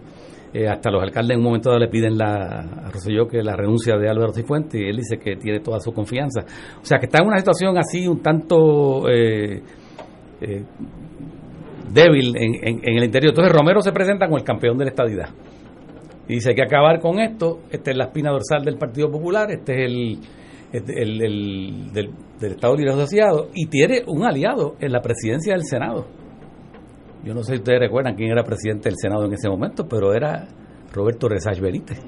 Eh, 0.52 0.68
hasta 0.68 0.90
los 0.90 1.04
alcaldes 1.04 1.36
en 1.36 1.42
un 1.42 1.46
momento 1.46 1.70
dado 1.70 1.80
le 1.80 1.90
piden 1.90 2.18
la, 2.18 2.62
a 2.62 2.90
Rosselló 2.90 3.28
que 3.28 3.44
la 3.44 3.56
renuncia 3.56 3.98
de 3.98 4.10
Álvaro 4.10 4.34
Cifuentes 4.34 4.82
y 4.82 4.86
él 4.86 4.98
dice 4.98 5.20
que 5.20 5.36
tiene 5.36 5.60
toda 5.60 5.80
su 5.80 5.92
confianza. 5.94 6.42
O 6.82 6.86
sea 6.86 6.98
que 6.98 7.06
está 7.06 7.22
en 7.22 7.28
una 7.28 7.38
situación 7.38 7.78
así 7.78 8.08
un 8.08 8.20
tanto 8.24 9.08
eh, 9.08 9.62
eh, 10.42 10.64
débil 11.94 12.36
en 12.36 12.98
el 12.98 13.04
interior. 13.04 13.30
Entonces 13.30 13.54
Romero 13.54 13.82
se 13.82 13.92
presenta 13.92 14.26
como 14.26 14.38
el 14.38 14.44
campeón 14.44 14.78
de 14.80 14.86
la 14.86 14.90
estadidad. 14.90 15.30
Y 16.30 16.36
dice 16.36 16.52
hay 16.52 16.56
que 16.56 16.64
acabar 16.64 17.00
con 17.02 17.20
esto. 17.20 17.60
Esta 17.72 17.92
es 17.92 17.98
la 17.98 18.06
espina 18.06 18.32
dorsal 18.32 18.64
del 18.64 18.78
Partido 18.78 19.12
Popular, 19.12 19.52
este 19.52 19.74
es 19.74 19.80
el, 19.92 20.20
este- 20.72 21.02
el- 21.02 21.22
el- 21.22 21.92
del, 21.94 22.10
del 22.40 22.52
Estado 22.54 22.76
Libre 22.78 22.94
Asociado 22.94 23.50
y 23.54 23.66
tiene 23.68 24.04
un 24.08 24.24
aliado 24.24 24.76
en 24.80 24.92
la 24.94 25.02
presidencia 25.02 25.54
del 25.54 25.64
Senado. 25.66 26.06
Yo 27.26 27.34
no 27.34 27.44
sé 27.44 27.54
si 27.54 27.58
ustedes 27.60 27.80
recuerdan 27.82 28.16
quién 28.16 28.30
era 28.32 28.44
presidente 28.44 28.88
del 28.90 28.96
Senado 28.98 29.26
en 29.26 29.34
ese 29.34 29.50
momento, 29.50 29.88
pero 29.90 30.14
era 30.14 30.48
Roberto 30.94 31.28
Resach 31.28 31.60
Benítez, 31.60 32.00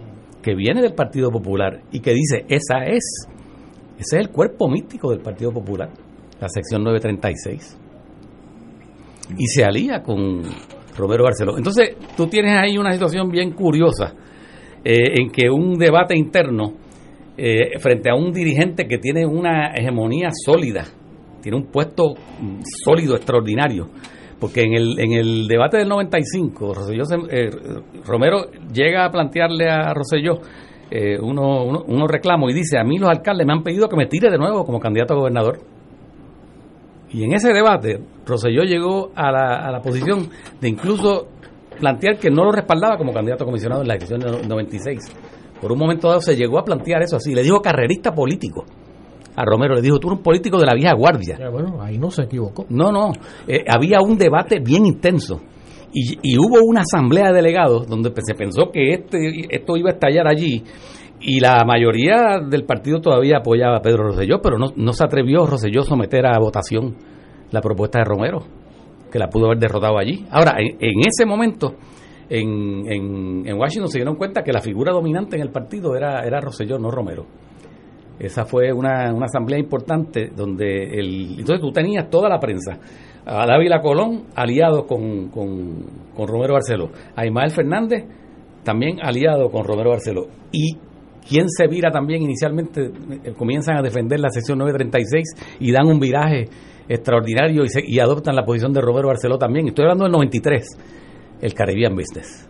que 0.41 0.55
viene 0.55 0.81
del 0.81 0.93
Partido 0.93 1.29
Popular 1.31 1.81
y 1.91 1.99
que 1.99 2.13
dice, 2.13 2.45
esa 2.47 2.85
es, 2.85 3.27
ese 3.97 4.15
es 4.17 4.21
el 4.21 4.29
cuerpo 4.29 4.69
místico 4.69 5.09
del 5.09 5.19
Partido 5.19 5.51
Popular, 5.51 5.89
la 6.39 6.47
sección 6.47 6.83
936. 6.83 7.77
Y 9.37 9.47
se 9.47 9.63
alía 9.65 10.01
con 10.01 10.41
Romero 10.97 11.23
Barceló. 11.23 11.57
Entonces, 11.57 11.95
tú 12.17 12.27
tienes 12.27 12.57
ahí 12.57 12.77
una 12.77 12.91
situación 12.91 13.29
bien 13.29 13.51
curiosa 13.51 14.13
eh, 14.83 15.19
en 15.21 15.29
que 15.29 15.49
un 15.49 15.77
debate 15.77 16.17
interno 16.17 16.73
eh, 17.37 17.79
frente 17.79 18.09
a 18.09 18.15
un 18.15 18.31
dirigente 18.31 18.87
que 18.87 18.97
tiene 18.97 19.25
una 19.25 19.73
hegemonía 19.75 20.29
sólida, 20.45 20.85
tiene 21.41 21.57
un 21.57 21.65
puesto 21.71 22.13
mm, 22.13 22.59
sólido, 22.83 23.15
extraordinario, 23.15 23.87
porque 24.39 24.61
en 24.63 24.73
el, 24.73 24.99
en 24.99 25.11
el 25.13 25.47
debate 25.47 25.77
del 25.77 25.87
95, 25.87 26.73
Rosselló 26.73 27.05
se- 27.05 27.15
eh, 27.29 27.49
Romero 28.05 28.47
llega 28.73 29.05
a 29.05 29.11
plantearle 29.11 29.69
a 29.69 29.93
Rosselló 29.93 30.39
eh, 30.89 31.17
uno- 31.21 31.63
uno- 31.63 31.83
unos 31.87 32.09
reclamos 32.11 32.51
y 32.51 32.53
dice, 32.53 32.77
a 32.77 32.83
mí 32.83 32.97
los 32.97 33.09
alcaldes 33.09 33.47
me 33.47 33.53
han 33.53 33.63
pedido 33.63 33.87
que 33.87 33.95
me 33.95 34.07
tire 34.07 34.29
de 34.29 34.37
nuevo 34.37 34.65
como 34.65 34.79
candidato 34.79 35.13
a 35.13 35.17
gobernador. 35.17 35.59
Y 37.13 37.23
en 37.23 37.33
ese 37.33 37.51
debate, 37.53 37.99
Rosselló 38.25 38.63
llegó 38.63 39.11
a 39.15 39.31
la, 39.31 39.55
a 39.67 39.71
la 39.71 39.81
posición 39.81 40.29
de 40.59 40.69
incluso 40.69 41.27
plantear 41.79 42.17
que 42.17 42.29
no 42.29 42.45
lo 42.45 42.51
respaldaba 42.51 42.97
como 42.97 43.11
candidato 43.11 43.43
a 43.43 43.47
comisionado 43.47 43.81
en 43.81 43.87
la 43.87 43.95
elección 43.95 44.19
del 44.19 44.47
96. 44.47 44.99
Por 45.59 45.71
un 45.71 45.77
momento 45.77 46.07
dado 46.07 46.21
se 46.21 46.35
llegó 46.35 46.59
a 46.59 46.63
plantear 46.63 47.01
eso 47.01 47.17
así. 47.17 47.35
Le 47.35 47.43
dijo 47.43 47.61
carrerista 47.61 48.13
político 48.13 48.65
a 49.35 49.43
Romero. 49.45 49.75
Le 49.75 49.81
dijo, 49.81 49.99
tú 49.99 50.07
eres 50.07 50.17
un 50.17 50.23
político 50.23 50.57
de 50.57 50.65
la 50.65 50.73
vieja 50.73 50.93
guardia. 50.93 51.37
Ya, 51.37 51.49
bueno, 51.49 51.81
ahí 51.81 51.97
no 51.97 52.09
se 52.09 52.23
equivocó. 52.23 52.65
No, 52.69 52.91
no. 52.91 53.11
eh, 53.47 53.63
había 53.67 53.99
un 54.01 54.17
debate 54.17 54.59
bien 54.59 54.85
intenso. 54.85 55.41
Y, 55.93 56.17
y 56.21 56.37
hubo 56.37 56.59
una 56.65 56.81
asamblea 56.81 57.27
de 57.27 57.33
delegados 57.33 57.85
donde 57.87 58.11
se 58.23 58.33
pensó 58.33 58.71
que 58.71 58.93
este, 58.93 59.53
esto 59.55 59.75
iba 59.75 59.89
a 59.89 59.93
estallar 59.93 60.27
allí. 60.27 60.63
Y 61.23 61.39
la 61.39 61.63
mayoría 61.65 62.39
del 62.49 62.65
partido 62.65 62.99
todavía 62.99 63.37
apoyaba 63.37 63.77
a 63.77 63.81
Pedro 63.81 64.05
Rosselló, 64.05 64.41
pero 64.41 64.57
no, 64.57 64.73
no 64.75 64.93
se 64.93 65.03
atrevió 65.03 65.45
Rosselló 65.45 65.81
a 65.81 65.85
someter 65.85 66.25
a 66.25 66.39
votación 66.39 66.95
la 67.51 67.61
propuesta 67.61 67.99
de 67.99 68.05
Romero, 68.05 68.39
que 69.11 69.19
la 69.19 69.27
pudo 69.27 69.45
haber 69.45 69.59
derrotado 69.59 69.99
allí. 69.99 70.25
Ahora, 70.31 70.55
en, 70.59 70.99
ese 71.01 71.25
momento, 71.25 71.75
en, 72.27 72.91
en, 72.91 73.47
en 73.47 73.59
Washington 73.59 73.89
se 73.89 73.99
dieron 73.99 74.15
cuenta 74.15 74.41
que 74.41 74.51
la 74.51 74.61
figura 74.61 74.91
dominante 74.91 75.35
en 75.35 75.43
el 75.43 75.51
partido 75.51 75.95
era, 75.95 76.25
era 76.25 76.41
Rosselló, 76.41 76.79
no 76.79 76.89
Romero. 76.89 77.27
Esa 78.17 78.45
fue 78.45 78.71
una, 78.71 79.13
una 79.13 79.25
asamblea 79.25 79.59
importante 79.59 80.31
donde 80.35 80.99
el, 80.99 81.39
entonces 81.39 81.59
tú 81.59 81.71
tenías 81.71 82.09
toda 82.09 82.29
la 82.29 82.39
prensa. 82.39 82.79
A 83.25 83.45
Dávila 83.45 83.81
Colón 83.81 84.25
aliado 84.35 84.87
con, 84.87 85.29
con, 85.29 85.85
con 86.15 86.27
Romero 86.27 86.53
Barceló. 86.53 86.89
A 87.15 87.25
Ismael 87.25 87.51
Fernández 87.51 88.05
también 88.63 88.99
aliado 89.01 89.49
con 89.49 89.63
Romero 89.63 89.91
Barceló. 89.91 90.27
Y 90.51 90.77
quien 91.27 91.49
se 91.49 91.67
vira 91.67 91.91
también 91.91 92.21
inicialmente, 92.23 92.91
eh, 93.23 93.33
comienzan 93.37 93.77
a 93.77 93.81
defender 93.81 94.19
la 94.19 94.29
sección 94.29 94.57
936 94.59 95.57
y 95.59 95.71
dan 95.71 95.87
un 95.87 95.99
viraje 95.99 96.47
extraordinario 96.89 97.63
y, 97.63 97.69
se- 97.69 97.83
y 97.85 97.99
adoptan 97.99 98.35
la 98.35 98.43
posición 98.43 98.73
de 98.73 98.81
Romero 98.81 99.07
Barceló 99.07 99.37
también. 99.37 99.67
Estoy 99.67 99.83
hablando 99.83 100.03
del 100.05 100.11
93, 100.13 100.65
el 101.41 101.53
Caribbean 101.53 101.95
Business. 101.95 102.47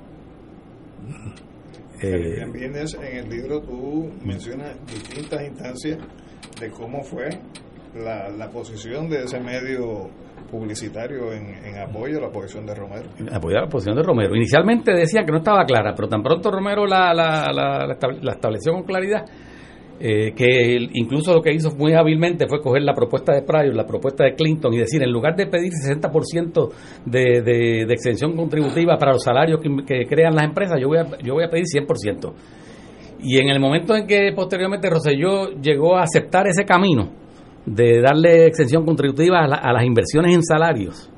Eh, 2.02 2.38
También 2.40 2.76
es- 2.76 2.96
en 2.96 3.18
el 3.18 3.30
libro 3.30 3.62
tú 3.62 4.10
mencionas 4.24 4.76
distintas 4.88 5.44
instancias 5.46 6.00
de 6.60 6.70
cómo 6.72 7.04
fue 7.04 7.30
la, 7.96 8.30
la 8.30 8.50
posición 8.50 9.08
de 9.10 9.24
ese 9.26 9.40
medio 9.40 10.10
publicitario 10.52 11.32
en, 11.34 11.56
en 11.66 11.78
apoyo 11.80 12.18
a 12.18 12.22
la 12.22 12.30
posición 12.30 12.66
de 12.66 12.76
Romero. 12.76 13.10
apoyaba 13.32 13.64
la 13.66 13.70
posición 13.70 13.96
de 13.96 14.04
Romero. 14.04 14.36
Inicialmente 14.36 14.92
decían 14.94 15.26
que 15.26 15.32
no 15.32 15.38
estaba 15.40 15.64
clara, 15.66 15.94
pero 15.96 16.08
tan 16.10 16.22
pronto 16.22 16.52
Romero 16.52 16.86
la, 16.86 17.14
la, 17.14 17.46
la- 17.54 17.88
la 17.88 17.98
estab- 17.98 18.20
la 18.22 18.34
estableció 18.34 18.74
con 18.74 18.84
claridad, 18.84 19.26
eh, 20.04 20.34
que 20.36 20.78
incluso 20.94 21.34
lo 21.34 21.42
que 21.42 21.54
hizo 21.54 21.70
muy 21.78 21.94
hábilmente 21.94 22.48
fue 22.48 22.60
coger 22.60 22.82
la 22.84 22.94
propuesta 22.94 23.34
de 23.34 23.44
Pryor, 23.44 23.74
la 23.76 23.86
propuesta 23.86 24.24
de 24.26 24.34
Clinton 24.36 24.74
y 24.74 24.80
decir, 24.80 25.02
en 25.04 25.12
lugar 25.12 25.36
de 25.36 25.46
pedir 25.48 25.72
60% 25.72 26.70
de, 27.06 27.42
de, 27.42 27.86
de 27.86 27.94
exención 27.94 28.36
contributiva 28.36 28.98
para 28.98 29.14
los 29.14 29.24
salarios 29.24 29.62
que, 29.62 29.70
que 29.86 30.06
crean 30.08 30.34
las 30.36 30.44
empresas, 30.46 30.80
yo 30.82 30.88
voy, 30.88 30.98
a, 30.98 31.06
yo 31.24 31.34
voy 31.36 31.44
a 31.46 31.50
pedir 31.50 31.66
100%. 31.66 32.34
Y 33.24 33.38
en 33.40 33.50
el 33.50 33.60
momento 33.60 33.96
en 33.96 34.08
que 34.08 34.32
posteriormente 34.36 34.90
Rosselló 34.90 35.52
llegó 35.62 35.96
a 35.98 36.02
aceptar 36.04 36.48
ese 36.48 36.66
camino 36.66 37.21
de 37.66 38.02
darle 38.02 38.48
exención 38.48 38.86
contributiva 38.86 39.44
a, 39.44 39.48
la- 39.48 39.58
a 39.58 39.72
las 39.74 39.84
inversiones 39.86 40.34
en 40.36 40.44
salarios, 40.44 41.10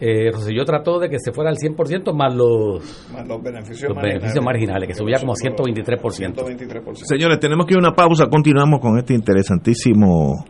eh, 0.00 0.30
Rosselló 0.32 0.64
trató 0.64 0.98
de 0.98 1.08
que 1.08 1.18
se 1.20 1.30
fuera 1.32 1.50
al 1.50 1.56
100% 1.56 2.12
más 2.12 2.34
los, 2.34 3.08
Más 3.12 3.26
los 3.28 3.40
beneficios 3.42 3.82
los 3.90 3.94
marginales. 3.96 4.20
beneficios 4.20 4.44
marginales, 4.44 4.88
que 4.88 4.94
subía 4.94 5.18
como 5.20 5.32
a 5.32 5.36
123%. 5.36 6.34
123%. 6.34 6.94
Señores, 7.04 7.38
tenemos 7.38 7.66
que 7.66 7.74
ir 7.74 7.78
a 7.78 7.80
una 7.88 7.94
pausa. 7.94 8.26
Continuamos 8.26 8.80
con 8.80 8.98
este 8.98 9.14
interesantísimo 9.14 10.44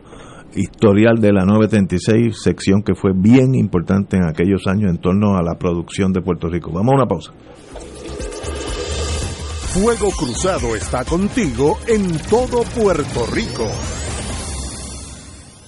historial 0.55 1.17
de 1.19 1.33
la 1.33 1.45
936, 1.45 2.35
sección 2.43 2.81
que 2.83 2.95
fue 2.95 3.11
bien 3.15 3.53
importante 3.55 4.17
en 4.17 4.23
aquellos 4.25 4.65
años 4.67 4.89
en 4.91 4.97
torno 4.97 5.35
a 5.37 5.43
la 5.43 5.55
producción 5.57 6.11
de 6.13 6.21
Puerto 6.21 6.47
Rico. 6.49 6.71
Vamos 6.73 6.93
a 6.93 6.95
una 6.95 7.05
pausa. 7.07 7.31
Fuego 9.73 10.09
Cruzado 10.17 10.75
está 10.75 11.03
contigo 11.03 11.77
en 11.87 12.11
todo 12.29 12.63
Puerto 12.75 13.25
Rico. 13.33 13.67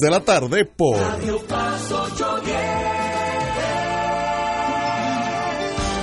de 0.00 0.10
la 0.10 0.20
tarde 0.20 0.64
por 0.64 0.96
Radio 0.96 1.38
Paz 1.46 1.92
810. 1.92 2.83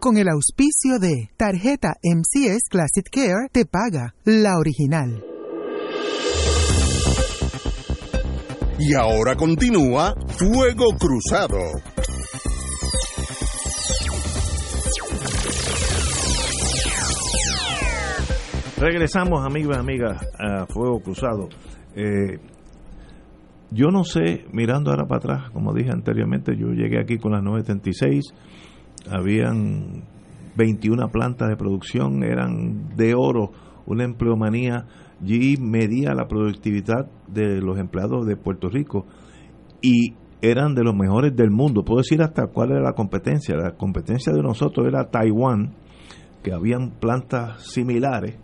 Con 0.00 0.16
el 0.16 0.30
auspicio 0.30 0.98
de 0.98 1.28
Tarjeta 1.36 1.96
MCS 2.02 2.70
Classic 2.70 3.06
Care 3.10 3.50
te 3.52 3.66
paga 3.66 4.14
la 4.24 4.56
original. 4.56 5.22
Y 8.78 8.94
ahora 8.94 9.36
continúa 9.36 10.14
Fuego 10.38 10.86
Cruzado. 10.98 11.58
Regresamos, 18.78 19.44
amigos 19.44 19.76
y 19.76 19.80
amigas, 19.80 20.26
a 20.38 20.64
Fuego 20.64 21.00
Cruzado. 21.00 21.50
Eh, 21.94 22.38
yo 23.70 23.88
no 23.90 24.04
sé, 24.04 24.46
mirando 24.50 24.90
ahora 24.90 25.04
para 25.04 25.18
atrás, 25.18 25.50
como 25.52 25.74
dije 25.74 25.90
anteriormente, 25.92 26.56
yo 26.56 26.68
llegué 26.68 26.98
aquí 26.98 27.18
con 27.18 27.32
las 27.32 27.42
936, 27.42 28.32
habían 29.08 30.04
21 30.56 31.08
plantas 31.10 31.48
de 31.48 31.56
producción, 31.56 32.22
eran 32.22 32.96
de 32.96 33.14
oro, 33.14 33.52
una 33.86 34.04
empleomanía, 34.04 34.86
y 35.24 35.56
medía 35.58 36.14
la 36.14 36.26
productividad 36.26 37.06
de 37.28 37.60
los 37.60 37.78
empleados 37.78 38.26
de 38.26 38.36
Puerto 38.36 38.68
Rico 38.68 39.06
y 39.82 40.14
eran 40.42 40.74
de 40.74 40.82
los 40.82 40.94
mejores 40.94 41.36
del 41.36 41.50
mundo. 41.50 41.84
Puedo 41.84 41.98
decir 41.98 42.22
hasta 42.22 42.46
cuál 42.46 42.70
era 42.70 42.80
la 42.80 42.94
competencia. 42.94 43.56
La 43.56 43.72
competencia 43.72 44.32
de 44.32 44.42
nosotros 44.42 44.86
era 44.86 45.10
Taiwán, 45.10 45.74
que 46.42 46.52
habían 46.52 46.92
plantas 46.98 47.62
similares, 47.72 48.38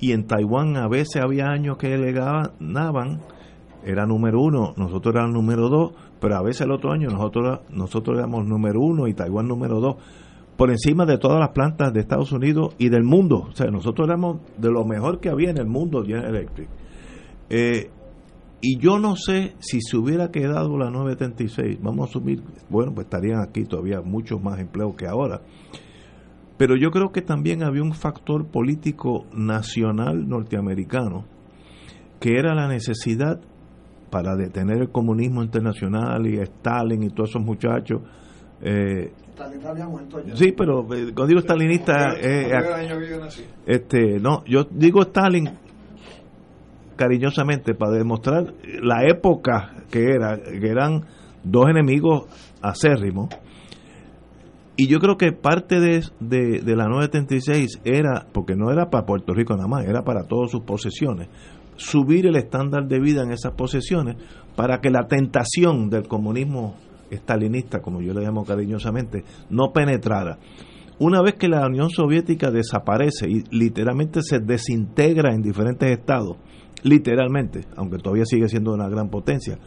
y 0.00 0.12
en 0.12 0.26
Taiwán 0.26 0.76
a 0.76 0.88
veces 0.88 1.22
había 1.22 1.46
años 1.46 1.76
que 1.76 1.96
ganaban, 2.12 3.20
era 3.84 4.06
número 4.06 4.40
uno, 4.40 4.72
nosotros 4.76 5.14
éramos 5.14 5.34
número 5.34 5.68
dos, 5.68 5.92
pero 6.24 6.36
a 6.36 6.42
veces 6.42 6.62
el 6.62 6.70
otro 6.70 6.90
año 6.90 7.10
nosotros, 7.10 7.60
nosotros 7.68 8.16
éramos 8.16 8.46
número 8.46 8.80
uno 8.80 9.06
y 9.08 9.12
Taiwán 9.12 9.46
número 9.46 9.78
dos, 9.78 9.96
por 10.56 10.70
encima 10.70 11.04
de 11.04 11.18
todas 11.18 11.38
las 11.38 11.50
plantas 11.50 11.92
de 11.92 12.00
Estados 12.00 12.32
Unidos 12.32 12.74
y 12.78 12.88
del 12.88 13.02
mundo. 13.04 13.48
O 13.50 13.52
sea, 13.54 13.66
nosotros 13.70 14.08
éramos 14.08 14.38
de 14.56 14.70
lo 14.70 14.86
mejor 14.86 15.20
que 15.20 15.28
había 15.28 15.50
en 15.50 15.58
el 15.58 15.66
mundo 15.66 16.02
General 16.02 16.34
Electric. 16.34 16.68
Eh, 17.50 17.90
y 18.62 18.78
yo 18.78 18.98
no 18.98 19.16
sé 19.16 19.54
si 19.58 19.82
se 19.82 19.98
hubiera 19.98 20.30
quedado 20.30 20.78
la 20.78 20.88
936, 20.88 21.78
vamos 21.82 22.06
a 22.06 22.10
asumir, 22.12 22.42
bueno, 22.70 22.94
pues 22.94 23.04
estarían 23.04 23.42
aquí 23.42 23.66
todavía 23.66 24.00
muchos 24.00 24.42
más 24.42 24.58
empleos 24.58 24.96
que 24.96 25.06
ahora. 25.06 25.42
Pero 26.56 26.74
yo 26.74 26.90
creo 26.90 27.12
que 27.12 27.20
también 27.20 27.62
había 27.62 27.82
un 27.82 27.92
factor 27.92 28.46
político 28.46 29.26
nacional 29.34 30.26
norteamericano, 30.26 31.26
que 32.18 32.38
era 32.38 32.54
la 32.54 32.66
necesidad 32.66 33.42
para 34.14 34.36
detener 34.36 34.76
el 34.80 34.90
comunismo 34.90 35.42
internacional 35.42 36.24
y 36.24 36.38
Stalin 36.38 37.02
y 37.02 37.10
todos 37.10 37.30
esos 37.30 37.42
muchachos. 37.42 38.00
Eh, 38.62 39.10
Stalin 39.30 39.66
había 39.66 39.88
muerto 39.88 40.24
ya. 40.24 40.36
sí, 40.36 40.54
pero 40.56 40.82
eh, 40.94 41.12
cuando 41.12 41.26
digo 41.26 41.40
stalinista, 41.40 42.14
eh, 42.16 42.52
este, 43.66 44.20
no, 44.20 44.44
yo 44.44 44.68
digo 44.70 45.02
Stalin 45.02 45.50
cariñosamente 46.94 47.74
para 47.74 47.90
demostrar 47.90 48.54
la 48.84 49.02
época 49.04 49.82
que 49.90 50.04
era, 50.04 50.38
que 50.40 50.68
eran 50.68 51.00
dos 51.42 51.68
enemigos 51.68 52.26
acérrimos. 52.62 53.30
Y 54.76 54.86
yo 54.86 55.00
creo 55.00 55.16
que 55.16 55.32
parte 55.32 55.80
de, 55.80 56.04
de, 56.20 56.60
de 56.60 56.76
la 56.76 56.86
936 56.86 57.80
era, 57.84 58.26
porque 58.32 58.54
no 58.54 58.70
era 58.70 58.90
para 58.90 59.06
Puerto 59.06 59.34
Rico 59.34 59.56
nada 59.56 59.68
más, 59.68 59.84
era 59.86 60.02
para 60.02 60.24
todas 60.24 60.52
sus 60.52 60.62
posesiones, 60.62 61.28
subir 61.76 62.26
el 62.26 62.36
estándar 62.36 62.86
de 62.86 63.00
vida 63.00 63.22
en 63.22 63.32
esas 63.32 63.52
posesiones 63.52 64.16
para 64.56 64.80
que 64.80 64.90
la 64.90 65.06
tentación 65.06 65.90
del 65.90 66.06
comunismo 66.06 66.76
estalinista, 67.10 67.80
como 67.80 68.00
yo 68.00 68.12
le 68.12 68.22
llamo 68.22 68.44
cariñosamente, 68.44 69.24
no 69.50 69.72
penetrara. 69.72 70.38
Una 70.98 71.22
vez 71.22 71.34
que 71.34 71.48
la 71.48 71.66
Unión 71.66 71.90
Soviética 71.90 72.50
desaparece 72.50 73.28
y 73.28 73.42
literalmente 73.50 74.22
se 74.22 74.38
desintegra 74.38 75.34
en 75.34 75.42
diferentes 75.42 75.90
estados, 75.90 76.36
literalmente, 76.82 77.62
aunque 77.76 77.98
todavía 77.98 78.24
sigue 78.24 78.48
siendo 78.48 78.72
una 78.72 78.88
gran 78.88 79.08
potencia, 79.08 79.58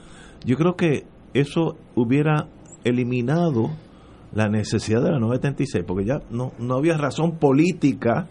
yo 0.46 0.56
creo 0.56 0.76
que 0.76 1.06
eso 1.34 1.76
hubiera 1.96 2.48
eliminado 2.84 3.72
la 4.34 4.48
necesidad 4.48 5.02
de 5.02 5.12
la 5.12 5.20
936, 5.20 5.84
porque 5.86 6.06
ya 6.06 6.22
no, 6.30 6.54
no 6.60 6.76
había 6.76 6.98
razón 6.98 7.38
política 7.38 8.28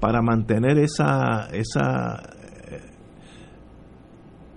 para 0.00 0.22
mantener 0.22 0.78
esa, 0.78 1.48
esa 1.52 2.39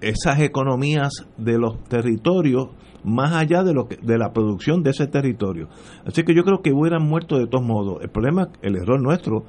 esas 0.10 0.40
economías 0.40 1.12
de 1.38 1.58
los 1.58 1.84
territorios 1.86 2.70
más 3.04 3.34
allá 3.34 3.64
de 3.64 3.74
lo 3.74 3.88
que, 3.88 3.98
de 3.98 4.18
la 4.18 4.32
producción 4.32 4.82
de 4.82 4.92
ese 4.92 5.08
territorio. 5.08 5.68
Así 6.06 6.24
que 6.24 6.34
yo 6.34 6.44
creo 6.44 6.62
que 6.62 6.72
hubieran 6.72 7.04
muerto 7.04 7.38
de 7.38 7.48
todos 7.48 7.66
modos. 7.66 8.02
El 8.02 8.10
problema, 8.10 8.50
el 8.62 8.76
error 8.76 9.02
nuestro 9.02 9.44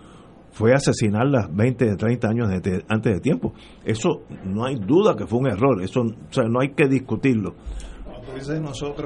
fue 0.51 0.73
asesinarlas 0.73 1.55
20, 1.55 1.97
30 1.97 2.29
años 2.29 2.49
antes 2.89 3.15
de 3.15 3.21
tiempo. 3.21 3.53
Eso 3.85 4.23
no 4.45 4.65
hay 4.65 4.77
duda 4.77 5.17
que 5.17 5.27
fue 5.27 5.41
un 5.41 5.49
error, 5.49 5.83
eso 5.83 6.03
o 6.03 6.33
sea, 6.33 6.45
no 6.45 6.61
hay 6.61 6.71
que 6.71 6.87
discutirlo. 6.89 7.55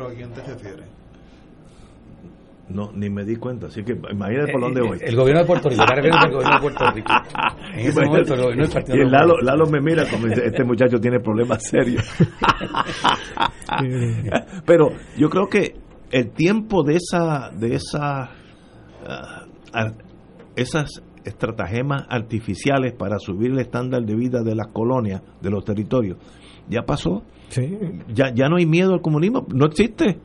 ¿a 0.06 0.14
quién 0.14 0.30
te 0.32 0.42
refieres? 0.42 0.97
No, 2.70 2.92
ni 2.92 3.08
me 3.08 3.24
di 3.24 3.36
cuenta, 3.36 3.68
así 3.68 3.82
que 3.82 3.92
imagínate 3.92 4.52
por 4.52 4.60
dónde 4.60 4.82
voy. 4.82 4.98
El, 5.00 5.16
gobierno 5.16 5.40
de 5.40 5.46
Puerto 5.46 5.70
Rico, 5.70 5.84
el 5.90 6.02
gobierno 6.02 6.54
de 6.54 6.60
Puerto 6.60 6.90
Rico. 6.90 7.12
En 7.72 7.86
ese 7.86 8.04
momento, 8.04 8.34
el 8.34 8.40
gobierno 8.40 8.62
del 8.64 8.72
Partido 8.72 8.96
y 8.98 9.10
Lalo, 9.10 9.34
Lalo 9.42 9.66
me 9.66 9.80
mira 9.80 10.04
como 10.10 10.26
dice, 10.26 10.44
este 10.44 10.64
muchacho 10.64 10.98
tiene 10.98 11.20
problemas 11.20 11.62
serios. 11.62 12.04
Pero 14.66 14.90
yo 15.16 15.28
creo 15.30 15.48
que 15.48 15.74
el 16.10 16.30
tiempo 16.30 16.82
de 16.82 16.96
esa 16.96 17.50
de 17.54 17.74
esa 17.74 18.30
uh, 19.04 19.88
esas 20.56 21.02
estratagemas 21.24 22.06
artificiales 22.08 22.94
para 22.94 23.18
subir 23.18 23.52
el 23.52 23.60
estándar 23.60 24.02
de 24.02 24.14
vida 24.14 24.42
de 24.42 24.54
las 24.54 24.68
colonias, 24.68 25.22
de 25.40 25.50
los 25.50 25.64
territorios, 25.64 26.18
ya 26.68 26.82
pasó. 26.82 27.22
Sí. 27.48 27.78
Ya 28.08 28.32
ya 28.34 28.48
no 28.48 28.56
hay 28.56 28.66
miedo 28.66 28.92
al 28.92 29.00
comunismo, 29.00 29.46
no 29.54 29.66
existe. 29.66 30.18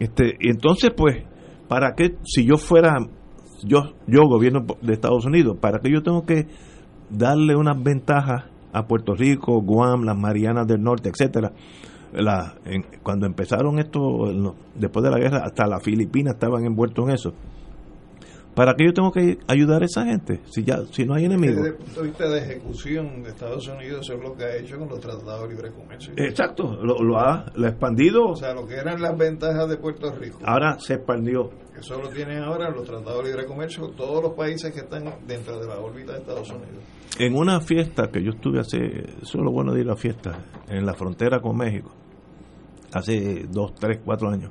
Este, 0.00 0.36
y 0.40 0.50
entonces 0.50 0.90
pues 0.96 1.22
¿para 1.72 1.94
qué 1.94 2.16
si 2.24 2.44
yo 2.44 2.58
fuera 2.58 2.98
yo 3.64 3.94
yo 4.06 4.28
gobierno 4.28 4.66
de 4.82 4.92
Estados 4.92 5.24
Unidos, 5.24 5.56
para 5.58 5.78
qué 5.78 5.90
yo 5.90 6.02
tengo 6.02 6.26
que 6.26 6.46
darle 7.08 7.56
unas 7.56 7.82
ventajas 7.82 8.44
a 8.74 8.86
Puerto 8.86 9.14
Rico, 9.14 9.62
Guam, 9.62 10.02
las 10.02 10.18
Marianas 10.18 10.66
del 10.66 10.82
Norte, 10.82 11.08
etcétera? 11.08 11.52
Cuando 13.02 13.24
empezaron 13.24 13.78
esto, 13.78 14.54
después 14.74 15.02
de 15.02 15.10
la 15.10 15.18
guerra, 15.18 15.44
hasta 15.46 15.66
las 15.66 15.82
Filipinas 15.82 16.34
estaban 16.34 16.66
envueltos 16.66 17.08
en 17.08 17.14
eso. 17.14 17.32
¿Para 18.54 18.74
qué 18.74 18.84
yo 18.84 18.92
tengo 18.92 19.10
que 19.10 19.38
ayudar 19.48 19.82
a 19.82 19.86
esa 19.86 20.04
gente 20.04 20.40
si 20.50 20.62
ya 20.62 20.84
si 20.90 21.06
no 21.06 21.14
hay 21.14 21.24
enemigos? 21.24 21.56
Desde 21.56 21.68
el 21.70 21.76
punto 21.76 22.02
de 22.02 22.06
vista 22.08 22.28
de 22.28 22.38
ejecución 22.38 23.22
de 23.22 23.30
Estados 23.30 23.66
Unidos, 23.68 24.00
eso 24.02 24.14
es 24.14 24.22
lo 24.22 24.34
que 24.34 24.44
ha 24.44 24.56
hecho 24.56 24.78
con 24.78 24.88
los 24.88 25.00
tratados 25.00 25.48
de 25.48 25.54
libre 25.54 25.70
comercio. 25.70 26.12
Exacto, 26.16 26.76
lo, 26.82 27.02
lo 27.02 27.18
ha 27.18 27.46
lo 27.54 27.66
ha 27.66 27.70
expandido. 27.70 28.26
O 28.28 28.36
sea, 28.36 28.52
lo 28.52 28.66
que 28.66 28.74
eran 28.74 29.00
las 29.00 29.16
ventajas 29.16 29.68
de 29.68 29.76
Puerto 29.78 30.12
Rico. 30.12 30.38
Ahora 30.44 30.78
se 30.78 30.94
expandió. 30.94 31.50
Eso 31.78 32.00
lo 32.00 32.10
tienen 32.10 32.42
ahora 32.42 32.70
los 32.70 32.84
tratados 32.84 33.24
de 33.24 33.30
libre 33.30 33.46
comercio, 33.46 33.88
todos 33.96 34.22
los 34.22 34.34
países 34.34 34.72
que 34.72 34.80
están 34.80 35.04
dentro 35.26 35.58
de 35.58 35.66
la 35.66 35.78
órbita 35.80 36.12
de 36.12 36.18
Estados 36.18 36.50
Unidos. 36.50 36.84
En 37.18 37.34
una 37.34 37.60
fiesta 37.60 38.08
que 38.10 38.22
yo 38.22 38.32
estuve 38.32 38.60
hace, 38.60 38.78
eso 38.78 39.38
es 39.38 39.44
lo 39.44 39.50
bueno 39.50 39.72
de 39.72 39.80
ir 39.80 39.90
a 39.90 39.96
fiesta, 39.96 40.38
en 40.68 40.86
la 40.86 40.94
frontera 40.94 41.40
con 41.40 41.56
México, 41.56 41.90
hace 42.92 43.46
dos, 43.50 43.74
tres, 43.74 44.00
cuatro 44.04 44.28
años. 44.28 44.50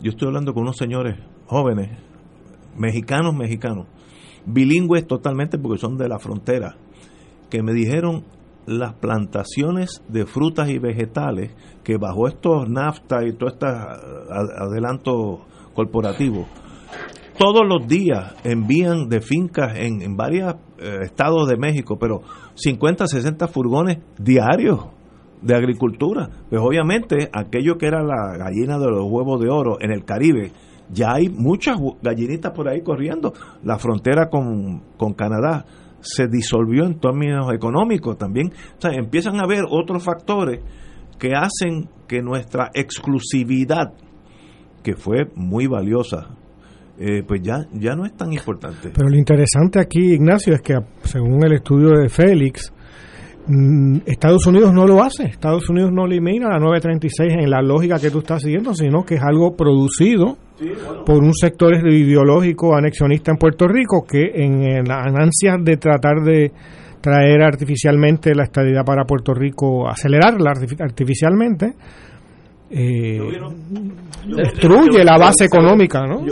Yo 0.00 0.10
estoy 0.10 0.28
hablando 0.28 0.54
con 0.54 0.62
unos 0.62 0.76
señores 0.76 1.16
jóvenes, 1.46 1.90
mexicanos, 2.76 3.34
mexicanos, 3.34 3.86
bilingües 4.46 5.06
totalmente 5.06 5.58
porque 5.58 5.78
son 5.78 5.96
de 5.96 6.08
la 6.08 6.18
frontera, 6.18 6.76
que 7.50 7.62
me 7.62 7.72
dijeron 7.72 8.24
las 8.66 8.94
plantaciones 8.94 10.02
de 10.08 10.26
frutas 10.26 10.70
y 10.70 10.78
vegetales 10.78 11.54
que 11.82 11.98
bajo 11.98 12.28
estos 12.28 12.68
NAFTA 12.68 13.26
y 13.26 13.32
todo 13.34 13.50
este 13.50 13.66
adelanto 13.66 15.44
corporativo, 15.74 16.46
todos 17.38 17.66
los 17.66 17.86
días 17.86 18.34
envían 18.44 19.08
de 19.08 19.20
fincas 19.20 19.76
en, 19.76 20.02
en 20.02 20.16
varios 20.16 20.54
eh, 20.78 21.00
estados 21.02 21.48
de 21.48 21.56
México, 21.56 21.96
pero 21.98 22.22
50, 22.54 23.06
60 23.06 23.48
furgones 23.48 23.98
diarios 24.18 24.86
de 25.42 25.54
agricultura. 25.54 26.30
Pues 26.48 26.60
obviamente 26.62 27.28
aquello 27.32 27.76
que 27.76 27.86
era 27.86 28.02
la 28.02 28.36
gallina 28.36 28.78
de 28.78 28.86
los 28.86 29.04
huevos 29.10 29.40
de 29.40 29.50
oro 29.50 29.78
en 29.80 29.90
el 29.90 30.04
Caribe, 30.04 30.52
ya 30.90 31.14
hay 31.14 31.28
muchas 31.28 31.76
gallinitas 32.02 32.52
por 32.52 32.68
ahí 32.68 32.82
corriendo. 32.82 33.32
La 33.62 33.78
frontera 33.78 34.28
con, 34.28 34.82
con 34.96 35.14
Canadá 35.14 35.64
se 36.00 36.28
disolvió 36.28 36.84
en 36.84 37.00
términos 37.00 37.52
económicos 37.52 38.18
también. 38.18 38.52
O 38.76 38.80
sea, 38.80 38.92
empiezan 38.92 39.40
a 39.40 39.44
haber 39.44 39.64
otros 39.68 40.02
factores 40.02 40.60
que 41.18 41.32
hacen 41.34 41.88
que 42.06 42.22
nuestra 42.22 42.70
exclusividad, 42.74 43.94
que 44.82 44.94
fue 44.94 45.24
muy 45.34 45.66
valiosa, 45.66 46.36
eh, 46.98 47.22
pues 47.26 47.40
ya, 47.42 47.66
ya 47.72 47.96
no 47.96 48.04
es 48.04 48.14
tan 48.14 48.32
importante. 48.32 48.90
Pero 48.94 49.08
lo 49.08 49.16
interesante 49.16 49.80
aquí, 49.80 50.12
Ignacio, 50.12 50.54
es 50.54 50.60
que 50.60 50.74
según 51.02 51.44
el 51.44 51.54
estudio 51.54 51.90
de 51.98 52.08
Félix, 52.08 52.72
mm, 53.46 53.98
Estados 54.06 54.46
Unidos 54.46 54.72
no 54.72 54.86
lo 54.86 55.02
hace. 55.02 55.24
Estados 55.24 55.68
Unidos 55.70 55.90
no 55.92 56.04
elimina 56.04 56.50
la 56.50 56.58
936 56.58 57.32
en 57.40 57.50
la 57.50 57.62
lógica 57.62 57.98
que 57.98 58.10
tú 58.10 58.18
estás 58.18 58.42
siguiendo, 58.42 58.74
sino 58.74 59.04
que 59.04 59.14
es 59.14 59.22
algo 59.22 59.56
producido 59.56 60.36
por 61.04 61.22
un 61.22 61.34
sector 61.34 61.74
ideológico 61.86 62.74
anexionista 62.76 63.32
en 63.32 63.38
Puerto 63.38 63.66
Rico 63.66 64.04
que 64.08 64.30
en, 64.34 64.84
la 64.84 65.02
ansias 65.02 65.56
de 65.62 65.76
tratar 65.76 66.22
de 66.24 66.52
traer 67.00 67.42
artificialmente 67.42 68.34
la 68.34 68.44
estadidad 68.44 68.82
para 68.84 69.04
Puerto 69.04 69.34
Rico, 69.34 69.86
acelerarla 69.88 70.52
artificialmente, 70.80 71.74
eh, 72.70 73.20
destruye 74.26 75.04
la 75.04 75.18
base 75.18 75.44
económica, 75.44 76.06
¿no? 76.06 76.24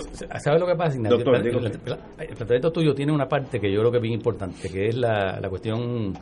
¿Sabes 0.43 0.61
lo 0.61 0.67
que 0.67 0.75
pasa, 0.75 0.97
Ignacio? 0.97 1.19
el, 1.19 1.25
planteamiento 1.25 2.73
tuyo 2.73 2.95
tiene 2.95 3.13
una 3.13 3.29
parte 3.29 3.61
que 3.61 3.71
yo 3.71 3.81
creo 3.81 3.91
que 3.91 3.99
es 3.99 4.03
bien 4.03 4.15
importante, 4.15 4.71
que 4.71 4.89
es 4.89 4.97
la, 4.97 5.39
la 5.41 5.49
cuestión 5.51 6.15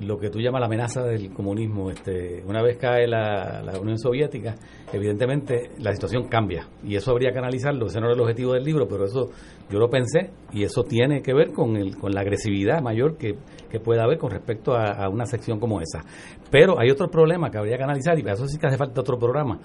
lo 0.00 0.18
que 0.18 0.30
tú 0.30 0.40
llamas 0.40 0.60
la 0.60 0.66
amenaza 0.66 1.02
del 1.02 1.32
comunismo. 1.32 1.90
Este, 1.90 2.42
una 2.46 2.62
vez 2.62 2.76
cae 2.78 3.06
la, 3.06 3.62
Unión 3.80 3.98
Soviética, 3.98 4.54
evidentemente 4.92 5.70
la 5.78 5.92
situación 5.92 6.28
cambia 6.28 6.68
y 6.82 6.96
eso 6.96 7.10
habría 7.10 7.32
que 7.32 7.38
analizarlo. 7.38 7.86
Ese 7.86 8.00
no 8.00 8.06
era 8.06 8.14
el 8.14 8.20
objetivo 8.20 8.52
del 8.54 8.64
libro, 8.64 8.86
pero 8.88 9.04
eso 9.04 9.30
yo 9.70 9.78
lo 9.78 9.88
pensé 9.88 10.30
y 10.52 10.64
eso 10.64 10.82
tiene 10.84 11.22
que 11.22 11.34
ver 11.34 11.52
con, 11.52 11.76
el, 11.76 11.96
con 11.96 12.12
la 12.12 12.20
agresividad 12.20 12.80
mayor 12.82 13.16
que, 13.16 13.36
que 13.70 13.80
puede 13.80 14.00
haber 14.00 14.18
con 14.18 14.30
respecto 14.30 14.74
a, 14.74 15.08
una 15.08 15.26
sección 15.26 15.58
como 15.58 15.80
esa. 15.80 16.02
Pero 16.50 16.80
hay 16.80 16.90
otro 16.90 17.08
problema 17.08 17.50
que 17.50 17.58
habría 17.58 17.76
que 17.76 17.84
analizar 17.84 18.18
y 18.18 18.22
para 18.22 18.34
eso 18.34 18.46
sí 18.46 18.58
que 18.58 18.66
hace 18.66 18.78
falta 18.78 19.00
otro 19.00 19.18
programa 19.18 19.60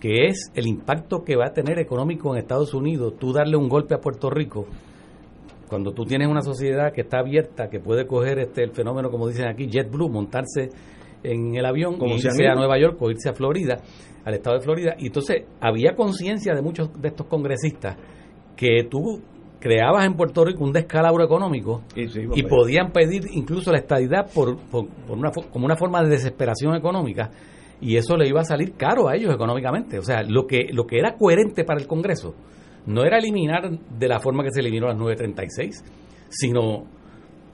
que 0.00 0.26
es 0.26 0.50
el 0.56 0.66
impacto 0.66 1.22
que 1.22 1.36
va 1.36 1.46
a 1.46 1.52
tener 1.52 1.78
económico 1.78 2.32
en 2.34 2.40
Estados 2.40 2.74
Unidos, 2.74 3.14
tú 3.20 3.32
darle 3.32 3.56
un 3.56 3.68
golpe 3.68 3.94
a 3.94 3.98
Puerto 3.98 4.30
Rico, 4.30 4.66
cuando 5.72 5.94
tú 5.94 6.04
tienes 6.04 6.28
una 6.28 6.42
sociedad 6.42 6.92
que 6.92 7.00
está 7.00 7.20
abierta, 7.20 7.70
que 7.70 7.80
puede 7.80 8.06
coger 8.06 8.38
este 8.40 8.62
el 8.62 8.72
fenómeno, 8.72 9.10
como 9.10 9.26
dicen 9.26 9.48
aquí, 9.48 9.70
JetBlue, 9.70 10.10
montarse 10.10 10.68
en 11.22 11.56
el 11.56 11.64
avión 11.64 11.96
como 11.96 12.14
irse 12.14 12.46
a 12.46 12.54
Nueva 12.54 12.78
York 12.78 13.00
o 13.00 13.10
irse 13.10 13.30
a 13.30 13.32
Florida, 13.32 13.78
al 14.22 14.34
estado 14.34 14.58
de 14.58 14.62
Florida. 14.62 14.94
Y 14.98 15.06
entonces 15.06 15.46
había 15.62 15.94
conciencia 15.94 16.54
de 16.54 16.60
muchos 16.60 16.92
de 17.00 17.08
estos 17.08 17.26
congresistas 17.26 17.96
que 18.54 18.86
tú 18.90 19.22
creabas 19.60 20.04
en 20.04 20.12
Puerto 20.12 20.44
Rico 20.44 20.62
un 20.62 20.74
descalabro 20.74 21.24
económico 21.24 21.84
y, 21.96 22.42
podían 22.42 22.92
pedir 22.92 23.22
incluso 23.32 23.72
la 23.72 23.78
estadidad 23.78 24.30
por, 24.30 24.58
por, 24.68 24.88
una, 25.08 25.30
como 25.30 25.64
una 25.64 25.76
forma 25.76 26.02
de 26.02 26.10
desesperación 26.10 26.74
económica 26.74 27.30
y 27.80 27.96
eso 27.96 28.18
le 28.18 28.28
iba 28.28 28.42
a 28.42 28.44
salir 28.44 28.74
caro 28.74 29.08
a 29.08 29.16
ellos 29.16 29.32
económicamente. 29.34 29.98
O 29.98 30.02
sea, 30.02 30.22
lo 30.22 30.46
que, 30.46 30.66
lo 30.70 30.84
que 30.84 30.98
era 30.98 31.16
coherente 31.16 31.64
para 31.64 31.80
el 31.80 31.86
Congreso 31.86 32.34
no 32.86 33.04
era 33.04 33.18
eliminar 33.18 33.70
de 33.70 34.08
la 34.08 34.18
forma 34.18 34.42
que 34.42 34.50
se 34.50 34.60
eliminó 34.60 34.86
las 34.88 34.96
936, 34.96 35.84
sino 36.28 36.84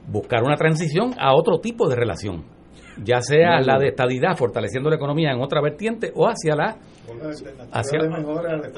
buscar 0.07 0.43
una 0.43 0.55
transición 0.55 1.13
a 1.19 1.35
otro 1.35 1.59
tipo 1.59 1.87
de 1.87 1.95
relación, 1.95 2.43
ya 3.03 3.21
sea 3.21 3.59
la 3.61 3.77
de 3.77 3.89
estadidad, 3.89 4.35
fortaleciendo 4.35 4.89
la 4.89 4.95
economía 4.95 5.31
en 5.31 5.41
otra 5.41 5.61
vertiente, 5.61 6.11
o 6.15 6.27
hacia 6.27 6.55
la 6.55 6.77
hacia, 7.71 7.99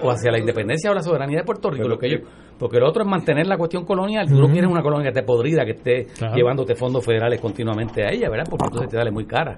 o 0.03 0.09
hacia 0.09 0.31
la 0.31 0.39
independencia 0.39 0.91
o 0.91 0.93
la 0.93 1.01
soberanía 1.01 1.39
de 1.39 1.43
Puerto 1.43 1.69
Rico. 1.69 1.87
lo 1.87 1.97
que 1.97 2.09
yo, 2.09 2.17
porque 2.59 2.79
lo 2.79 2.87
otro 2.87 3.03
es 3.03 3.09
mantener 3.09 3.47
la 3.47 3.57
cuestión 3.57 3.85
colonial. 3.85 4.27
Tú 4.27 4.35
no 4.35 4.47
quieres 4.47 4.69
una 4.69 4.81
colonia 4.81 5.03
que 5.03 5.19
esté 5.19 5.23
podrida, 5.23 5.65
que 5.65 5.71
esté 5.71 6.07
llevándote 6.35 6.75
fondos 6.75 7.05
federales 7.05 7.39
continuamente 7.41 8.03
a 8.03 8.11
ella, 8.11 8.29
¿verdad? 8.29 8.45
Porque 8.49 8.65
entonces 8.65 8.89
te 8.91 8.97
sale 8.97 9.11
muy 9.11 9.25
cara. 9.25 9.57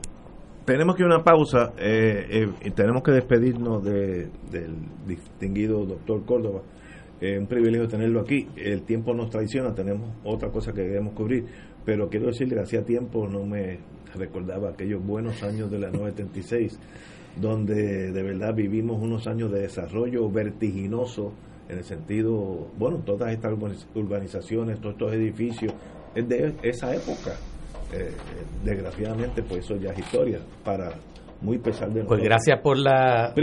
Tenemos 0.65 0.95
que 0.95 1.03
ir 1.03 1.11
a 1.11 1.15
una 1.15 1.23
pausa 1.23 1.73
eh, 1.77 2.25
eh, 2.29 2.47
y 2.63 2.71
tenemos 2.71 3.03
que 3.03 3.11
despedirnos 3.11 3.83
de, 3.83 4.29
del 4.49 4.77
distinguido 5.05 5.85
doctor 5.85 6.25
Córdoba 6.25 6.61
es 7.21 7.39
un 7.39 7.47
privilegio 7.47 7.87
tenerlo 7.87 8.21
aquí. 8.21 8.47
El 8.55 8.83
tiempo 8.83 9.13
nos 9.13 9.29
traiciona, 9.29 9.73
tenemos 9.73 10.09
otra 10.23 10.49
cosa 10.49 10.73
que 10.73 10.83
queremos 10.83 11.13
cubrir, 11.13 11.45
pero 11.85 12.09
quiero 12.09 12.27
decirle 12.27 12.55
que 12.55 12.61
hacía 12.61 12.83
tiempo 12.83 13.27
no 13.27 13.45
me 13.45 13.79
recordaba 14.15 14.69
aquellos 14.69 15.05
buenos 15.05 15.41
años 15.43 15.71
de 15.71 15.79
la 15.79 15.87
936, 15.91 16.79
donde 17.39 18.11
de 18.11 18.23
verdad 18.23 18.53
vivimos 18.53 19.01
unos 19.01 19.27
años 19.27 19.51
de 19.51 19.61
desarrollo 19.61 20.29
vertiginoso 20.29 21.33
en 21.69 21.77
el 21.77 21.83
sentido, 21.83 22.67
bueno, 22.77 22.97
todas 22.97 23.31
estas 23.31 23.53
urbanizaciones, 23.95 24.79
todos 24.79 24.95
estos 24.95 25.13
edificios, 25.13 25.73
es 26.13 26.27
de 26.27 26.53
esa 26.61 26.93
época. 26.93 27.35
Eh, 27.93 28.11
desgraciadamente, 28.65 29.43
pues 29.43 29.65
eso 29.65 29.77
ya 29.77 29.91
es 29.91 29.99
historia 29.99 30.39
para 30.63 30.93
muy 31.43 31.57
pesar 31.59 31.91
de 31.91 32.03
Pues 32.05 32.23
gracias 32.23 32.59
por 32.61 32.77
la, 32.77 33.33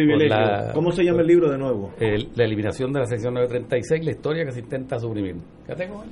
¿Cómo 0.74 0.90
se 0.90 1.04
llama 1.04 1.20
el 1.20 1.26
libro 1.26 1.50
de 1.50 1.58
nuevo? 1.58 1.92
la 2.00 2.44
eliminación 2.44 2.92
de 2.92 3.00
la 3.00 3.06
sección 3.06 3.34
936, 3.34 4.04
la 4.04 4.10
historia 4.10 4.44
que 4.44 4.52
se 4.52 4.60
intenta 4.60 4.98
suprimir. 4.98 5.36
¿Qué 5.66 5.74
tengo? 5.74 6.02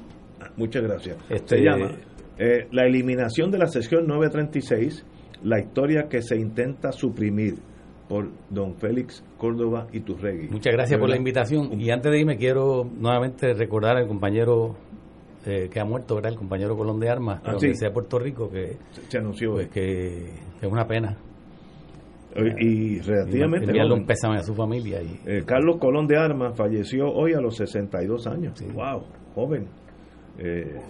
Muchas 0.57 0.83
gracias. 0.83 1.17
Este, 1.31 1.57
se 1.57 1.65
llama 1.65 1.91
eh, 2.39 2.69
La 2.71 2.85
eliminación 2.87 3.51
de 3.51 3.59
la 3.59 3.67
sección 3.67 4.07
936, 4.07 5.05
la 5.43 5.59
historia 5.59 6.09
que 6.09 6.21
se 6.23 6.37
intenta 6.37 6.93
suprimir 6.93 7.55
por 8.09 8.29
don 8.51 8.75
Félix 8.77 9.25
Córdoba 9.37 9.87
y 9.93 10.01
Turregui. 10.01 10.49
Muchas 10.49 10.73
gracias 10.73 10.99
por 10.99 11.09
la 11.09 11.17
invitación. 11.17 11.81
Y 11.81 11.91
antes 11.91 12.11
de 12.11 12.21
irme 12.21 12.37
quiero 12.37 12.85
nuevamente 12.85 13.53
recordar 13.55 13.97
al 13.97 14.07
compañero 14.07 14.77
eh, 15.45 15.69
que 15.71 15.81
ha 15.81 15.85
muerto, 15.85 16.15
¿verdad? 16.15 16.33
El 16.33 16.39
compañero 16.39 16.77
Colón 16.77 17.01
de 17.01 17.09
Armas, 17.09 17.41
ah, 17.45 17.57
de 17.61 17.75
sea 17.75 17.93
Puerto 17.93 18.19
Rico, 18.19 18.51
que 18.51 18.77
se, 19.09 19.19
anunció. 19.19 19.53
Pues, 19.53 19.69
que 19.69 20.25
es 20.61 20.69
una 20.71 20.87
pena 20.87 21.17
y 22.37 23.01
relativamente 23.01 23.73
un 23.73 24.07
pésame 24.07 24.37
a 24.37 24.43
su 24.43 24.55
familia 24.55 25.03
y, 25.03 25.19
eh, 25.27 25.43
Carlos 25.45 25.79
Colón 25.79 26.07
de 26.07 26.17
Armas 26.17 26.57
falleció 26.57 27.11
hoy 27.11 27.33
a 27.33 27.41
los 27.41 27.57
62 27.57 28.27
años. 28.27 28.63
Wow 28.75 29.05
joven. 29.39 29.69
Eh, 30.39 30.81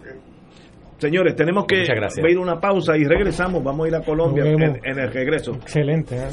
señores 0.98 1.36
tenemos 1.36 1.66
que 1.66 1.82
ir 1.82 2.38
una 2.38 2.58
pausa 2.58 2.96
y 2.96 3.04
regresamos. 3.04 3.62
Vamos 3.62 3.86
a 3.86 3.88
ir 3.88 3.94
a 3.94 4.00
Colombia 4.02 4.44
en, 4.44 4.98
el 4.98 5.12
regreso. 5.12 5.52
Excelente 5.52 6.16
¿eh? 6.16 6.28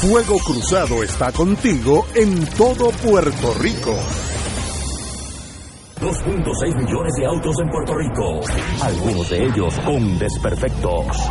Fuego 0.00 0.36
Cruzado 0.44 1.02
está 1.02 1.32
contigo 1.32 2.06
en 2.14 2.46
todo 2.56 2.90
Puerto 2.90 3.54
Rico. 3.60 3.94
2.6 6.00 6.76
millones 6.76 7.14
de 7.18 7.26
autos 7.26 7.56
en 7.60 7.68
Puerto 7.68 7.94
Rico. 7.94 8.40
Algunos 8.82 9.30
de 9.30 9.44
ellos 9.44 9.78
con 9.80 10.18
desperfectos 10.18 11.30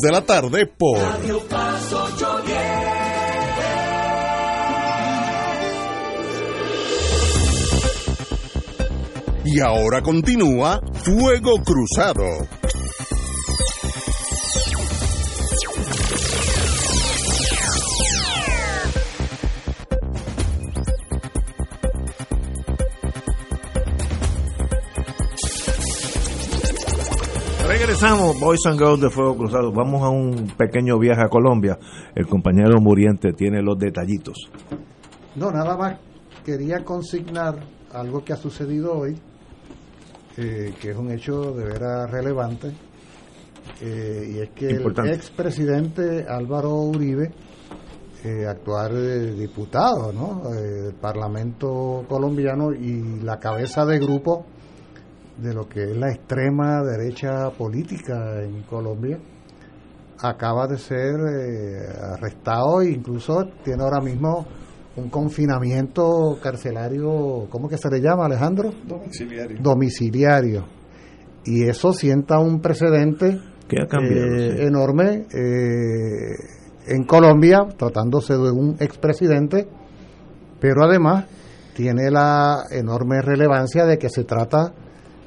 de 0.00 0.12
la 0.12 0.20
tarde 0.20 0.66
por 0.66 0.98
Radio 0.98 1.40
Paz 1.48 1.92
810. 1.92 2.56
Y 9.46 9.60
ahora 9.60 10.00
continúa 10.02 10.80
Fuego 11.02 11.60
Cruzado. 11.64 12.22
Regresamos, 27.80 28.38
Boys 28.38 28.60
and 28.66 28.78
Girls 28.78 29.00
de 29.00 29.08
Fuego 29.08 29.38
Cruzado. 29.38 29.72
Vamos 29.72 30.02
a 30.02 30.10
un 30.10 30.52
pequeño 30.54 30.98
viaje 30.98 31.22
a 31.22 31.30
Colombia. 31.30 31.78
El 32.14 32.26
compañero 32.26 32.78
Muriente 32.78 33.32
tiene 33.32 33.62
los 33.62 33.78
detallitos. 33.78 34.36
No, 35.34 35.50
nada 35.50 35.78
más 35.78 35.96
quería 36.44 36.84
consignar 36.84 37.56
algo 37.90 38.22
que 38.22 38.34
ha 38.34 38.36
sucedido 38.36 38.98
hoy, 38.98 39.16
eh, 40.36 40.74
que 40.78 40.90
es 40.90 40.96
un 40.96 41.10
hecho 41.10 41.52
de 41.52 41.64
veras 41.64 42.10
relevante, 42.10 42.70
eh, 43.80 44.30
y 44.30 44.38
es 44.40 44.50
que 44.50 44.72
Importante. 44.72 45.12
el 45.12 45.16
expresidente 45.16 46.26
Álvaro 46.28 46.74
Uribe, 46.74 47.30
eh, 48.22 48.46
actual 48.46 48.92
eh, 48.94 49.32
diputado 49.32 50.12
¿no? 50.12 50.50
Del 50.50 50.92
Parlamento 50.96 52.04
colombiano 52.06 52.74
y 52.74 53.20
la 53.22 53.38
cabeza 53.38 53.86
de 53.86 53.98
grupo 53.98 54.44
de 55.40 55.54
lo 55.54 55.68
que 55.68 55.82
es 55.84 55.96
la 55.96 56.10
extrema 56.10 56.82
derecha 56.82 57.50
política 57.50 58.42
en 58.42 58.62
Colombia, 58.62 59.18
acaba 60.22 60.66
de 60.66 60.76
ser 60.76 61.14
eh, 61.14 61.88
arrestado 62.14 62.82
e 62.82 62.90
incluso 62.90 63.46
tiene 63.64 63.82
ahora 63.82 64.00
mismo 64.00 64.46
un 64.96 65.08
confinamiento 65.08 66.38
carcelario, 66.42 67.46
¿cómo 67.48 67.68
que 67.68 67.78
se 67.78 67.88
le 67.90 68.00
llama, 68.00 68.26
Alejandro? 68.26 68.70
Domiciliario. 68.86 69.58
Domiciliario. 69.60 70.64
Y 71.44 71.64
eso 71.68 71.92
sienta 71.92 72.38
un 72.38 72.60
precedente 72.60 73.38
Que 73.66 73.82
ha 73.82 73.86
cambiado, 73.86 74.34
eh, 74.36 74.56
sí. 74.56 74.62
enorme 74.62 75.26
eh, 75.32 76.94
en 76.94 77.04
Colombia, 77.04 77.60
tratándose 77.78 78.34
de 78.34 78.50
un 78.50 78.76
expresidente, 78.80 79.68
pero 80.60 80.84
además 80.84 81.26
tiene 81.74 82.10
la 82.10 82.64
enorme 82.70 83.22
relevancia 83.22 83.86
de 83.86 83.96
que 83.96 84.10
se 84.10 84.24
trata 84.24 84.74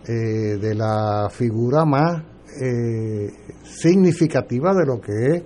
eh, 0.07 0.57
de 0.59 0.75
la 0.75 1.27
figura 1.31 1.85
más 1.85 2.21
eh, 2.61 3.27
significativa 3.63 4.73
de 4.73 4.85
lo 4.85 4.99
que 5.01 5.11
es 5.37 5.43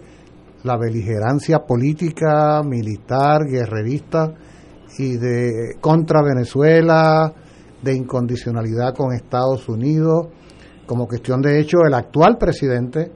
la 0.64 0.78
beligerancia 0.78 1.60
política, 1.60 2.62
militar, 2.64 3.46
guerrerista 3.48 4.34
y 4.98 5.18
de 5.18 5.76
contra 5.80 6.22
Venezuela, 6.24 7.32
de 7.82 7.94
incondicionalidad 7.96 8.94
con 8.96 9.14
Estados 9.14 9.70
Unidos. 9.70 10.28
Como 10.86 11.08
cuestión 11.08 11.42
de 11.42 11.60
hecho, 11.60 11.78
el 11.88 11.94
actual 11.94 12.38
presidente 12.38 13.12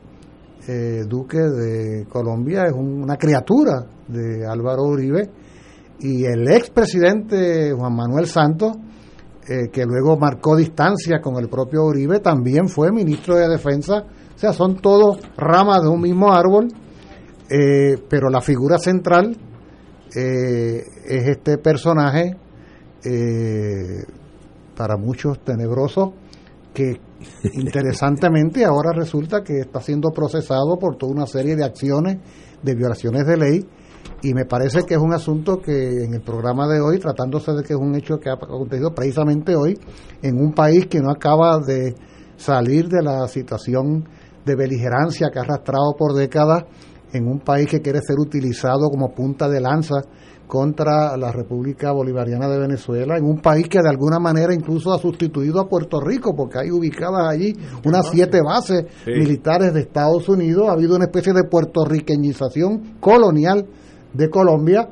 eh, 0.67 1.03
Duque 1.07 1.39
de 1.39 2.05
Colombia 2.07 2.65
es 2.67 2.73
un- 2.73 3.01
una 3.03 3.17
criatura 3.17 3.83
de 4.07 4.45
Álvaro 4.45 4.83
Uribe 4.83 5.27
y 5.99 6.23
el 6.23 6.47
expresidente 6.51 7.71
Juan 7.73 7.95
Manuel 7.95 8.27
Santos, 8.27 8.77
eh, 9.47 9.69
que 9.71 9.85
luego 9.85 10.17
marcó 10.17 10.55
distancia 10.55 11.19
con 11.19 11.37
el 11.37 11.49
propio 11.49 11.85
Uribe, 11.85 12.19
también 12.19 12.67
fue 12.69 12.91
ministro 12.91 13.35
de 13.35 13.47
Defensa. 13.47 14.05
O 14.35 14.39
sea, 14.39 14.53
son 14.53 14.77
todos 14.77 15.19
ramas 15.37 15.81
de 15.81 15.89
un 15.89 16.01
mismo 16.01 16.31
árbol, 16.31 16.67
eh, 17.49 17.97
pero 18.07 18.29
la 18.29 18.41
figura 18.41 18.77
central 18.77 19.35
eh, 20.15 20.83
es 21.05 21.27
este 21.27 21.57
personaje, 21.57 22.35
eh, 23.03 24.03
para 24.75 24.97
muchos 24.97 25.39
tenebroso, 25.43 26.13
que 26.73 26.99
interesantemente 27.53 28.65
ahora 28.65 28.91
resulta 28.93 29.41
que 29.43 29.59
está 29.59 29.81
siendo 29.81 30.09
procesado 30.11 30.77
por 30.79 30.97
toda 30.97 31.13
una 31.13 31.27
serie 31.27 31.55
de 31.55 31.63
acciones 31.63 32.17
de 32.61 32.75
violaciones 32.75 33.25
de 33.25 33.37
ley 33.37 33.69
y 34.23 34.33
me 34.33 34.45
parece 34.45 34.83
que 34.83 34.93
es 34.93 34.99
un 34.99 35.13
asunto 35.13 35.57
que 35.59 36.03
en 36.03 36.13
el 36.13 36.21
programa 36.21 36.67
de 36.67 36.79
hoy, 36.79 36.99
tratándose 36.99 37.53
de 37.53 37.63
que 37.63 37.73
es 37.73 37.79
un 37.79 37.95
hecho 37.95 38.19
que 38.19 38.29
ha 38.29 38.33
acontecido 38.33 38.93
precisamente 38.93 39.55
hoy 39.55 39.79
en 40.21 40.37
un 40.37 40.53
país 40.53 40.85
que 40.87 40.99
no 40.99 41.09
acaba 41.09 41.59
de 41.59 41.95
salir 42.37 42.87
de 42.87 43.01
la 43.01 43.27
situación 43.27 44.07
de 44.45 44.55
beligerancia 44.55 45.29
que 45.31 45.39
ha 45.39 45.43
arrastrado 45.43 45.95
por 45.97 46.13
décadas, 46.13 46.63
en 47.13 47.27
un 47.27 47.39
país 47.39 47.67
que 47.67 47.81
quiere 47.81 47.99
ser 48.01 48.15
utilizado 48.19 48.89
como 48.89 49.13
punta 49.13 49.49
de 49.49 49.59
lanza 49.59 49.95
contra 50.47 51.15
la 51.17 51.31
República 51.31 51.91
Bolivariana 51.91 52.47
de 52.49 52.59
Venezuela, 52.59 53.17
en 53.17 53.25
un 53.25 53.39
país 53.41 53.67
que 53.69 53.79
de 53.81 53.89
alguna 53.89 54.19
manera 54.19 54.53
incluso 54.53 54.93
ha 54.93 54.97
sustituido 54.99 55.59
a 55.61 55.67
Puerto 55.67 55.99
Rico, 56.01 56.33
porque 56.35 56.59
hay 56.59 56.71
ubicadas 56.71 57.27
allí 57.29 57.53
unas 57.85 58.07
siete 58.09 58.39
bases 58.43 58.85
Sí. 59.05 59.11
militares 59.11 59.73
de 59.73 59.81
Estados 59.81 60.27
Unidos, 60.29 60.67
ha 60.67 60.73
habido 60.73 60.95
una 60.95 61.05
especie 61.05 61.33
de 61.33 61.43
puertorriqueñización 61.49 62.97
colonial 62.99 63.65
de 64.13 64.29
Colombia, 64.29 64.87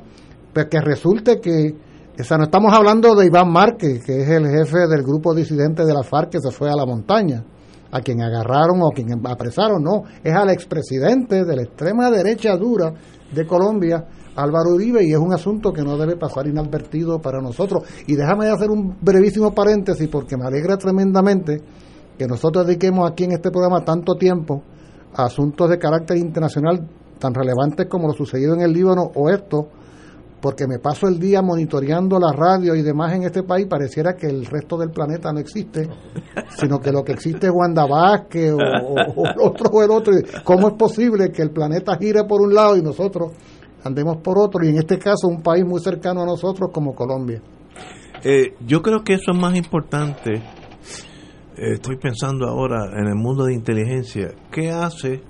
pues 0.53 0.67
que 0.67 0.79
resulte 0.81 1.39
que, 1.39 1.75
o 2.19 2.23
sea, 2.23 2.37
no 2.37 2.45
estamos 2.45 2.73
hablando 2.73 3.15
de 3.15 3.27
Iván 3.27 3.51
Márquez, 3.51 4.03
que 4.03 4.21
es 4.21 4.29
el 4.29 4.47
jefe 4.47 4.87
del 4.87 5.03
grupo 5.03 5.33
disidente 5.33 5.85
de 5.85 5.93
la 5.93 6.03
FARC 6.03 6.31
que 6.31 6.39
se 6.39 6.51
fue 6.51 6.69
a 6.69 6.75
la 6.75 6.85
montaña, 6.85 7.43
a 7.91 8.01
quien 8.01 8.21
agarraron 8.21 8.81
o 8.81 8.87
a 8.87 8.93
quien 8.93 9.07
apresaron, 9.25 9.83
no, 9.83 10.03
es 10.23 10.33
al 10.33 10.49
expresidente 10.49 11.43
de 11.43 11.55
la 11.55 11.63
extrema 11.63 12.11
derecha 12.11 12.55
dura 12.55 12.93
de 13.33 13.45
Colombia, 13.45 14.05
Álvaro 14.35 14.75
Uribe, 14.75 15.03
y 15.03 15.11
es 15.11 15.17
un 15.17 15.33
asunto 15.33 15.73
que 15.73 15.81
no 15.81 15.97
debe 15.97 16.15
pasar 16.15 16.47
inadvertido 16.47 17.19
para 17.19 17.41
nosotros. 17.41 17.83
Y 18.07 18.15
déjame 18.15 18.47
hacer 18.47 18.69
un 18.69 18.95
brevísimo 19.01 19.53
paréntesis 19.53 20.07
porque 20.07 20.37
me 20.37 20.45
alegra 20.45 20.77
tremendamente 20.77 21.61
que 22.17 22.27
nosotros 22.27 22.65
dediquemos 22.65 23.09
aquí 23.09 23.25
en 23.25 23.33
este 23.33 23.49
programa 23.49 23.83
tanto 23.83 24.15
tiempo 24.15 24.63
a 25.13 25.25
asuntos 25.25 25.69
de 25.69 25.77
carácter 25.77 26.17
internacional 26.17 26.87
tan 27.19 27.33
relevantes 27.33 27.87
como 27.87 28.07
lo 28.07 28.13
sucedido 28.13 28.55
en 28.55 28.61
el 28.61 28.73
Líbano 28.73 29.11
o 29.13 29.29
esto, 29.29 29.67
porque 30.41 30.67
me 30.67 30.79
paso 30.79 31.07
el 31.07 31.19
día 31.19 31.41
monitoreando 31.41 32.17
la 32.19 32.31
radio 32.31 32.75
y 32.75 32.81
demás 32.81 33.13
en 33.13 33.23
este 33.23 33.43
país, 33.43 33.67
pareciera 33.67 34.15
que 34.15 34.27
el 34.27 34.45
resto 34.45 34.77
del 34.77 34.89
planeta 34.89 35.31
no 35.33 35.39
existe, 35.39 35.87
sino 36.57 36.79
que 36.79 36.91
lo 36.91 37.03
que 37.03 37.11
existe 37.11 37.47
es 37.47 37.53
Wanda 37.53 37.85
Vázquez 37.85 38.53
o, 38.53 38.59
el 38.59 39.39
otro 39.39 39.69
o 39.71 39.83
el 39.83 39.91
otro. 39.91 40.13
¿Cómo 40.43 40.69
es 40.69 40.73
posible 40.75 41.31
que 41.31 41.41
el 41.41 41.51
planeta 41.51 41.97
gire 41.97 42.23
por 42.23 42.41
un 42.41 42.53
lado 42.53 42.77
y 42.77 42.81
nosotros 42.81 43.33
andemos 43.83 44.17
por 44.17 44.39
otro? 44.39 44.63
Y 44.63 44.69
en 44.69 44.77
este 44.77 44.97
caso 44.97 45.27
un 45.27 45.41
país 45.41 45.65
muy 45.65 45.81
cercano 45.81 46.21
a 46.21 46.25
nosotros 46.25 46.69
como 46.71 46.93
Colombia. 46.93 47.41
Eh, 48.23 48.53
yo 48.65 48.81
creo 48.81 49.03
que 49.03 49.13
eso 49.13 49.31
es 49.31 49.37
más 49.37 49.55
importante. 49.55 50.35
Eh, 51.57 51.73
estoy 51.73 51.97
pensando 51.97 52.47
ahora 52.47 52.85
en 52.97 53.07
el 53.07 53.15
mundo 53.15 53.45
de 53.45 53.53
inteligencia. 53.53 54.29
¿Qué 54.51 54.69
hace 54.71 55.21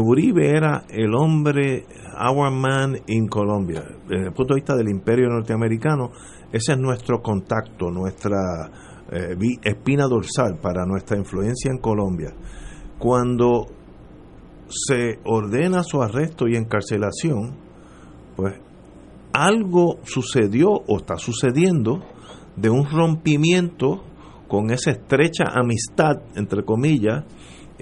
Uribe 0.00 0.48
era 0.48 0.84
el 0.88 1.14
hombre, 1.14 1.84
our 2.18 2.50
man 2.50 2.96
in 3.06 3.28
Colombia. 3.28 3.82
Desde 4.08 4.26
el 4.26 4.32
punto 4.32 4.54
de 4.54 4.60
vista 4.60 4.76
del 4.76 4.88
imperio 4.88 5.28
norteamericano, 5.28 6.10
ese 6.52 6.72
es 6.72 6.78
nuestro 6.78 7.20
contacto, 7.20 7.90
nuestra 7.90 8.70
eh, 9.10 9.36
espina 9.62 10.06
dorsal 10.06 10.58
para 10.60 10.86
nuestra 10.86 11.18
influencia 11.18 11.70
en 11.70 11.78
Colombia. 11.78 12.32
Cuando 12.98 13.66
se 14.68 15.18
ordena 15.24 15.82
su 15.82 16.02
arresto 16.02 16.48
y 16.48 16.56
encarcelación, 16.56 17.56
pues 18.36 18.54
algo 19.32 19.98
sucedió 20.04 20.70
o 20.70 20.96
está 20.98 21.16
sucediendo 21.16 22.02
de 22.56 22.70
un 22.70 22.84
rompimiento 22.90 24.04
con 24.48 24.70
esa 24.70 24.90
estrecha 24.90 25.44
amistad, 25.54 26.22
entre 26.34 26.64
comillas, 26.64 27.24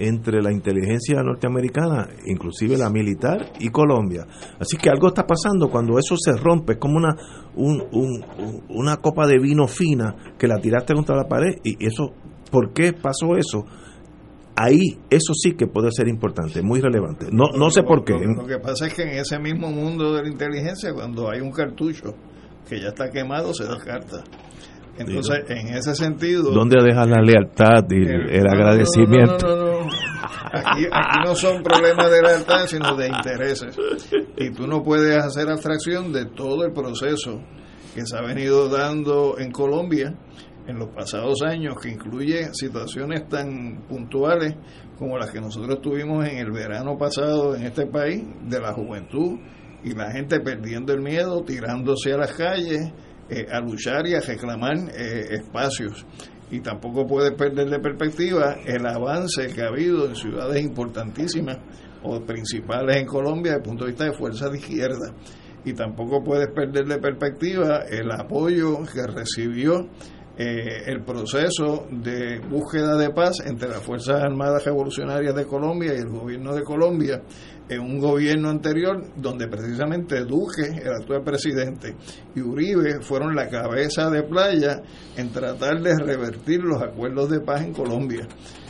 entre 0.01 0.41
la 0.41 0.51
inteligencia 0.51 1.21
norteamericana, 1.21 2.09
inclusive 2.25 2.77
la 2.77 2.89
militar, 2.89 3.53
y 3.59 3.69
Colombia. 3.69 4.25
Así 4.59 4.77
que 4.77 4.89
algo 4.89 5.09
está 5.09 5.25
pasando 5.25 5.69
cuando 5.69 5.99
eso 5.99 6.15
se 6.17 6.35
rompe, 6.35 6.73
es 6.73 6.79
como 6.79 6.97
una, 6.97 7.15
una 8.69 8.97
copa 8.97 9.27
de 9.27 9.37
vino 9.37 9.67
fina 9.67 10.15
que 10.37 10.47
la 10.47 10.59
tiraste 10.59 10.93
contra 10.93 11.15
la 11.15 11.27
pared 11.27 11.55
y 11.63 11.85
eso, 11.85 12.13
¿por 12.49 12.73
qué 12.73 12.93
pasó 12.93 13.35
eso? 13.37 13.65
Ahí, 14.55 14.99
eso 15.09 15.33
sí 15.33 15.53
que 15.53 15.67
puede 15.67 15.91
ser 15.91 16.07
importante, 16.07 16.61
muy 16.61 16.81
relevante. 16.81 17.27
No, 17.31 17.49
no 17.57 17.69
sé 17.69 17.83
por 17.83 18.03
qué. 18.03 18.13
Lo, 18.13 18.45
que 18.45 18.59
pasa 18.59 18.87
es 18.87 18.93
que 18.93 19.03
en 19.03 19.19
ese 19.19 19.39
mismo 19.39 19.71
mundo 19.71 20.13
de 20.13 20.23
la 20.23 20.29
inteligencia, 20.29 20.93
cuando 20.93 21.29
hay 21.29 21.39
un 21.41 21.51
cartucho 21.51 22.15
que 22.67 22.79
ya 22.79 22.89
está 22.89 23.09
quemado, 23.09 23.53
se 23.53 23.65
descarta. 23.65 24.23
Entonces, 25.01 25.43
en 25.49 25.75
ese 25.75 25.95
sentido... 25.95 26.51
¿Dónde 26.51 26.77
la 26.77 27.21
lealtad 27.21 27.83
y 27.89 28.03
el, 28.05 28.47
agradecimiento? 28.47 29.47
No, 29.47 29.55
no, 29.55 29.81
no, 29.81 29.89
aquí, 30.53 30.85
aquí, 30.91 31.19
no 31.25 31.35
son 31.35 31.63
problemas 31.63 32.11
de 32.11 32.21
lealtad, 32.21 32.65
sino 32.67 32.95
de 32.95 33.07
intereses. 33.07 33.77
Y 34.37 34.51
tú 34.51 34.67
no 34.67 34.83
puedes 34.83 35.17
hacer 35.17 35.49
abstracción 35.49 36.11
de 36.11 36.25
todo 36.25 36.65
el 36.65 36.73
proceso 36.73 37.41
que 37.93 38.05
se 38.05 38.17
ha 38.17 38.21
venido 38.21 38.69
dando 38.69 39.37
en 39.37 39.51
Colombia 39.51 40.13
en 40.67 40.77
los 40.77 40.89
pasados 40.89 41.41
años, 41.41 41.75
que 41.81 41.89
incluye 41.89 42.53
situaciones 42.53 43.27
tan 43.27 43.83
puntuales 43.87 44.55
como 44.97 45.17
las 45.17 45.31
que 45.31 45.41
nosotros 45.41 45.81
tuvimos 45.81 46.25
en 46.27 46.37
el 46.37 46.51
verano 46.51 46.97
pasado 46.97 47.55
en 47.55 47.63
este 47.63 47.87
país, 47.87 48.23
de 48.47 48.59
la 48.59 48.73
juventud 48.73 49.39
y 49.83 49.93
la 49.93 50.11
gente 50.11 50.39
perdiendo 50.39 50.93
el 50.93 51.01
miedo, 51.01 51.43
tirándose 51.43 52.13
a 52.13 52.17
las 52.17 52.33
calles 52.33 52.93
eh, 53.31 53.47
a 53.49 53.61
luchar 53.61 54.05
y 54.07 54.15
a 54.15 54.19
reclamar 54.19 54.75
eh, 54.93 55.35
espacios. 55.35 56.05
Y 56.51 56.59
tampoco 56.59 57.07
puedes 57.07 57.31
perder 57.31 57.69
de 57.69 57.79
perspectiva 57.79 58.57
el 58.65 58.85
avance 58.85 59.47
que 59.47 59.61
ha 59.61 59.67
habido 59.67 60.05
en 60.05 60.15
ciudades 60.15 60.61
importantísimas 60.61 61.57
o 62.03 62.19
principales 62.25 62.97
en 62.97 63.05
Colombia 63.05 63.53
desde 63.53 63.63
el 63.63 63.63
punto 63.63 63.85
de 63.85 63.91
vista 63.91 64.03
de 64.03 64.11
fuerzas 64.11 64.51
de 64.51 64.57
izquierda. 64.57 65.13
Y 65.63 65.71
tampoco 65.71 66.21
puedes 66.21 66.49
perder 66.49 66.85
de 66.85 66.97
perspectiva 66.97 67.85
el 67.89 68.11
apoyo 68.11 68.79
que 68.83 69.07
recibió 69.07 69.87
eh, 70.41 70.83
el 70.87 71.03
proceso 71.03 71.85
de 71.91 72.39
búsqueda 72.39 72.97
de 72.97 73.11
paz 73.11 73.43
entre 73.45 73.69
las 73.69 73.83
Fuerzas 73.83 74.23
Armadas 74.23 74.65
Revolucionarias 74.65 75.35
de 75.35 75.45
Colombia 75.45 75.93
y 75.93 75.99
el 75.99 76.09
gobierno 76.09 76.55
de 76.55 76.63
Colombia 76.63 77.21
en 77.69 77.79
un 77.79 77.99
gobierno 77.99 78.49
anterior 78.49 79.03
donde 79.15 79.47
precisamente 79.47 80.25
Duque, 80.25 80.63
el 80.83 80.93
actual 80.99 81.21
presidente, 81.23 81.95
y 82.35 82.41
Uribe 82.41 83.01
fueron 83.01 83.35
la 83.35 83.49
cabeza 83.49 84.09
de 84.09 84.23
playa 84.23 84.81
en 85.15 85.31
tratar 85.31 85.79
de 85.79 85.95
revertir 85.95 86.63
los 86.63 86.81
acuerdos 86.81 87.29
de 87.29 87.41
paz 87.41 87.61
en 87.61 87.73
Colombia. 87.73 88.27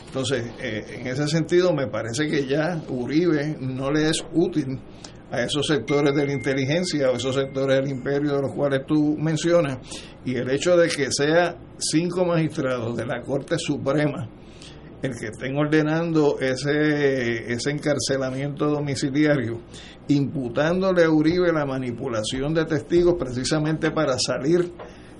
Entonces, 0.08 0.44
eh, 0.60 0.98
en 1.00 1.06
ese 1.06 1.26
sentido, 1.26 1.72
me 1.72 1.86
parece 1.86 2.26
que 2.26 2.46
ya 2.46 2.82
Uribe 2.90 3.56
no 3.58 3.90
le 3.90 4.10
es 4.10 4.22
útil 4.34 4.78
a 5.32 5.42
esos 5.42 5.66
sectores 5.66 6.14
de 6.14 6.26
la 6.26 6.32
inteligencia 6.32 7.10
o 7.10 7.16
esos 7.16 7.34
sectores 7.34 7.78
del 7.78 7.88
imperio 7.88 8.36
de 8.36 8.42
los 8.42 8.52
cuales 8.52 8.82
tú 8.86 9.16
mencionas, 9.18 9.78
y 10.24 10.36
el 10.36 10.48
hecho 10.50 10.76
de 10.76 10.88
que 10.88 11.10
sea 11.10 11.56
cinco 11.78 12.24
magistrados 12.24 12.96
de 12.96 13.06
la 13.06 13.22
Corte 13.22 13.56
Suprema 13.58 14.28
el 15.02 15.18
que 15.18 15.26
estén 15.26 15.56
ordenando 15.56 16.38
ese, 16.38 17.52
ese 17.52 17.70
encarcelamiento 17.70 18.66
domiciliario, 18.66 19.60
imputándole 20.08 21.04
a 21.04 21.10
Uribe 21.10 21.52
la 21.52 21.66
manipulación 21.66 22.54
de 22.54 22.64
testigos 22.64 23.16
precisamente 23.18 23.90
para 23.90 24.16
salir 24.18 24.72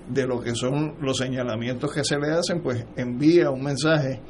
de 0.09 0.25
lo 0.25 0.39
que 0.39 0.55
son 0.55 0.95
los 1.01 1.17
señalamientos 1.17 1.93
que 1.93 2.03
se 2.03 2.17
le 2.17 2.31
hacen, 2.31 2.61
pues 2.61 2.85
envía 2.95 3.49
un 3.49 3.63
mensaje 3.63 4.21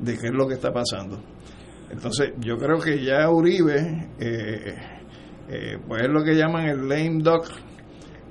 de 0.00 0.18
qué 0.18 0.28
es 0.28 0.32
lo 0.32 0.48
que 0.48 0.54
está 0.54 0.72
pasando. 0.72 1.22
Entonces, 1.90 2.32
yo 2.40 2.56
creo 2.56 2.78
que 2.78 3.04
ya 3.04 3.28
Uribe, 3.28 4.08
eh, 4.18 4.74
eh, 5.52 5.78
pues 5.86 6.02
es 6.02 6.08
lo 6.08 6.24
que 6.24 6.34
llaman 6.34 6.66
el 6.66 6.88
lame 6.88 7.22
duck 7.22 7.44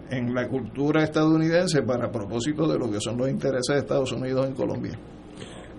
en 0.09 0.33
la 0.33 0.47
cultura 0.47 1.03
estadounidense 1.03 1.83
para 1.83 2.11
propósito 2.11 2.67
de 2.67 2.79
lo 2.79 2.89
que 2.89 2.99
son 2.99 3.15
los 3.17 3.29
intereses 3.29 3.75
de 3.75 3.77
Estados 3.77 4.11
Unidos 4.11 4.47
en 4.47 4.55
Colombia. 4.55 4.97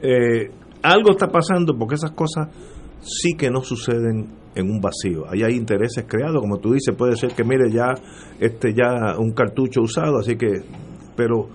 Eh, 0.00 0.50
algo 0.82 1.10
está 1.10 1.26
pasando 1.26 1.76
porque 1.76 1.96
esas 1.96 2.12
cosas 2.12 2.46
sí 3.00 3.34
que 3.36 3.50
no 3.50 3.60
suceden 3.60 4.28
en 4.54 4.70
un 4.70 4.80
vacío. 4.80 5.28
Ahí 5.28 5.42
hay 5.42 5.54
intereses 5.56 6.04
creados, 6.06 6.40
como 6.40 6.58
tú 6.58 6.74
dices, 6.74 6.94
puede 6.96 7.16
ser 7.16 7.32
que 7.32 7.42
mire 7.42 7.72
ya 7.72 7.92
este 8.38 8.72
ya 8.72 9.18
un 9.18 9.32
cartucho 9.32 9.80
usado, 9.80 10.18
así 10.18 10.36
que 10.36 10.62
pero 11.16 11.48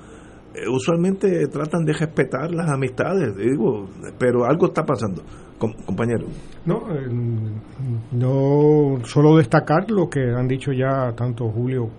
eh, 0.53 0.68
usualmente 0.69 1.47
tratan 1.47 1.85
de 1.85 1.93
respetar 1.93 2.51
las 2.51 2.69
amistades, 2.69 3.38
digo, 3.38 3.88
pero 4.19 4.43
algo 4.45 4.68
está 4.68 4.84
pasando. 4.84 5.23
Compañero. 5.57 6.27
No, 6.65 6.84
eh, 6.91 7.07
no 8.11 9.05
solo 9.05 9.38
destacar 9.38 9.89
lo 9.89 10.09
que 10.09 10.19
han 10.19 10.47
dicho 10.47 10.71
ya 10.71 11.11
tanto 11.15 11.49
Julio 11.49 11.89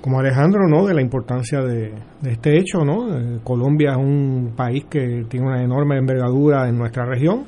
como 0.00 0.20
Alejandro, 0.20 0.68
¿no? 0.68 0.86
De 0.86 0.94
la 0.94 1.02
importancia 1.02 1.60
de, 1.62 1.92
este 2.24 2.58
hecho, 2.58 2.84
¿no? 2.84 3.16
Eh, 3.16 3.40
Colombia 3.42 3.92
es 3.92 3.96
un 3.96 4.52
país 4.56 4.84
que 4.88 5.24
tiene 5.28 5.46
una 5.46 5.62
enorme 5.62 5.98
envergadura 5.98 6.68
en 6.68 6.78
nuestra 6.78 7.04
región 7.04 7.44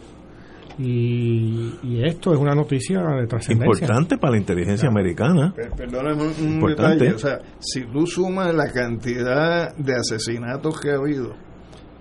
y, 0.78 2.02
esto 2.05 2.32
es 2.32 2.39
una 2.39 2.55
noticia 2.55 3.01
de 3.01 3.27
trascendencia. 3.27 3.85
Importante 3.85 4.16
para 4.16 4.32
la 4.32 4.39
inteligencia 4.39 4.89
americana. 4.89 5.52
Perdóname 5.77 6.23
un, 6.23 6.60
detalle, 6.60 7.15
o 7.15 7.19
sea, 7.19 7.40
si 7.59 7.85
tú 7.86 8.06
sumas 8.06 8.55
la 8.55 8.70
cantidad 8.73 9.74
de 9.77 9.94
asesinatos 9.94 10.81
que 10.81 10.90
ha 10.90 10.97
habido 10.97 11.35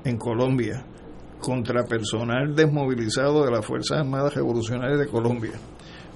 en 0.04 0.18
Colombia 0.18 0.86
contra 1.40 1.86
personal 1.86 2.56
desmovilizado 2.56 3.46
de 3.46 3.52
las 3.52 3.66
Fuerzas 3.66 4.00
Armadas 4.00 4.36
Revolucionarias 4.36 5.00
de 5.00 5.08
Colombia, 5.08 5.54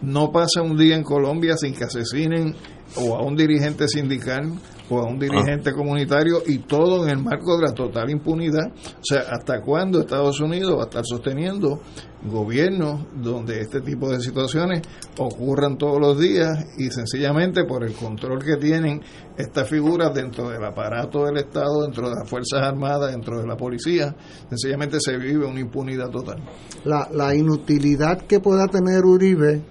no 0.01 0.31
pasa 0.31 0.61
un 0.61 0.77
día 0.77 0.95
en 0.95 1.03
Colombia 1.03 1.55
sin 1.57 1.75
que 1.75 1.83
asesinen 1.83 2.55
o 2.97 3.15
a 3.15 3.23
un 3.23 3.35
dirigente 3.35 3.87
sindical 3.87 4.53
o 4.89 4.99
a 4.99 5.07
un 5.07 5.17
dirigente 5.17 5.69
ah. 5.69 5.73
comunitario 5.73 6.41
y 6.45 6.59
todo 6.59 7.05
en 7.05 7.11
el 7.11 7.23
marco 7.23 7.55
de 7.57 7.67
la 7.67 7.73
total 7.73 8.09
impunidad. 8.09 8.67
O 8.71 9.03
sea, 9.03 9.21
¿hasta 9.31 9.61
cuándo 9.61 10.01
Estados 10.01 10.39
Unidos 10.41 10.75
va 10.77 10.81
a 10.81 10.85
estar 10.85 11.05
sosteniendo 11.05 11.79
gobiernos 12.23 13.05
donde 13.15 13.61
este 13.61 13.81
tipo 13.81 14.09
de 14.09 14.19
situaciones 14.19 14.81
ocurran 15.17 15.77
todos 15.77 15.99
los 15.99 16.19
días 16.19 16.65
y 16.77 16.91
sencillamente 16.91 17.63
por 17.63 17.83
el 17.83 17.93
control 17.93 18.43
que 18.43 18.57
tienen 18.57 19.01
estas 19.37 19.67
figuras 19.67 20.13
dentro 20.13 20.49
del 20.49 20.63
aparato 20.63 21.25
del 21.25 21.37
Estado, 21.37 21.83
dentro 21.83 22.09
de 22.09 22.15
las 22.15 22.29
Fuerzas 22.29 22.61
Armadas, 22.61 23.11
dentro 23.11 23.39
de 23.39 23.47
la 23.47 23.55
policía, 23.55 24.13
sencillamente 24.49 24.97
se 24.99 25.17
vive 25.17 25.45
una 25.45 25.61
impunidad 25.61 26.09
total? 26.09 26.43
La, 26.83 27.07
la 27.11 27.33
inutilidad 27.33 28.21
que 28.27 28.39
pueda 28.39 28.67
tener 28.67 29.03
Uribe 29.03 29.61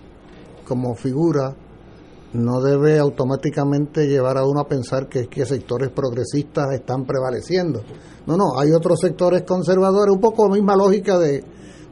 como 0.65 0.95
figura 0.95 1.55
no 2.33 2.61
debe 2.61 2.99
automáticamente 2.99 4.07
llevar 4.07 4.39
a 4.39 4.45
uno 4.45 4.61
a 4.61 4.69
pensar 4.69 5.09
que, 5.09 5.27
que 5.27 5.45
sectores 5.45 5.91
progresistas 5.91 6.73
están 6.73 7.05
prevaleciendo. 7.05 7.83
No, 8.27 8.37
no, 8.37 8.59
hay 8.59 8.71
otros 8.73 9.01
sectores 9.01 9.43
conservadores, 9.43 10.15
un 10.15 10.21
poco 10.21 10.47
la 10.49 10.55
misma 10.55 10.77
lógica 10.77 11.19
de, 11.19 11.43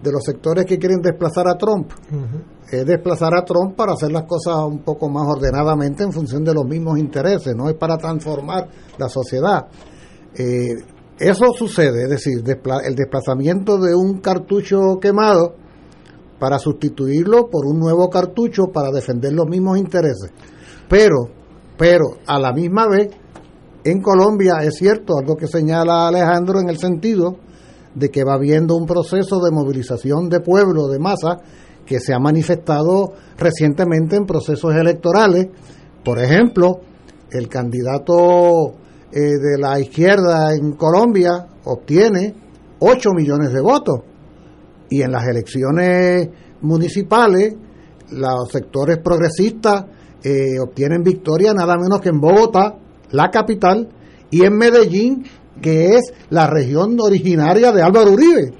de 0.03 0.13
los 0.13 0.23
sectores 0.25 0.65
que 0.65 0.79
quieren 0.79 1.01
desplazar 1.01 1.49
a 1.49 1.57
Trump. 1.57 1.91
Es 2.71 2.85
desplazar 2.85 3.35
a 3.35 3.45
Trump 3.45 3.75
para 3.77 3.93
hacer 3.93 4.13
las 4.13 4.25
cosas 4.25 4.57
un 4.67 4.81
poco 4.81 5.09
más 5.09 5.27
ordenadamente 5.27 6.05
en 6.05 6.13
función 6.13 6.45
de 6.45 6.55
los 6.55 6.65
mismos 6.65 6.99
intereses, 6.99 7.55
no 7.57 7.69
es 7.69 7.75
para 7.75 7.97
transformar 7.97 8.69
la 8.97 9.09
sociedad. 9.09 9.67
Eh, 10.35 10.75
eso 11.19 11.47
sucede, 11.53 12.05
es 12.05 12.11
decir, 12.11 12.45
el 12.45 12.95
desplazamiento 12.95 13.79
de 13.79 13.95
un 13.95 14.21
cartucho 14.21 14.99
quemado 15.01 15.57
para 16.39 16.59
sustituirlo 16.59 17.49
por 17.51 17.67
un 17.67 17.79
nuevo 17.79 18.09
cartucho 18.09 18.67
para 18.73 18.91
defender 18.91 19.33
los 19.33 19.47
mismos 19.47 19.79
intereses. 19.79 20.31
Pero, 20.89 21.29
pero 21.77 22.19
a 22.27 22.39
la 22.39 22.53
misma 22.53 22.87
vez, 22.89 23.11
en 23.85 24.01
Colombia 24.01 24.59
es 24.63 24.77
cierto 24.77 25.19
algo 25.19 25.37
que 25.37 25.47
señala 25.47 26.09
Alejandro 26.09 26.61
en 26.61 26.69
el 26.69 26.79
sentido 26.79 27.37
de 27.95 28.11
que 28.11 28.25
va 28.25 28.35
habiendo 28.35 28.77
un 28.77 28.87
proceso 28.87 29.41
de 29.41 29.51
movilización 29.51 30.29
de 30.29 30.41
pueblo, 30.41 30.89
de 30.89 30.99
masa, 30.99 31.39
que 31.85 32.01
se 32.01 32.13
ha 32.13 32.19
manifestado 32.19 33.13
recientemente 33.37 34.17
en 34.17 34.27
procesos 34.27 34.75
electorales. 34.75 35.49
Por 36.05 36.19
ejemplo, 36.19 36.81
el 37.31 37.49
candidato 37.49 38.75
eh, 39.11 39.21
de 39.21 39.59
la 39.59 39.81
izquierda 39.81 40.55
en 40.55 40.73
Colombia 40.73 41.47
obtiene 41.65 42.35
8 42.79 43.11
millones 43.15 43.53
de 43.53 43.61
votos 43.61 44.01
y 44.91 45.03
en 45.03 45.13
las 45.13 45.27
elecciones 45.27 46.29
municipales 46.61 47.55
los 48.11 48.49
sectores 48.51 48.99
progresistas 48.99 49.85
eh, 50.23 50.59
obtienen 50.61 51.03
victoria 51.03 51.53
nada 51.53 51.77
menos 51.77 52.01
que 52.01 52.09
en 52.09 52.21
Bogotá, 52.21 52.77
la 53.11 53.31
capital, 53.31 53.89
y 54.31 54.45
en 54.45 54.57
Medellín, 54.57 55.25
que 55.61 55.97
es 55.97 56.13
la 56.31 56.47
región 56.47 56.97
originaria 57.01 57.73
de 57.73 57.83
Álvaro 57.83 58.13
Uribe. 58.13 58.53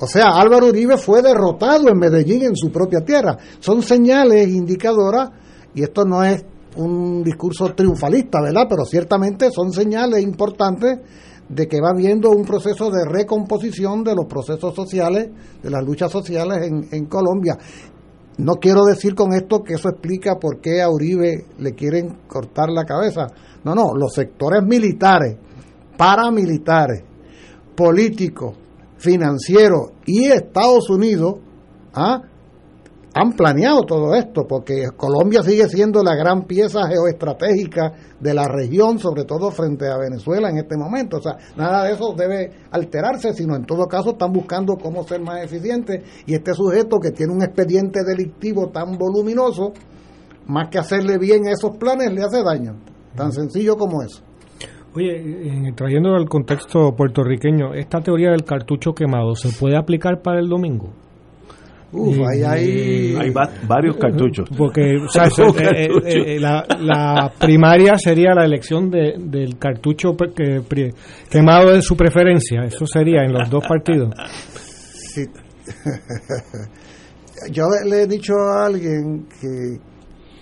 O 0.00 0.06
sea, 0.06 0.28
Álvaro 0.34 0.68
Uribe 0.68 0.96
fue 0.96 1.22
derrotado 1.22 1.88
en 1.88 1.98
Medellín 1.98 2.42
en 2.42 2.56
su 2.56 2.70
propia 2.70 3.00
tierra. 3.00 3.36
Son 3.60 3.82
señales 3.82 4.48
indicadoras, 4.48 5.30
y 5.74 5.82
esto 5.82 6.04
no 6.04 6.24
es 6.24 6.44
un 6.76 7.22
discurso 7.22 7.74
triunfalista, 7.74 8.40
¿verdad? 8.40 8.66
Pero 8.68 8.84
ciertamente 8.84 9.50
son 9.50 9.72
señales 9.72 10.22
importantes 10.22 10.98
de 11.50 11.66
que 11.66 11.80
va 11.80 11.90
habiendo 11.90 12.30
un 12.30 12.44
proceso 12.44 12.90
de 12.90 13.04
recomposición 13.04 14.04
de 14.04 14.14
los 14.14 14.26
procesos 14.26 14.74
sociales, 14.74 15.28
de 15.62 15.70
las 15.70 15.84
luchas 15.84 16.10
sociales 16.10 16.66
en, 16.66 16.88
en 16.92 17.06
Colombia. 17.06 17.58
No 18.38 18.54
quiero 18.54 18.84
decir 18.84 19.14
con 19.14 19.34
esto 19.34 19.62
que 19.62 19.74
eso 19.74 19.88
explica 19.88 20.36
por 20.36 20.60
qué 20.60 20.80
a 20.80 20.88
Uribe 20.88 21.46
le 21.58 21.74
quieren 21.74 22.18
cortar 22.28 22.70
la 22.70 22.84
cabeza. 22.84 23.26
No, 23.64 23.74
no, 23.74 23.94
los 23.94 24.14
sectores 24.14 24.62
militares, 24.62 25.36
paramilitares, 25.98 27.02
políticos, 27.74 28.56
financieros 28.96 29.90
y 30.06 30.26
Estados 30.26 30.88
Unidos 30.88 31.36
¿ah? 31.94 32.22
Han 33.14 33.32
planeado 33.32 33.82
todo 33.82 34.14
esto, 34.14 34.46
porque 34.48 34.86
Colombia 34.96 35.42
sigue 35.42 35.68
siendo 35.68 36.02
la 36.02 36.14
gran 36.14 36.44
pieza 36.44 36.86
geoestratégica 36.86 37.92
de 38.20 38.34
la 38.34 38.46
región, 38.46 38.98
sobre 38.98 39.24
todo 39.24 39.50
frente 39.50 39.88
a 39.88 39.98
Venezuela 39.98 40.48
en 40.48 40.58
este 40.58 40.76
momento. 40.76 41.16
O 41.16 41.20
sea, 41.20 41.36
nada 41.56 41.84
de 41.84 41.92
eso 41.92 42.14
debe 42.16 42.50
alterarse, 42.70 43.32
sino 43.32 43.56
en 43.56 43.64
todo 43.64 43.86
caso 43.86 44.10
están 44.10 44.32
buscando 44.32 44.76
cómo 44.76 45.02
ser 45.04 45.20
más 45.20 45.42
eficientes 45.42 46.04
y 46.26 46.34
este 46.34 46.54
sujeto 46.54 46.98
que 46.98 47.10
tiene 47.10 47.32
un 47.32 47.42
expediente 47.42 48.00
delictivo 48.04 48.68
tan 48.68 48.96
voluminoso, 48.96 49.72
más 50.46 50.68
que 50.68 50.78
hacerle 50.78 51.18
bien 51.18 51.46
a 51.48 51.52
esos 51.52 51.76
planes, 51.78 52.12
le 52.12 52.22
hace 52.22 52.42
daño. 52.44 52.76
Tan 53.16 53.32
sencillo 53.32 53.76
como 53.76 54.02
eso. 54.02 54.22
Oye, 54.94 55.72
trayendo 55.76 56.14
al 56.14 56.28
contexto 56.28 56.94
puertorriqueño, 56.96 57.74
esta 57.74 58.00
teoría 58.00 58.30
del 58.30 58.44
cartucho 58.44 58.92
quemado 58.92 59.34
se 59.34 59.48
puede 59.56 59.76
aplicar 59.76 60.20
para 60.22 60.40
el 60.40 60.48
domingo. 60.48 60.92
Uf, 61.92 62.16
ahí 62.18 62.42
hay... 62.42 63.16
Hay 63.16 63.30
va- 63.30 63.50
varios 63.66 63.96
cartuchos. 63.96 64.48
Porque 64.56 64.96
o 65.04 65.08
sea, 65.08 65.24
eso, 65.24 65.48
eh, 65.58 65.88
eh, 66.04 66.36
eh, 66.36 66.40
la, 66.40 66.64
la 66.78 67.32
primaria 67.38 67.96
sería 67.98 68.32
la 68.34 68.44
elección 68.44 68.90
de, 68.90 69.14
del 69.18 69.58
cartucho 69.58 70.16
que, 70.16 70.62
quemado 71.28 71.72
de 71.72 71.82
su 71.82 71.96
preferencia. 71.96 72.62
Eso 72.64 72.86
sería 72.86 73.22
en 73.24 73.32
los 73.32 73.50
dos 73.50 73.64
partidos. 73.66 74.14
Sí. 75.14 75.22
Yo 77.52 77.64
le 77.88 78.02
he 78.02 78.06
dicho 78.06 78.34
a 78.34 78.66
alguien 78.66 79.26
que, 79.40 79.78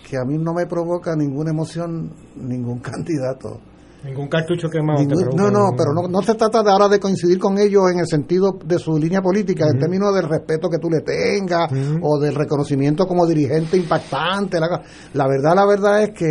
que 0.09 0.17
a 0.17 0.25
mí 0.27 0.37
no 0.37 0.53
me 0.53 0.67
provoca 0.67 1.15
ninguna 1.17 1.51
emoción 1.51 2.13
ningún 2.37 2.81
candidato. 2.81 3.61
Ningún 4.05 4.29
cartucho 4.29 4.69
quemado. 4.69 5.01
Ningún- 5.01 5.37
no, 5.37 5.51
no, 5.51 5.71
pero 5.77 5.93
no, 5.93 6.07
no 6.09 6.23
se 6.23 6.35
trata 6.35 6.63
de 6.63 6.71
ahora 6.71 6.89
de 6.89 7.01
coincidir 7.01 7.39
con 7.39 7.59
ellos 7.59 7.83
en 7.93 7.99
el 7.99 8.07
sentido 8.07 8.57
de 8.65 8.79
su 8.79 8.97
línea 8.97 9.21
política, 9.21 9.67
en 9.67 9.79
términos 9.79 10.15
del 10.15 10.29
respeto 10.29 10.69
que 10.69 10.79
tú 10.79 10.89
le 10.89 11.01
tengas 11.01 11.71
o 12.01 12.19
del 12.21 12.35
reconocimiento 12.35 13.07
como 13.07 13.27
dirigente 13.27 13.77
impactante. 13.77 14.61
La, 14.61 14.69
la 15.15 15.27
verdad, 15.27 15.55
la 15.57 15.67
verdad 15.67 16.03
es 16.05 16.11
que 16.11 16.29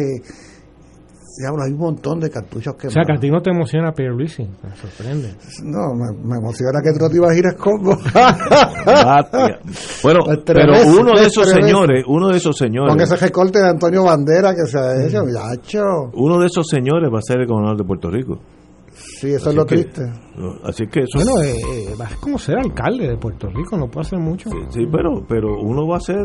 diablo, 1.37 1.63
hay 1.63 1.71
un 1.73 1.79
montón 1.79 2.19
de 2.19 2.29
cartuchos 2.29 2.73
O 2.73 2.77
quemados. 2.77 2.93
sea, 2.93 3.03
que 3.05 3.13
a 3.13 3.19
ti 3.19 3.29
no 3.29 3.41
te 3.41 3.49
emociona 3.51 3.91
Pierluisi. 3.91 4.43
Me 4.43 4.75
sorprende. 4.75 5.35
No, 5.63 5.93
me, 5.93 6.11
me 6.23 6.37
emociona 6.37 6.79
que 6.83 6.97
tú 6.97 7.09
te 7.09 7.15
ibas 7.17 7.31
a 7.31 7.35
ir 7.37 7.45
a 7.47 7.53
Congo. 7.55 7.95
Bueno, 10.03 10.19
pero 10.45 10.73
uno 10.87 11.11
de 11.19 11.25
esos 11.27 11.49
señores, 11.49 12.03
uno 12.07 12.29
de 12.29 12.37
esos 12.37 12.57
señores, 12.57 12.93
Con 12.93 13.01
ese 13.01 13.15
recorte 13.15 13.59
de 13.59 13.69
Antonio 13.69 14.03
Bandera 14.03 14.53
que 14.55 14.65
se 14.65 14.77
ha 14.79 15.05
hecho, 15.05 15.23
muchacho. 15.23 15.79
uno 16.13 16.39
de 16.39 16.47
esos 16.47 16.67
señores 16.67 17.09
va 17.13 17.19
a 17.19 17.21
ser 17.21 17.39
el 17.41 17.47
gobernador 17.47 17.77
de 17.77 17.83
Puerto 17.83 18.09
Rico. 18.09 18.39
Sí, 19.19 19.27
eso 19.33 19.49
Así 19.49 19.49
es 19.49 19.55
lo 19.55 19.65
que- 19.65 19.75
triste. 19.77 20.01
Así 20.63 20.87
que 20.87 20.99
eso 21.01 21.17
Bueno, 21.17 21.41
eh, 21.43 21.55
eh, 21.55 21.95
vas 21.97 22.15
como 22.17 22.37
ser 22.37 22.57
alcalde 22.59 23.07
de 23.07 23.17
Puerto 23.17 23.47
Rico, 23.49 23.75
no 23.77 23.87
puede 23.89 24.05
hacer 24.05 24.19
mucho. 24.19 24.49
Sí, 24.69 24.85
pero, 24.91 25.25
pero 25.27 25.59
uno 25.59 25.87
va 25.87 25.97
a 25.97 25.99
ser 26.01 26.17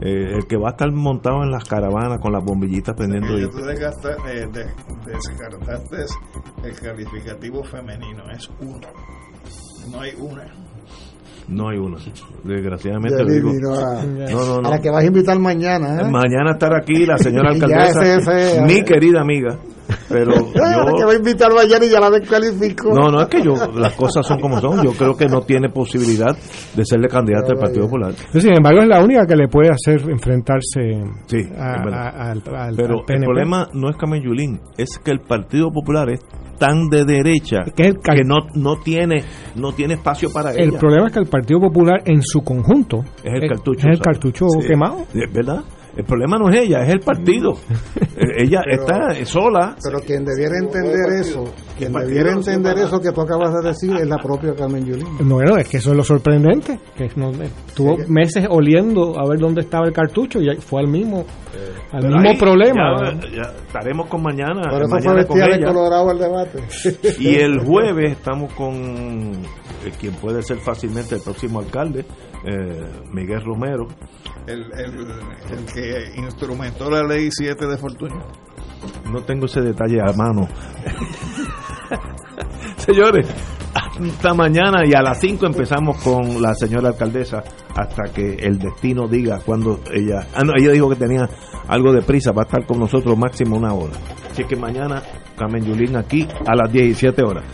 eh, 0.00 0.34
el 0.36 0.46
que 0.46 0.56
va 0.56 0.68
a 0.68 0.72
estar 0.72 0.90
montado 0.92 1.42
en 1.42 1.50
las 1.50 1.64
caravanas 1.64 2.18
con 2.20 2.32
las 2.32 2.44
bombillitas 2.44 2.94
prendiendo. 2.94 3.38
Ya 3.38 3.44
y- 3.44 3.50
tú 3.50 3.58
desgasta- 3.58 4.16
eh, 4.30 4.46
de- 4.52 5.10
descartaste 5.12 5.96
el 6.64 6.74
calificativo 6.80 7.62
femenino, 7.64 8.24
es 8.30 8.48
uno. 8.60 8.88
No 9.90 10.00
hay 10.00 10.12
una. 10.18 10.44
No 11.48 11.68
hay 11.68 11.78
una. 11.78 11.98
Desgraciadamente 12.44 13.16
Ya 13.18 13.24
lo 13.24 13.30
digo. 13.32 13.74
a, 13.74 14.02
No, 14.04 14.46
no, 14.46 14.60
no. 14.62 14.68
a 14.68 14.70
la 14.72 14.80
que 14.80 14.90
vas 14.90 15.02
a 15.02 15.06
invitar 15.06 15.38
mañana. 15.38 16.00
¿eh? 16.02 16.10
Mañana 16.10 16.52
estará 16.52 16.78
aquí 16.78 17.04
la 17.06 17.18
señora 17.18 17.50
alcaldesa, 17.52 18.16
ese- 18.16 18.52
ese- 18.52 18.62
mi 18.62 18.82
querida 18.84 19.20
amiga. 19.20 19.58
Pero 20.08 20.32
Ah, 20.62 20.84
la 20.84 20.92
que 20.92 21.00
yo, 21.00 21.06
va 21.06 21.12
a 21.12 21.16
invitar 21.16 21.52
mañana 21.52 21.84
y 21.84 21.90
ya 21.90 22.00
la 22.00 22.10
descalificó. 22.10 22.94
no, 22.94 23.10
no 23.10 23.20
es 23.22 23.28
que 23.28 23.42
yo, 23.42 23.54
las 23.74 23.92
cosas 23.94 24.26
son 24.26 24.40
como 24.40 24.60
son. 24.60 24.82
Yo 24.82 24.92
creo 24.92 25.16
que 25.16 25.26
no 25.26 25.42
tiene 25.42 25.68
posibilidad 25.68 26.34
de 26.74 26.84
serle 26.84 27.08
candidato 27.08 27.52
al 27.52 27.58
Partido 27.58 27.84
Popular. 27.86 28.12
Sin 28.32 28.52
embargo, 28.56 28.82
es 28.82 28.88
la 28.88 29.02
única 29.04 29.26
que 29.26 29.36
le 29.36 29.48
puede 29.48 29.70
hacer 29.70 30.08
enfrentarse 30.08 31.02
Sí, 31.26 31.38
a- 31.58 31.74
a- 31.74 32.30
al, 32.30 32.42
al- 32.54 32.76
Pero 32.76 33.00
al 33.00 33.04
PNP. 33.04 33.14
el 33.14 33.20
problema 33.24 33.68
no 33.74 33.90
es 33.90 33.96
Carmen 33.96 34.22
Yulín, 34.22 34.60
es 34.78 34.98
que 34.98 35.10
el 35.10 35.20
Partido 35.20 35.70
Popular 35.70 36.08
es 36.10 36.20
tan 36.66 36.88
de 36.88 37.04
derecha 37.04 37.64
que, 37.76 37.82
el 37.82 37.98
cal- 37.98 38.16
que 38.18 38.24
no, 38.24 38.36
no 38.54 38.76
tiene 38.76 39.24
no 39.56 39.72
tiene 39.72 39.94
espacio 39.94 40.30
para 40.32 40.52
El 40.52 40.68
ella. 40.70 40.78
problema 40.78 41.06
es 41.08 41.12
que 41.12 41.18
el 41.18 41.26
Partido 41.26 41.58
Popular 41.60 42.02
en 42.04 42.22
su 42.22 42.40
conjunto 42.42 43.00
es 43.24 43.32
el 43.42 43.48
cartucho. 43.48 43.88
es 43.88 43.94
el 43.96 44.00
cartucho 44.00 44.46
Sí, 44.60 44.68
quemado. 44.68 44.98
Verdad. 45.32 45.62
El 45.96 46.04
problema 46.04 46.38
no 46.38 46.48
es 46.50 46.60
ella, 46.62 46.82
es 46.84 46.92
el 46.92 47.00
partido. 47.00 47.56
Eh, 48.14 48.44
ella 48.44 48.60
Pero- 48.64 48.82
está 48.82 49.24
sola. 49.24 49.74
Pero 49.82 49.98
quien 50.00 50.22
debiera 50.24 50.54
entender 50.58 51.18
eso, 51.18 51.44
quien 51.78 51.92
debiera 51.94 52.30
entender 52.32 52.76
eso 52.78 53.00
que 53.00 53.10
tú 53.10 53.22
acabas 53.22 53.54
de 53.54 53.70
decir 53.70 53.96
es 53.96 54.06
la 54.06 54.18
propia 54.18 54.54
Carmen 54.54 54.84
Yulín. 54.84 55.06
No, 55.26 55.36
bueno, 55.36 55.56
es 55.56 55.66
que 55.66 55.78
eso 55.78 55.90
es 55.92 55.96
lo 55.96 56.04
sorprendente. 56.04 56.78
Que 56.94 57.08
no, 57.16 57.30
estuvo 57.32 57.96
meses 58.08 58.46
oliendo 58.50 59.18
a 59.18 59.26
ver 59.26 59.38
dónde 59.38 59.62
estaba 59.62 59.86
el 59.86 59.94
cartucho 59.94 60.40
y 60.40 60.54
fue 60.60 60.80
al 60.82 60.88
mismo, 60.88 61.24
al 61.90 62.02
Pero 62.02 62.14
mismo 62.16 62.30
ahí 62.30 62.36
problema. 62.36 63.14
Ya, 63.14 63.20
ya 63.30 63.42
estaremos 63.66 64.06
con 64.08 64.22
mañana. 64.22 64.60
Por 64.70 64.82
eso 64.82 64.88
fue 64.90 65.00
mañana 65.00 65.26
con 65.26 65.38
vestida 65.38 65.46
de 65.46 65.56
ella. 65.56 65.66
colorado 65.72 66.10
el 66.12 66.18
debate. 66.18 66.58
Y 67.18 67.34
el 67.36 67.60
jueves 67.60 68.12
estamos 68.12 68.52
con 68.52 68.74
eh, 68.74 69.90
quien 69.98 70.12
puede 70.16 70.42
ser 70.42 70.58
fácilmente 70.58 71.14
el 71.14 71.22
próximo 71.22 71.60
alcalde, 71.60 72.04
eh, 72.44 72.84
Miguel 73.12 73.44
Romero. 73.44 73.86
El, 74.46 74.72
el, 74.72 75.06
el 75.50 75.64
que 75.72 76.20
instrumentó 76.20 76.90
la 76.90 77.02
ley 77.02 77.30
7 77.30 77.66
de 77.66 77.78
Fortuño. 77.78 78.22
No 79.10 79.22
tengo 79.22 79.46
ese 79.46 79.60
detalle 79.60 80.00
a 80.00 80.12
mano. 80.12 80.48
Señores, 82.76 83.28
hasta 83.74 84.34
mañana 84.34 84.84
y 84.84 84.92
a 84.94 85.02
las 85.02 85.20
5 85.20 85.46
empezamos 85.46 86.02
con 86.02 86.42
la 86.42 86.54
señora 86.54 86.88
alcaldesa 86.88 87.44
hasta 87.74 88.04
que 88.12 88.34
el 88.34 88.58
destino 88.58 89.06
diga 89.06 89.38
cuando 89.44 89.80
ella... 89.92 90.26
Ah, 90.34 90.42
no, 90.44 90.54
ella 90.56 90.72
dijo 90.72 90.88
que 90.88 90.96
tenía 90.96 91.28
algo 91.68 91.92
de 91.92 92.02
prisa, 92.02 92.32
va 92.32 92.42
a 92.42 92.46
estar 92.46 92.66
con 92.66 92.80
nosotros 92.80 93.16
máximo 93.16 93.56
una 93.56 93.72
hora. 93.72 93.94
Así 94.30 94.44
que 94.44 94.56
mañana 94.56 95.02
Carmen 95.36 95.64
Yulín 95.64 95.96
aquí 95.96 96.26
a 96.46 96.56
las 96.56 96.72
17 96.72 97.22
horas. 97.22 97.44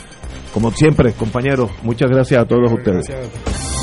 Como 0.54 0.70
siempre, 0.70 1.12
compañeros, 1.12 1.70
muchas 1.82 2.10
gracias 2.10 2.42
a 2.42 2.46
todos 2.46 2.72
ustedes. 2.72 3.06
Gracias. 3.06 3.77